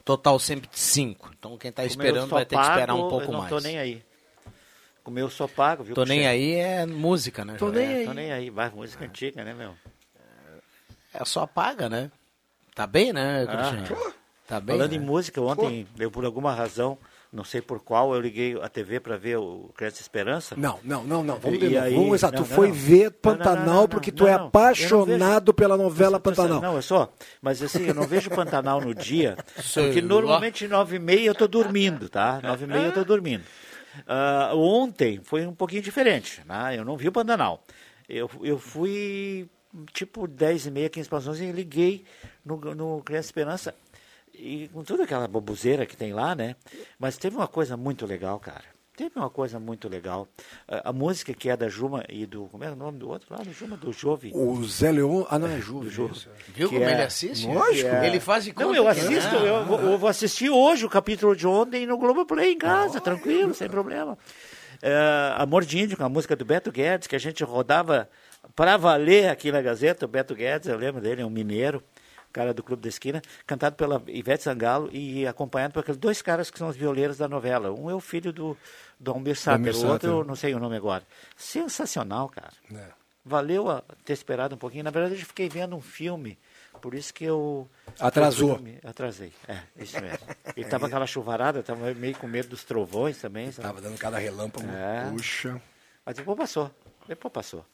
Total 0.05 0.39
sempre 0.39 0.69
de 0.69 0.79
5. 0.79 1.31
Então 1.37 1.57
quem 1.57 1.69
está 1.69 1.83
esperando 1.83 2.29
vai 2.29 2.45
ter 2.45 2.55
que 2.55 2.61
esperar 2.61 2.93
um 2.93 3.09
pouco 3.09 3.25
eu 3.25 3.31
não 3.31 3.39
mais. 3.39 3.49
tô 3.49 3.59
nem 3.59 3.77
aí. 3.77 4.01
Como 5.03 5.19
eu 5.19 5.29
só 5.29 5.47
pago, 5.47 5.83
viu? 5.83 5.95
Tô 5.95 6.03
nem 6.03 6.27
aí 6.27 6.55
é 6.55 6.85
música, 6.85 7.43
né? 7.43 7.55
Tô 7.57 7.67
Jorge? 7.67 7.79
nem 7.79 7.97
aí. 7.97 8.05
Tô 8.05 8.13
nem 8.13 8.31
aí. 8.31 8.51
Música 8.73 9.05
antiga, 9.05 9.43
né, 9.43 9.53
meu? 9.53 9.73
É 11.13 11.25
só 11.25 11.47
paga, 11.47 11.89
né? 11.89 12.11
Tá 12.77 12.85
bem, 12.87 13.11
né, 13.11 13.43
Ah, 13.49 13.51
Cristiano? 13.71 14.13
Tá 14.47 14.61
bem. 14.61 14.77
Falando 14.77 14.91
né? 14.91 14.97
em 14.97 14.99
música, 15.01 15.41
ontem, 15.41 15.87
eu 15.99 16.09
por 16.11 16.23
alguma 16.23 16.53
razão, 16.53 16.97
não 17.33 17.43
sei 17.43 17.59
por 17.59 17.81
qual, 17.81 18.13
eu 18.13 18.21
liguei 18.21 18.57
a 18.61 18.69
TV 18.69 18.99
para 18.99 19.17
ver 19.17 19.37
o 19.37 19.71
Criança 19.75 19.99
Esperança. 20.01 20.55
Não, 20.55 20.79
não, 20.83 21.03
não, 21.03 21.23
não. 21.23 21.37
Vamos, 21.39 21.59
E 21.61 21.75
aí- 21.77 21.93
Vamos 21.95 22.13
exato. 22.19 22.37
não, 22.37 22.43
Tu 22.43 22.49
não, 22.49 22.55
foi 22.55 22.67
não. 22.69 22.73
ver 22.75 23.11
Pantanal 23.11 23.65
não, 23.65 23.73
não, 23.81 23.87
porque 23.89 24.11
não, 24.11 24.17
tu 24.17 24.27
é 24.27 24.33
apaixonado 24.33 25.53
pela 25.53 25.75
novela 25.75 26.19
Pantanal. 26.19 26.61
Não, 26.61 26.77
é 26.77 26.81
só. 26.81 27.11
Mas 27.41 27.61
assim, 27.63 27.87
eu 27.87 27.95
não 27.95 28.03
vejo 28.03 28.29
Pantanal 28.29 28.79
no 28.79 28.93
dia, 28.95 29.35
Sei 29.61 29.85
porque 29.87 29.99
lá. 29.99 30.07
normalmente 30.07 30.67
nove 30.67 30.95
e 30.97 30.99
meia 30.99 31.25
eu 31.27 31.35
tô 31.35 31.47
dormindo, 31.47 32.07
tá? 32.07 32.39
Nove 32.41 32.63
e 32.65 32.67
meia 32.67 32.85
eu 32.85 32.93
tô 32.93 33.03
dormindo. 33.03 33.43
Ah, 34.07 34.51
ontem 34.53 35.19
foi 35.23 35.45
um 35.45 35.53
pouquinho 35.55 35.81
diferente, 35.81 36.41
né? 36.45 36.77
Eu 36.77 36.85
não 36.85 36.95
vi 36.95 37.07
o 37.07 37.11
Pantanal. 37.11 37.63
Eu, 38.07 38.29
eu 38.43 38.57
fui 38.59 39.49
tipo 39.93 40.27
dez 40.27 40.65
e 40.65 40.71
meia, 40.71 40.89
15 40.89 41.09
para 41.09 41.17
as 41.19 41.27
11 41.27 41.43
e 41.45 41.51
liguei 41.51 42.05
no, 42.45 42.57
no 42.75 43.01
Criança 43.03 43.27
Esperança 43.27 43.75
e 44.33 44.69
com 44.73 44.83
toda 44.83 45.03
aquela 45.03 45.27
bobuzeira 45.27 45.85
que 45.85 45.97
tem 45.97 46.13
lá, 46.13 46.35
né? 46.35 46.55
Mas 46.99 47.17
teve 47.17 47.35
uma 47.35 47.47
coisa 47.47 47.75
muito 47.75 48.05
legal, 48.05 48.39
cara. 48.39 48.63
Teve 48.95 49.11
uma 49.15 49.29
coisa 49.29 49.59
muito 49.59 49.87
legal. 49.87 50.27
A, 50.67 50.89
a 50.89 50.93
música 50.93 51.31
que 51.31 51.49
é 51.51 51.55
da 51.55 51.69
Juma 51.69 52.03
e 52.09 52.25
do. 52.25 52.45
Como 52.47 52.63
é 52.63 52.71
o 52.71 52.75
nome 52.75 52.97
do 52.97 53.07
outro 53.09 53.27
lá? 53.29 53.43
Do 53.43 53.53
Juma, 53.53 53.77
do 53.77 53.93
Jove. 53.93 54.31
O 54.33 54.63
Zé 54.65 54.91
Leon. 54.91 55.23
Ah, 55.29 55.37
não, 55.37 55.47
é. 55.47 55.59
Ju- 55.61 55.81
Viu 55.83 56.09
que 56.67 56.75
como 56.75 56.83
é- 56.83 56.93
ele 56.93 57.03
assiste? 57.03 57.45
Lógico. 57.45 57.89
Ele 57.95 58.19
faz 58.19 58.43
de 58.45 58.49
Não, 58.55 58.63
conta 58.67 58.75
eu 58.77 58.83
que- 58.85 58.89
assisto, 58.89 59.35
eu, 59.35 59.65
vou- 59.65 59.79
eu 59.81 59.97
vou 59.99 60.09
assistir 60.09 60.49
hoje 60.49 60.83
o 60.83 60.89
capítulo 60.89 61.35
de 61.35 61.45
ontem 61.45 61.85
no 61.85 61.95
Globoplay 61.95 62.53
em 62.53 62.57
casa, 62.57 62.99
tranquilo, 62.99 63.53
sem 63.53 63.69
problema. 63.69 64.17
É, 64.81 65.33
Amor 65.37 65.63
de 65.63 65.77
Índio, 65.79 65.95
com 65.97 66.03
a 66.03 66.09
música 66.09 66.35
do 66.35 66.43
Beto 66.45 66.71
Guedes, 66.71 67.07
que 67.07 67.15
a 67.15 67.19
gente 67.19 67.43
rodava 67.43 68.09
para 68.57 68.75
valer 68.75 69.29
aqui 69.29 69.51
na 69.51 69.61
Gazeta. 69.61 70.05
O 70.05 70.07
Beto 70.07 70.33
Guedes, 70.33 70.67
eu 70.67 70.77
lembro 70.77 70.99
dele, 70.99 71.21
é 71.21 71.25
um 71.25 71.29
mineiro, 71.29 71.81
cara 72.33 72.55
do 72.55 72.63
Clube 72.63 72.81
da 72.81 72.89
Esquina, 72.89 73.21
cantado 73.45 73.75
pela 73.75 74.01
Ivete 74.07 74.43
Sangalo 74.43 74.89
e 74.91 75.27
acompanhado 75.27 75.73
por 75.73 75.81
aqueles 75.81 75.99
dois 75.99 76.23
caras 76.23 76.49
que 76.49 76.57
são 76.57 76.67
os 76.67 76.75
violeiros 76.75 77.19
da 77.19 77.27
novela. 77.27 77.71
Um 77.71 77.87
é 77.87 77.93
o 77.93 77.99
filho 77.99 78.33
do, 78.33 78.57
do 78.99 79.11
Almir 79.11 79.37
Sater, 79.37 79.75
o 79.75 79.87
outro 79.87 80.09
eu 80.09 80.23
não 80.23 80.35
sei 80.35 80.55
o 80.55 80.59
nome 80.59 80.75
agora. 80.75 81.05
Sensacional, 81.35 82.27
cara. 82.29 82.51
É. 82.73 82.87
Valeu 83.23 83.69
a 83.69 83.83
ter 84.03 84.13
esperado 84.13 84.55
um 84.55 84.57
pouquinho. 84.57 84.85
Na 84.85 84.89
verdade, 84.89 85.21
eu 85.21 85.25
fiquei 85.25 85.47
vendo 85.47 85.75
um 85.75 85.81
filme, 85.81 86.39
por 86.81 86.95
isso 86.95 87.13
que 87.13 87.25
eu. 87.25 87.69
Atrasou. 87.99 88.57
me 88.57 88.79
Atrasei, 88.83 89.33
é, 89.47 89.59
isso 89.77 90.01
mesmo. 90.01 90.25
E 90.55 90.65
tava 90.65 90.87
aquela 90.87 91.05
chuvarada, 91.05 91.61
tava 91.61 91.93
meio 91.93 92.15
com 92.15 92.25
medo 92.25 92.49
dos 92.49 92.63
trovões 92.63 93.19
também. 93.19 93.51
Sabe? 93.51 93.67
Tava 93.67 93.81
dando 93.81 93.99
cada 93.99 94.17
relâmpago. 94.17 94.67
É. 94.67 95.11
Puxa. 95.11 95.61
Mas 96.03 96.15
depois 96.15 96.37
passou, 96.37 96.71
depois 97.07 97.31
passou. 97.31 97.65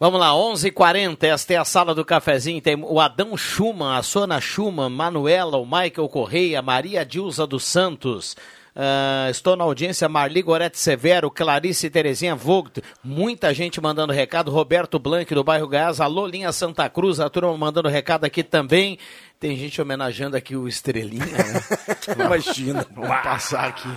Vamos 0.00 0.20
lá, 0.20 0.30
11h40, 0.30 1.24
esta 1.24 1.54
é 1.54 1.56
a 1.56 1.64
sala 1.64 1.92
do 1.92 2.04
cafezinho. 2.04 2.62
Tem 2.62 2.76
o 2.76 3.00
Adão 3.00 3.36
Schumann, 3.36 3.96
a 3.98 4.02
Sona 4.04 4.40
Schumann, 4.40 4.90
Manuela, 4.90 5.56
o 5.56 5.64
Michael 5.64 6.08
Correia, 6.08 6.62
Maria 6.62 7.04
Dilza 7.04 7.44
dos 7.48 7.64
Santos. 7.64 8.36
ah, 8.76 9.26
estou 9.28 9.56
na 9.56 9.64
audiência, 9.64 10.08
Marli 10.08 10.40
Gorete 10.40 10.78
Severo, 10.78 11.28
Clarice 11.32 11.90
Terezinha 11.90 12.36
Vogt, 12.36 12.80
muita 13.02 13.52
gente 13.52 13.80
mandando 13.80 14.12
recado, 14.12 14.52
Roberto 14.52 15.00
Blanc 15.00 15.34
do 15.34 15.42
bairro 15.42 15.66
Gás, 15.66 16.00
a 16.00 16.06
Lolinha 16.06 16.52
Santa 16.52 16.88
Cruz, 16.88 17.18
a 17.18 17.28
turma 17.28 17.56
mandando 17.58 17.88
recado 17.88 18.24
aqui 18.24 18.44
também. 18.44 19.00
Tem 19.40 19.56
gente 19.56 19.82
homenageando 19.82 20.36
aqui 20.36 20.54
o 20.54 20.68
Estrelinha, 20.68 21.26
né? 21.26 21.60
Imagina. 22.24 22.86
Vamos 22.94 23.20
passar 23.22 23.66
aqui. 23.66 23.88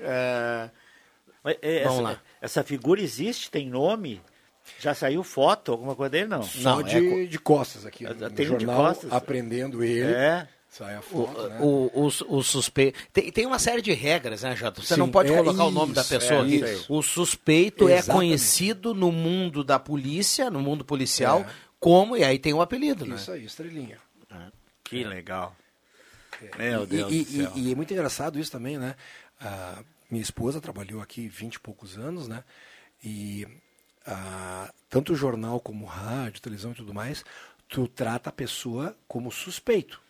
É, 0.00 0.68
Mas, 1.44 1.56
é, 1.62 1.84
Vamos 1.84 1.98
essa, 1.98 2.02
lá. 2.02 2.20
essa 2.42 2.64
figura 2.64 3.00
existe, 3.00 3.48
tem 3.52 3.68
nome? 3.68 4.20
Já 4.80 4.94
saiu 4.94 5.22
foto, 5.24 5.72
alguma 5.72 5.94
coisa 5.96 6.10
dele? 6.10 6.26
Não. 6.28 6.42
Só 6.42 6.82
de, 6.82 7.26
de 7.26 7.38
costas 7.38 7.84
aqui. 7.86 8.04
Tem 8.04 8.50
um 8.50 8.56
de 8.56 8.64
jornal, 8.64 8.86
costas. 8.88 9.12
aprendendo 9.12 9.82
ele. 9.82 10.12
É. 10.12 10.48
Sai 10.70 10.94
a 10.96 10.98
O, 11.00 11.02
foto, 11.02 11.48
né? 11.48 11.58
o, 11.60 11.90
o, 11.94 12.36
o 12.36 12.42
suspeito. 12.42 12.98
Tem, 13.12 13.32
tem 13.32 13.46
uma 13.46 13.58
série 13.58 13.80
de 13.80 13.92
regras, 13.92 14.42
né, 14.42 14.54
Jota? 14.54 14.82
Você 14.82 14.94
Sim, 14.94 15.00
não 15.00 15.10
pode 15.10 15.32
é 15.32 15.36
colocar 15.36 15.64
o 15.64 15.70
nome 15.70 15.94
da 15.94 16.02
isso, 16.02 16.10
pessoa 16.10 16.40
é 16.40 16.42
aqui. 16.42 16.56
isso. 16.56 16.86
O 16.94 17.02
suspeito 17.02 17.88
é 17.88 17.94
Exatamente. 17.94 18.16
conhecido 18.28 18.94
no 18.94 19.10
mundo 19.10 19.64
da 19.64 19.78
polícia, 19.78 20.50
no 20.50 20.60
mundo 20.60 20.84
policial, 20.84 21.40
É. 21.40 21.46
como, 21.80 22.16
e 22.18 22.22
aí 22.22 22.38
tem 22.38 22.52
o 22.52 22.60
apelido, 22.60 23.06
né? 23.06 23.16
Isso 23.16 23.32
aí, 23.32 23.46
estrelinha. 23.46 23.96
Que 24.84 25.02
legal. 25.04 25.56
É. 26.42 26.58
Meu 26.70 26.84
E- 26.84 26.86
Deus 26.86 27.12
e, 27.12 27.24
do 27.24 27.30
céu. 27.44 27.52
E, 27.56 27.60
e 27.68 27.72
é 27.72 27.74
muito 27.74 27.92
engraçado 27.92 28.38
isso 28.38 28.52
também, 28.52 28.76
né? 28.78 28.94
A 29.40 29.78
minha 30.10 30.22
esposa 30.22 30.60
trabalhou 30.60 31.00
aqui 31.00 31.28
20 31.28 31.54
e 31.54 31.60
poucos 31.60 31.96
anos, 31.96 32.28
né? 32.28 32.44
E 33.02 33.46
ah, 34.08 34.72
tanto 34.88 35.14
jornal 35.14 35.60
como 35.60 35.84
rádio, 35.86 36.40
televisão 36.40 36.72
e 36.72 36.74
tudo 36.74 36.94
mais, 36.94 37.24
tu 37.68 37.86
trata 37.86 38.30
a 38.30 38.32
pessoa 38.32 38.96
como 39.06 39.30
suspeito. 39.30 40.00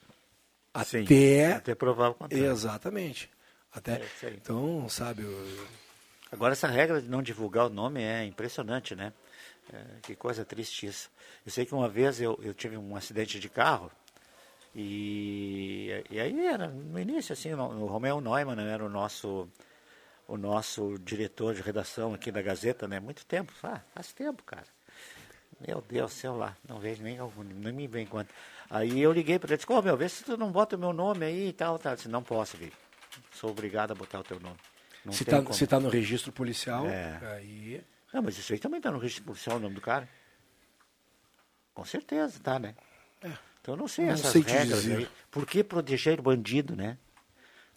Sim, 0.84 1.02
Até. 1.04 1.52
até 1.54 1.74
provar 1.74 2.10
o 2.10 2.14
contrário. 2.14 2.46
Exatamente. 2.50 3.28
Até. 3.72 4.00
É 4.22 4.28
então, 4.30 4.88
sabe. 4.88 5.22
eu- 5.22 5.66
Agora, 6.30 6.52
essa 6.52 6.68
regra 6.68 7.00
de 7.02 7.08
não 7.08 7.22
divulgar 7.22 7.66
o 7.66 7.70
nome 7.70 8.00
é 8.02 8.24
impressionante, 8.24 8.94
né? 8.94 9.12
É, 9.72 9.84
que 10.02 10.14
coisa 10.14 10.44
triste 10.44 10.86
isso. 10.86 11.10
Eu 11.44 11.50
sei 11.50 11.66
que 11.66 11.74
uma 11.74 11.88
vez 11.88 12.20
eu, 12.20 12.38
eu 12.42 12.54
tive 12.54 12.76
um 12.76 12.94
acidente 12.96 13.40
de 13.40 13.48
carro 13.48 13.90
e, 14.74 16.04
e 16.10 16.20
aí 16.20 16.46
era 16.46 16.68
no 16.68 16.98
início, 16.98 17.32
assim, 17.32 17.52
o 17.52 17.86
Romeu 17.86 18.20
Neumann 18.20 18.60
era 18.68 18.84
o 18.84 18.88
nosso, 18.88 19.48
o 20.28 20.36
nosso 20.36 20.96
diretor 21.00 21.54
de 21.54 21.62
redação 21.62 22.14
aqui 22.14 22.30
da 22.30 22.40
Gazeta, 22.42 22.86
né? 22.86 23.00
Muito 23.00 23.24
tempo, 23.26 23.52
ah, 23.64 23.80
faz 23.94 24.12
tempo, 24.12 24.44
cara. 24.44 24.66
Meu 25.66 25.80
Deus 25.80 26.12
céu 26.12 26.36
lá, 26.36 26.56
não 26.68 26.78
vejo 26.78 27.02
nem, 27.02 27.18
algum- 27.18 27.42
nem 27.42 27.72
me 27.72 27.88
vem 27.88 28.06
quanto. 28.06 28.32
Aí 28.70 29.00
eu 29.00 29.10
liguei 29.10 29.38
para 29.38 29.48
ele, 29.50 29.56
disse, 29.56 29.72
ô 29.72 29.82
meu, 29.82 29.96
vê 29.96 30.08
se 30.08 30.22
tu 30.22 30.36
não 30.36 30.52
bota 30.52 30.76
o 30.76 30.78
meu 30.78 30.92
nome 30.92 31.24
aí 31.26 31.48
e 31.48 31.52
tal, 31.52 31.78
tal. 31.78 31.92
Eu 31.92 31.96
disse, 31.96 32.08
não 32.08 32.22
posso, 32.22 32.56
Vitor. 32.56 32.78
Sou 33.32 33.50
obrigado 33.50 33.90
a 33.90 33.94
botar 33.94 34.20
o 34.20 34.22
teu 34.22 34.38
nome. 34.38 34.56
Não 35.04 35.12
se 35.12 35.24
está 35.24 35.42
tá 35.66 35.80
no 35.80 35.88
registro 35.88 36.30
policial, 36.30 36.86
É. 36.86 37.18
aí. 37.34 37.82
Não, 38.12 38.22
mas 38.22 38.36
isso 38.38 38.52
aí 38.52 38.58
também 38.58 38.78
está 38.78 38.90
no 38.90 38.98
registro 38.98 39.24
policial 39.24 39.56
o 39.56 39.60
nome 39.60 39.74
do 39.74 39.80
cara. 39.80 40.08
Com 41.74 41.84
certeza, 41.84 42.38
tá, 42.40 42.58
né? 42.58 42.74
Então 43.60 43.74
eu 43.74 43.76
não 43.76 43.88
sei 43.88 44.06
Não 44.06 44.12
essas 44.14 44.32
sei 44.32 44.42
regras 44.42 44.86
aí. 44.86 45.08
Por 45.30 45.46
que 45.46 45.64
proteger 45.64 46.20
o 46.20 46.22
bandido, 46.22 46.76
né? 46.76 46.98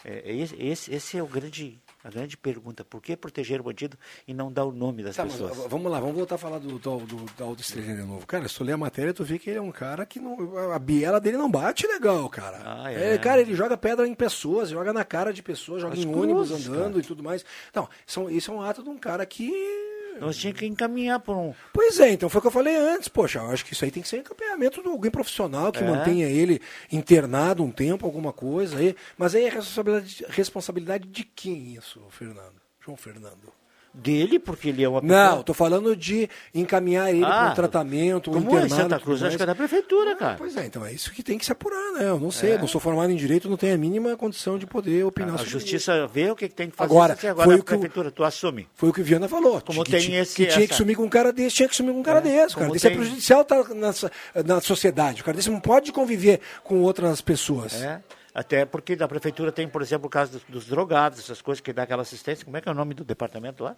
É, 0.04 0.30
é 0.30 0.36
esse, 0.36 0.54
esse, 0.62 0.94
esse 0.94 1.18
é 1.18 1.22
o 1.22 1.26
grande, 1.26 1.80
a 2.04 2.10
grande 2.10 2.36
pergunta. 2.36 2.84
Por 2.84 3.00
que 3.00 3.16
proteger 3.16 3.60
o 3.60 3.64
bandido 3.64 3.96
e 4.26 4.34
não 4.34 4.50
dar 4.52 4.64
o 4.64 4.72
nome 4.72 5.02
das 5.02 5.16
Tá, 5.16 5.24
mas 5.24 5.32
pessoas? 5.34 5.56
v- 5.56 5.68
vamos 5.68 5.90
lá, 5.90 6.00
vamos 6.00 6.16
voltar 6.16 6.34
a 6.34 6.38
falar 6.38 6.58
do, 6.58 6.78
do, 6.78 6.98
do, 6.98 7.24
da 7.38 7.44
Aldo 7.44 7.60
Estrelinha 7.60 7.96
de 7.96 8.02
novo. 8.02 8.26
Cara, 8.26 8.48
se 8.48 8.54
tu 8.56 8.64
ler 8.64 8.72
a 8.72 8.76
matéria, 8.76 9.14
tu 9.14 9.24
vê 9.24 9.38
que 9.38 9.50
ele 9.50 9.58
é 9.58 9.62
um 9.62 9.72
cara 9.72 10.04
que 10.04 10.18
não. 10.20 10.72
A 10.72 10.78
biela 10.78 11.20
dele 11.20 11.36
não 11.36 11.50
bate 11.50 11.86
legal, 11.86 12.28
cara. 12.28 12.60
Ah, 12.64 12.92
é. 12.92 13.14
É, 13.14 13.18
cara, 13.18 13.40
ele 13.40 13.54
joga 13.54 13.76
pedra 13.76 14.06
em 14.06 14.14
pessoas, 14.14 14.70
joga 14.70 14.92
na 14.92 15.04
cara 15.04 15.32
de 15.32 15.42
pessoas, 15.42 15.80
joga 15.82 15.94
As 15.94 16.00
em 16.00 16.12
ônibus 16.14 16.50
andando 16.50 16.92
cara. 16.94 16.98
e 16.98 17.02
tudo 17.02 17.22
mais. 17.22 17.44
Não, 17.74 17.88
um- 18.18 18.30
isso 18.30 18.50
é 18.50 18.54
um 18.54 18.62
ato 18.62 18.82
de 18.82 18.88
um 18.90 18.98
cara 18.98 19.24
que. 19.26 19.52
Nós 20.20 20.36
tínhamos 20.36 20.60
que 20.60 20.66
encaminhar 20.66 21.20
por 21.20 21.36
um. 21.36 21.54
Pois 21.72 21.98
é, 22.00 22.10
então 22.12 22.28
foi 22.28 22.38
o 22.38 22.42
que 22.42 22.48
eu 22.48 22.52
falei 22.52 22.76
antes, 22.76 23.08
poxa, 23.08 23.38
eu 23.40 23.50
acho 23.50 23.64
que 23.64 23.72
isso 23.72 23.84
aí 23.84 23.90
tem 23.90 24.02
que 24.02 24.08
ser 24.08 24.18
encaminhamento 24.18 24.82
de 24.82 24.88
alguém 24.88 25.10
profissional 25.10 25.72
que 25.72 25.82
É. 25.82 25.86
mantenha 25.86 26.28
ele 26.28 26.60
internado 26.90 27.62
um 27.64 27.70
tempo, 27.70 28.06
alguma 28.06 28.32
coisa 28.32 28.78
aí. 28.78 28.94
Mas 29.16 29.34
aí 29.34 29.44
é 29.44 29.48
responsabilidade, 29.48 30.24
responsabilidade 30.28 31.08
de 31.08 31.24
quem 31.24 31.74
isso, 31.74 32.00
Fernando? 32.10 32.60
João 32.84 32.96
Fernando. 32.96 33.52
Dele, 33.94 34.38
porque 34.38 34.70
ele 34.70 34.82
é 34.82 34.88
uma 34.88 35.02
Não, 35.02 35.42
tô 35.42 35.52
falando 35.52 35.94
de 35.94 36.26
encaminhar 36.54 37.10
ele 37.10 37.20
para 37.20 37.48
Ah, 37.48 37.50
um 37.50 37.54
tratamento, 37.54 38.30
um 38.30 38.34
como 38.34 38.46
é 38.46 38.64
internado. 38.64 38.74
Santa 38.74 38.94
tudo 38.96 39.04
Cruz, 39.04 39.22
acho 39.22 39.36
que 39.36 39.42
é 39.42 39.46
da 39.46 39.54
prefeitura, 39.54 40.16
cara. 40.16 40.36
Pois 40.38 40.56
é, 40.56 40.64
então 40.64 40.86
é 40.86 40.92
isso 40.94 41.12
que 41.12 41.22
tem 41.22 41.36
que 41.36 41.44
se 41.44 41.52
apurar, 41.52 41.92
né? 41.92 42.08
Eu 42.08 42.18
não 42.18 42.30
sei, 42.30 42.52
É. 42.52 42.58
não 42.58 42.66
sou 42.66 42.80
formado 42.80 43.12
em 43.12 43.16
direito, 43.16 43.50
não 43.50 43.56
tenho 43.58 43.74
a 43.74 43.76
mínima 43.76 44.16
condição 44.16 44.56
de 44.58 44.64
poder 44.66 45.04
opinar 45.04 45.34
A 45.34 45.38
sobre 45.38 45.50
justiça 45.50 46.06
vê 46.06 46.30
o 46.30 46.34
que 46.34 46.48
que 46.48 46.54
tem 46.54 46.70
que 46.70 46.76
fazer. 46.76 46.90
Agora, 46.90 47.12
assim, 47.12 47.26
agora 47.26 47.44
foi 47.44 47.54
a 47.54 47.58
o 47.58 47.62
que 47.62 47.74
o- 47.74 47.78
prefeitura, 47.78 48.10
tu 48.10 48.24
assume. 48.24 48.62
isso. 48.62 48.70
Foi 48.76 48.88
o 48.88 48.92
que 48.94 49.02
o 49.02 49.04
Viana 49.04 49.28
falou. 49.28 49.60
Como 49.60 49.84
que, 49.84 49.90
tem 49.90 50.16
esse- 50.16 50.34
que 50.36 50.46
tinha 50.46 50.56
que 50.66 50.72
essa- 50.72 50.74
sumir 50.82 50.96
com 50.96 51.02
um 51.04 51.08
cara 51.10 51.30
desse, 51.30 51.56
tinha 51.56 51.68
que 51.68 51.76
sumir 51.76 51.92
com 51.92 52.00
um 52.00 52.02
cara 52.02 52.20
desse, 52.22 52.54
cara. 52.54 52.66
como 52.68 52.76
Isso 52.76 52.86
é 52.86 52.90
tem- 52.90 52.98
prejudicial 52.98 53.44
tá, 53.44 53.62
na, 53.74 53.92
na 54.42 54.60
sociedade. 54.62 55.20
O 55.20 55.24
cara 55.24 55.36
desse 55.36 55.50
não 55.50 55.60
pode 55.60 55.92
conviver 55.92 56.40
com 56.64 56.80
outras 56.80 57.20
pessoas. 57.20 57.74
É. 57.74 58.00
Até 58.34 58.64
porque 58.64 58.96
da 58.96 59.06
prefeitura 59.06 59.52
tem, 59.52 59.68
por 59.68 59.82
exemplo, 59.82 60.06
o 60.06 60.10
caso 60.10 60.32
dos, 60.32 60.44
dos 60.44 60.66
drogados, 60.66 61.18
essas 61.18 61.42
coisas 61.42 61.60
que 61.60 61.72
dá 61.72 61.82
aquela 61.82 62.02
assistência. 62.02 62.44
Como 62.44 62.56
é 62.56 62.60
que 62.60 62.68
é 62.68 62.72
o 62.72 62.74
nome 62.74 62.94
do 62.94 63.04
departamento 63.04 63.62
lá? 63.62 63.76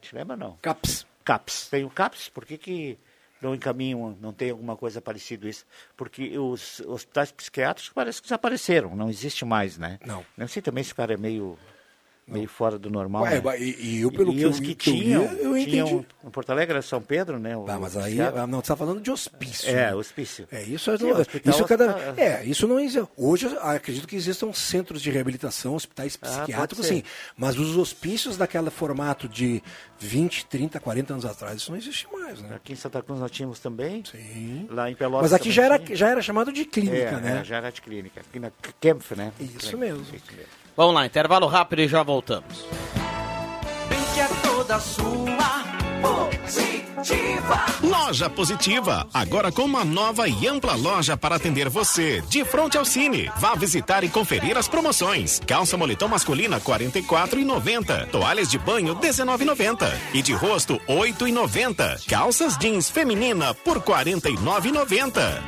Te 0.00 0.14
lembra, 0.14 0.36
não? 0.36 0.56
CAPS. 0.60 1.06
CAPS. 1.24 1.68
Tem 1.68 1.84
o 1.84 1.90
CAPS, 1.90 2.28
por 2.28 2.44
que, 2.44 2.58
que 2.58 2.98
não 3.40 3.54
encaminham, 3.54 4.16
não 4.20 4.32
tem 4.32 4.50
alguma 4.50 4.76
coisa 4.76 5.00
parecida 5.00 5.48
isso? 5.48 5.64
Porque 5.96 6.38
os 6.38 6.80
hospitais 6.80 7.32
psiquiátricos 7.32 7.92
parece 7.94 8.20
que 8.20 8.26
desapareceram, 8.26 8.94
não 8.94 9.08
existe 9.08 9.44
mais, 9.44 9.78
né? 9.78 9.98
Não. 10.04 10.24
Não 10.36 10.46
sei 10.48 10.60
também 10.60 10.84
se 10.84 10.92
o 10.92 10.96
cara 10.96 11.14
é 11.14 11.16
meio 11.16 11.58
meio 12.26 12.48
fora 12.48 12.78
do 12.78 12.88
normal. 12.90 13.22
Ué, 13.24 13.40
né? 13.40 13.58
e- 13.60 13.96
e 13.96 14.00
eu, 14.00 14.10
pelo 14.10 14.32
e 14.32 14.36
que 14.36 14.46
os 14.46 14.56
eu- 14.56 14.62
que 14.62 14.74
que 14.74 14.90
eu 14.90 14.94
tinham, 14.94 15.22
li, 15.22 15.28
eu 15.42 15.54
tinham 15.66 15.86
entendi. 15.88 16.06
em 16.24 16.30
Porto 16.30 16.50
Alegre 16.50 16.72
era 16.72 16.82
São 16.82 17.00
Pedro, 17.00 17.38
né? 17.38 17.56
o 17.56 17.64
Ah, 17.68 17.78
mas 17.78 17.96
aí, 17.96 18.20
ah, 18.20 18.46
não, 18.46 18.58
você 18.58 18.62
está 18.62 18.76
falando 18.76 19.00
de 19.00 19.10
hospício. 19.10 19.68
É, 19.68 19.74
né? 19.90 19.94
hospício. 19.94 20.48
É, 20.50 20.62
isso 20.62 20.90
é, 20.90 20.96
Sim, 20.96 21.12
hospital, 21.12 21.54
isso 21.54 21.64
cada, 21.66 21.86
hospital. 21.88 22.14
é, 22.16 22.44
isso 22.44 22.66
não 22.66 22.80
existe. 22.80 23.06
Hoje 23.16 23.46
acredito 23.60 24.08
que 24.08 24.16
existam 24.16 24.52
centros 24.52 25.02
de 25.02 25.10
reabilitação, 25.10 25.74
hospitais 25.74 26.18
Ah, 26.22 26.26
psiquiátricos, 26.26 26.86
ser. 26.86 26.94
sim. 26.94 27.02
Mas 27.36 27.58
os 27.58 27.76
hospícios 27.76 28.36
daquele 28.36 28.70
formato 28.70 29.28
de 29.28 29.62
20, 29.98 30.46
30, 30.46 30.80
40 30.80 31.12
anos 31.12 31.24
atrás, 31.26 31.56
isso 31.56 31.70
não 31.70 31.78
existe 31.78 32.06
mais, 32.12 32.40
né? 32.40 32.54
Aqui 32.56 32.72
em 32.72 32.76
Santa 32.76 33.02
Cruz 33.02 33.20
nós 33.20 33.30
tínhamos 33.30 33.58
também. 33.58 34.02
Sim. 34.10 34.66
Lá 34.70 34.90
em 34.90 34.94
Pelotas. 34.94 35.30
Mas 35.30 35.32
aqui 35.34 35.50
já 35.50 35.64
era, 35.64 35.78
tinha. 35.78 35.94
já 35.96 36.08
era 36.08 36.22
chamado 36.22 36.52
de 36.52 36.64
clínica, 36.64 36.96
É, 36.96 37.20
né? 37.20 37.38
é, 37.40 37.44
já 37.44 37.56
era 37.58 37.70
de 37.70 37.82
clínica. 37.82 38.20
Aqui 38.22 38.38
na 38.38 38.50
Kempf, 38.80 39.12
né? 39.14 39.30
Isso 39.38 39.76
mesmo. 39.76 40.04
Vamos 40.76 40.94
lá, 40.94 41.06
intervalo 41.06 41.46
rápido 41.46 41.82
e 41.82 41.88
já 41.88 42.02
voltamos. 42.02 42.64
que 44.14 44.20
é 44.20 44.28
toda 44.42 44.78
sua 44.78 45.14
positiva. 47.04 47.64
Loja 47.82 48.30
Positiva, 48.30 49.06
agora 49.12 49.52
com 49.52 49.62
uma 49.62 49.84
nova 49.84 50.26
e 50.26 50.46
ampla 50.46 50.74
loja 50.74 51.16
para 51.16 51.36
atender 51.36 51.68
você, 51.68 52.22
de 52.22 52.44
frente 52.44 52.78
ao 52.78 52.84
Cine. 52.84 53.30
Vá 53.36 53.54
visitar 53.54 54.04
e 54.04 54.08
conferir 54.08 54.56
as 54.56 54.68
promoções. 54.68 55.40
Calça 55.46 55.76
moletom 55.76 56.08
masculina 56.08 56.60
44,90. 56.60 58.08
Toalhas 58.08 58.50
de 58.50 58.58
banho 58.58 58.96
19,90 58.96 59.92
e 60.12 60.22
de 60.22 60.32
rosto 60.32 60.80
8,90. 60.88 62.06
Calças 62.08 62.56
jeans 62.56 62.88
feminina 62.88 63.54
por 63.54 63.80
49,90. 63.80 65.42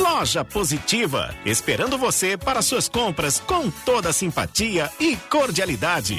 Loja 0.00 0.42
Positiva, 0.42 1.34
esperando 1.44 1.98
você 1.98 2.34
para 2.34 2.62
suas 2.62 2.88
compras 2.88 3.38
com 3.38 3.70
toda 3.84 4.14
simpatia 4.14 4.90
e 4.98 5.14
cordialidade. 5.14 6.18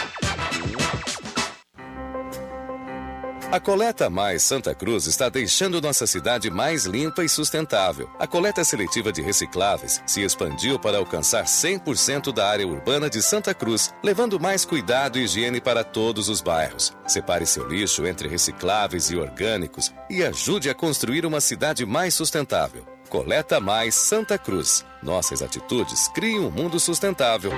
A 3.51 3.59
Coleta 3.59 4.09
Mais 4.09 4.43
Santa 4.43 4.73
Cruz 4.73 5.07
está 5.07 5.27
deixando 5.27 5.81
nossa 5.81 6.07
cidade 6.07 6.49
mais 6.49 6.85
limpa 6.85 7.21
e 7.21 7.27
sustentável. 7.27 8.09
A 8.17 8.25
coleta 8.25 8.63
seletiva 8.63 9.11
de 9.11 9.21
recicláveis 9.21 10.01
se 10.07 10.21
expandiu 10.21 10.79
para 10.79 10.97
alcançar 10.97 11.43
100% 11.43 12.31
da 12.31 12.47
área 12.47 12.65
urbana 12.65 13.09
de 13.09 13.21
Santa 13.21 13.53
Cruz, 13.53 13.93
levando 14.01 14.39
mais 14.39 14.63
cuidado 14.63 15.19
e 15.19 15.23
higiene 15.25 15.59
para 15.59 15.83
todos 15.83 16.29
os 16.29 16.39
bairros. 16.39 16.95
Separe 17.05 17.45
seu 17.45 17.67
lixo 17.67 18.07
entre 18.07 18.29
recicláveis 18.29 19.11
e 19.11 19.17
orgânicos 19.17 19.93
e 20.09 20.23
ajude 20.23 20.69
a 20.69 20.73
construir 20.73 21.25
uma 21.25 21.41
cidade 21.41 21.85
mais 21.85 22.13
sustentável. 22.13 22.85
Coleta 23.09 23.59
Mais 23.59 23.95
Santa 23.95 24.37
Cruz. 24.37 24.85
Nossas 25.03 25.41
atitudes 25.41 26.07
criam 26.15 26.47
um 26.47 26.51
mundo 26.51 26.79
sustentável. 26.79 27.51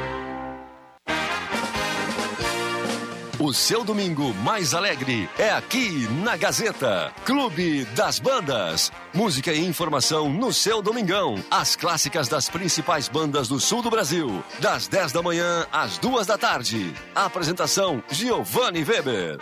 O 3.43 3.53
seu 3.53 3.83
domingo 3.83 4.33
mais 4.35 4.73
alegre 4.73 5.29
é 5.37 5.51
aqui 5.51 6.07
na 6.23 6.37
Gazeta. 6.37 7.11
Clube 7.25 7.83
das 7.93 8.17
Bandas. 8.17 8.89
Música 9.13 9.51
e 9.51 9.65
informação 9.65 10.29
no 10.29 10.53
seu 10.53 10.81
domingão. 10.81 11.35
As 11.51 11.75
clássicas 11.75 12.29
das 12.29 12.47
principais 12.47 13.09
bandas 13.09 13.49
do 13.49 13.59
sul 13.59 13.81
do 13.81 13.89
Brasil. 13.89 14.41
Das 14.61 14.87
10 14.87 15.11
da 15.11 15.21
manhã 15.21 15.67
às 15.73 15.97
2 15.97 16.25
da 16.25 16.37
tarde. 16.37 16.93
Apresentação 17.13 18.01
Giovanni 18.09 18.81
Weber. 18.81 19.37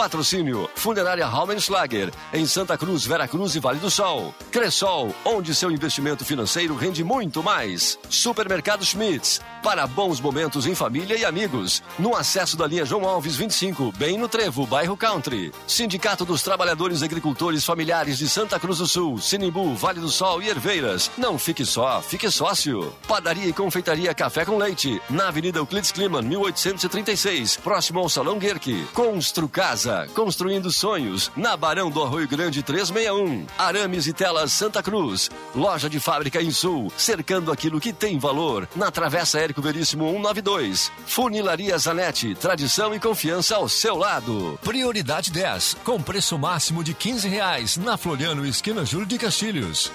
Patrocínio 0.00 0.66
Funerária 0.76 1.26
Raumenschlager, 1.26 2.10
em 2.32 2.46
Santa 2.46 2.78
Cruz, 2.78 3.04
Vera 3.04 3.28
Cruz 3.28 3.54
e 3.54 3.60
Vale 3.60 3.78
do 3.78 3.90
Sol. 3.90 4.34
Cressol, 4.50 5.14
onde 5.26 5.54
seu 5.54 5.70
investimento 5.70 6.24
financeiro 6.24 6.74
rende 6.74 7.04
muito 7.04 7.42
mais. 7.42 7.98
Supermercado 8.08 8.82
Schmitz, 8.82 9.42
para 9.62 9.86
bons 9.86 10.20
momentos 10.20 10.66
em 10.66 10.74
família 10.74 11.16
e 11.16 11.24
amigos. 11.24 11.82
No 11.98 12.16
acesso 12.16 12.56
da 12.56 12.66
linha 12.66 12.84
João 12.84 13.04
Alves 13.04 13.36
25, 13.36 13.92
bem 13.96 14.16
no 14.16 14.28
Trevo, 14.28 14.66
bairro 14.66 14.96
Country. 14.96 15.52
Sindicato 15.66 16.24
dos 16.24 16.42
Trabalhadores 16.42 17.02
Agricultores 17.02 17.64
Familiares 17.64 18.18
de 18.18 18.28
Santa 18.28 18.58
Cruz 18.58 18.78
do 18.78 18.86
Sul, 18.86 19.18
Sinimbu, 19.18 19.74
Vale 19.74 20.00
do 20.00 20.08
Sol 20.08 20.42
e 20.42 20.48
Herveiras. 20.48 21.10
Não 21.18 21.38
fique 21.38 21.64
só, 21.64 22.00
fique 22.00 22.30
sócio. 22.30 22.92
Padaria 23.06 23.46
e 23.46 23.52
Confeitaria 23.52 24.14
Café 24.14 24.44
com 24.44 24.56
Leite, 24.56 25.00
na 25.10 25.28
Avenida 25.28 25.58
Euclides 25.58 25.92
Kliman, 25.92 26.22
1836, 26.22 27.56
próximo 27.56 28.00
ao 28.00 28.08
Salão 28.08 28.38
Guerque. 28.38 28.86
Constru 28.94 29.48
Casa, 29.48 30.06
construindo 30.14 30.70
sonhos, 30.70 31.30
na 31.36 31.56
Barão 31.56 31.90
do 31.90 32.02
Arroio 32.02 32.28
Grande 32.28 32.62
361. 32.62 33.46
Arames 33.58 34.06
e 34.06 34.12
Telas 34.12 34.52
Santa 34.52 34.82
Cruz. 34.82 35.30
Loja 35.54 35.90
de 35.90 36.00
fábrica 36.00 36.40
em 36.40 36.50
Sul, 36.50 36.92
cercando 36.96 37.52
aquilo 37.52 37.80
que 37.80 37.92
tem 37.92 38.18
valor, 38.18 38.68
na 38.74 38.90
Travessa 38.90 39.38
Érico 39.50 39.60
Veríssimo 39.60 40.04
192. 40.04 40.92
Funilaria 41.06 41.76
Zanetti, 41.76 42.36
tradição 42.36 42.94
e 42.94 43.00
confiança 43.00 43.56
ao 43.56 43.68
seu 43.68 43.96
lado. 43.96 44.56
Prioridade 44.62 45.32
10, 45.32 45.78
com 45.84 46.00
preço 46.00 46.38
máximo 46.38 46.84
de 46.84 46.94
15 46.94 47.28
reais, 47.28 47.76
na 47.76 47.96
Floriano 47.96 48.46
Esquina 48.46 48.84
Júlio 48.84 49.06
de 49.06 49.18
Castilhos. 49.18 49.90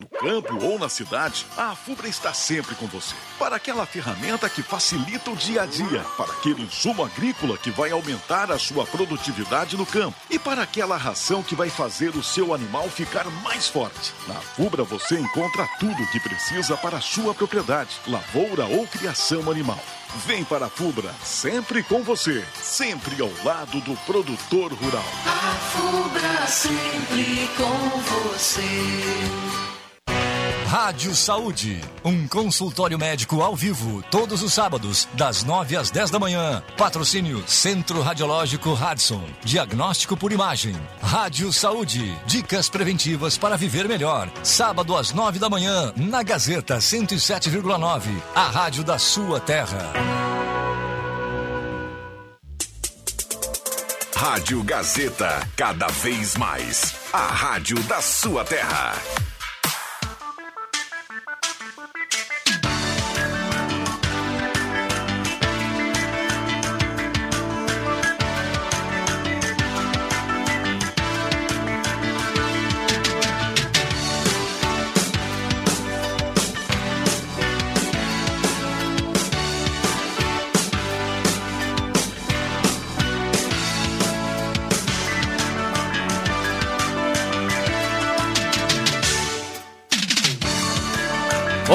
No 0.00 0.08
campo 0.08 0.64
ou 0.64 0.78
na 0.78 0.88
cidade, 0.88 1.44
a 1.56 1.74
Fubra 1.74 2.06
está 2.06 2.32
sempre 2.32 2.72
com 2.76 2.86
você. 2.86 3.16
Para 3.36 3.56
aquela 3.56 3.84
ferramenta 3.84 4.48
que 4.48 4.62
facilita 4.62 5.28
o 5.28 5.34
dia 5.34 5.62
a 5.62 5.66
dia, 5.66 6.04
para 6.16 6.32
aquele 6.34 6.62
insumo 6.62 7.04
agrícola 7.04 7.58
que 7.58 7.72
vai 7.72 7.90
aumentar 7.90 8.52
a 8.52 8.60
sua 8.60 8.86
produtividade 8.86 9.76
no 9.76 9.84
campo 9.84 10.16
e 10.30 10.38
para 10.38 10.62
aquela 10.62 10.96
ração 10.96 11.42
que 11.42 11.56
vai 11.56 11.68
fazer 11.68 12.14
o 12.14 12.22
seu 12.22 12.54
animal 12.54 12.88
ficar 12.88 13.24
mais 13.42 13.66
forte. 13.66 14.12
Na 14.28 14.36
Fubra 14.36 14.84
você 14.84 15.18
encontra 15.18 15.68
tudo 15.80 16.00
o 16.00 16.10
que 16.12 16.20
precisa 16.20 16.76
para 16.76 16.98
a 16.98 17.00
sua 17.00 17.34
propriedade, 17.34 17.98
lavoura 18.06 18.66
ou 18.66 18.86
criação 18.86 19.50
animal. 19.50 19.80
Vem 20.26 20.44
para 20.44 20.66
a 20.66 20.70
Fubra, 20.70 21.12
sempre 21.24 21.82
com 21.82 22.04
você, 22.04 22.44
sempre 22.54 23.20
ao 23.20 23.32
lado 23.42 23.80
do 23.80 23.96
produtor 24.06 24.72
rural. 24.74 25.04
A 25.26 25.54
Fubra 25.72 26.46
sempre 26.46 27.50
com 27.56 27.98
você. 27.98 29.77
Rádio 30.68 31.14
Saúde, 31.16 31.80
um 32.04 32.28
consultório 32.28 32.98
médico 32.98 33.40
ao 33.40 33.56
vivo, 33.56 34.04
todos 34.10 34.42
os 34.42 34.52
sábados, 34.52 35.08
das 35.14 35.42
9 35.42 35.74
às 35.78 35.90
10 35.90 36.10
da 36.10 36.18
manhã. 36.18 36.62
Patrocínio 36.76 37.42
Centro 37.46 38.02
Radiológico 38.02 38.74
Hudson. 38.74 39.24
Diagnóstico 39.42 40.14
por 40.14 40.30
imagem. 40.30 40.76
Rádio 41.00 41.50
Saúde, 41.54 42.14
dicas 42.26 42.68
preventivas 42.68 43.38
para 43.38 43.56
viver 43.56 43.88
melhor. 43.88 44.30
Sábado 44.42 44.94
às 44.94 45.10
9 45.10 45.38
da 45.38 45.48
manhã, 45.48 45.90
na 45.96 46.22
Gazeta 46.22 46.76
107,9, 46.76 48.02
a 48.34 48.48
rádio 48.50 48.84
da 48.84 48.98
sua 48.98 49.40
terra. 49.40 49.90
Rádio 54.14 54.62
Gazeta, 54.64 55.48
cada 55.56 55.86
vez 55.86 56.36
mais. 56.36 56.94
A 57.10 57.26
rádio 57.26 57.82
da 57.84 58.02
sua 58.02 58.44
terra. 58.44 58.92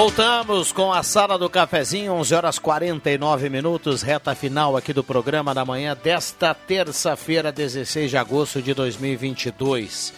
Voltamos 0.04 0.74
com 0.74 0.92
a 0.92 1.02
sala 1.02 1.40
do 1.40 1.50
cafezinho, 1.50 2.12
11 2.12 2.36
horas 2.36 2.60
49 2.60 3.50
minutos, 3.50 4.02
reta 4.02 4.36
final 4.36 4.76
aqui 4.76 4.92
do 4.92 5.02
programa 5.02 5.54
da 5.54 5.64
manhã 5.64 5.96
desta 5.96 6.54
terça-feira, 6.54 7.54
16 7.54 8.12
de 8.12 8.18
agosto 8.18 8.62
de 8.62 8.74
2022. 8.74 10.14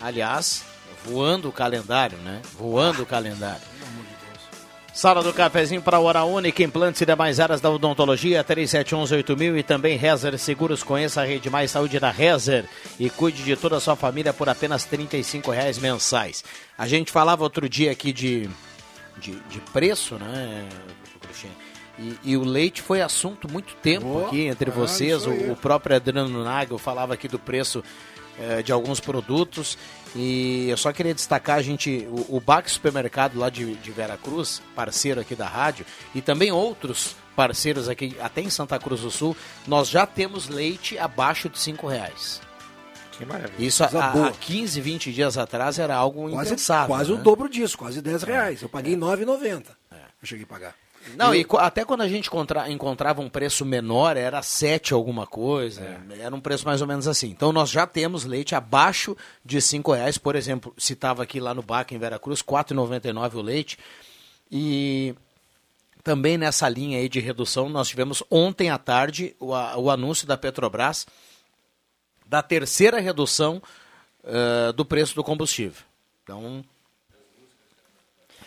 Aliás, 0.00 0.64
voando 1.04 1.48
o 1.48 1.52
calendário, 1.52 2.16
né? 2.18 2.42
Voando 2.56 3.02
o 3.02 3.06
calendário. 3.06 3.60
Sala 4.92 5.20
do 5.20 5.32
cafezinho 5.32 5.82
para 5.82 5.98
Hora 5.98 6.22
Única, 6.22 6.62
implantes 6.62 7.00
e 7.00 7.06
demais 7.06 7.40
áreas 7.40 7.60
da 7.60 7.68
odontologia, 7.68 8.44
37118000 8.44 9.58
e 9.58 9.62
também 9.64 9.98
Rezer 9.98 10.38
Seguros. 10.38 10.84
Conheça 10.84 11.22
a 11.22 11.24
Rede 11.24 11.50
Mais 11.50 11.72
Saúde 11.72 11.98
da 11.98 12.12
Rezer 12.12 12.66
e 13.00 13.10
cuide 13.10 13.42
de 13.42 13.56
toda 13.56 13.78
a 13.78 13.80
sua 13.80 13.96
família 13.96 14.32
por 14.32 14.48
apenas 14.48 14.84
35 14.84 15.50
reais 15.50 15.76
mensais. 15.76 16.44
A 16.78 16.86
gente 16.86 17.10
falava 17.10 17.42
outro 17.42 17.68
dia 17.68 17.90
aqui 17.90 18.12
de, 18.12 18.48
de, 19.18 19.32
de 19.48 19.60
preço, 19.72 20.16
né, 20.16 20.68
Cruxinha? 21.20 21.52
E, 21.98 22.18
e 22.24 22.36
o 22.36 22.42
leite 22.42 22.82
foi 22.82 23.00
assunto 23.00 23.50
muito 23.50 23.74
tempo 23.76 24.06
Boa. 24.06 24.26
aqui 24.26 24.42
entre 24.46 24.70
Ah, 24.70 24.74
vocês. 24.74 25.26
O, 25.26 25.30
o 25.52 25.56
próprio 25.56 25.94
Adriano 25.94 26.42
Nagel 26.42 26.76
falava 26.76 27.14
aqui 27.14 27.28
do 27.28 27.38
preço 27.38 27.84
eh, 28.38 28.62
de 28.62 28.72
alguns 28.72 28.98
produtos. 28.98 29.78
E 30.16 30.68
eu 30.68 30.76
só 30.76 30.92
queria 30.92 31.14
destacar, 31.14 31.56
a 31.56 31.62
gente, 31.62 32.06
o, 32.10 32.36
o 32.36 32.40
Bax 32.40 32.72
Supermercado 32.72 33.38
lá 33.38 33.48
de, 33.48 33.74
de 33.76 33.90
Veracruz, 33.92 34.60
parceiro 34.74 35.20
aqui 35.20 35.34
da 35.36 35.46
rádio, 35.46 35.86
e 36.14 36.20
também 36.20 36.50
outros 36.52 37.16
parceiros 37.36 37.88
aqui, 37.88 38.16
até 38.20 38.40
em 38.40 38.50
Santa 38.50 38.78
Cruz 38.78 39.00
do 39.00 39.10
Sul, 39.10 39.36
nós 39.66 39.88
já 39.88 40.06
temos 40.06 40.48
leite 40.48 40.96
abaixo 40.98 41.48
de 41.48 41.58
cinho 41.58 41.84
reais. 41.86 42.40
Que 43.18 43.24
maravilha. 43.24 43.66
Isso 43.66 43.84
há, 43.84 43.88
boa. 43.88 44.28
há 44.28 44.32
15, 44.32 44.80
20 44.80 45.12
dias 45.12 45.38
atrás 45.38 45.78
era 45.78 45.94
algo 45.94 46.28
Quase, 46.30 46.48
impensável. 46.50 46.88
quase 46.88 47.12
né? 47.12 47.18
o 47.18 47.22
dobro 47.22 47.48
disso, 47.48 47.78
quase 47.78 48.00
10 48.02 48.22
reais. 48.24 48.62
Eu 48.62 48.68
paguei 48.68 48.94
R$ 48.94 49.00
9,90. 49.00 49.64
Eu 49.92 49.98
cheguei 50.26 50.44
a 50.44 50.46
pagar. 50.46 50.74
Não, 51.16 51.34
E 51.34 51.42
e 51.42 51.46
até 51.58 51.84
quando 51.84 52.00
a 52.00 52.08
gente 52.08 52.28
encontra- 52.28 52.70
encontrava 52.70 53.20
um 53.20 53.28
preço 53.28 53.62
menor, 53.64 54.16
era 54.16 54.40
7 54.40 54.94
alguma 54.94 55.26
coisa, 55.26 55.82
É. 56.10 56.20
era 56.22 56.34
um 56.34 56.40
preço 56.40 56.64
mais 56.64 56.80
ou 56.80 56.86
menos 56.88 57.06
assim. 57.06 57.28
Então 57.28 57.52
nós 57.52 57.68
já 57.68 57.86
temos 57.86 58.24
leite 58.24 58.54
abaixo 58.54 59.14
de 59.44 59.60
5 59.60 59.92
reais, 59.92 60.16
por 60.16 60.34
exemplo, 60.34 60.72
se 60.78 60.94
estava 60.94 61.22
aqui 61.22 61.38
lá 61.38 61.52
no 61.52 61.62
Baca, 61.62 61.94
em 61.94 61.98
Veracruz, 61.98 62.40
R$ 62.40 62.46
4,99 62.46 63.34
o 63.34 63.42
leite. 63.42 63.78
E 64.50 65.14
também 66.02 66.38
nessa 66.38 66.68
linha 66.70 66.98
aí 66.98 67.08
de 67.08 67.20
redução, 67.20 67.68
nós 67.68 67.86
tivemos 67.88 68.22
ontem 68.30 68.70
à 68.70 68.78
tarde 68.78 69.36
o, 69.38 69.48
o 69.50 69.90
anúncio 69.90 70.26
da 70.26 70.36
Petrobras 70.38 71.06
da 72.24 72.42
terceira 72.42 73.00
redução 73.00 73.62
eh, 74.24 74.72
do 74.72 74.84
preço 74.84 75.14
do 75.14 75.22
combustível. 75.24 75.82
Então, 76.22 76.64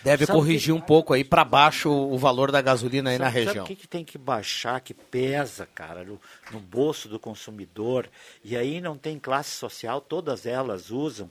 deve 0.04 0.26
Sabe 0.26 0.38
corrigir 0.38 0.74
um 0.74 0.82
pouco 0.82 1.14
aí 1.14 1.24
para 1.24 1.44
baixo 1.44 1.90
o 1.92 2.18
valor 2.18 2.52
da 2.52 2.62
gasolina 2.62 3.10
aí 3.12 3.18
na 3.18 3.26
Sabe- 3.26 3.36
região. 3.36 3.54
Sabe 3.54 3.74
o 3.74 3.76
que, 3.76 3.76
que 3.82 3.88
tem 3.88 4.04
que 4.04 4.18
baixar, 4.18 4.82
que 4.82 4.94
pesa, 4.94 5.68
cara, 5.68 6.04
no, 6.04 6.20
no 6.52 6.60
bolso 6.60 7.08
do 7.08 7.20
consumidor? 7.20 8.10
E 8.44 8.56
aí 8.58 8.82
não 8.82 8.98
tem 8.98 9.20
classe 9.20 9.52
social, 9.52 10.02
todas 10.02 10.46
elas 10.46 10.90
usam. 10.92 11.30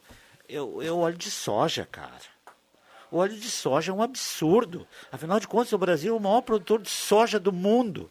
Eu, 0.48 0.82
eu 0.82 0.98
óleo 0.98 1.16
de 1.16 1.30
soja, 1.30 1.86
cara. 1.90 2.36
O 3.10 3.18
óleo 3.18 3.36
de 3.36 3.50
soja 3.50 3.92
é 3.92 3.94
um 3.94 4.02
absurdo. 4.02 4.86
Afinal 5.10 5.38
de 5.40 5.46
contas, 5.48 5.72
o 5.72 5.78
Brasil 5.78 6.14
é 6.14 6.16
o 6.16 6.20
maior 6.20 6.40
produtor 6.42 6.80
de 6.82 6.90
soja 6.90 7.38
do 7.38 7.52
mundo. 7.52 8.10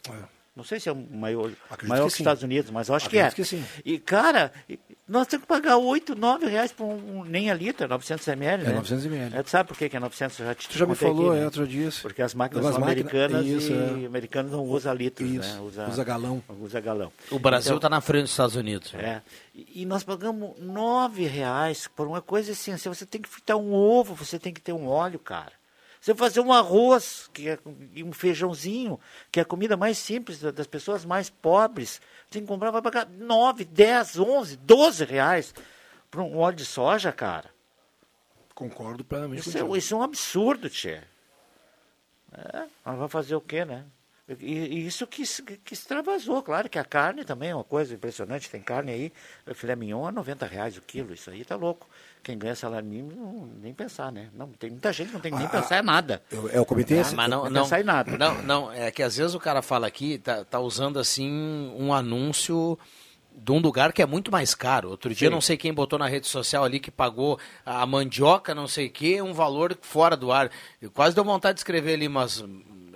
Não 0.56 0.64
sei 0.64 0.80
se 0.80 0.88
é 0.88 0.92
o 0.92 0.96
maior, 0.96 1.52
Acredito 1.70 1.90
maior 1.90 2.04
que 2.06 2.12
que 2.12 2.14
os. 2.14 2.20
Estados 2.22 2.42
Unidos, 2.44 2.72
mas 2.72 2.88
eu 2.88 2.96
acho 2.96 3.10
que 3.10 3.18
é. 3.18 3.24
Acredito 3.28 3.36
que 3.36 3.44
sim. 3.58 3.66
E, 3.84 4.00
cara, 4.00 4.54
nós 5.06 5.28
temos 5.28 5.42
que 5.44 5.48
pagar 5.50 5.76
8, 5.76 6.16
9 6.16 6.46
reais 6.48 6.72
por 6.72 6.86
um, 6.86 7.20
um- 7.20 7.24
nem 7.26 7.52
a 7.52 7.54
litro, 7.54 7.86
900 7.90 8.26
ml, 8.30 8.64
É, 8.64 8.68
né? 8.70 8.74
900 8.76 9.06
ml. 9.06 9.36
É, 9.38 9.44
tu 9.44 9.50
sabe 9.50 9.68
por 9.68 9.78
que 9.78 9.90
que 9.90 9.98
é 9.98 10.00
900? 10.00 10.40
Eu 10.40 10.46
já 10.46 10.56
te 10.56 10.70
Tu 10.70 10.78
já 10.78 10.86
me 10.86 10.96
falou, 10.96 11.28
aqui, 11.32 11.36
é, 11.36 11.40
né? 11.42 11.46
outro 11.46 11.68
dia. 11.68 11.90
Porque 12.02 12.22
as 12.22 12.34
máquinas 12.34 12.64
Das 12.64 12.74
são 12.76 12.82
máquinas- 12.86 13.06
americanas 13.16 13.46
isso, 13.46 13.74
e 13.74 14.04
é. 14.04 14.08
americanos 14.08 14.52
não 14.54 14.64
usam 14.64 14.94
litros, 14.94 15.30
Isso, 15.30 15.56
né? 15.62 15.88
usa 15.90 16.04
galão. 16.06 16.42
Usa 16.62 16.80
galão. 16.80 17.12
O 17.30 17.38
Brasil 17.38 17.72
Então, 17.72 17.78
está 17.78 17.90
na 17.90 18.00
frente 18.00 18.22
dos 18.24 18.32
Estados 18.32 18.56
Unidos. 18.56 18.94
é. 18.94 19.22
E 19.54 19.82
e 19.82 19.86
nós 19.86 20.04
pagamos 20.06 20.58
nove 20.60 21.26
reais 21.28 21.86
por 21.94 22.08
uma 22.08 22.22
coisa 22.22 22.54
assim, 22.54 22.72
assim, 22.72 22.88
você 22.88 23.06
tem 23.06 23.22
que 23.22 23.28
fritar 23.28 23.58
um 23.58 23.74
ovo, 23.74 24.16
você 24.16 24.40
tem 24.40 24.54
que 24.54 24.62
ter 24.62 24.72
um 24.72 24.88
óleo, 24.88 25.20
cara. 25.20 25.52
Você 26.06 26.14
fazer 26.14 26.40
um 26.40 26.54
arroz 26.54 27.28
que 27.34 27.50
é, 27.50 27.58
e 27.96 28.04
um 28.04 28.14
feijãozinho, 28.14 29.00
que 29.32 29.40
é 29.40 29.42
a 29.42 29.46
comida 29.46 29.76
mais 29.76 29.98
simples 29.98 30.40
da- 30.40 30.52
das 30.52 30.68
pessoas 30.68 31.04
mais 31.04 31.32
pobres, 31.32 32.00
tem 32.30 32.44
que 32.44 32.48
comprar, 32.48 32.70
vai 32.70 32.80
pagar 32.80 33.10
nove, 33.10 33.66
dez, 33.66 34.16
onze, 34.20 34.56
doze 34.56 35.04
reais 35.04 35.52
por 36.12 36.22
um 36.22 36.38
óleo 36.38 36.58
de 36.58 36.64
soja, 36.64 37.12
cara. 37.12 37.50
Concordo 38.54 39.04
plenamente 39.04 39.50
Isso 39.50 39.58
é, 39.58 39.78
isso 39.80 39.96
é 39.96 39.98
um 39.98 40.04
absurdo, 40.04 40.70
Tchê. 40.70 41.02
É, 42.34 42.66
mas 42.86 43.00
vai 43.00 43.08
fazer 43.10 43.34
o 43.36 43.42
quê, 43.42 43.66
né? 43.66 43.84
E, 44.28 44.88
isso 44.88 45.06
que, 45.06 45.24
que 45.64 45.74
extravasou, 45.76 46.42
claro 46.42 46.68
que 46.68 46.80
a 46.80 46.84
carne 46.84 47.24
também 47.24 47.52
é 47.52 47.56
uma 47.56 47.64
coisa 47.64 47.94
impressionante. 47.94 48.50
Tem 48.50 48.60
carne 48.60 48.92
aí, 48.92 49.14
filé 49.54 49.76
mignon 49.76 50.08
a 50.08 50.12
90 50.12 50.48
reais 50.48 50.76
o 50.78 50.82
quilo, 50.82 51.14
isso 51.14 51.30
aí 51.30 51.46
tá 51.46 51.56
louco. 51.56 51.88
Quem 52.24 52.36
ganha 52.36 52.56
salário 52.56 52.88
mínimo, 52.88 53.12
não- 53.16 53.46
nem 53.62 53.72
pensar, 53.72 54.12
né? 54.12 54.30
Não, 54.34 54.48
tem 54.50 54.72
muita 54.72 54.92
gente 54.92 55.10
que 55.10 55.14
não 55.14 55.20
tem 55.22 55.32
que 55.32 55.38
nem 55.38 55.46
Ah, 55.46 55.52
pensar 55.52 55.80
em 55.80 55.86
nada. 55.86 56.24
Eu, 56.32 56.50
eu 56.50 56.66
comentei 56.66 56.98
Ah, 56.98 57.02
esse- 57.02 57.16
mas 57.16 57.30
não, 57.30 57.44
não 57.44 57.50
não, 57.52 57.62
pensar 57.64 57.82
em 57.82 57.84
nada. 57.84 58.18
não, 58.18 58.42
não, 58.42 58.72
é 58.72 58.90
que 58.90 59.04
às 59.04 59.16
vezes 59.16 59.36
o 59.36 59.40
cara 59.40 59.62
fala 59.62 59.86
aqui, 59.86 60.18
tá, 60.18 60.44
tá 60.44 60.60
usando 60.60 60.98
assim 60.98 61.30
um 61.78 61.94
anúncio 61.94 62.80
de 63.32 63.52
um 63.52 63.60
lugar 63.60 63.94
que 63.94 64.02
é 64.02 64.08
muito 64.08 64.32
mais 64.32 64.56
caro. 64.56 64.90
Outro 64.90 65.14
dia, 65.14 65.28
Sim. 65.28 65.34
não 65.36 65.42
sei 65.42 65.56
quem 65.56 65.72
botou 65.72 66.00
na 66.00 66.08
rede 66.08 66.26
social 66.26 66.64
ali 66.64 66.80
que 66.80 66.90
pagou 66.90 67.38
a 67.64 67.86
mandioca, 67.86 68.56
não 68.56 68.68
sei 68.68 68.88
o 68.88 68.90
que, 68.90 69.22
um 69.22 69.34
valor 69.34 69.78
fora 69.82 70.18
do 70.18 70.32
ar. 70.32 70.50
Eu 70.82 70.90
quase 70.90 71.14
deu 71.14 71.24
vontade 71.24 71.56
de 71.56 71.60
escrever 71.60 71.94
ali, 71.94 72.08
mas 72.10 72.44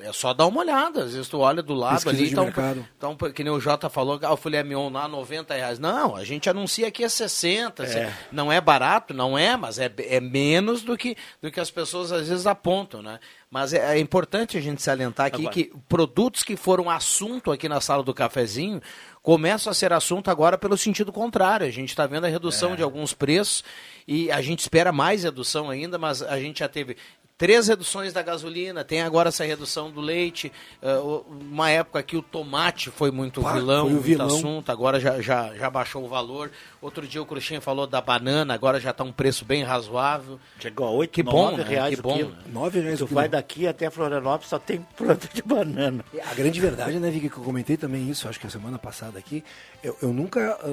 é 0.01 0.11
só 0.13 0.33
dar 0.33 0.47
uma 0.47 0.61
olhada. 0.61 1.03
Às 1.03 1.13
vezes 1.13 1.27
tu 1.27 1.39
olha 1.39 1.61
do 1.61 1.73
lado 1.73 1.93
Pesquisa 1.95 2.15
ali, 2.15 2.25
de 2.25 2.31
então, 2.31 2.43
mercado. 2.45 2.87
então, 2.97 3.15
que 3.15 3.43
nem 3.43 3.51
o 3.53 3.59
Jota 3.59 3.89
falou, 3.89 4.19
ah, 4.23 4.33
o 4.33 4.37
filé 4.37 4.63
mignon 4.63 4.89
lá, 4.89 5.07
90 5.07 5.53
reais. 5.53 5.79
Não, 5.79 6.15
a 6.15 6.23
gente 6.23 6.49
anuncia 6.49 6.87
aqui 6.87 7.03
é 7.03 7.09
60. 7.09 7.83
É. 7.83 8.13
Não 8.31 8.51
é 8.51 8.59
barato, 8.59 9.13
não 9.13 9.37
é, 9.37 9.55
mas 9.57 9.79
é, 9.79 9.91
é 9.97 10.19
menos 10.19 10.81
do 10.81 10.97
que, 10.97 11.15
do 11.41 11.51
que 11.51 11.59
as 11.59 11.71
pessoas 11.71 12.11
às 12.11 12.27
vezes 12.29 12.47
apontam, 12.47 13.01
né? 13.01 13.19
Mas 13.51 13.73
é, 13.73 13.95
é 13.95 13.99
importante 13.99 14.57
a 14.57 14.61
gente 14.61 14.81
salientar 14.81 15.25
aqui 15.27 15.41
Agora- 15.41 15.53
que 15.53 15.71
produtos 15.87 16.43
que 16.43 16.55
foram 16.55 16.89
assunto 16.89 17.51
aqui 17.51 17.67
na 17.67 17.81
sala 17.81 18.03
do 18.03 18.13
cafezinho 18.13 18.79
começam 19.23 19.71
a 19.71 19.73
ser 19.73 19.91
assunto 19.91 20.29
agora 20.29 20.57
pelo 20.57 20.77
sentido 20.77 21.11
contrário. 21.11 21.65
A 21.65 21.71
gente 21.71 21.89
está 21.89 22.05
vendo 22.05 22.25
a 22.25 22.29
redução 22.29 22.75
de 22.75 22.83
alguns 22.83 23.13
preços 23.13 23.63
e 24.07 24.31
a 24.31 24.41
gente 24.41 24.59
espera 24.59 24.91
mais 24.91 25.23
redução 25.23 25.69
ainda, 25.69 25.97
mas 25.97 26.21
a 26.21 26.39
gente 26.39 26.59
já 26.59 26.69
teve 26.69 26.95
três 27.39 27.67
reduções 27.69 28.13
da 28.13 28.21
gasolina, 28.21 28.83
tem 28.83 29.01
agora 29.01 29.29
essa 29.29 29.43
redução 29.43 29.89
do 29.89 29.99
leite. 30.01 30.51
o- 30.83 31.23
uma 31.29 31.69
época 31.71 32.03
que 32.03 32.15
o 32.17 32.21
tomate 32.21 32.91
foi 32.91 33.09
muito 33.11 33.45
Ah, 33.47 33.53
vilão, 33.53 33.81
foi 33.85 33.89
o 33.89 33.93
muito 33.93 34.05
vilão. 34.05 34.27
assunto, 34.27 34.71
agora 34.71 34.99
já, 34.99 35.19
já, 35.21 35.55
já 35.55 35.69
baixou 35.69 36.03
o 36.05 36.07
valor. 36.07 36.51
Outro 36.81 37.07
dia 37.07 37.21
o 37.21 37.25
Cruxinha 37.25 37.59
falou 37.61 37.87
da 37.87 37.99
banana, 38.01 38.53
agora 38.53 38.79
já 38.79 38.91
está 38.91 39.03
um 39.03 39.11
preço 39.11 39.43
bem 39.45 39.63
razoável. 39.63 40.39
Chegou 40.59 40.85
a 40.87 40.91
8, 40.91 41.11
Que 41.11 41.23
bom, 41.23 41.51
9 41.51 41.63
né? 41.63 41.69
reais 41.69 41.93
Que 41.95 41.99
o 41.99 42.03
bom, 42.03 42.15
quilo. 42.17 42.29
né? 42.31 42.37
9 42.47 42.79
reais 42.81 42.99
Tu 42.99 43.07
vai 43.07 43.27
daqui 43.29 43.67
até 43.67 43.89
Florianópolis, 43.89 44.49
só 44.49 44.59
tem 44.59 44.85
planta 44.97 45.27
de 45.33 45.41
banana. 45.41 46.03
A 46.29 46.33
grande 46.33 46.59
verdade, 46.59 46.99
né, 46.99 47.09
Vicky, 47.09 47.29
que 47.29 47.37
eu 47.37 47.43
comentei 47.43 47.77
também 47.77 48.09
isso, 48.09 48.27
acho 48.27 48.39
que 48.39 48.47
a 48.47 48.49
semana 48.49 48.77
passada 48.77 49.17
aqui, 49.17 49.43
eu, 49.81 49.97
eu 50.01 50.11
nunca, 50.13 50.57
ah, 50.61 50.65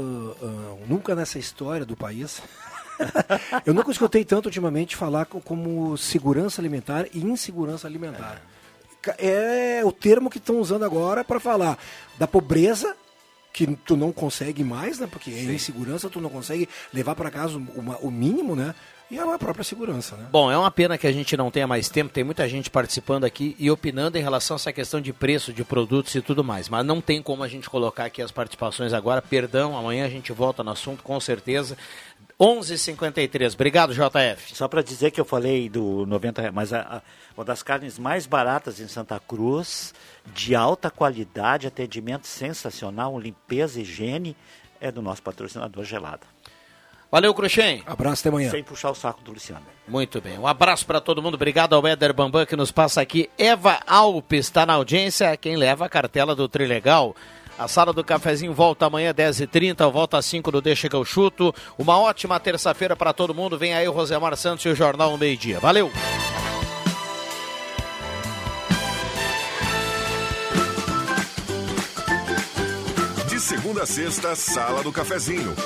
ah, 0.42 0.76
nunca 0.88 1.14
nessa 1.14 1.38
história 1.38 1.86
do 1.86 1.96
país, 1.96 2.42
eu 3.64 3.74
nunca 3.74 3.90
escutei 3.90 4.24
tanto 4.24 4.46
ultimamente 4.46 4.96
falar 4.96 5.26
co- 5.26 5.40
como 5.40 5.96
segurança 5.96 6.60
alimentar 6.60 7.06
e 7.12 7.20
insegurança 7.24 7.86
alimentar. 7.86 8.42
Ca- 9.02 9.16
É 9.18 9.82
o 9.84 9.92
termo 9.92 10.30
que 10.30 10.38
estão 10.38 10.58
usando 10.60 10.84
agora 10.84 11.22
para 11.24 11.38
falar 11.40 11.78
da 12.18 12.26
pobreza 12.26 12.96
que 13.52 13.66
tu 13.86 13.96
não 13.96 14.12
consegue 14.12 14.62
mais, 14.62 14.98
né? 14.98 15.06
Porque 15.10 15.30
é 15.30 15.42
insegurança, 15.44 16.10
tu 16.10 16.20
não 16.20 16.28
consegue 16.28 16.68
levar 16.92 17.14
para 17.14 17.30
casa 17.30 17.56
o 18.02 18.10
mínimo, 18.10 18.54
né? 18.54 18.74
E 19.08 19.18
a 19.18 19.38
própria 19.38 19.62
segurança, 19.62 20.16
né? 20.16 20.26
Bom, 20.32 20.50
é 20.50 20.58
uma 20.58 20.70
pena 20.70 20.98
que 20.98 21.06
a 21.06 21.12
gente 21.12 21.36
não 21.36 21.48
tenha 21.50 21.66
mais 21.66 21.88
tempo, 21.88 22.12
tem 22.12 22.24
muita 22.24 22.48
gente 22.48 22.68
participando 22.68 23.22
aqui 23.24 23.54
e 23.58 23.70
opinando 23.70 24.18
em 24.18 24.20
relação 24.22 24.56
a 24.56 24.58
essa 24.58 24.72
questão 24.72 25.00
de 25.00 25.12
preço 25.12 25.52
de 25.52 25.62
produtos 25.64 26.12
e 26.16 26.20
tudo 26.20 26.42
mais, 26.42 26.68
mas 26.68 26.84
não 26.84 27.00
tem 27.00 27.22
como 27.22 27.44
a 27.44 27.48
gente 27.48 27.70
colocar 27.70 28.06
aqui 28.06 28.20
as 28.20 28.32
participações 28.32 28.92
agora, 28.92 29.22
perdão, 29.22 29.76
amanhã 29.78 30.04
a 30.06 30.08
gente 30.10 30.32
volta 30.32 30.64
no 30.64 30.70
assunto 30.72 31.04
com 31.04 31.20
certeza. 31.20 31.78
11:53. 32.38 33.54
Obrigado, 33.54 33.94
JF. 33.94 34.54
Só 34.56 34.66
para 34.68 34.82
dizer 34.82 35.10
que 35.10 35.20
eu 35.20 35.24
falei 35.24 35.68
do 35.68 36.04
90 36.06 36.40
reais, 36.42 36.54
mas 36.54 36.72
a, 36.72 36.80
a- 36.80 37.02
uma 37.36 37.44
das 37.44 37.62
carnes 37.62 37.98
mais 37.98 38.26
baratas 38.26 38.80
em 38.80 38.88
Santa 38.88 39.20
Cruz, 39.20 39.94
de 40.34 40.54
alta 40.54 40.90
qualidade, 40.90 41.66
atendimento 41.66 42.26
sensacional, 42.26 43.18
limpeza, 43.18 43.80
higiene, 43.80 44.36
é 44.80 44.90
do 44.92 45.00
nosso 45.00 45.22
patrocinador 45.22 45.84
Gelada. 45.84 46.20
Valeu, 47.16 47.32
Cruxem. 47.32 47.82
Abraço 47.86 48.20
até 48.20 48.28
amanhã. 48.28 48.50
Sem 48.50 48.62
puxar 48.62 48.90
o 48.90 48.94
saco 48.94 49.22
do 49.22 49.32
Luciano. 49.32 49.64
Muito 49.88 50.20
bem. 50.20 50.38
Um 50.38 50.46
abraço 50.46 50.84
para 50.84 51.00
todo 51.00 51.22
mundo. 51.22 51.32
Obrigado 51.32 51.74
ao 51.74 51.86
Éder 51.86 52.12
Bambam 52.12 52.44
que 52.44 52.54
nos 52.54 52.70
passa 52.70 53.00
aqui. 53.00 53.30
Eva 53.38 53.80
Alpes 53.86 54.44
está 54.44 54.66
na 54.66 54.74
audiência. 54.74 55.34
Quem 55.34 55.56
leva 55.56 55.86
a 55.86 55.88
cartela 55.88 56.36
do 56.36 56.46
Trilegal. 56.46 57.16
A 57.58 57.66
sala 57.66 57.90
do 57.90 58.04
cafezinho 58.04 58.52
volta 58.52 58.84
amanhã 58.84 59.14
10h30, 59.14 59.90
volta 59.90 60.18
às 60.18 60.26
5 60.26 60.52
do 60.52 60.60
Deixa 60.60 60.90
que 60.90 60.94
eu 60.94 61.06
chuto. 61.06 61.54
Uma 61.78 61.98
ótima 61.98 62.38
terça-feira 62.38 62.94
para 62.94 63.14
todo 63.14 63.34
mundo. 63.34 63.56
Vem 63.56 63.72
aí 63.72 63.88
o 63.88 63.92
Rosemar 63.92 64.36
Santos 64.36 64.66
e 64.66 64.68
o 64.68 64.74
Jornal 64.74 65.12
ao 65.12 65.16
meio-dia. 65.16 65.58
Valeu! 65.58 65.90
De 73.26 73.40
segunda 73.40 73.84
a 73.84 73.86
sexta, 73.86 74.36
sala 74.36 74.82
do 74.82 74.92
cafezinho. 74.92 75.56